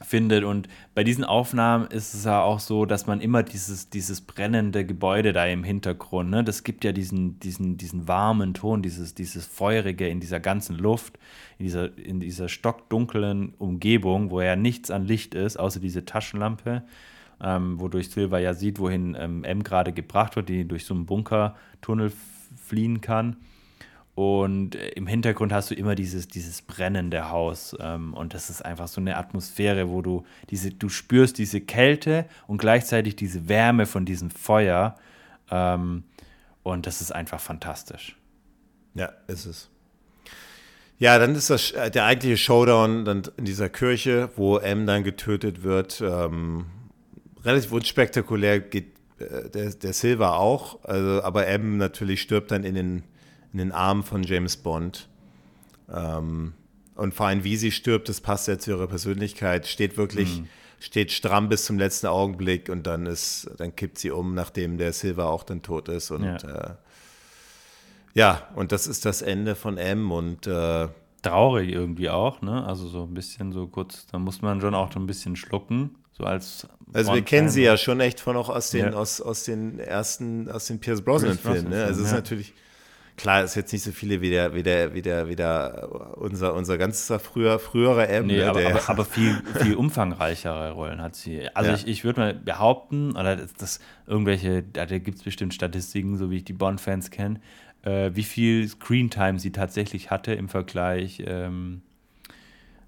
findet. 0.00 0.42
Und 0.42 0.66
bei 0.96 1.04
diesen 1.04 1.22
Aufnahmen 1.22 1.86
ist 1.86 2.12
es 2.12 2.24
ja 2.24 2.42
auch 2.42 2.58
so, 2.58 2.86
dass 2.86 3.06
man 3.06 3.20
immer 3.20 3.44
dieses, 3.44 3.88
dieses 3.88 4.20
brennende 4.20 4.84
Gebäude 4.84 5.32
da 5.32 5.46
im 5.46 5.62
Hintergrund, 5.62 6.30
ne, 6.30 6.42
das 6.42 6.64
gibt 6.64 6.82
ja 6.82 6.90
diesen, 6.90 7.38
diesen, 7.38 7.76
diesen 7.76 8.08
warmen 8.08 8.52
Ton, 8.52 8.82
dieses, 8.82 9.14
dieses 9.14 9.46
Feurige 9.46 10.08
in 10.08 10.18
dieser 10.18 10.40
ganzen 10.40 10.76
Luft, 10.76 11.20
in 11.56 11.66
dieser, 11.66 11.96
in 11.96 12.18
dieser 12.18 12.48
stockdunklen 12.48 13.54
Umgebung, 13.58 14.32
wo 14.32 14.40
ja 14.40 14.56
nichts 14.56 14.90
an 14.90 15.06
Licht 15.06 15.36
ist, 15.36 15.56
außer 15.56 15.78
diese 15.78 16.04
Taschenlampe. 16.04 16.82
Ähm, 17.42 17.80
wodurch 17.80 18.10
Silva 18.10 18.38
ja 18.38 18.54
sieht, 18.54 18.78
wohin 18.78 19.16
ähm, 19.18 19.44
M 19.44 19.64
gerade 19.64 19.92
gebracht 19.92 20.36
wird, 20.36 20.48
die 20.48 20.66
durch 20.66 20.84
so 20.84 20.94
einen 20.94 21.06
Bunkertunnel 21.06 22.12
fliehen 22.56 23.00
kann. 23.00 23.36
Und 24.14 24.74
äh, 24.74 24.90
im 24.90 25.06
Hintergrund 25.06 25.52
hast 25.52 25.70
du 25.70 25.74
immer 25.74 25.94
dieses, 25.94 26.28
dieses 26.28 26.62
brennende 26.62 27.30
Haus. 27.30 27.76
Ähm, 27.80 28.14
und 28.14 28.34
das 28.34 28.50
ist 28.50 28.64
einfach 28.64 28.88
so 28.88 29.00
eine 29.00 29.16
Atmosphäre, 29.16 29.88
wo 29.88 30.02
du 30.02 30.24
diese, 30.50 30.70
du 30.70 30.88
spürst 30.88 31.38
diese 31.38 31.60
Kälte 31.60 32.26
und 32.46 32.58
gleichzeitig 32.58 33.16
diese 33.16 33.48
Wärme 33.48 33.86
von 33.86 34.04
diesem 34.04 34.30
Feuer. 34.30 34.96
Ähm, 35.50 36.04
und 36.62 36.86
das 36.86 37.00
ist 37.00 37.12
einfach 37.12 37.40
fantastisch. 37.40 38.16
Ja, 38.94 39.12
ist 39.26 39.46
es. 39.46 39.68
Ja, 40.98 41.18
dann 41.18 41.34
ist 41.34 41.50
das 41.50 41.72
äh, 41.72 41.90
der 41.90 42.04
eigentliche 42.04 42.36
Showdown 42.36 43.04
dann 43.04 43.22
in 43.36 43.46
dieser 43.46 43.68
Kirche, 43.68 44.30
wo 44.36 44.58
M 44.58 44.86
dann 44.86 45.02
getötet 45.02 45.64
wird. 45.64 46.00
Ähm, 46.00 46.66
relativ 47.44 47.72
unspektakulär 47.72 48.60
geht 48.60 48.96
äh, 49.18 49.48
der, 49.50 49.70
der 49.70 49.92
Silver 49.92 50.38
auch, 50.38 50.84
also, 50.84 51.22
aber 51.22 51.46
M 51.46 51.76
natürlich 51.76 52.22
stirbt 52.22 52.50
dann 52.50 52.64
in 52.64 52.74
den 52.74 53.02
in 53.52 53.58
den 53.58 53.72
Armen 53.72 54.02
von 54.02 54.22
James 54.22 54.56
Bond. 54.56 55.08
Ähm, 55.92 56.54
und 56.94 57.14
vor 57.14 57.26
allem, 57.26 57.44
wie 57.44 57.56
sie 57.56 57.70
stirbt, 57.70 58.08
das 58.08 58.20
passt 58.20 58.48
ja 58.48 58.58
zu 58.58 58.72
ihrer 58.72 58.86
Persönlichkeit, 58.86 59.66
steht 59.66 59.96
wirklich, 59.96 60.40
mhm. 60.40 60.48
steht 60.78 61.12
stramm 61.12 61.48
bis 61.48 61.64
zum 61.64 61.78
letzten 61.78 62.06
Augenblick 62.06 62.68
und 62.68 62.86
dann 62.86 63.06
ist, 63.06 63.50
dann 63.58 63.74
kippt 63.76 63.98
sie 63.98 64.10
um, 64.10 64.34
nachdem 64.34 64.78
der 64.78 64.92
Silver 64.92 65.28
auch 65.28 65.44
dann 65.44 65.62
tot 65.62 65.88
ist. 65.88 66.10
Und 66.10 66.24
ja, 66.24 66.36
äh, 66.36 66.74
ja 68.14 68.48
und 68.54 68.72
das 68.72 68.86
ist 68.86 69.04
das 69.04 69.22
Ende 69.22 69.54
von 69.54 69.78
M 69.78 70.10
und 70.12 70.46
äh, 70.46 70.88
traurig 71.22 71.70
irgendwie 71.70 72.10
auch, 72.10 72.42
ne? 72.42 72.64
Also 72.66 72.88
so 72.88 73.04
ein 73.04 73.14
bisschen 73.14 73.52
so 73.52 73.66
kurz, 73.66 74.06
da 74.06 74.18
muss 74.18 74.42
man 74.42 74.60
schon 74.60 74.74
auch 74.74 74.92
so 74.92 74.98
ein 74.98 75.06
bisschen 75.06 75.36
schlucken. 75.36 75.96
So 76.12 76.24
als 76.24 76.66
also 76.92 77.14
wir 77.14 77.22
kennen 77.22 77.48
sie 77.48 77.62
ja 77.62 77.76
schon 77.76 78.00
echt 78.00 78.20
von 78.20 78.36
auch 78.36 78.50
aus 78.50 78.70
den, 78.70 78.86
ja. 78.86 78.92
aus, 78.92 79.20
aus 79.20 79.44
den 79.44 79.78
ersten, 79.78 80.50
aus 80.50 80.66
den 80.66 80.78
Pierce 80.78 81.00
Brosnan-Filmen. 81.00 81.70
Ne? 81.70 81.84
Also 81.84 82.02
es 82.02 82.08
ist 82.08 82.12
natürlich 82.12 82.52
Klar, 83.16 83.44
ist 83.44 83.54
jetzt 83.56 83.72
nicht 83.72 83.84
so 83.84 83.92
viele 83.92 84.20
wie 84.22 84.30
der, 84.30 84.54
wie 84.54 84.62
der, 84.62 84.94
wie 84.94 85.02
der, 85.02 85.28
wie 85.28 85.36
der 85.36 86.16
unser, 86.16 86.54
unser 86.54 86.78
ganzer 86.78 87.18
früher, 87.18 87.58
früherer 87.58 88.08
M. 88.08 88.26
Nee, 88.26 88.38
ne, 88.38 88.48
aber, 88.48 88.66
aber, 88.66 88.88
aber, 88.88 89.04
viel, 89.04 89.40
viel 89.60 89.74
umfangreichere 89.74 90.72
Rollen 90.72 91.02
hat 91.02 91.14
sie. 91.14 91.46
Also 91.54 91.70
ja. 91.70 91.76
ich, 91.76 91.86
ich 91.86 92.04
würde 92.04 92.20
mal 92.20 92.34
behaupten, 92.34 93.12
oder 93.12 93.36
das, 93.36 93.52
das 93.52 93.80
irgendwelche, 94.06 94.62
da 94.62 94.86
gibt 94.86 95.18
es 95.18 95.22
bestimmt 95.22 95.52
Statistiken, 95.52 96.16
so 96.16 96.30
wie 96.30 96.38
ich 96.38 96.44
die 96.44 96.54
Bond-Fans 96.54 97.10
kenne, 97.10 97.40
äh, 97.82 98.10
wie 98.14 98.24
viel 98.24 98.66
Screentime 98.66 99.38
sie 99.38 99.52
tatsächlich 99.52 100.10
hatte 100.10 100.32
im 100.32 100.48
Vergleich 100.48 101.22
ähm, 101.26 101.82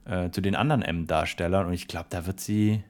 äh, 0.07 0.31
zu 0.31 0.41
den 0.41 0.57
anderen 0.57 0.81
M-Darstellern. 0.81 1.67
Und 1.67 1.75
ich 1.75 1.87
glaube, 1.87 2.07
da 2.09 2.27
wird 2.27 2.41
sie 2.41 2.83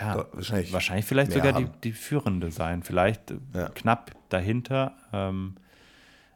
ja, 0.00 0.26
wahrscheinlich, 0.32 0.72
wahrscheinlich 0.72 1.06
vielleicht 1.06 1.32
sogar 1.32 1.52
die, 1.52 1.66
die, 1.82 1.92
führende 1.92 2.50
sein. 2.50 2.82
Vielleicht 2.82 3.34
ja. 3.52 3.68
knapp 3.70 4.12
dahinter. 4.28 4.96
Ähm, 5.12 5.54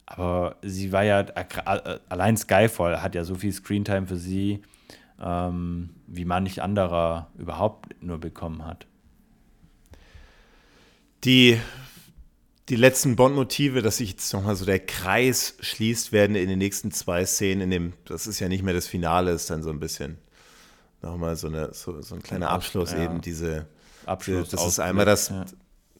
aber 0.06 0.56
sie 0.62 0.92
war 0.92 1.04
ja, 1.04 1.20
äh, 1.20 1.98
allein 2.08 2.36
Skyfall 2.36 3.02
hat 3.02 3.14
ja 3.14 3.24
so 3.24 3.34
viel 3.34 3.52
Screentime 3.52 4.06
für 4.06 4.16
sie, 4.16 4.62
ähm, 5.20 5.90
wie 6.06 6.24
manch 6.24 6.62
anderer 6.62 7.30
überhaupt 7.36 8.02
nur 8.02 8.18
bekommen 8.18 8.64
hat. 8.64 8.86
Die, 11.24 11.58
die 12.68 12.76
letzten 12.76 13.16
Bond-Motive, 13.16 13.82
dass 13.82 13.98
sich 13.98 14.10
jetzt 14.10 14.32
nochmal 14.32 14.56
so 14.56 14.64
der 14.64 14.78
Kreis 14.78 15.56
schließt, 15.60 16.12
werden 16.12 16.36
in 16.36 16.48
den 16.48 16.58
nächsten 16.58 16.92
zwei 16.92 17.26
Szenen, 17.26 17.62
in 17.62 17.70
dem, 17.70 17.92
das 18.04 18.26
ist 18.26 18.38
ja 18.38 18.48
nicht 18.48 18.62
mehr 18.62 18.74
das 18.74 18.86
Finale, 18.86 19.32
ist 19.32 19.50
dann 19.50 19.62
so 19.62 19.70
ein 19.70 19.80
bisschen 19.80 20.18
nochmal 21.02 21.36
so, 21.36 21.48
eine, 21.48 21.72
so, 21.72 22.00
so 22.02 22.14
ein 22.14 22.22
kleiner 22.22 22.50
Abschluss 22.50 22.92
ja. 22.92 23.04
eben, 23.04 23.20
diese, 23.20 23.66
Abschluss, 24.08 24.48
das 24.48 24.66
ist 24.66 24.80
einmal 24.80 25.04
das, 25.04 25.28
ja. 25.28 25.44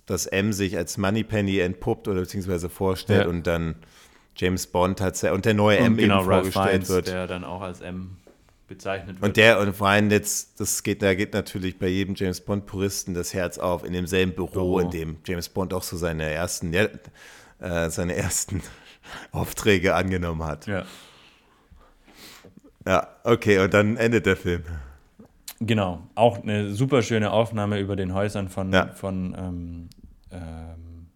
dass 0.07 0.27
M 0.27 0.53
sich 0.53 0.77
als 0.77 0.97
Moneypenny 0.97 1.59
entpuppt 1.59 2.09
oder 2.09 2.20
beziehungsweise 2.20 2.69
vorstellt 2.69 3.25
ja. 3.25 3.29
und 3.29 3.47
dann 3.47 3.77
James 4.37 4.66
Bond 4.66 5.01
hat 5.01 5.23
und 5.25 5.45
der 5.45 5.55
neue 5.55 5.79
und 5.79 5.85
M 5.85 5.97
genau, 5.97 6.20
eben 6.20 6.27
vorgestellt 6.27 6.70
Fiennes, 6.70 6.89
wird. 6.89 7.09
Der 7.09 7.27
dann 7.27 7.45
auch 7.45 7.61
als 7.61 7.81
M 7.81 8.16
bezeichnet 8.66 9.16
wird. 9.16 9.25
Und 9.25 9.37
der, 9.37 9.61
und 9.61 9.75
vor 9.75 9.89
allem 9.89 10.11
jetzt, 10.11 10.61
das 10.61 10.83
geht, 10.83 11.03
da 11.03 11.15
geht 11.15 11.35
natürlich 11.35 11.79
bei 11.79 11.89
jedem 11.89 12.15
James 12.15 12.41
Bond-Puristen 12.41 13.15
das 13.15 13.35
Herz 13.35 13.59
auf, 13.59 13.85
in 13.85 13.93
demselben 13.93 14.35
Büro, 14.35 14.53
Büro, 14.53 14.79
in 14.81 14.91
dem 14.91 15.16
James 15.27 15.49
Bond 15.49 15.75
auch 15.75 15.83
so 15.83 15.97
seine 15.97 16.31
ersten, 16.31 16.73
ja, 16.73 16.87
äh, 17.61 17.91
seine 17.91 18.15
ersten 18.15 18.62
Aufträge 19.33 19.95
angenommen 19.95 20.45
hat. 20.45 20.66
Ja. 20.66 20.85
Ja, 22.87 23.09
okay, 23.25 23.59
und 23.59 23.75
dann 23.75 23.99
endet 23.99 24.25
der 24.25 24.37
Film. 24.37 24.65
Genau, 25.61 26.03
auch 26.15 26.43
eine 26.43 26.73
super 26.73 27.03
schöne 27.03 27.33
Aufnahme 27.33 27.81
über 27.81 27.97
den 27.97 28.15
Häusern 28.15 28.49
von, 28.49 28.73
ja. 28.73 28.89
von 28.89 29.35
ähm, 29.37 29.89
ähm, 30.31 31.09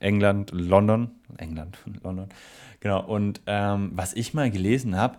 England, 0.00 0.50
London, 0.52 1.10
England, 1.36 1.78
London. 2.02 2.28
Genau. 2.80 3.04
Und 3.04 3.42
ähm, 3.46 3.92
was 3.94 4.14
ich 4.14 4.34
mal 4.34 4.50
gelesen 4.50 4.96
habe, 4.96 5.18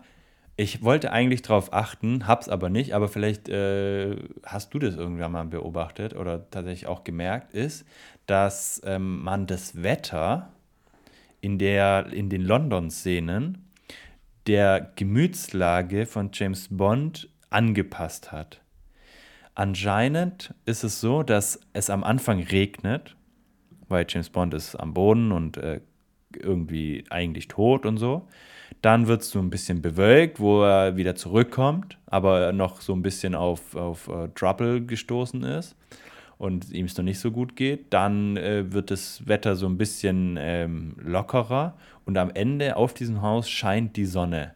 ich 0.58 0.84
wollte 0.84 1.12
eigentlich 1.12 1.42
darauf 1.42 1.74
achten, 1.74 2.28
hab's 2.28 2.48
aber 2.48 2.70
nicht, 2.70 2.94
aber 2.94 3.10
vielleicht 3.10 3.50
äh, 3.50 4.16
hast 4.46 4.74
du 4.74 4.80
das 4.80 4.96
irgendwann 4.96 5.32
mal 5.32 5.46
beobachtet 5.46 6.16
oder 6.16 6.50
tatsächlich 6.50 6.88
auch 6.88 7.04
gemerkt, 7.04 7.54
ist, 7.54 7.86
dass 8.26 8.82
ähm, 8.86 9.22
man 9.22 9.48
das 9.48 9.84
Wetter 9.84 10.54
in, 11.42 11.60
der, 11.60 12.08
in 12.14 12.30
den 12.30 12.42
London-Szenen 12.42 13.66
der 14.48 14.92
Gemütslage 14.96 16.06
von 16.06 16.30
James 16.32 16.70
Bond 16.72 17.30
angepasst 17.56 18.32
hat. 18.32 18.62
Anscheinend 19.56 20.54
ist 20.66 20.84
es 20.84 21.00
so, 21.00 21.24
dass 21.24 21.62
es 21.72 21.90
am 21.90 22.04
Anfang 22.04 22.44
regnet, 22.44 23.16
weil 23.88 24.06
James 24.08 24.30
Bond 24.30 24.54
ist 24.54 24.76
am 24.76 24.94
Boden 24.94 25.32
und 25.32 25.58
äh, 25.58 25.80
irgendwie 26.36 27.06
eigentlich 27.10 27.48
tot 27.48 27.86
und 27.86 27.98
so. 27.98 28.28
Dann 28.82 29.08
wird 29.08 29.22
es 29.22 29.30
so 29.30 29.40
ein 29.40 29.50
bisschen 29.50 29.82
bewölkt, 29.82 30.40
wo 30.40 30.64
er 30.64 30.98
wieder 30.98 31.16
zurückkommt, 31.16 31.98
aber 32.08 32.52
noch 32.52 32.82
so 32.82 32.94
ein 32.94 33.02
bisschen 33.02 33.34
auf, 33.34 33.76
auf 33.76 34.10
uh, 34.10 34.28
Trouble 34.36 34.82
gestoßen 34.82 35.44
ist 35.44 35.78
und 36.38 36.72
ihm 36.72 36.86
es 36.86 36.98
noch 36.98 37.06
nicht 37.06 37.20
so 37.20 37.32
gut 37.32 37.56
geht. 37.56 37.94
Dann 37.94 38.36
äh, 38.36 38.74
wird 38.74 38.92
das 38.92 39.26
Wetter 39.26 39.56
so 39.56 39.68
ein 39.68 39.78
bisschen 39.78 40.38
ähm, 40.38 40.96
lockerer 41.02 41.78
und 42.04 42.18
am 42.18 42.30
Ende 42.32 42.76
auf 42.76 42.94
diesem 42.94 43.22
Haus 43.22 43.50
scheint 43.50 43.96
die 43.96 44.06
Sonne. 44.06 44.54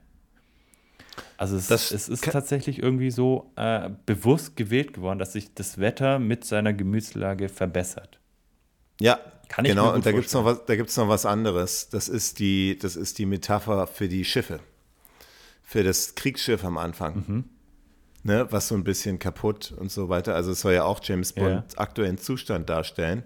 Also 1.37 1.55
es, 1.55 1.69
es 1.69 2.09
ist 2.09 2.23
tatsächlich 2.23 2.79
irgendwie 2.79 3.11
so 3.11 3.51
äh, 3.55 3.89
bewusst 4.05 4.55
gewählt 4.55 4.93
geworden, 4.93 5.19
dass 5.19 5.33
sich 5.33 5.53
das 5.53 5.77
Wetter 5.77 6.19
mit 6.19 6.43
seiner 6.45 6.73
Gemütslage 6.73 7.49
verbessert. 7.49 8.19
Ja, 8.99 9.19
kann 9.47 9.65
ich 9.65 9.71
genau, 9.71 9.93
und 9.93 10.05
da 10.05 10.11
gibt 10.11 10.27
es 10.27 10.33
noch, 10.33 10.45
was, 10.45 10.97
noch 10.97 11.07
was 11.07 11.25
anderes. 11.25 11.89
Das 11.89 12.09
ist, 12.09 12.39
die, 12.39 12.77
das 12.77 12.95
ist 12.95 13.17
die 13.17 13.25
Metapher 13.25 13.87
für 13.87 14.07
die 14.07 14.25
Schiffe. 14.25 14.59
Für 15.63 15.83
das 15.83 16.15
Kriegsschiff 16.15 16.63
am 16.63 16.77
Anfang. 16.77 17.23
Mhm. 17.27 17.43
Ne, 18.21 18.47
was 18.49 18.67
so 18.67 18.75
ein 18.75 18.83
bisschen 18.83 19.17
kaputt 19.17 19.73
und 19.77 19.91
so 19.91 20.09
weiter. 20.09 20.35
Also 20.35 20.51
es 20.51 20.59
soll 20.59 20.73
ja 20.73 20.83
auch 20.83 20.99
James 21.01 21.31
Bond 21.31 21.73
ja. 21.73 21.79
aktuellen 21.79 22.17
Zustand 22.17 22.69
darstellen. 22.69 23.23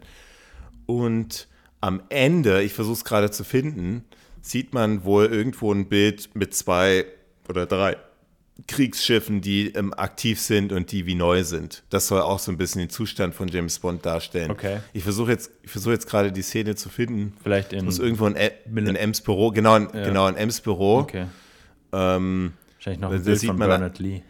Und 0.86 1.48
am 1.82 2.04
Ende, 2.10 2.62
ich 2.62 2.74
versuche 2.74 2.94
es 2.94 3.04
gerade 3.04 3.32
zu 3.32 3.44
finden, 3.44 4.06
sieht 4.42 4.72
man 4.72 5.04
wohl 5.04 5.26
irgendwo 5.26 5.74
ein 5.74 5.90
Bild 5.90 6.36
mit 6.36 6.54
zwei 6.54 7.06
oder 7.50 7.66
drei 7.66 7.98
Kriegsschiffen, 8.68 9.42
die 9.42 9.70
ähm, 9.70 9.94
aktiv 9.94 10.40
sind 10.40 10.72
und 10.72 10.92
die 10.92 11.06
wie 11.06 11.16
neu 11.16 11.44
sind. 11.44 11.84
Das 11.90 12.08
soll 12.08 12.22
auch 12.22 12.38
so 12.40 12.52
ein 12.52 12.58
bisschen 12.58 12.80
den 12.80 12.90
Zustand 12.90 13.34
von 13.34 13.48
James 13.48 13.80
Bond 13.80 14.06
darstellen. 14.06 14.52
Okay. 14.52 14.80
Ich 14.94 15.04
versuche 15.04 15.32
jetzt, 15.32 15.52
ich 15.64 15.74
jetzt 15.74 16.08
gerade 16.08 16.32
die 16.32 16.44
Szene 16.44 16.76
zu 16.76 16.90
finden. 16.90 17.34
Vielleicht 17.42 17.74
in. 17.74 17.86
Muss 17.86 17.98
irgendwo 17.98 18.28
in, 18.28 18.36
in 18.36 18.96
Ems 18.96 19.22
Büro, 19.22 19.52
genau, 19.52 19.76
in, 19.76 19.90
ja. 19.94 20.06
genau 20.06 20.28
in 20.28 20.36
Ems 20.36 20.62
Büro. 20.62 21.00
Okay. 21.00 21.26
Ähm, 21.92 22.54
Wahrscheinlich 22.76 23.02
noch 23.02 23.12
ein 23.12 23.24
Bild 23.24 23.44
von 23.44 23.58
Bernard 23.58 24.00
Lee. 24.00 24.22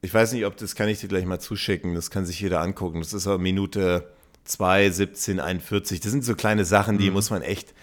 Ich 0.00 0.14
weiß 0.14 0.32
nicht, 0.32 0.46
ob 0.46 0.56
das 0.56 0.74
kann 0.74 0.88
ich 0.88 1.00
dir 1.00 1.08
gleich 1.08 1.24
mal 1.24 1.40
zuschicken. 1.40 1.94
Das 1.94 2.10
kann 2.10 2.24
sich 2.24 2.40
jeder 2.40 2.60
angucken. 2.60 3.00
Das 3.00 3.12
ist 3.12 3.26
aber 3.26 3.38
Minute 3.38 4.08
2, 4.44 4.90
17, 4.90 5.40
41. 5.40 6.00
Das 6.00 6.12
sind 6.12 6.24
so 6.24 6.34
kleine 6.34 6.64
Sachen, 6.64 6.98
die 6.98 7.08
mhm. 7.08 7.14
muss 7.14 7.30
man 7.30 7.42
echt. 7.42 7.74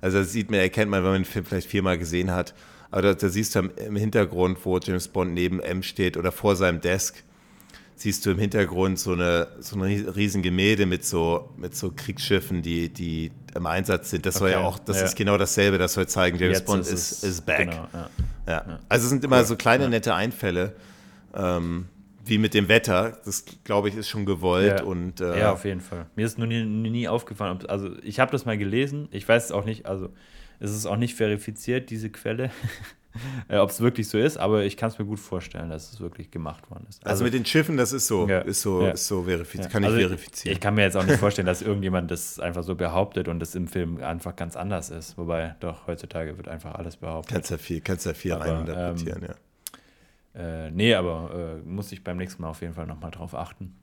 Also 0.00 0.18
das 0.18 0.32
sieht 0.32 0.50
man, 0.50 0.60
erkennt 0.60 0.90
man, 0.90 1.02
wenn 1.02 1.10
man 1.10 1.22
den 1.22 1.24
Film 1.24 1.44
vielleicht 1.44 1.68
viermal 1.68 1.98
gesehen 1.98 2.30
hat. 2.30 2.54
Aber 2.94 3.02
da, 3.02 3.14
da 3.14 3.28
siehst 3.28 3.56
du 3.56 3.58
im 3.58 3.96
Hintergrund, 3.96 4.56
wo 4.62 4.78
James 4.78 5.08
Bond 5.08 5.34
neben 5.34 5.58
M 5.58 5.82
steht 5.82 6.16
oder 6.16 6.30
vor 6.30 6.54
seinem 6.54 6.80
Desk, 6.80 7.24
siehst 7.96 8.24
du 8.24 8.30
im 8.30 8.38
Hintergrund 8.38 9.00
so 9.00 9.14
eine, 9.14 9.48
so 9.58 9.74
eine 9.74 10.14
riesen 10.14 10.42
Gemälde 10.42 10.86
mit 10.86 11.04
so, 11.04 11.50
mit 11.56 11.74
so 11.74 11.90
Kriegsschiffen, 11.90 12.62
die, 12.62 12.90
die 12.90 13.32
im 13.56 13.66
Einsatz 13.66 14.10
sind. 14.10 14.24
Das 14.26 14.36
okay. 14.36 14.44
soll 14.44 14.50
ja 14.52 14.60
auch, 14.60 14.78
das 14.78 14.98
ja. 14.98 15.06
ist 15.06 15.16
genau 15.16 15.36
dasselbe, 15.36 15.76
das 15.76 15.94
soll 15.94 16.06
zeigen, 16.06 16.38
James 16.38 16.58
Jetzt 16.58 16.66
Bond 16.66 16.82
ist, 16.82 16.92
ist, 16.92 17.24
ist 17.24 17.44
back. 17.44 17.68
Genau, 17.68 17.88
ja. 17.92 18.10
Ja. 18.46 18.78
Also 18.88 19.06
es 19.06 19.10
sind 19.10 19.24
immer 19.24 19.40
cool. 19.40 19.44
so 19.44 19.56
kleine 19.56 19.88
nette 19.88 20.14
Einfälle. 20.14 20.76
Ähm, 21.34 21.86
wie 22.24 22.38
mit 22.38 22.54
dem 22.54 22.68
Wetter, 22.68 23.18
das 23.24 23.44
glaube 23.64 23.88
ich 23.88 23.96
ist 23.96 24.08
schon 24.08 24.24
gewollt 24.24 24.78
Ja. 24.78 24.84
und 24.84 25.20
äh, 25.20 25.40
Ja, 25.40 25.52
auf 25.52 25.64
jeden 25.64 25.80
Fall. 25.80 26.06
Mir 26.14 26.26
ist 26.26 26.38
nur 26.38 26.46
nie, 26.46 26.64
nie 26.64 27.08
aufgefallen, 27.08 27.58
also 27.66 27.90
ich 28.04 28.20
habe 28.20 28.30
das 28.30 28.44
mal 28.44 28.56
gelesen, 28.56 29.08
ich 29.10 29.28
weiß 29.28 29.46
es 29.46 29.50
auch 29.50 29.64
nicht, 29.64 29.84
also 29.86 30.10
es 30.60 30.70
ist 30.70 30.86
auch 30.86 30.96
nicht 30.96 31.14
verifiziert, 31.14 31.90
diese 31.90 32.10
Quelle, 32.10 32.50
äh, 33.48 33.58
ob 33.58 33.70
es 33.70 33.80
wirklich 33.80 34.08
so 34.08 34.18
ist, 34.18 34.36
aber 34.36 34.64
ich 34.64 34.76
kann 34.76 34.90
es 34.90 34.98
mir 34.98 35.04
gut 35.04 35.20
vorstellen, 35.20 35.70
dass 35.70 35.92
es 35.92 36.00
wirklich 36.00 36.30
gemacht 36.30 36.68
worden 36.70 36.86
ist. 36.88 37.06
also, 37.06 37.24
mit 37.24 37.32
den 37.34 37.44
Schiffen, 37.44 37.76
das 37.76 37.92
ist 37.92 38.06
so, 38.06 38.28
Ja. 38.28 38.40
ist 38.40 38.62
so, 38.62 38.82
Ja. 38.82 38.90
ist 38.90 39.06
so 39.06 39.22
verifiziert, 39.24 39.64
ja. 39.66 39.70
kann 39.70 39.84
Also 39.84 39.96
ich 39.96 40.06
verifizieren. 40.06 40.52
Ich 40.54 40.60
kann 40.60 40.74
mir 40.74 40.82
jetzt 40.82 40.96
auch 40.96 41.04
nicht 41.04 41.18
vorstellen, 41.20 41.46
dass 41.46 41.62
irgendjemand 41.62 42.10
das 42.10 42.40
einfach 42.40 42.62
so 42.62 42.74
behauptet 42.74 43.28
und 43.28 43.38
das 43.40 43.54
im 43.54 43.68
Film 43.68 44.02
einfach 44.02 44.34
ganz 44.36 44.56
anders 44.56 44.90
ist. 44.90 45.16
Wobei 45.18 45.54
doch 45.60 45.86
heutzutage 45.86 46.36
wird 46.36 46.48
einfach 46.48 46.74
alles 46.74 46.96
behauptet. 46.96 47.34
kannst 47.34 47.50
ja 47.50 47.58
viel, 47.58 47.80
kannst 47.80 48.06
ja 48.06 48.14
viel 48.14 48.32
Aber, 48.32 48.44
reininterpretieren, 48.46 49.22
ähm, 49.22 49.28
ja. 49.28 49.34
Äh, 50.36 50.70
nee, 50.72 50.94
aber 50.94 51.60
äh, 51.64 51.68
muss 51.68 51.92
ich 51.92 52.02
beim 52.02 52.16
nächsten 52.16 52.42
Mal 52.42 52.48
auf 52.48 52.60
jeden 52.60 52.74
Fall 52.74 52.86
nochmal 52.86 53.12
drauf 53.12 53.34
achten. 53.36 53.76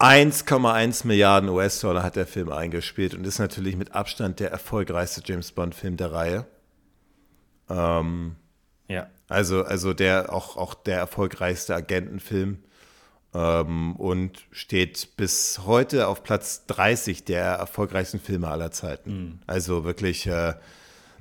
1,1 0.00 1.06
Milliarden 1.06 1.50
US-Dollar 1.50 2.02
hat 2.02 2.16
der 2.16 2.26
Film 2.26 2.50
eingespielt 2.50 3.14
und 3.14 3.26
ist 3.26 3.38
natürlich 3.38 3.76
mit 3.76 3.94
Abstand 3.94 4.40
der 4.40 4.50
erfolgreichste 4.50 5.20
James 5.24 5.52
Bond-Film 5.52 5.98
der 5.98 6.12
Reihe. 6.12 6.46
Ähm, 7.68 8.36
Ja. 8.88 9.08
also, 9.28 9.62
also 9.62 9.92
der 9.92 10.32
auch, 10.32 10.56
auch 10.56 10.72
der 10.72 10.96
erfolgreichste 10.96 11.74
Agentenfilm 11.74 12.58
ähm, 13.34 13.94
und 13.96 14.46
steht 14.52 15.16
bis 15.18 15.60
heute 15.66 16.08
auf 16.08 16.22
Platz 16.24 16.64
30 16.66 17.24
der 17.24 17.44
erfolgreichsten 17.44 18.20
Filme 18.20 18.48
aller 18.48 18.70
Zeiten. 18.70 19.42
Also 19.46 19.84
wirklich, 19.84 20.26
äh, 20.26 20.54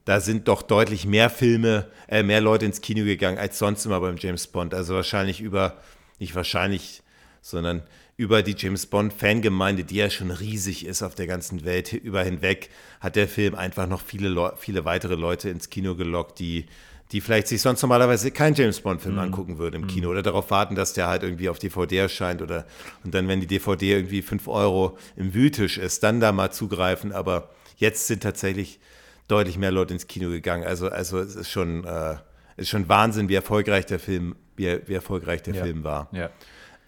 da 0.05 0.21
sind 0.21 0.47
doch 0.47 0.61
deutlich 0.61 1.05
mehr 1.05 1.29
Filme, 1.29 1.87
äh, 2.07 2.23
mehr 2.23 2.39
Leute 2.39 2.65
ins 2.65 2.79
Kino 2.79 3.03
gegangen 3.03 3.37
als 3.37 3.59
sonst 3.59 3.85
immer 3.85 3.99
beim 3.99 4.15
James 4.17 4.47
Bond. 4.47 4.73
Also 4.73 4.95
wahrscheinlich 4.95 5.41
über, 5.41 5.75
nicht 6.17 6.33
wahrscheinlich, 6.33 7.03
sondern 7.41 7.83
über 8.19 8.43
die 8.43 8.53
James 8.57 8.85
Bond-Fangemeinde, 8.85 9.85
die 9.85 9.95
ja 9.95 10.09
schon 10.09 10.29
riesig 10.29 10.85
ist 10.85 11.03
auf 11.03 11.15
der 11.15 11.25
ganzen 11.25 11.63
Welt 11.63 11.93
über 11.93 12.21
hinweg, 12.21 12.69
hat 12.99 13.15
der 13.15 13.29
Film 13.29 13.55
einfach 13.55 13.87
noch 13.87 14.01
viele, 14.01 14.27
Leu 14.27 14.49
viele 14.57 14.83
weitere 14.83 15.15
Leute 15.15 15.47
ins 15.47 15.69
Kino 15.69 15.95
gelockt, 15.95 16.37
die, 16.39 16.65
die 17.13 17.21
vielleicht 17.21 17.47
sich 17.47 17.61
sonst 17.61 17.81
normalerweise 17.81 18.31
keinen 18.31 18.55
James 18.55 18.81
Bond-Film 18.81 19.17
angucken 19.17 19.57
würden 19.57 19.83
im 19.83 19.87
Kino 19.87 20.09
oder 20.09 20.21
darauf 20.21 20.51
warten, 20.51 20.75
dass 20.75 20.91
der 20.91 21.07
halt 21.07 21.23
irgendwie 21.23 21.47
auf 21.47 21.59
DVD 21.59 21.95
erscheint 21.95 22.41
oder 22.41 22.65
und 23.05 23.13
dann, 23.13 23.29
wenn 23.29 23.39
die 23.39 23.47
DVD 23.47 23.93
irgendwie 23.93 24.21
5 24.21 24.49
Euro 24.49 24.97
im 25.15 25.33
Wühltisch 25.33 25.77
ist, 25.77 26.03
dann 26.03 26.19
da 26.19 26.33
mal 26.33 26.51
zugreifen. 26.51 27.13
Aber 27.13 27.51
jetzt 27.77 28.07
sind 28.07 28.21
tatsächlich 28.21 28.81
deutlich 29.29 29.57
mehr 29.57 29.71
Leute 29.71 29.93
ins 29.93 30.07
Kino 30.07 30.29
gegangen. 30.29 30.65
Also, 30.65 30.89
also 30.89 31.19
es 31.19 31.37
ist 31.37 31.49
schon, 31.49 31.85
äh, 31.85 32.17
ist 32.57 32.67
schon 32.67 32.89
Wahnsinn, 32.89 33.29
wie 33.29 33.35
erfolgreich 33.35 33.85
der 33.85 33.99
Film, 33.99 34.35
wie, 34.57 34.81
wie 34.87 34.93
erfolgreich 34.93 35.41
der 35.41 35.53
Ja. 35.55 35.63
Film 35.63 35.85
war. 35.85 36.09
Ja. 36.11 36.29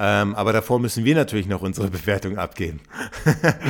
Ähm, 0.04 0.34
aber 0.34 0.52
davor 0.52 0.80
müssen 0.80 1.06
wir 1.06 1.14
natürlich 1.14 1.48
noch 1.48 1.62
unsere 1.62 1.90
Bewertung 1.90 2.38
abgeben. 2.38 2.82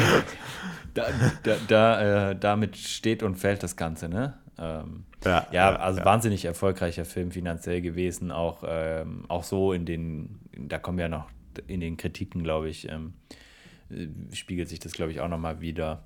Da, 0.93 1.05
da, 1.43 1.55
da, 1.69 2.31
äh, 2.31 2.35
damit 2.35 2.75
steht 2.75 3.23
und 3.23 3.37
fällt 3.37 3.63
das 3.63 3.77
Ganze, 3.77 4.09
ne? 4.09 4.37
Ähm, 4.59 5.05
Ja, 5.23 5.47
ja, 5.53 5.75
also 5.77 5.99
ja. 5.99 6.05
wahnsinnig 6.05 6.43
erfolgreicher 6.43 7.05
Film 7.05 7.31
finanziell 7.31 7.81
gewesen, 7.81 8.29
auch, 8.29 8.65
ähm, 8.67 9.23
auch 9.29 9.43
so 9.43 9.71
in 9.71 9.85
den, 9.85 10.39
da 10.51 10.79
kommen 10.79 10.99
ja 10.99 11.07
noch 11.07 11.29
in 11.67 11.79
den 11.79 11.95
Kritiken, 11.95 12.43
glaube 12.43 12.67
ich, 12.67 12.89
ähm, 12.89 13.13
äh, 13.89 14.07
spiegelt 14.35 14.67
sich 14.67 14.79
das, 14.79 14.91
glaube 14.91 15.13
ich, 15.13 15.21
auch 15.21 15.29
nochmal 15.29 15.61
wieder. 15.61 16.03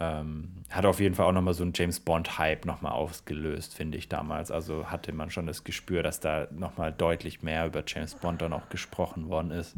Ähm, 0.00 0.48
hat 0.70 0.86
auf 0.86 0.98
jeden 0.98 1.14
Fall 1.14 1.26
auch 1.26 1.32
nochmal 1.32 1.52
so 1.52 1.62
einen 1.62 1.72
James 1.74 2.00
Bond-Hype 2.00 2.64
nochmal 2.64 2.92
ausgelöst, 2.92 3.74
finde 3.74 3.98
ich 3.98 4.08
damals. 4.08 4.50
Also 4.50 4.86
hatte 4.86 5.12
man 5.12 5.30
schon 5.30 5.46
das 5.46 5.62
Gespür, 5.64 6.02
dass 6.02 6.20
da 6.20 6.48
nochmal 6.52 6.92
deutlich 6.92 7.42
mehr 7.42 7.66
über 7.66 7.82
James 7.86 8.14
Bond 8.14 8.40
dann 8.40 8.52
auch 8.54 8.68
gesprochen 8.70 9.28
worden 9.28 9.50
ist. 9.50 9.74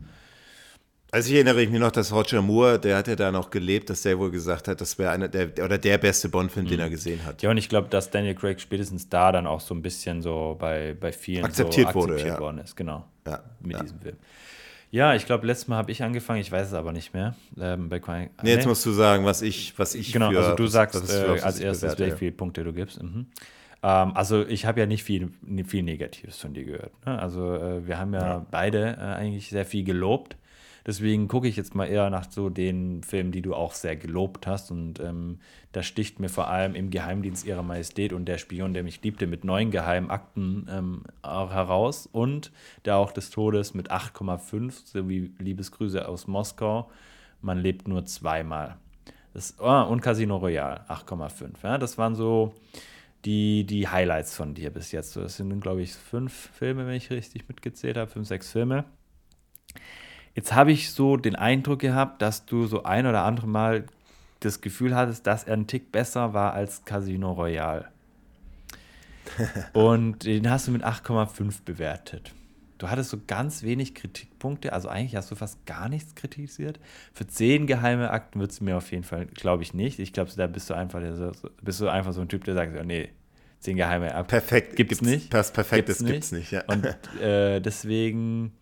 Also 1.11 1.29
ich 1.29 1.35
erinnere 1.35 1.57
mich 1.67 1.71
noch, 1.71 1.91
dass 1.91 2.11
Roger 2.13 2.41
Moore, 2.41 2.79
der 2.79 2.97
hat 2.97 3.07
ja 3.09 3.17
da 3.17 3.31
noch 3.31 3.51
gelebt, 3.51 3.91
dass 3.91 4.01
der 4.01 4.19
wohl 4.19 4.31
gesagt 4.31 4.67
hat, 4.69 4.81
das 4.81 4.97
wäre 4.99 5.11
einer 5.11 5.29
der 5.29 5.49
oder 5.63 5.77
der 5.77 5.99
beste 5.99 6.29
Bond-Film, 6.31 6.65
Mhm. 6.65 6.71
den 6.71 6.81
er 6.81 6.89
gesehen 6.89 7.27
hat. 7.27 7.43
Ja, 7.43 7.51
und 7.51 7.59
ich 7.59 7.69
glaube, 7.69 7.89
dass 7.89 8.11
Daniel 8.11 8.35
Craig 8.35 8.61
spätestens 8.61 9.11
da 9.11 9.31
dann 9.31 9.47
auch 9.47 9.61
so 9.61 9.75
ein 9.75 9.83
bisschen 9.83 10.23
so 10.23 10.57
bei, 10.59 10.97
bei 10.99 11.13
vielen 11.13 11.45
Akzeptiert 11.45 11.89
so 11.89 11.95
wurde, 11.95 12.13
akzeptiert 12.15 12.37
ja. 12.39 12.41
worden 12.41 12.59
ist, 12.59 12.77
genau. 12.77 13.05
Ja, 13.27 13.41
Mit 13.61 13.73
ja. 13.73 13.83
diesem 13.83 14.01
Film. 14.01 14.17
Ja, 14.93 15.15
ich 15.15 15.25
glaube, 15.25 15.47
letztes 15.47 15.69
Mal 15.69 15.77
habe 15.77 15.91
ich 15.91 16.03
angefangen, 16.03 16.41
ich 16.43 16.53
weiß 16.53 16.67
es 16.69 16.75
aber 16.75 16.93
nicht 16.93 17.15
mehr. 17.15 17.35
Ähm, 17.59 17.89
bei 17.89 17.97
Qui- 17.97 18.29
Nee, 18.43 18.51
jetzt 18.51 18.65
nee. 18.65 18.69
musst 18.69 18.85
du 18.85 18.91
sagen, 18.91 19.25
was 19.25 19.41
ich, 19.41 19.73
was 19.79 19.95
ich 19.95 20.13
Genau, 20.13 20.31
für, 20.31 20.39
also 20.39 20.55
du 20.55 20.67
sagst 20.67 21.11
äh, 21.11 21.41
als 21.41 21.59
erstes, 21.61 21.99
wie 21.99 22.11
viele 22.11 22.33
Punkte 22.33 22.63
du 22.63 22.75
gibst. 22.75 23.03
Mhm. 23.03 23.27
Ähm, 23.83 24.13
also 24.15 24.47
ich 24.47 24.67
habe 24.67 24.81
ja 24.81 24.87
nicht 24.87 25.03
viel, 25.03 25.31
viel 25.67 25.83
Negatives 25.83 26.37
von 26.39 26.53
dir 26.53 26.65
gehört. 26.65 26.93
Ne? 27.07 27.19
Also 27.19 27.55
äh, 27.55 27.87
wir 27.87 27.99
haben 27.99 28.13
ja, 28.13 28.21
Ja. 28.21 28.47
beide 28.51 28.99
äh, 28.99 29.01
eigentlich 29.01 29.49
sehr 29.49 29.65
viel 29.65 29.83
gelobt. 29.83 30.37
Deswegen 30.87 31.29
gucke 31.29 31.47
ich 31.47 31.57
jetzt 31.57 31.75
mal 31.75 31.87
eher 31.87 32.11
nach 32.11 32.31
so 32.31 32.49
den 32.49 33.03
Filmen, 33.03 33.33
die 33.33 33.43
du 33.43 33.55
auch 33.55 33.73
sehr 33.73 33.97
gelobt 33.97 34.47
hast. 34.47 34.71
Und 34.71 35.01
ähm, 35.01 35.39
da 35.73 35.83
sticht 35.83 36.19
mir 36.19 36.29
vor 36.29 36.49
allem 36.49 36.75
im 36.75 36.91
Geheimdienst 36.91 37.47
ihrer 37.47 37.63
Majestät 37.63 38.13
und 38.13 38.27
der 38.27 38.39
Spion, 38.39 38.75
der 38.75 38.83
mich 38.83 39.03
liebte, 39.03 39.27
mit 39.27 39.45
neun 39.45 39.71
geheimen 39.71 40.11
Akten 40.11 40.67
ähm, 40.71 41.03
auch 41.23 41.53
heraus. 41.53 42.09
Und 42.11 42.51
der 42.85 42.97
auch 42.97 43.13
des 43.13 43.31
Todes 43.31 43.75
mit 43.75 43.91
8,5 43.91 44.73
sowie 44.85 45.33
Liebesgrüße 45.39 46.07
aus 46.09 46.27
Moskau. 46.27 46.91
Man 47.41 47.59
lebt 47.59 47.87
nur 47.89 48.05
zweimal. 48.05 48.77
Das, 49.35 49.59
ah, 49.61 49.83
und 49.83 50.01
Casino 50.01 50.37
Royale, 50.37 50.85
8,5. 50.89 51.51
Ja, 51.63 51.79
das 51.79 51.97
waren 51.97 52.15
so 52.15 52.55
die, 53.25 53.65
die 53.65 53.89
Highlights 53.89 54.35
von 54.35 54.55
dir 54.55 54.71
bis 54.71 54.93
jetzt. 54.93 55.17
Das 55.17 55.37
sind, 55.37 55.61
glaube 55.61 55.83
ich, 55.83 55.95
fünf 55.95 56.51
Filme, 56.53 56.87
wenn 56.87 56.95
ich 56.95 57.11
richtig 57.11 57.49
mitgezählt 57.49 57.97
habe, 57.97 58.11
fünf, 58.11 58.29
sechs 58.29 58.51
Filme. 58.51 58.85
Jetzt 60.35 60.55
habe 60.55 60.73
ich 60.73 60.91
so 60.93 61.17
den 61.17 61.37
Eindruck 61.37 61.81
gehabt, 61.81 62.23
dass 62.23 62.47
du 62.47 62.67
so 62.67 62.85
ein 62.85 63.07
oder 63.07 63.25
andere 63.25 63.47
Mal 63.47 63.85
das 64.41 64.61
Gefühl 64.61 64.95
hattest, 64.95 65.27
dass 65.27 65.45
er 65.45 65.55
ein 65.55 65.67
Tick 65.67 65.93
besser 65.93 66.33
war 66.35 66.55
als 66.55 66.85
Casino 66.85 67.33
Royale. 67.33 67.87
Und 69.73 70.25
den 70.25 70.51
hast 70.51 70.69
du 70.69 70.73
mit 70.73 70.85
8,5 70.85 71.65
bewertet. 71.65 72.33
Du 72.79 72.91
hattest 72.91 73.11
so 73.11 73.19
ganz 73.29 73.63
wenig 73.63 73.95
Kritikpunkte, 73.95 74.73
also 74.73 74.89
eigentlich 74.89 75.15
hast 75.15 75.31
du 75.31 75.37
fast 75.37 75.65
gar 75.67 75.89
nichts 75.89 76.17
kritisiert. 76.17 76.81
Für 77.13 77.27
zehn 77.29 77.69
geheime 77.69 78.11
Akten 78.11 78.41
wird 78.41 78.51
es 78.51 78.61
mir 78.61 78.77
auf 78.77 78.91
jeden 78.91 79.05
Fall, 79.05 79.27
glaube 79.27 79.63
ich, 79.63 79.73
nicht. 79.73 80.01
Ich 80.01 80.13
glaube, 80.13 80.33
da 80.37 80.49
bist 80.49 80.69
du 80.69 80.75
einfach, 80.75 80.99
der, 80.99 81.15
so- 81.15 81.31
bist 81.63 81.81
du 81.81 81.89
einfach 81.89 82.13
so 82.13 82.23
ein 82.23 82.29
Typ, 82.29 82.43
der 82.43 82.55
sagt, 82.55 82.73
oh, 82.77 82.83
nee, 82.83 83.11
zehn 83.61 83.77
geheime 83.77 84.13
Akten 84.13 84.31
Perfekt 84.31 84.75
gibt's, 84.75 85.01
nicht. 85.01 85.33
Das 85.33 85.53
Perfektes 85.53 86.05
gibt's 86.05 86.33
nicht, 86.33 86.51
ja. 86.51 86.65
Und 86.67 86.85
äh, 87.21 87.61
deswegen, 87.61 88.53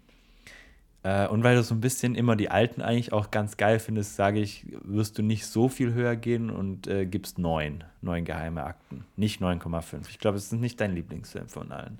äh, 1.02 1.26
und 1.28 1.42
weil 1.42 1.56
du 1.56 1.62
so 1.62 1.74
ein 1.74 1.80
bisschen 1.80 2.14
immer 2.14 2.36
die 2.36 2.50
alten 2.50 2.82
eigentlich 2.82 3.12
auch 3.12 3.30
ganz 3.30 3.56
geil 3.56 3.78
findest, 3.78 4.16
sage 4.16 4.40
ich, 4.40 4.66
wirst 4.84 5.16
du 5.18 5.22
nicht 5.22 5.46
so 5.46 5.68
viel 5.68 5.94
höher 5.94 6.16
gehen 6.16 6.50
und 6.50 6.86
äh, 6.86 7.06
gibst 7.06 7.38
neun, 7.38 7.84
neun 8.02 8.24
geheime 8.24 8.64
Akten, 8.64 9.04
nicht 9.16 9.40
9,5. 9.40 10.08
Ich 10.10 10.18
glaube, 10.18 10.36
es 10.36 10.44
ist 10.44 10.52
nicht 10.52 10.80
dein 10.80 10.94
Lieblingsfilm 10.94 11.48
von 11.48 11.72
allen. 11.72 11.98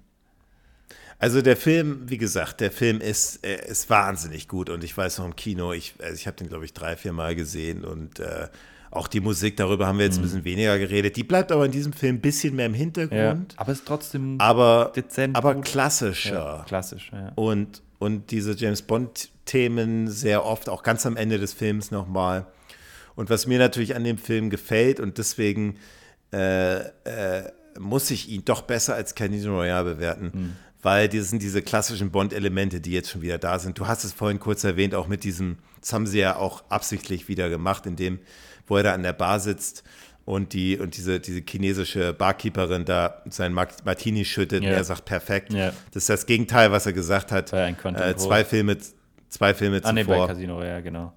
Also 1.19 1.43
der 1.43 1.57
Film, 1.57 2.09
wie 2.09 2.19
gesagt, 2.19 2.61
der 2.61 2.71
Film 2.71 3.01
ist, 3.01 3.45
äh, 3.45 3.67
ist 3.69 3.89
wahnsinnig 3.89 4.49
gut 4.49 4.71
und 4.71 4.85
ich 4.85 4.97
weiß 4.97 5.19
noch 5.19 5.27
im 5.27 5.37
Kino, 5.37 5.73
ich, 5.73 5.95
also 6.03 6.15
ich 6.15 6.27
habe 6.27 6.37
den, 6.37 6.49
glaube 6.49 6.65
ich, 6.65 6.73
drei, 6.73 6.97
vier 6.97 7.13
Mal 7.13 7.35
gesehen 7.35 7.85
und 7.85 8.21
äh, 8.21 8.49
auch 8.91 9.07
die 9.07 9.21
Musik, 9.21 9.57
darüber 9.57 9.87
haben 9.87 9.99
wir 9.99 10.07
jetzt 10.07 10.19
ein 10.19 10.23
bisschen 10.23 10.45
weniger 10.45 10.79
geredet. 10.79 11.17
Die 11.17 11.23
bleibt 11.23 11.53
aber 11.53 11.65
in 11.65 11.71
diesem 11.71 11.93
Film 11.93 12.17
ein 12.17 12.21
bisschen 12.21 12.57
mehr 12.57 12.67
im 12.67 12.75
Hintergrund, 12.75 13.55
aber 13.57 13.73
es 13.73 13.79
ist 13.79 13.87
trotzdem 13.87 14.41
aber, 14.41 14.93
dezent 14.97 15.37
aber 15.37 15.55
gut. 15.55 15.65
klassischer. 15.65 16.33
ja, 16.33 16.65
klassisch. 16.67 17.11
Ja. 17.13 17.33
und, 17.37 17.83
und 18.01 18.31
diese 18.31 18.57
James 18.57 18.83
Bond-Themen 18.83 20.09
sehr 20.09 20.45
oft, 20.45 20.69
auch 20.69 20.83
ganz 20.83 21.05
am 21.07 21.17
Ende 21.17 21.39
des 21.39 21.53
Films 21.53 21.91
nochmal. 21.91 22.47
Und 23.15 23.29
was 23.29 23.47
mir 23.47 23.59
natürlich 23.59 23.95
an 23.95 24.03
dem 24.03 24.17
Film 24.17 24.49
gefällt 24.49 24.99
und 24.99 25.19
deswegen 25.19 25.77
äh, 26.33 26.79
äh, 26.79 27.53
muss 27.79 28.11
ich 28.11 28.31
ihn 28.31 28.45
doch 28.45 28.63
besser 28.63 28.95
als 28.95 29.15
Casino 29.15 29.55
Royale 29.55 29.95
bewerten, 29.95 30.57
weil 30.83 31.11
das 31.11 31.29
sind 31.29 31.43
diese 31.43 31.61
klassischen 31.61 32.11
Bond-Elemente, 32.11 32.81
die 32.81 32.93
jetzt 32.93 33.11
schon 33.11 33.21
wieder 33.21 33.37
da 33.37 33.59
sind. 33.59 33.79
Du 33.79 33.87
hast 33.87 34.03
es 34.05 34.15
vorhin 34.15 34.41
kurz 34.41 34.65
erwähnt, 34.65 34.95
auch 34.95 35.07
mit 35.07 35.23
diesem, 35.23 35.59
das 35.81 35.93
haben 35.93 36.07
sie 36.07 36.21
ja 36.21 36.37
auch 36.37 36.65
absichtlich 36.71 37.29
wieder 37.29 37.51
gemacht, 37.51 37.85
in 37.85 37.97
dem, 37.97 38.19
wo 38.67 38.79
er 38.79 38.83
da 38.83 38.95
an 38.95 39.03
der 39.03 39.13
Bar 39.13 39.41
sitzt 39.41 39.85
und 40.25 40.53
die 40.53 40.79
und 40.79 40.97
diese, 40.97 41.19
diese 41.21 41.43
chinesische 41.49 42.13
Barkeeperin 42.13 42.85
da 42.85 43.23
sein 43.31 43.53
Mart- 43.53 43.85
Martini 43.85 44.25
schüttet 44.25 44.63
Ja. 44.63 44.71
und 44.71 44.75
er 44.77 44.85
sagt 44.85 45.05
perfekt. 45.05 45.53
Ja. 45.53 45.73
Das 45.93 46.03
ist 46.05 46.09
das 46.11 46.27
Gegenteil, 46.27 46.71
was 46.73 46.87
er 46.87 46.93
gesagt 46.93 47.33
hat. 47.33 47.53
Äh, 47.53 47.75
zwei 48.17 48.45
Filme, 48.45 48.77
zwei 49.29 49.55
Filme 49.55 49.81
Ah, 49.83 49.93
nee, 49.93 50.05
bei 50.05 50.13
zuvor. 50.15 50.29
Casino 50.29 50.57
Royale, 50.59 50.83
genau. 50.83 51.13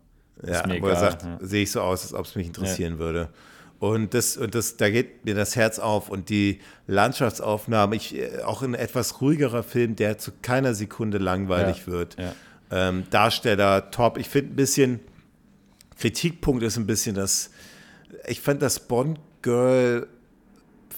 Ja, 0.45 0.59
Ist 0.59 0.67
mir 0.67 0.81
wo 0.81 0.87
er 0.87 0.91
egal, 0.93 1.11
sagt, 1.11 1.23
ja. 1.23 1.37
sehe 1.41 1.63
ich 1.63 1.71
so 1.71 1.81
aus, 1.81 2.01
als 2.03 2.13
ob 2.13 2.25
es 2.25 2.35
mich 2.35 2.47
interessieren 2.47 2.97
würde. 2.99 3.29
Und 3.79 4.13
das, 4.13 4.37
und 4.37 4.55
das, 4.55 4.77
da 4.77 4.89
geht 4.89 5.25
mir 5.25 5.35
das 5.35 5.55
Herz 5.57 5.77
auf 5.77 6.09
und 6.09 6.29
die 6.29 6.59
Landschaftsaufnahmen, 6.87 7.95
ich, 7.95 8.15
äh, 8.15 8.39
auch 8.43 8.61
ein 8.61 8.73
etwas 8.73 9.19
ruhigerer 9.21 9.61
Film, 9.63 9.95
der 9.97 10.17
zu 10.17 10.31
keiner 10.41 10.73
Sekunde 10.73 11.17
langweilig 11.17 11.79
Ja, 11.85 11.87
wird. 11.87 12.15
ja. 12.19 12.33
Ähm, 12.71 13.03
Darsteller 13.09 13.91
top. 13.91 14.17
Ich 14.17 14.29
finde 14.29 14.53
ein 14.53 14.55
bisschen, 14.55 14.99
Kritikpunkt 15.97 16.63
ist 16.63 16.77
ein 16.77 16.87
bisschen 16.87 17.15
das, 17.15 17.51
ich 18.27 18.41
fand 18.41 18.61
das 18.61 18.79
Bond 18.87 19.19
Girl, 19.41 20.07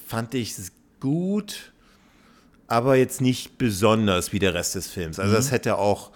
fand 0.08 0.34
ich 0.34 0.56
gut, 1.00 1.74
aber 2.68 2.96
jetzt 2.96 3.22
nicht 3.22 3.58
besonders 3.58 4.34
wie 4.34 4.40
der 4.40 4.54
Rest 4.54 4.76
des 4.76 4.88
Films. 4.88 5.20
Also 5.20 5.34
das 5.34 5.52
hätte 5.52 5.78
auch, 5.78 6.12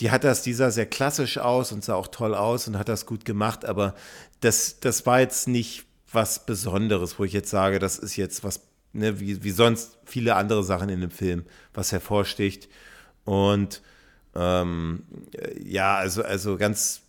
die 0.00 0.10
hat 0.10 0.24
das, 0.24 0.42
die 0.42 0.52
sah 0.52 0.70
sehr 0.70 0.86
klassisch 0.86 1.38
aus 1.38 1.72
und 1.72 1.84
sah 1.84 1.94
auch 1.94 2.08
toll 2.08 2.34
aus 2.34 2.68
und 2.68 2.78
hat 2.78 2.88
das 2.88 3.06
gut 3.06 3.24
gemacht, 3.24 3.64
aber 3.64 3.94
das, 4.40 4.80
das 4.80 5.06
war 5.06 5.20
jetzt 5.20 5.48
nicht 5.48 5.84
was 6.12 6.46
Besonderes, 6.46 7.18
wo 7.18 7.24
ich 7.24 7.32
jetzt 7.32 7.50
sage, 7.50 7.78
das 7.78 7.98
ist 7.98 8.16
jetzt 8.16 8.42
was, 8.42 8.60
ne, 8.92 9.20
wie, 9.20 9.42
wie 9.42 9.50
sonst 9.50 9.98
viele 10.04 10.34
andere 10.34 10.64
Sachen 10.64 10.88
in 10.88 11.00
dem 11.00 11.10
Film, 11.10 11.44
was 11.72 11.92
hervorsticht. 11.92 12.68
Und 13.24 13.82
ähm, 14.34 15.04
ja, 15.62 15.96
also, 15.96 16.22
also 16.22 16.56
ganz, 16.56 17.02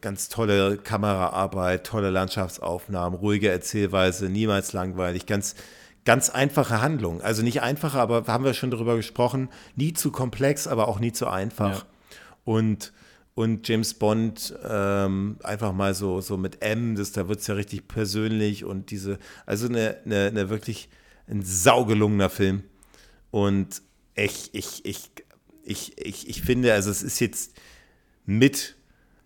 ganz 0.00 0.28
tolle 0.28 0.78
Kameraarbeit, 0.78 1.86
tolle 1.86 2.10
Landschaftsaufnahmen, 2.10 3.18
ruhige 3.18 3.48
Erzählweise, 3.50 4.28
niemals 4.28 4.72
langweilig, 4.72 5.26
ganz, 5.26 5.54
ganz 6.04 6.30
einfache 6.30 6.80
Handlung. 6.80 7.20
Also 7.20 7.42
nicht 7.42 7.62
einfache, 7.62 7.98
aber 7.98 8.24
haben 8.26 8.44
wir 8.44 8.54
schon 8.54 8.70
darüber 8.70 8.96
gesprochen, 8.96 9.48
nie 9.76 9.92
zu 9.92 10.10
komplex, 10.10 10.66
aber 10.66 10.88
auch 10.88 10.98
nie 10.98 11.12
zu 11.12 11.28
einfach. 11.28 11.80
Ja. 11.80 11.86
Und, 12.44 12.92
und 13.34 13.68
James 13.68 13.94
Bond 13.94 14.54
ähm, 14.68 15.38
einfach 15.42 15.72
mal 15.72 15.94
so, 15.94 16.20
so 16.20 16.36
mit 16.36 16.62
M, 16.62 16.96
das, 16.96 17.12
da 17.12 17.28
wird 17.28 17.40
es 17.40 17.46
ja 17.46 17.54
richtig 17.54 17.86
persönlich 17.88 18.64
und 18.64 18.90
diese, 18.90 19.18
also 19.46 19.68
eine, 19.68 19.98
eine, 20.04 20.26
eine 20.26 20.50
wirklich 20.50 20.88
ein 21.28 21.42
saugelungener 21.42 22.28
Film. 22.28 22.64
Und 23.30 23.82
ich, 24.14 24.50
ich, 24.52 24.84
ich, 24.84 25.10
ich, 25.62 25.98
ich, 25.98 26.28
ich 26.28 26.42
finde, 26.42 26.72
also 26.72 26.90
es 26.90 27.02
ist 27.02 27.20
jetzt 27.20 27.54
mit, 28.26 28.76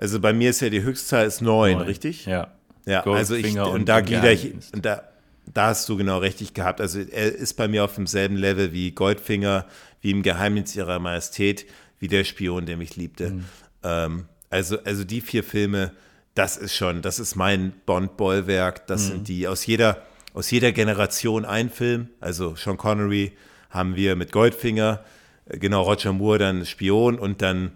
also 0.04 0.20
bei 0.20 0.34
mir 0.34 0.50
ist 0.50 0.60
ja 0.60 0.68
die 0.68 0.82
Höchstzahl 0.82 1.26
ist 1.26 1.40
neun, 1.40 1.80
richtig? 1.80 2.26
Ja. 2.26 2.52
Ja, 2.86 3.02
also 3.04 3.34
ich, 3.34 3.58
und, 3.58 3.66
und 3.66 3.88
da 3.88 4.02
glieder 4.02 4.30
ich, 4.30 4.52
und 4.74 4.84
da, 4.84 5.04
da 5.46 5.68
hast 5.68 5.88
du 5.88 5.96
genau 5.96 6.18
richtig 6.18 6.52
gehabt. 6.52 6.82
Also 6.82 7.00
er 7.00 7.34
ist 7.34 7.54
bei 7.54 7.66
mir 7.66 7.82
auf 7.84 7.94
demselben 7.94 8.36
Level 8.36 8.74
wie 8.74 8.90
Goldfinger, 8.90 9.64
wie 10.02 10.10
im 10.10 10.22
Geheimnis 10.22 10.76
ihrer 10.76 10.98
Majestät, 10.98 11.64
wie 11.98 12.08
der 12.08 12.24
Spion, 12.24 12.66
der 12.66 12.76
mich 12.76 12.96
liebte. 12.96 13.30
Mhm. 13.30 13.44
Ähm, 13.82 14.24
also, 14.50 14.78
also 14.84 15.04
die 15.04 15.22
vier 15.22 15.42
Filme, 15.42 15.92
das 16.34 16.58
ist 16.58 16.74
schon, 16.74 17.00
das 17.00 17.18
ist 17.18 17.36
mein 17.36 17.72
Bond-Bollwerk. 17.86 18.86
Das 18.86 19.04
mhm. 19.04 19.08
sind 19.08 19.28
die 19.28 19.48
aus 19.48 19.64
jeder, 19.64 20.02
aus 20.34 20.50
jeder 20.50 20.72
Generation 20.72 21.46
ein 21.46 21.70
Film. 21.70 22.08
Also 22.20 22.54
Sean 22.56 22.76
Connery 22.76 23.32
haben 23.70 23.96
wir 23.96 24.14
mit 24.14 24.30
Goldfinger, 24.30 25.02
äh, 25.46 25.56
genau, 25.56 25.80
Roger 25.84 26.12
Moore 26.12 26.36
dann 26.38 26.66
Spion 26.66 27.18
und 27.18 27.40
dann, 27.40 27.72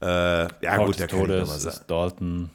äh, 0.00 0.06
ja 0.06 0.78
Ort 0.78 0.86
gut, 0.86 0.98
der 0.98 1.08
Todes 1.08 1.64
ist 1.64 1.84
Dalton. 1.86 2.50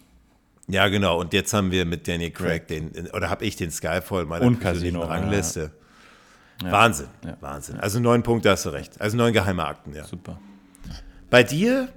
Ja, 0.68 0.88
genau. 0.88 1.20
Und 1.20 1.34
jetzt 1.34 1.54
haben 1.54 1.72
wir 1.72 1.86
mit 1.86 2.08
Daniel 2.08 2.32
Craig 2.32 2.68
den, 2.68 2.92
oder 3.14 3.30
habe 3.30 3.46
ich 3.46 3.56
den 3.56 3.72
Skyfall 3.72 4.26
meiner 4.26 4.46
und 4.46 4.60
Casino, 4.60 5.04
Rangliste. 5.04 5.72
Ja. 6.64 6.72
Wahnsinn, 6.72 7.08
ja. 7.24 7.38
Wahnsinn. 7.42 7.80
Also 7.80 8.00
neun 8.00 8.24
Punkte 8.24 8.50
hast 8.50 8.66
du 8.66 8.70
recht. 8.70 9.00
Also 9.00 9.18
neun 9.18 9.34
geheime 9.34 9.66
Akten, 9.66 9.94
ja. 9.94 10.06
Super. 10.06 10.40
Bei 11.30 11.44
dir, 11.44 11.90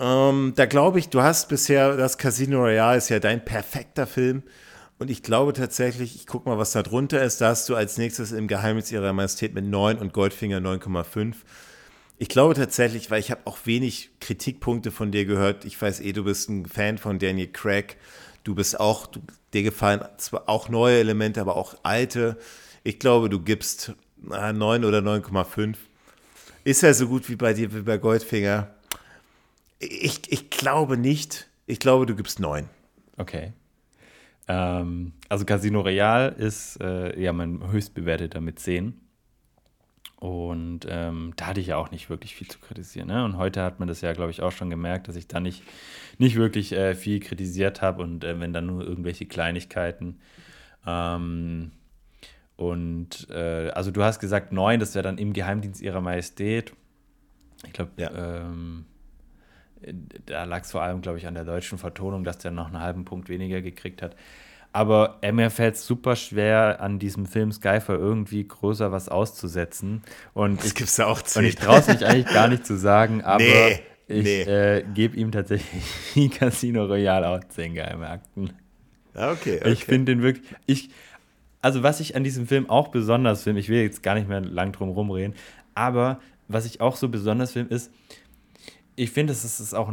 ähm, 0.00 0.52
da 0.56 0.66
glaube 0.66 0.98
ich, 0.98 1.10
du 1.10 1.22
hast 1.22 1.48
bisher, 1.48 1.96
das 1.96 2.18
Casino 2.18 2.58
Royale 2.58 2.98
ist 2.98 3.08
ja 3.08 3.18
dein 3.20 3.44
perfekter 3.44 4.06
Film. 4.06 4.42
Und 4.98 5.10
ich 5.10 5.22
glaube 5.22 5.52
tatsächlich, 5.52 6.16
ich 6.16 6.26
gucke 6.26 6.48
mal, 6.48 6.58
was 6.58 6.72
da 6.72 6.82
drunter 6.82 7.22
ist. 7.22 7.40
Da 7.40 7.50
hast 7.50 7.68
du 7.68 7.76
als 7.76 7.98
nächstes 7.98 8.32
im 8.32 8.48
Geheimnis 8.48 8.90
ihrer 8.90 9.12
Majestät 9.12 9.54
mit 9.54 9.64
9 9.64 9.98
und 9.98 10.12
Goldfinger 10.12 10.58
9,5. 10.58 11.34
Ich 12.20 12.28
glaube 12.28 12.54
tatsächlich, 12.54 13.10
weil 13.10 13.20
ich 13.20 13.30
habe 13.30 13.42
auch 13.44 13.58
wenig 13.64 14.10
Kritikpunkte 14.20 14.90
von 14.90 15.12
dir 15.12 15.24
gehört. 15.24 15.64
Ich 15.64 15.80
weiß 15.80 16.00
eh, 16.00 16.12
du 16.12 16.24
bist 16.24 16.48
ein 16.48 16.66
Fan 16.66 16.98
von 16.98 17.20
Daniel 17.20 17.46
Craig. 17.46 17.96
Du 18.42 18.56
bist 18.56 18.78
auch, 18.80 19.06
du, 19.06 19.20
dir 19.54 19.62
gefallen 19.62 20.00
zwar 20.16 20.48
auch 20.48 20.68
neue 20.68 20.98
Elemente, 20.98 21.40
aber 21.40 21.56
auch 21.56 21.76
alte. 21.84 22.36
Ich 22.82 22.98
glaube, 22.98 23.28
du 23.28 23.40
gibst 23.40 23.94
na, 24.16 24.52
9 24.52 24.84
oder 24.84 24.98
9,5. 24.98 25.76
Ist 26.64 26.82
er 26.82 26.92
so 26.92 27.06
gut 27.06 27.28
wie 27.28 27.36
bei 27.36 27.54
dir, 27.54 27.72
wie 27.72 27.82
bei 27.82 27.98
Goldfinger? 27.98 28.68
Ich, 29.78 30.20
ich 30.32 30.50
glaube 30.50 30.96
nicht. 30.96 31.48
Ich 31.66 31.78
glaube, 31.78 32.06
du 32.06 32.16
gibst 32.16 32.40
9. 32.40 32.68
Okay. 33.16 33.52
Ähm, 34.48 35.12
also 35.28 35.44
Casino 35.44 35.82
Real 35.82 36.34
ist 36.36 36.80
äh, 36.80 37.20
ja 37.20 37.32
mein 37.32 37.70
höchstbewerteter 37.70 38.40
mit 38.40 38.58
10. 38.58 38.98
Und 40.20 40.80
ähm, 40.88 41.32
da 41.36 41.46
hatte 41.46 41.60
ich 41.60 41.68
ja 41.68 41.76
auch 41.76 41.92
nicht 41.92 42.10
wirklich 42.10 42.34
viel 42.34 42.48
zu 42.48 42.58
kritisieren. 42.58 43.06
Ne? 43.06 43.24
Und 43.24 43.36
heute 43.36 43.62
hat 43.62 43.78
man 43.78 43.86
das 43.86 44.00
ja, 44.00 44.12
glaube 44.12 44.32
ich, 44.32 44.42
auch 44.42 44.50
schon 44.50 44.68
gemerkt, 44.68 45.06
dass 45.06 45.14
ich 45.14 45.28
da 45.28 45.38
nicht, 45.38 45.62
nicht 46.18 46.34
wirklich 46.34 46.72
äh, 46.72 46.96
viel 46.96 47.20
kritisiert 47.20 47.82
habe 47.82 48.02
und 48.02 48.24
äh, 48.24 48.40
wenn 48.40 48.52
dann 48.52 48.66
nur 48.66 48.82
irgendwelche 48.84 49.26
Kleinigkeiten. 49.26 50.18
Ähm, 50.84 51.70
und 52.56 53.30
äh, 53.30 53.70
also 53.70 53.92
du 53.92 54.02
hast 54.02 54.18
gesagt, 54.18 54.50
neun, 54.50 54.80
das 54.80 54.96
wäre 54.96 55.04
dann 55.04 55.18
im 55.18 55.32
Geheimdienst 55.32 55.80
ihrer 55.80 56.00
Majestät. 56.00 56.72
Ich 57.64 57.72
glaube, 57.72 57.92
ja. 57.96 58.10
ähm, 58.12 58.86
da 60.26 60.42
lag 60.42 60.62
es 60.62 60.72
vor 60.72 60.82
allem, 60.82 61.00
glaube 61.00 61.18
ich, 61.18 61.28
an 61.28 61.34
der 61.34 61.44
deutschen 61.44 61.78
Vertonung, 61.78 62.24
dass 62.24 62.38
der 62.38 62.50
noch 62.50 62.66
einen 62.66 62.80
halben 62.80 63.04
Punkt 63.04 63.28
weniger 63.28 63.62
gekriegt 63.62 64.02
hat. 64.02 64.16
Aber 64.78 65.18
mir 65.32 65.50
fällt 65.50 65.74
es 65.74 65.84
super 65.84 66.14
schwer, 66.14 66.80
an 66.80 67.00
diesem 67.00 67.26
Film 67.26 67.50
Skyfall 67.50 67.96
irgendwie 67.96 68.46
größer 68.46 68.92
was 68.92 69.08
auszusetzen. 69.08 70.02
Und 70.34 70.62
das 70.62 70.72
gibt's 70.72 70.98
ja 70.98 71.06
auch 71.06 71.20
Und 71.34 71.44
ich 71.44 71.56
traue 71.56 71.80
es 71.80 71.88
mich 71.88 72.06
eigentlich 72.06 72.32
gar 72.32 72.46
nicht 72.46 72.64
zu 72.64 72.78
sagen, 72.78 73.20
aber 73.24 73.42
nee, 73.42 73.80
ich 74.06 74.22
nee. 74.22 74.42
äh, 74.42 74.84
gebe 74.94 75.16
ihm 75.16 75.32
tatsächlich 75.32 76.30
Casino 76.38 76.84
Royale 76.84 77.28
auch 77.28 77.40
10 77.42 77.74
geheime 77.74 78.08
Akten. 78.08 78.50
Ah, 79.14 79.32
okay, 79.32 79.56
okay. 79.60 79.72
Ich 79.72 79.84
finde 79.84 80.12
den 80.12 80.22
wirklich. 80.22 80.46
Ich, 80.66 80.90
also, 81.60 81.82
was 81.82 81.98
ich 81.98 82.14
an 82.14 82.22
diesem 82.22 82.46
Film 82.46 82.70
auch 82.70 82.86
besonders 82.86 83.42
finde, 83.42 83.60
ich 83.60 83.68
will 83.68 83.82
jetzt 83.82 84.04
gar 84.04 84.14
nicht 84.14 84.28
mehr 84.28 84.42
lang 84.42 84.70
drum 84.70 84.90
rumreden, 84.90 85.34
aber 85.74 86.20
was 86.46 86.66
ich 86.66 86.80
auch 86.80 86.94
so 86.94 87.08
besonders 87.08 87.50
finde, 87.50 87.74
ist, 87.74 87.90
ich 88.94 89.10
finde, 89.10 89.32
es 89.32 89.42
ist 89.42 89.74
auch 89.74 89.92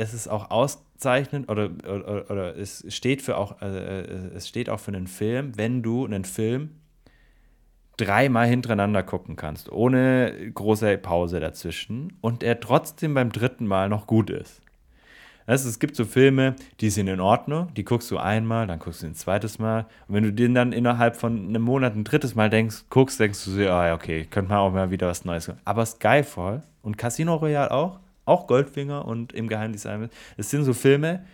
es 0.00 0.14
ist 0.14 0.28
auch 0.28 0.50
auszeichnend 0.50 1.50
oder, 1.50 1.70
oder, 1.84 2.30
oder 2.30 2.56
es 2.56 2.84
steht 2.88 3.20
für 3.20 3.36
auch, 3.36 3.60
äh, 3.60 4.00
es 4.34 4.48
steht 4.48 4.70
auch 4.70 4.80
für 4.80 4.92
einen 4.92 5.06
Film, 5.06 5.56
wenn 5.56 5.82
du 5.82 6.06
einen 6.06 6.24
Film 6.24 6.70
dreimal 7.98 8.46
hintereinander 8.46 9.02
gucken 9.02 9.36
kannst, 9.36 9.70
ohne 9.70 10.50
große 10.54 10.96
Pause 10.96 11.38
dazwischen 11.38 12.14
und 12.22 12.42
er 12.42 12.60
trotzdem 12.60 13.12
beim 13.12 13.30
dritten 13.30 13.66
Mal 13.66 13.90
noch 13.90 14.06
gut 14.06 14.30
ist. 14.30 14.62
Also 15.46 15.68
es 15.68 15.78
gibt 15.78 15.96
so 15.96 16.06
Filme, 16.06 16.54
die 16.80 16.90
sind 16.90 17.08
in 17.08 17.20
Ordnung, 17.20 17.74
die 17.74 17.84
guckst 17.84 18.10
du 18.10 18.16
einmal, 18.16 18.66
dann 18.66 18.78
guckst 18.78 19.02
du 19.02 19.06
ein 19.06 19.14
zweites 19.14 19.58
Mal. 19.58 19.86
Und 20.06 20.14
wenn 20.14 20.22
du 20.22 20.32
den 20.32 20.54
dann 20.54 20.72
innerhalb 20.72 21.16
von 21.16 21.48
einem 21.48 21.62
Monat 21.62 21.94
ein 21.94 22.04
drittes 22.04 22.34
Mal 22.34 22.48
denkst, 22.48 22.84
guckst, 22.88 23.20
denkst 23.20 23.44
du 23.44 23.50
so, 23.50 23.68
ah, 23.68 23.92
okay, 23.92 24.26
könnte 24.30 24.50
man 24.50 24.58
auch 24.58 24.72
mal 24.72 24.90
wieder 24.90 25.08
was 25.08 25.24
Neues 25.24 25.46
gucken. 25.46 25.60
Aber 25.64 25.84
Skyfall 25.84 26.62
und 26.82 26.96
Casino 26.96 27.34
Royale 27.34 27.70
auch, 27.70 27.98
auch 28.30 28.46
Goldfinger 28.46 29.04
und 29.04 29.32
im 29.32 29.48
Geheimnis 29.48 29.82
Das 30.36 30.50
sind 30.50 30.64
so 30.64 30.72
Filme, 30.72 31.24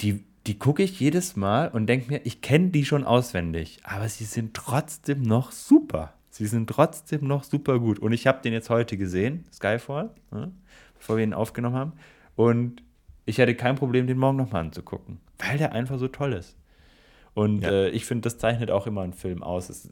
die, 0.00 0.24
die 0.46 0.58
gucke 0.58 0.82
ich 0.82 1.00
jedes 1.00 1.36
Mal 1.36 1.68
und 1.68 1.86
denke 1.86 2.12
mir, 2.12 2.20
ich 2.24 2.40
kenne 2.40 2.68
die 2.68 2.84
schon 2.84 3.04
auswendig, 3.04 3.80
aber 3.84 4.08
sie 4.08 4.24
sind 4.24 4.54
trotzdem 4.54 5.22
noch 5.22 5.52
super. 5.52 6.14
Sie 6.30 6.46
sind 6.46 6.68
trotzdem 6.68 7.26
noch 7.26 7.42
super 7.42 7.80
gut. 7.80 7.98
Und 7.98 8.12
ich 8.12 8.26
habe 8.26 8.42
den 8.42 8.52
jetzt 8.52 8.70
heute 8.70 8.96
gesehen, 8.96 9.44
Skyfall, 9.52 10.10
ne, 10.30 10.52
bevor 10.96 11.16
wir 11.16 11.24
ihn 11.24 11.34
aufgenommen 11.34 11.74
haben. 11.74 11.92
Und 12.36 12.82
ich 13.26 13.38
hätte 13.38 13.54
kein 13.54 13.74
Problem, 13.74 14.06
den 14.06 14.18
morgen 14.18 14.36
nochmal 14.36 14.62
anzugucken, 14.62 15.18
weil 15.38 15.58
der 15.58 15.72
einfach 15.72 15.98
so 15.98 16.06
toll 16.06 16.32
ist. 16.34 16.56
Und 17.34 17.62
ja. 17.62 17.70
äh, 17.70 17.88
ich 17.90 18.04
finde, 18.04 18.22
das 18.22 18.38
zeichnet 18.38 18.70
auch 18.70 18.86
immer 18.86 19.02
einen 19.02 19.12
Film 19.12 19.42
aus. 19.42 19.68
Es 19.68 19.88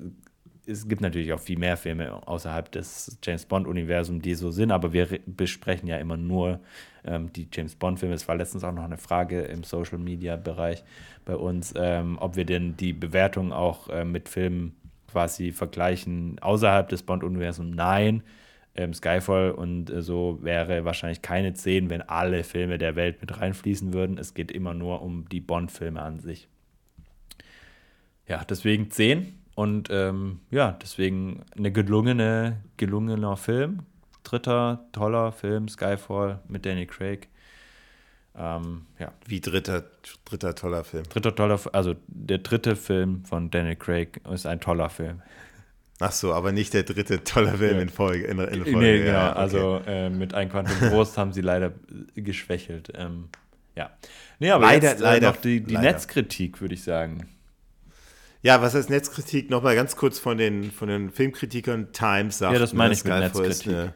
es 0.66 0.88
gibt 0.88 1.01
natürlich 1.01 1.32
auch 1.32 1.40
viel 1.40 1.59
mehr 1.59 1.76
Filme 1.76 2.26
außerhalb 2.26 2.70
des 2.72 3.18
James 3.22 3.47
Bond-Universums, 3.47 4.22
die 4.22 4.34
so 4.34 4.51
sind, 4.51 4.72
aber 4.72 4.93
wir 4.93 5.20
besprechen 5.26 5.88
ja 5.88 5.97
immer 5.98 6.16
nur 6.16 6.60
ähm, 7.05 7.32
die 7.32 7.48
James 7.52 7.76
Bond-Filme. 7.76 8.14
Es 8.14 8.26
war 8.26 8.36
letztens 8.36 8.64
auch 8.64 8.72
noch 8.72 8.84
eine 8.84 8.98
Frage 8.98 9.43
im 9.43 9.62
Social-Media-Bereich 9.62 10.82
bei 11.24 11.36
uns, 11.36 11.72
ähm, 11.76 12.18
ob 12.20 12.36
wir 12.36 12.44
denn 12.44 12.76
die 12.76 12.93
Bewertung 12.93 13.52
auch 13.52 13.88
äh, 13.88 14.05
mit 14.05 14.28
Filmen 14.28 14.74
quasi 15.10 15.52
vergleichen 15.52 16.38
außerhalb 16.40 16.88
des 16.88 17.02
Bond-Universums. 17.02 17.74
Nein. 17.74 18.22
Ähm, 18.74 18.93
Skyfall 18.93 19.52
und 19.52 19.88
äh, 19.88 20.02
so 20.02 20.38
wäre 20.43 20.84
wahrscheinlich 20.84 21.22
keine 21.22 21.55
10, 21.55 21.88
wenn 21.88 22.02
alle 22.02 22.44
Filme 22.44 22.76
der 22.76 22.94
Welt 22.94 23.22
mit 23.22 23.40
reinfließen 23.40 23.94
würden. 23.94 24.18
Es 24.18 24.34
geht 24.34 24.51
immer 24.51 24.74
nur 24.74 25.01
um 25.01 25.26
die 25.30 25.40
Bond-Filme 25.40 26.02
an 26.02 26.18
sich. 26.20 26.48
Ja, 28.28 28.44
deswegen 28.44 28.90
10 28.90 29.45
und 29.57 29.89
ähm, 29.91 30.41
ja, 30.51 30.77
deswegen 30.83 31.43
eine 31.57 31.73
gelungene, 31.73 32.59
gelungener 32.77 33.39
Film. 33.39 33.81
Dritter 34.23 34.85
toller 34.93 35.33
Film, 35.33 35.66
Skyfall 35.69 36.41
mit 36.47 36.66
Danny 36.66 36.87
Craig. 36.87 37.28
Ähm, 38.37 38.85
ja. 38.99 39.12
Wie 39.27 39.41
dritter, 39.41 39.85
dritter 40.27 40.55
toller 40.55 40.85
Film? 40.85 41.05
Dritter 41.05 41.35
toller, 41.35 41.59
also 41.73 41.95
der 42.07 42.39
dritte 42.39 42.77
Film 42.77 43.24
von 43.24 43.51
Danny 43.51 43.77
Craig 43.77 44.20
ist 44.31 44.45
ein 44.45 44.61
toller 44.61 44.91
Film. 44.91 45.23
Ach 46.01 46.12
so, 46.12 46.35
aber 46.35 46.53
nicht 46.53 46.74
der 46.74 46.83
dritte 46.83 47.24
tolle 47.24 47.57
Film 47.57 47.77
ja. 47.77 47.83
in 47.83 47.89
Folge. 47.89 48.27
In, 48.27 48.39
in 48.39 48.62
Folge. 48.62 48.78
Nee, 48.78 48.99
genau. 48.99 49.12
Ja, 49.12 49.31
okay. 49.31 49.39
Also 49.39 49.81
äh, 49.87 50.11
mit 50.11 50.35
ein 50.35 50.51
Quantum 50.51 50.91
Trost 50.91 51.16
haben 51.16 51.33
sie 51.33 51.41
leider 51.41 51.73
geschwächelt. 52.15 52.93
Ähm, 52.95 53.31
ja. 53.74 53.89
Nee, 54.39 54.51
aber 54.51 54.66
leider, 54.66 54.91
jetzt, 54.91 55.01
äh, 55.01 55.05
leider, 55.05 55.31
noch 55.31 55.37
die, 55.39 55.62
die 55.62 55.78
Netzkritik, 55.78 56.61
würde 56.61 56.74
ich 56.74 56.83
sagen. 56.83 57.27
Ja, 58.47 58.62
was 58.62 58.77
heißt 58.77 58.90
Netzkritik? 58.90 59.51
Nochmal 59.51 59.74
ganz 59.74 59.97
kurz 59.97 60.20
von 60.20 60.39
den, 60.39 60.70
von 60.70 60.89
den 60.89 61.10
Filmkritikern. 61.10 61.90
Times 61.93 62.39
sagt, 62.39 62.52
Ja, 62.52 62.60
das 62.60 62.73
meine 62.74 62.94
ich 62.94 63.02
mit 63.02 63.12
Netzkritik. 63.12 63.66
eine 63.66 63.94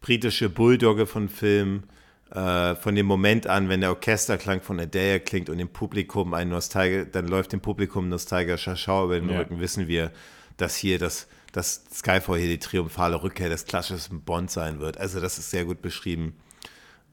britische 0.00 0.48
Bulldogge 0.48 1.06
von 1.06 1.28
Film. 1.28 1.84
Äh, 2.32 2.74
von 2.74 2.96
dem 2.96 3.06
Moment 3.06 3.46
an, 3.46 3.68
wenn 3.68 3.80
der 3.80 3.90
Orchesterklang 3.90 4.62
von 4.62 4.80
Adele 4.80 5.20
klingt 5.20 5.48
und 5.48 5.58
dem 5.58 5.68
Publikum 5.68 6.34
ein 6.34 6.48
Nostalgie, 6.48 7.06
dann 7.10 7.28
läuft 7.28 7.52
dem 7.52 7.60
Publikum 7.60 8.08
nostalgischer 8.08 8.74
Schau 8.74 9.04
über 9.04 9.20
den 9.20 9.30
Ja. 9.30 9.38
Rücken, 9.38 9.60
wissen 9.60 9.86
wir, 9.86 10.10
dass 10.56 10.74
hier 10.74 10.98
das, 10.98 11.28
dass 11.52 11.84
Skyfall 11.94 12.38
hier 12.40 12.48
die 12.48 12.58
triumphale 12.58 13.22
Rückkehr 13.22 13.48
des 13.48 13.64
klassischen 13.64 14.22
Bond 14.22 14.50
sein 14.50 14.80
wird. 14.80 14.98
Also 14.98 15.20
das 15.20 15.38
ist 15.38 15.50
sehr 15.52 15.64
gut 15.64 15.82
beschrieben. 15.82 16.34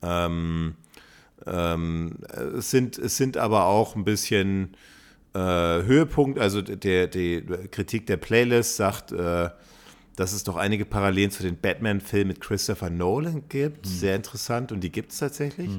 Ähm, 0.02 0.74
ähm, 1.46 2.18
es, 2.58 2.72
sind, 2.72 2.98
es 2.98 3.18
sind 3.18 3.38
aber 3.38 3.66
auch 3.66 3.96
ein 3.96 4.04
bisschen 4.04 4.76
äh, 5.36 5.84
Höhepunkt, 5.84 6.40
also 6.40 6.62
der, 6.62 7.08
die 7.08 7.44
Kritik 7.70 8.08
der 8.08 8.18
Playlist 8.18 8.78
sagt, 8.78 9.12
äh, 9.12 9.50
dass 10.16 10.32
es 10.32 10.46
doch 10.46 10.56
einige 10.56 10.86
Parallelen 10.86 11.30
zu 11.30 11.44
den 11.44 11.58
Batman-Filmen 11.58 12.30
mit 12.30 12.42
Christopher 12.42 12.90
Nolan 12.90 13.44
gibt. 13.50 13.86
Sehr 13.86 14.16
interessant 14.16 14.72
und 14.72 14.80
die 14.80 14.92
gibt 14.92 15.12
es 15.12 15.20
tatsächlich. 15.20 15.70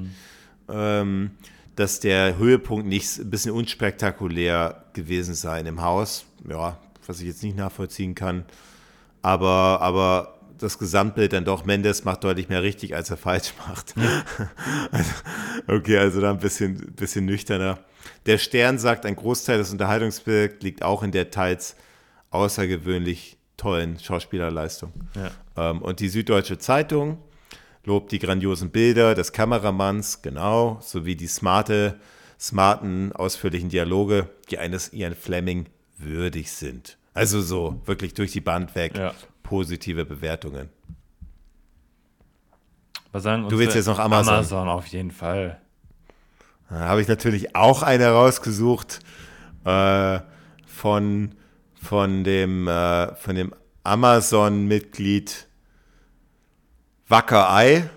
Ähm, 0.69 1.31
dass 1.75 1.99
der 1.99 2.37
Höhepunkt 2.37 2.87
nicht 2.87 3.17
ein 3.17 3.29
bisschen 3.29 3.51
unspektakulär 3.51 4.83
gewesen 4.93 5.33
sei 5.33 5.61
im 5.61 5.81
Haus. 5.81 6.25
Ja, 6.47 6.77
was 7.07 7.19
ich 7.19 7.27
jetzt 7.27 7.41
nicht 7.43 7.57
nachvollziehen 7.57 8.13
kann. 8.13 8.45
Aber, 9.23 9.79
aber 9.81 10.36
das 10.57 10.77
Gesamtbild 10.79 11.33
dann 11.33 11.45
doch, 11.45 11.65
Mendes 11.65 12.03
macht 12.03 12.23
deutlich 12.23 12.49
mehr 12.49 12.63
richtig, 12.63 12.95
als 12.95 13.09
er 13.09 13.17
falsch 13.17 13.53
macht. 13.67 13.95
also, 14.91 15.11
okay, 15.67 15.97
also 15.97 16.21
da 16.21 16.31
ein 16.31 16.39
bisschen, 16.39 16.93
bisschen 16.93 17.25
nüchterner. 17.25 17.79
Der 18.25 18.37
Stern 18.37 18.79
sagt, 18.79 19.05
ein 19.05 19.15
Großteil 19.15 19.57
des 19.57 19.71
Unterhaltungsbilds 19.71 20.63
liegt 20.63 20.83
auch 20.83 21.03
in 21.03 21.11
der 21.11 21.31
teils 21.31 21.75
außergewöhnlich 22.31 23.37
tollen 23.57 23.99
Schauspielerleistung. 23.99 24.93
Ja. 25.15 25.71
Ähm, 25.71 25.81
und 25.81 25.99
die 25.99 26.09
Süddeutsche 26.09 26.57
Zeitung 26.57 27.17
lobt 27.83 28.11
die 28.11 28.19
grandiosen 28.19 28.69
Bilder 28.69 29.15
des 29.15 29.31
Kameramanns, 29.31 30.21
genau, 30.21 30.79
sowie 30.81 31.15
die 31.15 31.27
smarte, 31.27 31.99
smarten, 32.39 33.13
ausführlichen 33.13 33.69
Dialoge, 33.69 34.29
die 34.51 34.57
eines 34.59 34.93
Ian 34.93 35.15
Fleming 35.15 35.67
würdig 35.97 36.51
sind. 36.51 36.97
Also 37.13 37.41
so, 37.41 37.81
wirklich 37.85 38.13
durch 38.13 38.31
die 38.31 38.41
Band 38.41 38.75
weg, 38.75 38.95
Ja. 38.95 39.13
Positive 39.47 40.03
Bewertungen. 40.03 40.69
Was 43.13 43.23
sagen 43.23 43.47
Du 43.47 43.57
willst 43.57 43.75
jetzt 43.75 43.87
noch 43.87 43.97
Amazon. 43.99 44.33
Amazon 44.35 44.67
auf 44.67 44.87
jeden 44.87 45.11
Fall. 45.11 45.61
Da 46.69 46.79
habe 46.79 47.01
ich 47.01 47.07
natürlich 47.07 47.55
auch 47.55 47.81
eine 47.81 48.09
rausgesucht 48.09 48.99
äh, 49.63 50.19
von, 50.65 51.31
von 51.81 52.25
dem, 52.25 52.67
äh, 52.67 53.15
von 53.15 53.35
dem 53.35 53.53
Amazon-Mitglied 53.83 55.47
Wackerei. 57.07 57.89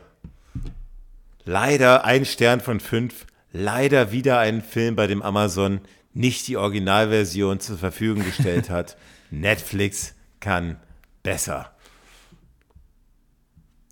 Leider 1.44 2.04
ein 2.04 2.24
Stern 2.24 2.60
von 2.60 2.78
fünf. 2.78 3.26
Leider 3.52 4.12
wieder 4.12 4.38
ein 4.38 4.62
Film, 4.62 4.94
bei 4.94 5.08
dem 5.08 5.20
Amazon 5.20 5.80
nicht 6.14 6.46
die 6.46 6.56
Originalversion 6.56 7.58
zur 7.58 7.76
Verfügung 7.76 8.24
gestellt 8.24 8.70
hat. 8.70 8.96
Netflix 9.32 10.14
kann 10.38 10.76
besser. 11.22 11.70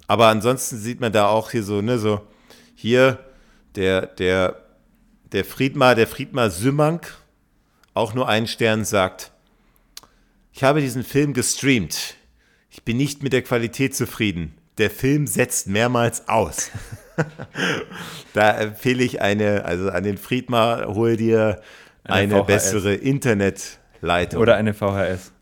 Aber 0.06 0.28
ansonsten 0.28 0.78
sieht 0.78 1.00
man 1.00 1.12
da 1.12 1.28
auch 1.28 1.50
hier 1.50 1.62
so, 1.62 1.82
ne, 1.82 1.98
so, 1.98 2.26
hier 2.74 3.18
der, 3.76 4.06
der, 4.06 4.62
der 5.32 5.44
Friedmar, 5.44 5.94
der 5.94 6.06
Friedmar 6.06 6.50
Sümmank, 6.50 7.14
auch 7.94 8.14
nur 8.14 8.28
einen 8.28 8.46
Stern, 8.46 8.84
sagt, 8.84 9.32
ich 10.52 10.64
habe 10.64 10.80
diesen 10.80 11.04
Film 11.04 11.34
gestreamt. 11.34 12.14
Ich 12.70 12.82
bin 12.82 12.96
nicht 12.96 13.22
mit 13.22 13.32
der 13.32 13.42
Qualität 13.42 13.94
zufrieden. 13.94 14.54
Der 14.78 14.90
Film 14.90 15.26
setzt 15.26 15.66
mehrmals 15.66 16.28
aus. 16.28 16.70
da 18.32 18.58
empfehle 18.58 19.02
ich 19.04 19.20
eine, 19.20 19.64
also 19.64 19.90
an 19.90 20.04
den 20.04 20.18
Friedmar, 20.18 20.86
hol 20.94 21.16
dir 21.16 21.60
Eine 22.04 22.36
eine, 22.36 22.44
bessere 22.44 22.94
Internetleitung. 22.94 24.40
Oder 24.40 24.56
eine 24.56 24.74
VHS. 24.74 25.32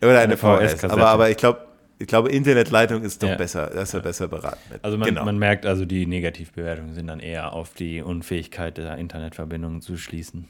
Oder 0.00 0.20
eine, 0.20 0.20
eine 0.20 0.36
VHS. 0.36 0.84
Aber, 0.84 1.08
aber 1.08 1.30
ich 1.30 1.36
glaube, 1.36 1.66
ich 1.98 2.06
glaube, 2.06 2.28
Internetleitung 2.30 3.02
ist 3.02 3.22
doch 3.22 3.28
Ja. 3.28 3.36
besser. 3.36 3.70
Das 3.72 3.88
ist 3.90 3.92
ja 3.94 4.00
besser 4.00 4.28
beraten. 4.28 4.58
mit. 4.70 4.84
Also 4.84 4.98
man, 4.98 5.08
genau. 5.08 5.24
man 5.24 5.38
merkt 5.38 5.64
also, 5.64 5.84
die 5.84 6.06
Negativbewertungen 6.06 6.92
sind 6.94 7.06
dann 7.06 7.20
eher 7.20 7.52
auf 7.52 7.72
die 7.74 8.02
Unfähigkeit 8.02 8.76
der 8.78 8.96
Internetverbindung 8.98 9.80
zu 9.80 9.96
schließen. 9.96 10.48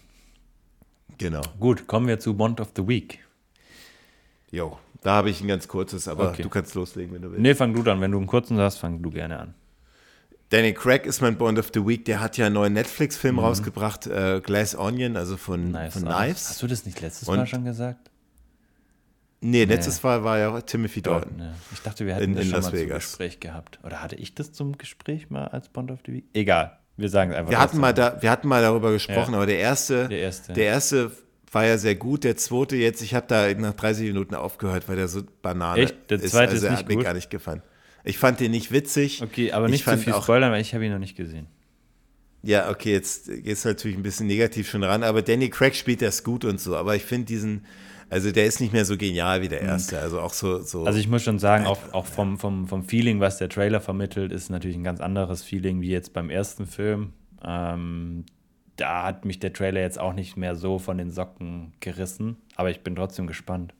genau. 1.19 1.43
Gut, 1.61 1.87
kommen 1.87 2.07
wir 2.09 2.19
zu 2.19 2.35
Bond 2.35 2.61
of 2.61 2.71
the 2.77 2.87
Week. 2.89 3.21
Jo, 4.51 4.79
da 5.03 5.13
habe 5.15 5.31
ich 5.31 5.41
ein 5.41 5.49
ganz 5.49 5.69
kurzes, 5.69 6.09
aber 6.09 6.31
Okay. 6.31 6.43
du 6.43 6.49
kannst 6.49 6.75
loslegen, 6.75 7.15
wenn 7.15 7.23
du 7.23 7.29
willst. 7.31 7.43
Nee, 7.43 7.55
fang 7.55 7.75
du 7.75 7.89
an. 7.91 8.01
Wenn 8.01 8.11
du 8.11 8.19
einen 8.19 8.27
kurzen 8.27 8.59
hast, 8.59 8.79
fang 8.79 9.03
du 9.03 9.11
gerne 9.11 9.39
an. 9.39 9.55
Danny 10.51 10.73
Craig 10.73 11.07
ist 11.07 11.21
mein 11.21 11.37
Bond 11.37 11.59
of 11.59 11.71
the 11.75 11.85
Week. 11.87 12.05
Der 12.05 12.21
hat 12.21 12.37
ja 12.37 12.47
einen 12.47 12.55
neuen 12.55 12.73
Netflix-Film 12.75 13.39
rausgebracht, 13.39 14.07
äh, 14.07 14.41
Glass 14.45 14.77
Onion, 14.77 15.17
also 15.17 15.37
von, 15.37 15.73
Nice. 15.73 15.95
von. 15.95 16.03
Knives. 16.05 16.49
Hast 16.51 16.63
du 16.63 16.67
das 16.69 16.87
nicht 16.87 17.01
letztes 17.01 17.29
Und- 17.29 17.37
Mal 17.37 17.47
schon 17.47 17.65
gesagt? 17.65 18.11
Nee, 19.45 19.65
letztes 19.65 20.03
Mal 20.03 20.25
war 20.25 20.39
ja 20.39 20.61
Timothy 20.63 21.03
Dalton. 21.03 21.39
Ja. 21.39 21.55
Ich 21.73 21.81
dachte, 21.81 22.07
wir 22.07 22.15
hätten 22.15 22.25
In- 22.25 22.35
das 22.35 22.45
in 22.45 22.51
schon 22.51 22.57
Las 22.57 22.65
mal 22.65 22.71
zum 22.71 22.79
Vegas. 22.81 23.05
Gespräch 23.05 23.41
gehabt. 23.41 23.79
Oder 23.85 24.03
hatte 24.03 24.17
ich 24.17 24.35
das 24.35 24.53
zum 24.53 24.79
Gespräch 24.79 25.29
mal 25.31 25.45
als 25.49 25.69
Bond 25.69 25.91
of 25.91 25.99
the 26.07 26.13
Week? 26.15 26.25
Egal. 26.33 26.79
Wir 26.97 27.09
sagen 27.09 27.33
es 27.33 27.37
einfach. 27.37 27.51
Wir 27.51 27.59
hatten, 27.59 27.79
mal 27.79 27.93
da, 27.93 28.23
wir 28.23 28.31
hatten 28.31 28.49
mal 28.49 28.63
darüber 28.63 28.93
gesprochen, 28.93 29.33
Ja. 29.33 29.37
aber 29.39 29.47
der 29.47 29.59
erste, 29.59 30.09
Der 30.09 30.19
erste. 30.21 30.53
der 30.53 30.65
erste 30.67 31.11
war 31.53 31.65
ja 31.67 31.77
sehr 31.77 31.95
gut. 31.95 32.25
Der 32.25 32.37
zweite 32.37 32.77
jetzt, 32.77 33.03
ich 33.03 33.15
habe 33.15 33.27
da 33.29 33.53
nach 33.55 33.75
30 33.75 34.07
Minuten 34.09 34.35
aufgehört, 34.35 34.89
weil 34.89 34.97
der 34.97 35.09
so 35.09 35.23
Banane 35.43 35.83
Echt? 35.83 36.11
Der 36.11 36.21
ist. 36.21 36.31
zweite 36.33 36.53
also 36.53 36.67
ist 36.67 36.71
nicht 36.71 36.81
hat 36.81 36.89
mir 36.89 36.95
gut? 36.97 37.05
gar 37.05 37.15
nicht 37.15 37.31
gefallen. 37.31 37.63
Ich 38.05 38.19
fand 38.19 38.41
den 38.41 38.51
nicht 38.51 38.71
witzig. 38.73 39.23
Okay, 39.23 39.53
aber 39.53 39.67
Ich 39.67 39.73
nicht 39.73 39.85
zu 39.85 39.97
viel 39.99 40.13
auch- 40.13 40.23
spoilern, 40.23 40.53
weil 40.53 40.61
ich 40.61 40.73
habe 40.75 40.85
ihn 40.87 40.93
noch 40.93 40.99
nicht 40.99 41.17
gesehen. 41.17 41.47
Ja, 42.43 42.69
okay, 42.71 42.93
jetzt 42.93 43.31
gehst 43.43 43.65
du 43.65 43.69
natürlich 43.71 43.97
ein 43.97 44.03
bisschen 44.03 44.27
negativ 44.27 44.69
schon 44.69 44.85
ran, 44.85 45.03
aber 45.03 45.23
Danny 45.23 45.49
Craig 45.49 45.75
spielt 45.75 46.03
das 46.03 46.23
gut 46.25 46.45
und 46.45 46.61
so. 46.61 46.77
Aber 46.77 46.95
ich 46.95 47.03
finde 47.03 47.25
diesen, 47.27 47.65
also 48.11 48.31
der 48.31 48.47
ist 48.47 48.61
nicht 48.61 48.73
mehr 48.73 48.85
so 48.85 48.97
genial 48.97 49.43
wie 49.43 49.49
der 49.49 49.63
erste. 49.63 49.99
Also 49.99 50.21
auch 50.21 50.33
so. 50.33 50.63
so 50.63 50.85
Also 50.85 50.99
ich 50.99 51.09
muss 51.09 51.23
schon 51.23 51.39
sagen, 51.39 51.67
auch, 51.67 51.79
auch 51.93 52.07
vom, 52.07 52.39
vom, 52.39 52.67
vom 52.67 52.85
Feeling, 52.85 53.21
was 53.21 53.39
der 53.39 53.49
Trailer 53.49 53.81
vermittelt, 53.81 54.33
ist 54.33 54.51
natürlich 54.51 54.77
ein 54.77 54.85
ganz 54.85 55.01
anderes 55.01 55.43
Feeling 55.43 55.81
wie 55.81 55.91
jetzt 55.91 56.13
beim 56.13 56.31
ersten 56.31 56.67
Film. 56.67 57.13
Ähm, 57.45 58.25
da 58.77 59.05
hat 59.05 59.25
mich 59.25 59.39
der 59.39 59.53
Trailer 59.53 59.81
jetzt 59.81 59.99
auch 59.99 60.13
nicht 60.13 60.37
mehr 60.37 60.57
so 60.57 60.79
von 60.79 60.99
den 60.99 61.11
Socken 61.11 61.73
gerissen, 61.81 62.37
aber 62.57 62.71
ich 62.71 62.81
bin 62.81 62.97
trotzdem 62.97 63.27
gespannt. 63.27 63.75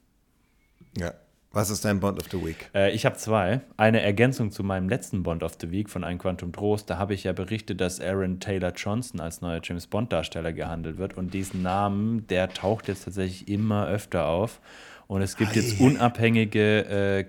ja. 0.97 1.13
Was 1.55 1.69
ist 1.69 1.85
dein 1.85 2.01
Bond 2.01 2.19
of 2.19 2.29
the 2.29 2.45
Week? 2.45 2.69
Äh, 2.75 2.91
ich 2.91 3.05
habe 3.05 3.15
zwei. 3.15 3.61
Eine 3.77 4.01
Ergänzung 4.01 4.51
zu 4.51 4.61
meinem 4.61 4.89
letzten 4.89 5.23
Bond 5.23 5.41
of 5.41 5.53
the 5.61 5.71
Week 5.71 5.89
von 5.89 6.03
Ein 6.03 6.17
Quantum 6.17 6.51
Trost. 6.51 6.89
Da 6.89 6.97
habe 6.97 7.13
ich 7.13 7.23
ja 7.23 7.31
berichtet, 7.31 7.79
dass 7.79 8.01
Aaron 8.01 8.41
Taylor 8.41 8.73
Johnson 8.73 9.21
als 9.21 9.39
neuer 9.39 9.61
James 9.63 9.87
Bond-Darsteller 9.87 10.51
gehandelt 10.51 10.97
wird. 10.97 11.15
Und 11.15 11.33
diesen 11.33 11.61
Namen, 11.61 12.27
der 12.27 12.49
taucht 12.49 12.89
jetzt 12.89 13.05
tatsächlich 13.05 13.47
immer 13.47 13.87
öfter 13.87 14.27
auf. 14.27 14.59
Und 15.07 15.21
es 15.21 15.37
gibt 15.37 15.55
jetzt 15.55 15.79
unabhängige, 15.79 16.89
äh, 16.89 17.25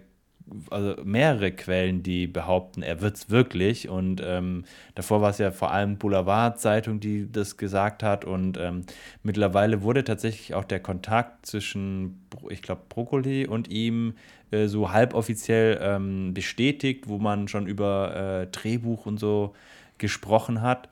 also 0.71 0.95
mehrere 1.05 1.53
Quellen, 1.53 2.03
die 2.03 2.27
behaupten, 2.27 2.83
er 2.83 3.01
wird 3.01 3.17
es 3.17 3.31
wirklich. 3.31 3.89
Und 3.89 4.23
ähm, 4.25 4.65
davor 4.95 5.21
war 5.21 5.31
es 5.31 5.39
ja 5.39 5.51
vor 5.51 5.73
allem 5.73 5.99
Boulevard-Zeitung, 5.99 7.01
die 7.01 7.31
das 7.31 7.57
gesagt 7.57 8.03
hat. 8.03 8.25
Und 8.25 8.59
ähm, 8.59 8.83
mittlerweile 9.23 9.83
wurde 9.83 10.05
tatsächlich 10.05 10.55
auch 10.55 10.65
der 10.65 10.81
Kontakt 10.81 11.47
zwischen, 11.47 12.27
ich 12.49 12.63
glaube, 12.63 12.83
Brokkoli 12.89 13.47
und 13.47 13.69
ihm 13.69 14.15
äh, 14.51 14.67
so 14.67 14.93
halboffiziell 14.93 15.79
ähm, 15.81 16.35
bestätigt, 16.35 17.09
wo 17.09 17.19
man 17.19 17.49
schon 17.49 17.67
über 17.67 18.43
äh, 18.43 18.47
Drehbuch 18.47 19.07
und 19.07 19.19
so 19.19 19.55
gesprochen 19.99 20.63
hat. 20.63 20.89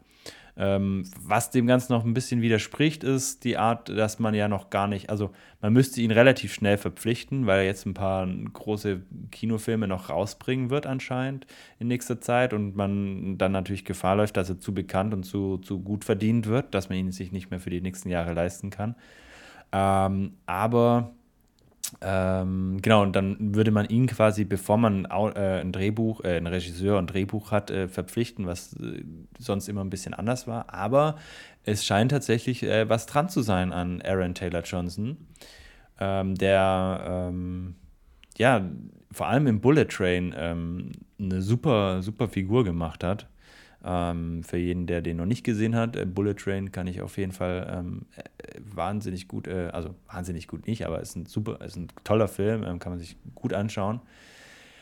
Ähm, 0.56 1.04
was 1.20 1.50
dem 1.50 1.66
Ganzen 1.66 1.92
noch 1.92 2.04
ein 2.04 2.14
bisschen 2.14 2.40
widerspricht, 2.40 3.02
ist 3.02 3.42
die 3.42 3.56
Art, 3.56 3.88
dass 3.88 4.20
man 4.20 4.34
ja 4.34 4.46
noch 4.46 4.70
gar 4.70 4.86
nicht, 4.86 5.10
also 5.10 5.30
man 5.60 5.72
müsste 5.72 6.00
ihn 6.00 6.12
relativ 6.12 6.54
schnell 6.54 6.78
verpflichten, 6.78 7.46
weil 7.46 7.58
er 7.58 7.64
jetzt 7.64 7.86
ein 7.86 7.94
paar 7.94 8.26
große 8.26 9.02
Kinofilme 9.32 9.88
noch 9.88 10.10
rausbringen 10.10 10.70
wird 10.70 10.86
anscheinend 10.86 11.46
in 11.80 11.88
nächster 11.88 12.20
Zeit 12.20 12.52
und 12.52 12.76
man 12.76 13.36
dann 13.36 13.50
natürlich 13.50 13.84
Gefahr 13.84 14.14
läuft, 14.14 14.36
dass 14.36 14.48
er 14.48 14.60
zu 14.60 14.72
bekannt 14.72 15.12
und 15.12 15.24
zu, 15.24 15.58
zu 15.58 15.80
gut 15.80 16.04
verdient 16.04 16.46
wird, 16.46 16.72
dass 16.72 16.88
man 16.88 16.98
ihn 16.98 17.10
sich 17.10 17.32
nicht 17.32 17.50
mehr 17.50 17.58
für 17.58 17.70
die 17.70 17.80
nächsten 17.80 18.08
Jahre 18.08 18.32
leisten 18.32 18.70
kann. 18.70 18.94
Ähm, 19.72 20.34
aber 20.46 21.14
ähm, 22.00 22.78
genau, 22.80 23.02
und 23.02 23.14
dann 23.14 23.54
würde 23.54 23.70
man 23.70 23.86
ihn 23.88 24.06
quasi, 24.06 24.44
bevor 24.44 24.78
man 24.78 25.04
äh, 25.04 25.60
ein 25.60 25.72
Drehbuch, 25.72 26.24
äh, 26.24 26.36
einen 26.36 26.46
Regisseur 26.46 26.98
und 26.98 27.12
Drehbuch 27.12 27.50
hat, 27.50 27.70
äh, 27.70 27.88
verpflichten, 27.88 28.46
was 28.46 28.74
äh, 28.74 29.04
sonst 29.38 29.68
immer 29.68 29.82
ein 29.82 29.90
bisschen 29.90 30.14
anders 30.14 30.46
war. 30.46 30.72
Aber 30.72 31.16
es 31.64 31.84
scheint 31.84 32.10
tatsächlich 32.10 32.62
äh, 32.62 32.88
was 32.88 33.06
dran 33.06 33.28
zu 33.28 33.42
sein 33.42 33.72
an 33.72 34.02
Aaron 34.02 34.34
Taylor 34.34 34.62
Johnson, 34.62 35.16
ähm, 36.00 36.34
der 36.34 37.04
ähm, 37.06 37.74
ja 38.36 38.62
vor 39.12 39.28
allem 39.28 39.46
im 39.46 39.60
Bullet 39.60 39.86
Train 39.86 40.34
ähm, 40.36 40.92
eine 41.20 41.42
super, 41.42 42.02
super 42.02 42.28
Figur 42.28 42.64
gemacht 42.64 43.04
hat. 43.04 43.28
Ähm, 43.86 44.42
für 44.42 44.56
jeden, 44.56 44.86
der 44.86 45.02
den 45.02 45.18
noch 45.18 45.26
nicht 45.26 45.44
gesehen 45.44 45.76
hat, 45.76 45.94
äh, 45.96 46.06
Bullet 46.06 46.34
Train 46.34 46.72
kann 46.72 46.86
ich 46.86 47.02
auf 47.02 47.18
jeden 47.18 47.32
Fall 47.32 47.70
ähm, 47.70 48.06
äh, 48.16 48.58
wahnsinnig 48.74 49.28
gut, 49.28 49.46
äh, 49.46 49.68
also 49.72 49.94
wahnsinnig 50.10 50.48
gut 50.48 50.66
nicht, 50.66 50.86
aber 50.86 51.00
ist 51.00 51.16
ein 51.16 51.26
super, 51.26 51.60
ist 51.62 51.76
ein 51.76 51.88
toller 52.02 52.28
Film, 52.28 52.64
ähm, 52.64 52.78
kann 52.78 52.92
man 52.92 52.98
sich 52.98 53.16
gut 53.34 53.52
anschauen. 53.52 54.00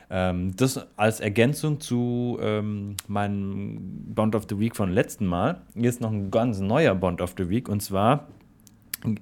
Ähm, 0.09 0.55
das 0.57 0.87
als 0.97 1.19
Ergänzung 1.19 1.81
zu 1.81 2.39
ähm, 2.41 2.97
meinem 3.09 4.15
Bond 4.15 4.37
of 4.37 4.47
the 4.49 4.61
Week 4.61 4.77
von 4.77 4.93
letzten 4.93 5.27
Mal. 5.27 5.63
Hier 5.75 5.89
ist 5.89 6.01
noch 6.01 6.13
ein 6.13 6.31
ganz 6.31 6.61
neuer 6.61 6.95
Bond 6.95 7.21
of 7.21 7.35
the 7.37 7.49
Week 7.49 7.69
und 7.69 7.83
zwar 7.83 8.29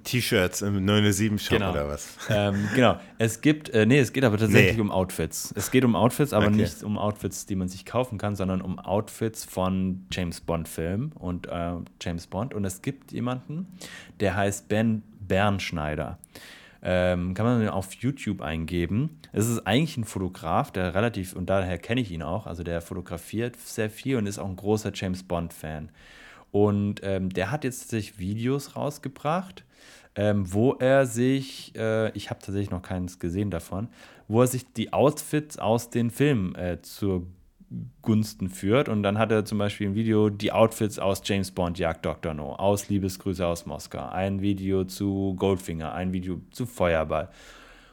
T-Shirts 0.05 0.63
im 0.63 0.85
907-Shop 0.85 1.59
Genau. 1.59 1.71
oder 1.73 1.89
was? 1.89 2.17
ähm, 2.29 2.69
genau. 2.75 2.99
Es 3.19 3.41
gibt, 3.41 3.71
äh, 3.71 3.87
nee, 3.87 3.99
es 3.99 4.13
geht 4.13 4.25
aber 4.25 4.37
tatsächlich 4.39 4.77
Nee. 4.77 4.81
um 4.83 4.91
Outfits. 4.91 5.53
Es 5.57 5.71
geht 5.71 5.85
um 5.85 5.97
Outfits, 5.97 6.33
aber 6.33 6.47
Okay. 6.47 6.57
nicht 6.57 6.83
um 6.83 6.99
Outfits, 6.99 7.47
die 7.47 7.57
man 7.57 7.69
sich 7.69 7.85
kaufen 7.87 8.19
kann, 8.19 8.37
sondern 8.37 8.61
um 8.61 8.79
Outfits 8.79 9.45
von 9.45 10.07
James 10.13 10.41
Bond-Filmen 10.41 11.13
und 11.13 11.47
äh, 11.47 11.73
James 12.01 12.27
Bond. 12.27 12.55
Und 12.55 12.65
es 12.65 12.83
gibt 12.83 13.13
jemanden, 13.13 13.67
der 14.21 14.37
heißt 14.37 14.69
Ben 14.69 15.03
Bernschneider. 15.27 16.19
Ähm, 16.83 17.35
kann 17.35 17.45
man 17.45 17.69
auf 17.69 17.93
YouTube 17.95 18.41
eingeben. 18.41 19.19
Es 19.33 19.47
ist 19.49 19.67
eigentlich 19.67 19.97
ein 19.99 20.05
Fotograf, 20.05 20.71
der 20.71 20.95
relativ, 20.95 21.35
und 21.35 21.51
daher 21.51 21.77
kenne 21.77 22.01
ich 22.01 22.11
ihn 22.11 22.23
auch, 22.23 22.47
also 22.47 22.63
der 22.63 22.81
fotografiert 22.81 23.57
sehr 23.61 23.91
viel 23.91 24.17
und 24.17 24.27
ist 24.27 24.39
auch 24.39 24.49
ein 24.49 24.57
großer 24.57 24.91
James 24.95 25.23
Bond-Fan. 25.23 25.91
Und 26.53 27.01
ähm, 27.05 27.29
der 27.29 27.51
hat 27.51 27.65
jetzt 27.65 27.81
tatsächlich 27.83 28.19
Videos 28.19 28.77
rausgebracht, 28.77 29.65
ähm, 30.17 30.53
wo 30.53 30.73
er 30.75 31.07
sich, 31.07 31.75
äh, 31.77 32.11
ich 32.13 32.31
habe 32.31 32.41
tatsächlich 32.41 32.71
noch 32.71 32.83
keins 32.83 33.19
gesehen 33.19 33.51
davon, 33.51 33.89
wo 34.29 34.41
er 34.41 34.47
sich 34.47 34.73
die 34.73 34.93
Outfits 34.93 35.59
aus 35.59 35.91
den 35.91 36.11
Filmen 36.11 36.55
äh, 36.55 36.81
zur 36.83 37.27
Gunsten 38.03 38.49
führt. 38.49 38.89
Und 38.89 39.03
dann 39.03 39.19
hat 39.19 39.31
er 39.31 39.45
zum 39.45 39.59
Beispiel 39.59 39.89
ein 39.89 39.95
Video, 39.95 40.29
die 40.29 40.53
Outfits 40.53 40.99
aus 40.99 41.23
James 41.25 41.51
Bond 41.51 41.79
Jagd 41.79 42.05
Dr. 42.05 42.35
No, 42.35 42.55
aus 42.55 42.89
Liebesgrüße 42.89 43.47
aus 43.47 43.67
Moskau, 43.67 44.09
ein 44.09 44.41
Video 44.41 44.85
zu 44.85 45.35
Goldfinger, 45.39 45.93
ein 45.93 46.13
Video 46.13 46.41
zu 46.51 46.67
Feuerball. 46.67 47.29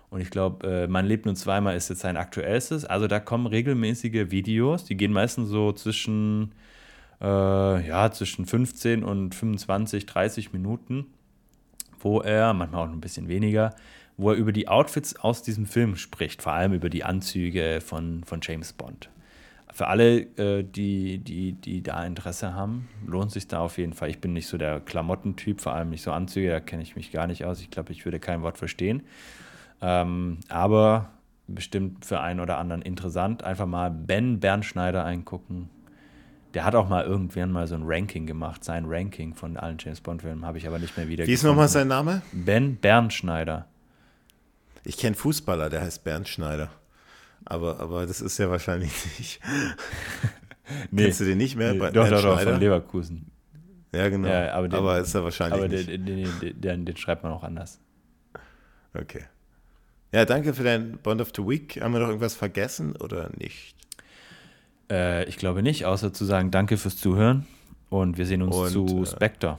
Und 0.10 0.22
ich 0.22 0.30
glaube, 0.30 0.68
äh, 0.68 0.88
Man 0.88 1.06
lebt 1.06 1.26
nur 1.26 1.36
zweimal 1.36 1.76
ist 1.76 1.90
jetzt 1.90 2.02
sein 2.02 2.18
aktuellstes. 2.18 2.86
Also 2.86 3.08
da 3.08 3.20
kommen 3.20 3.46
regelmäßige 3.46 4.32
Videos, 4.32 4.86
die 4.86 4.96
gehen 4.96 5.12
meistens 5.12 5.50
so 5.50 5.72
zwischen, 5.74 6.54
äh, 7.22 7.88
ja, 7.88 8.10
zwischen 8.12 8.46
15 8.46 9.04
und 9.04 9.36
25, 9.36 10.06
30 10.06 10.54
Minuten, 10.54 11.08
wo 12.00 12.22
er, 12.22 12.54
manchmal 12.54 12.88
auch 12.88 12.92
ein 12.92 13.02
bisschen 13.02 13.28
weniger, 13.28 13.76
wo 14.18 14.32
er 14.32 14.38
über 14.38 14.52
die 14.52 14.68
Outfits 14.68 15.16
aus 15.16 15.44
diesem 15.44 15.66
Film 15.66 15.96
spricht, 15.96 16.42
vor 16.42 16.54
allem 16.54 16.74
über 16.74 16.90
die 16.90 17.04
Anzüge 17.04 17.80
von, 17.82 18.24
von 18.24 18.40
James 18.42 18.74
Bond. 18.74 19.10
Für 19.72 19.88
alle, 19.88 20.22
äh, 20.38 20.64
die, 20.64 21.20
die, 21.20 21.54
die 21.54 21.84
da 21.84 22.04
Interesse 22.04 22.54
haben, 22.54 22.88
lohnt 23.06 23.32
sich 23.32 23.48
da 23.48 23.60
auf 23.60 23.78
jeden 23.78 23.94
Fall. 23.94 24.10
Ich 24.10 24.20
bin 24.20 24.34
nicht 24.34 24.48
so 24.48 24.58
der 24.58 24.80
Klamottentyp, 24.80 25.62
vor 25.62 25.74
allem 25.74 25.90
nicht 25.90 26.02
so 26.02 26.12
Anzüge, 26.12 26.50
da 26.50 26.60
kenne 26.60 26.82
ich 26.82 26.96
mich 26.96 27.12
gar 27.12 27.28
nicht 27.28 27.46
aus. 27.46 27.62
Ich 27.62 27.70
glaube, 27.70 27.92
ich 27.92 28.06
würde 28.06 28.20
kein 28.20 28.42
Wort 28.42 28.58
verstehen. 28.58 29.04
Ähm, 29.82 30.40
aber 30.50 31.10
bestimmt 31.48 32.06
für 32.06 32.20
einen 32.20 32.40
oder 32.40 32.58
anderen 32.58 32.82
interessant. 32.82 33.44
Einfach 33.44 33.66
mal 33.66 33.92
Ben 33.92 34.40
Bernschneider 34.40 35.06
eingucken. 35.06 35.70
Der 36.54 36.64
hat 36.64 36.76
auch 36.76 36.88
mal 36.90 37.04
irgendwann 37.06 37.52
mal 37.52 37.68
so 37.68 37.76
ein 37.76 37.84
Ranking 37.86 38.26
gemacht, 38.26 38.64
sein 38.64 38.86
Ranking 38.88 39.34
von 39.36 39.58
allen 39.58 39.78
James 39.80 40.02
Bond-Filmen, 40.02 40.46
habe 40.46 40.58
ich 40.58 40.68
aber 40.68 40.80
nicht 40.80 40.98
mehr 40.98 41.08
wieder 41.08 41.28
Wie 41.28 41.34
ist 41.34 41.44
nochmal 41.44 41.68
sein 41.68 41.88
Name? 41.88 42.22
Ben 42.32 42.78
Bernschneider. 42.78 43.68
Ich 44.84 44.98
kenne 44.98 45.16
Fußballer, 45.16 45.70
der 45.70 45.82
heißt 45.82 46.04
Bernd 46.04 46.28
Schneider. 46.28 46.70
Aber, 47.46 47.80
aber 47.80 48.06
das 48.06 48.22
ist 48.22 48.38
ja 48.38 48.50
wahrscheinlich 48.50 48.92
nicht. 49.20 49.40
Kennst 50.96 51.20
du 51.20 51.26
den 51.26 51.38
nicht 51.38 51.56
mehr? 51.56 51.74
Nee, 51.74 51.80
Bernd 51.80 51.96
doch, 51.96 52.10
doch, 52.10 52.22
doch, 52.22 52.42
von 52.42 52.60
Leverkusen. 52.60 53.32
Ja, 53.94 54.10
genau. 54.10 54.28
Ja, 54.28 54.54
aber 54.54 54.74
aber, 54.78 54.96
den- 54.96 55.04
ist 55.04 55.14
er 55.16 55.24
wahrscheinlich 55.24 55.60
Aber 55.60 55.68
nicht. 55.68 55.90
den, 55.90 56.06
den, 56.06 56.62
den, 56.62 56.86
den 56.86 56.98
schreibt 56.98 57.24
man 57.24 57.32
auch 57.32 57.44
anders. 57.44 57.80
Okay. 58.94 59.24
Ja, 60.14 60.26
danke 60.26 60.54
für 60.54 60.64
dein 60.64 60.98
Bond 61.00 61.22
of 61.22 61.32
the 61.36 61.46
Week. 61.46 61.80
Haben 61.82 61.94
wir 61.94 62.00
noch 62.00 62.08
irgendwas 62.08 62.36
vergessen 62.36 62.96
oder 62.96 63.30
nicht? 63.38 63.76
Äh, 64.90 65.26
ich 65.26 65.38
glaube 65.38 65.64
nicht, 65.64 65.86
außer 65.86 66.14
zu 66.14 66.26
sagen, 66.26 66.52
danke 66.52 66.78
fürs 66.78 66.98
Zuhören 66.98 67.46
und 67.90 68.18
wir 68.18 68.26
sehen 68.26 68.42
uns 68.42 68.56
Und, 68.56 68.88
zu 68.90 69.04
äh, 69.04 69.06
Spectre 69.06 69.58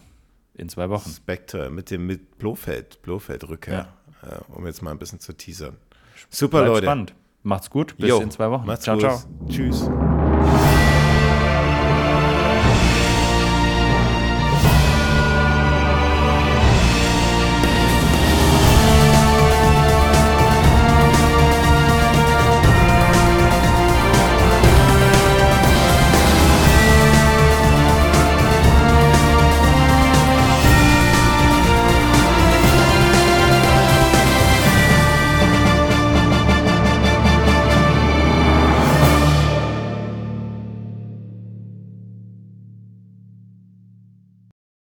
in 0.55 0.69
zwei 0.69 0.89
Wochen. 0.91 1.11
Spectre 1.11 1.71
mit 1.71 1.91
dem 1.91 2.07
mit 2.07 2.39
Blofeld, 2.39 3.01
Blofeld-Rückkehr, 3.03 3.89
äh, 4.23 4.55
um 4.55 4.67
jetzt 4.67 4.83
mal 4.83 4.91
ein 4.91 4.99
bisschen 4.99 5.21
zu 5.21 5.33
teasern. 5.33 5.77
Super, 6.31 6.59
Bleibt 6.63 6.69
Leute. 6.75 6.87
spannend. 6.87 7.15
Macht's 7.45 7.71
gut, 7.71 7.97
bis 7.97 8.09
Jo, 8.09 8.21
in 8.21 8.31
zwei 8.31 8.51
Wochen. 8.51 8.67
Macht's 8.67 8.85
ciao, 8.85 8.97
gut. 8.97 9.03
ciao. 9.05 9.21
Tschüss. 9.49 9.89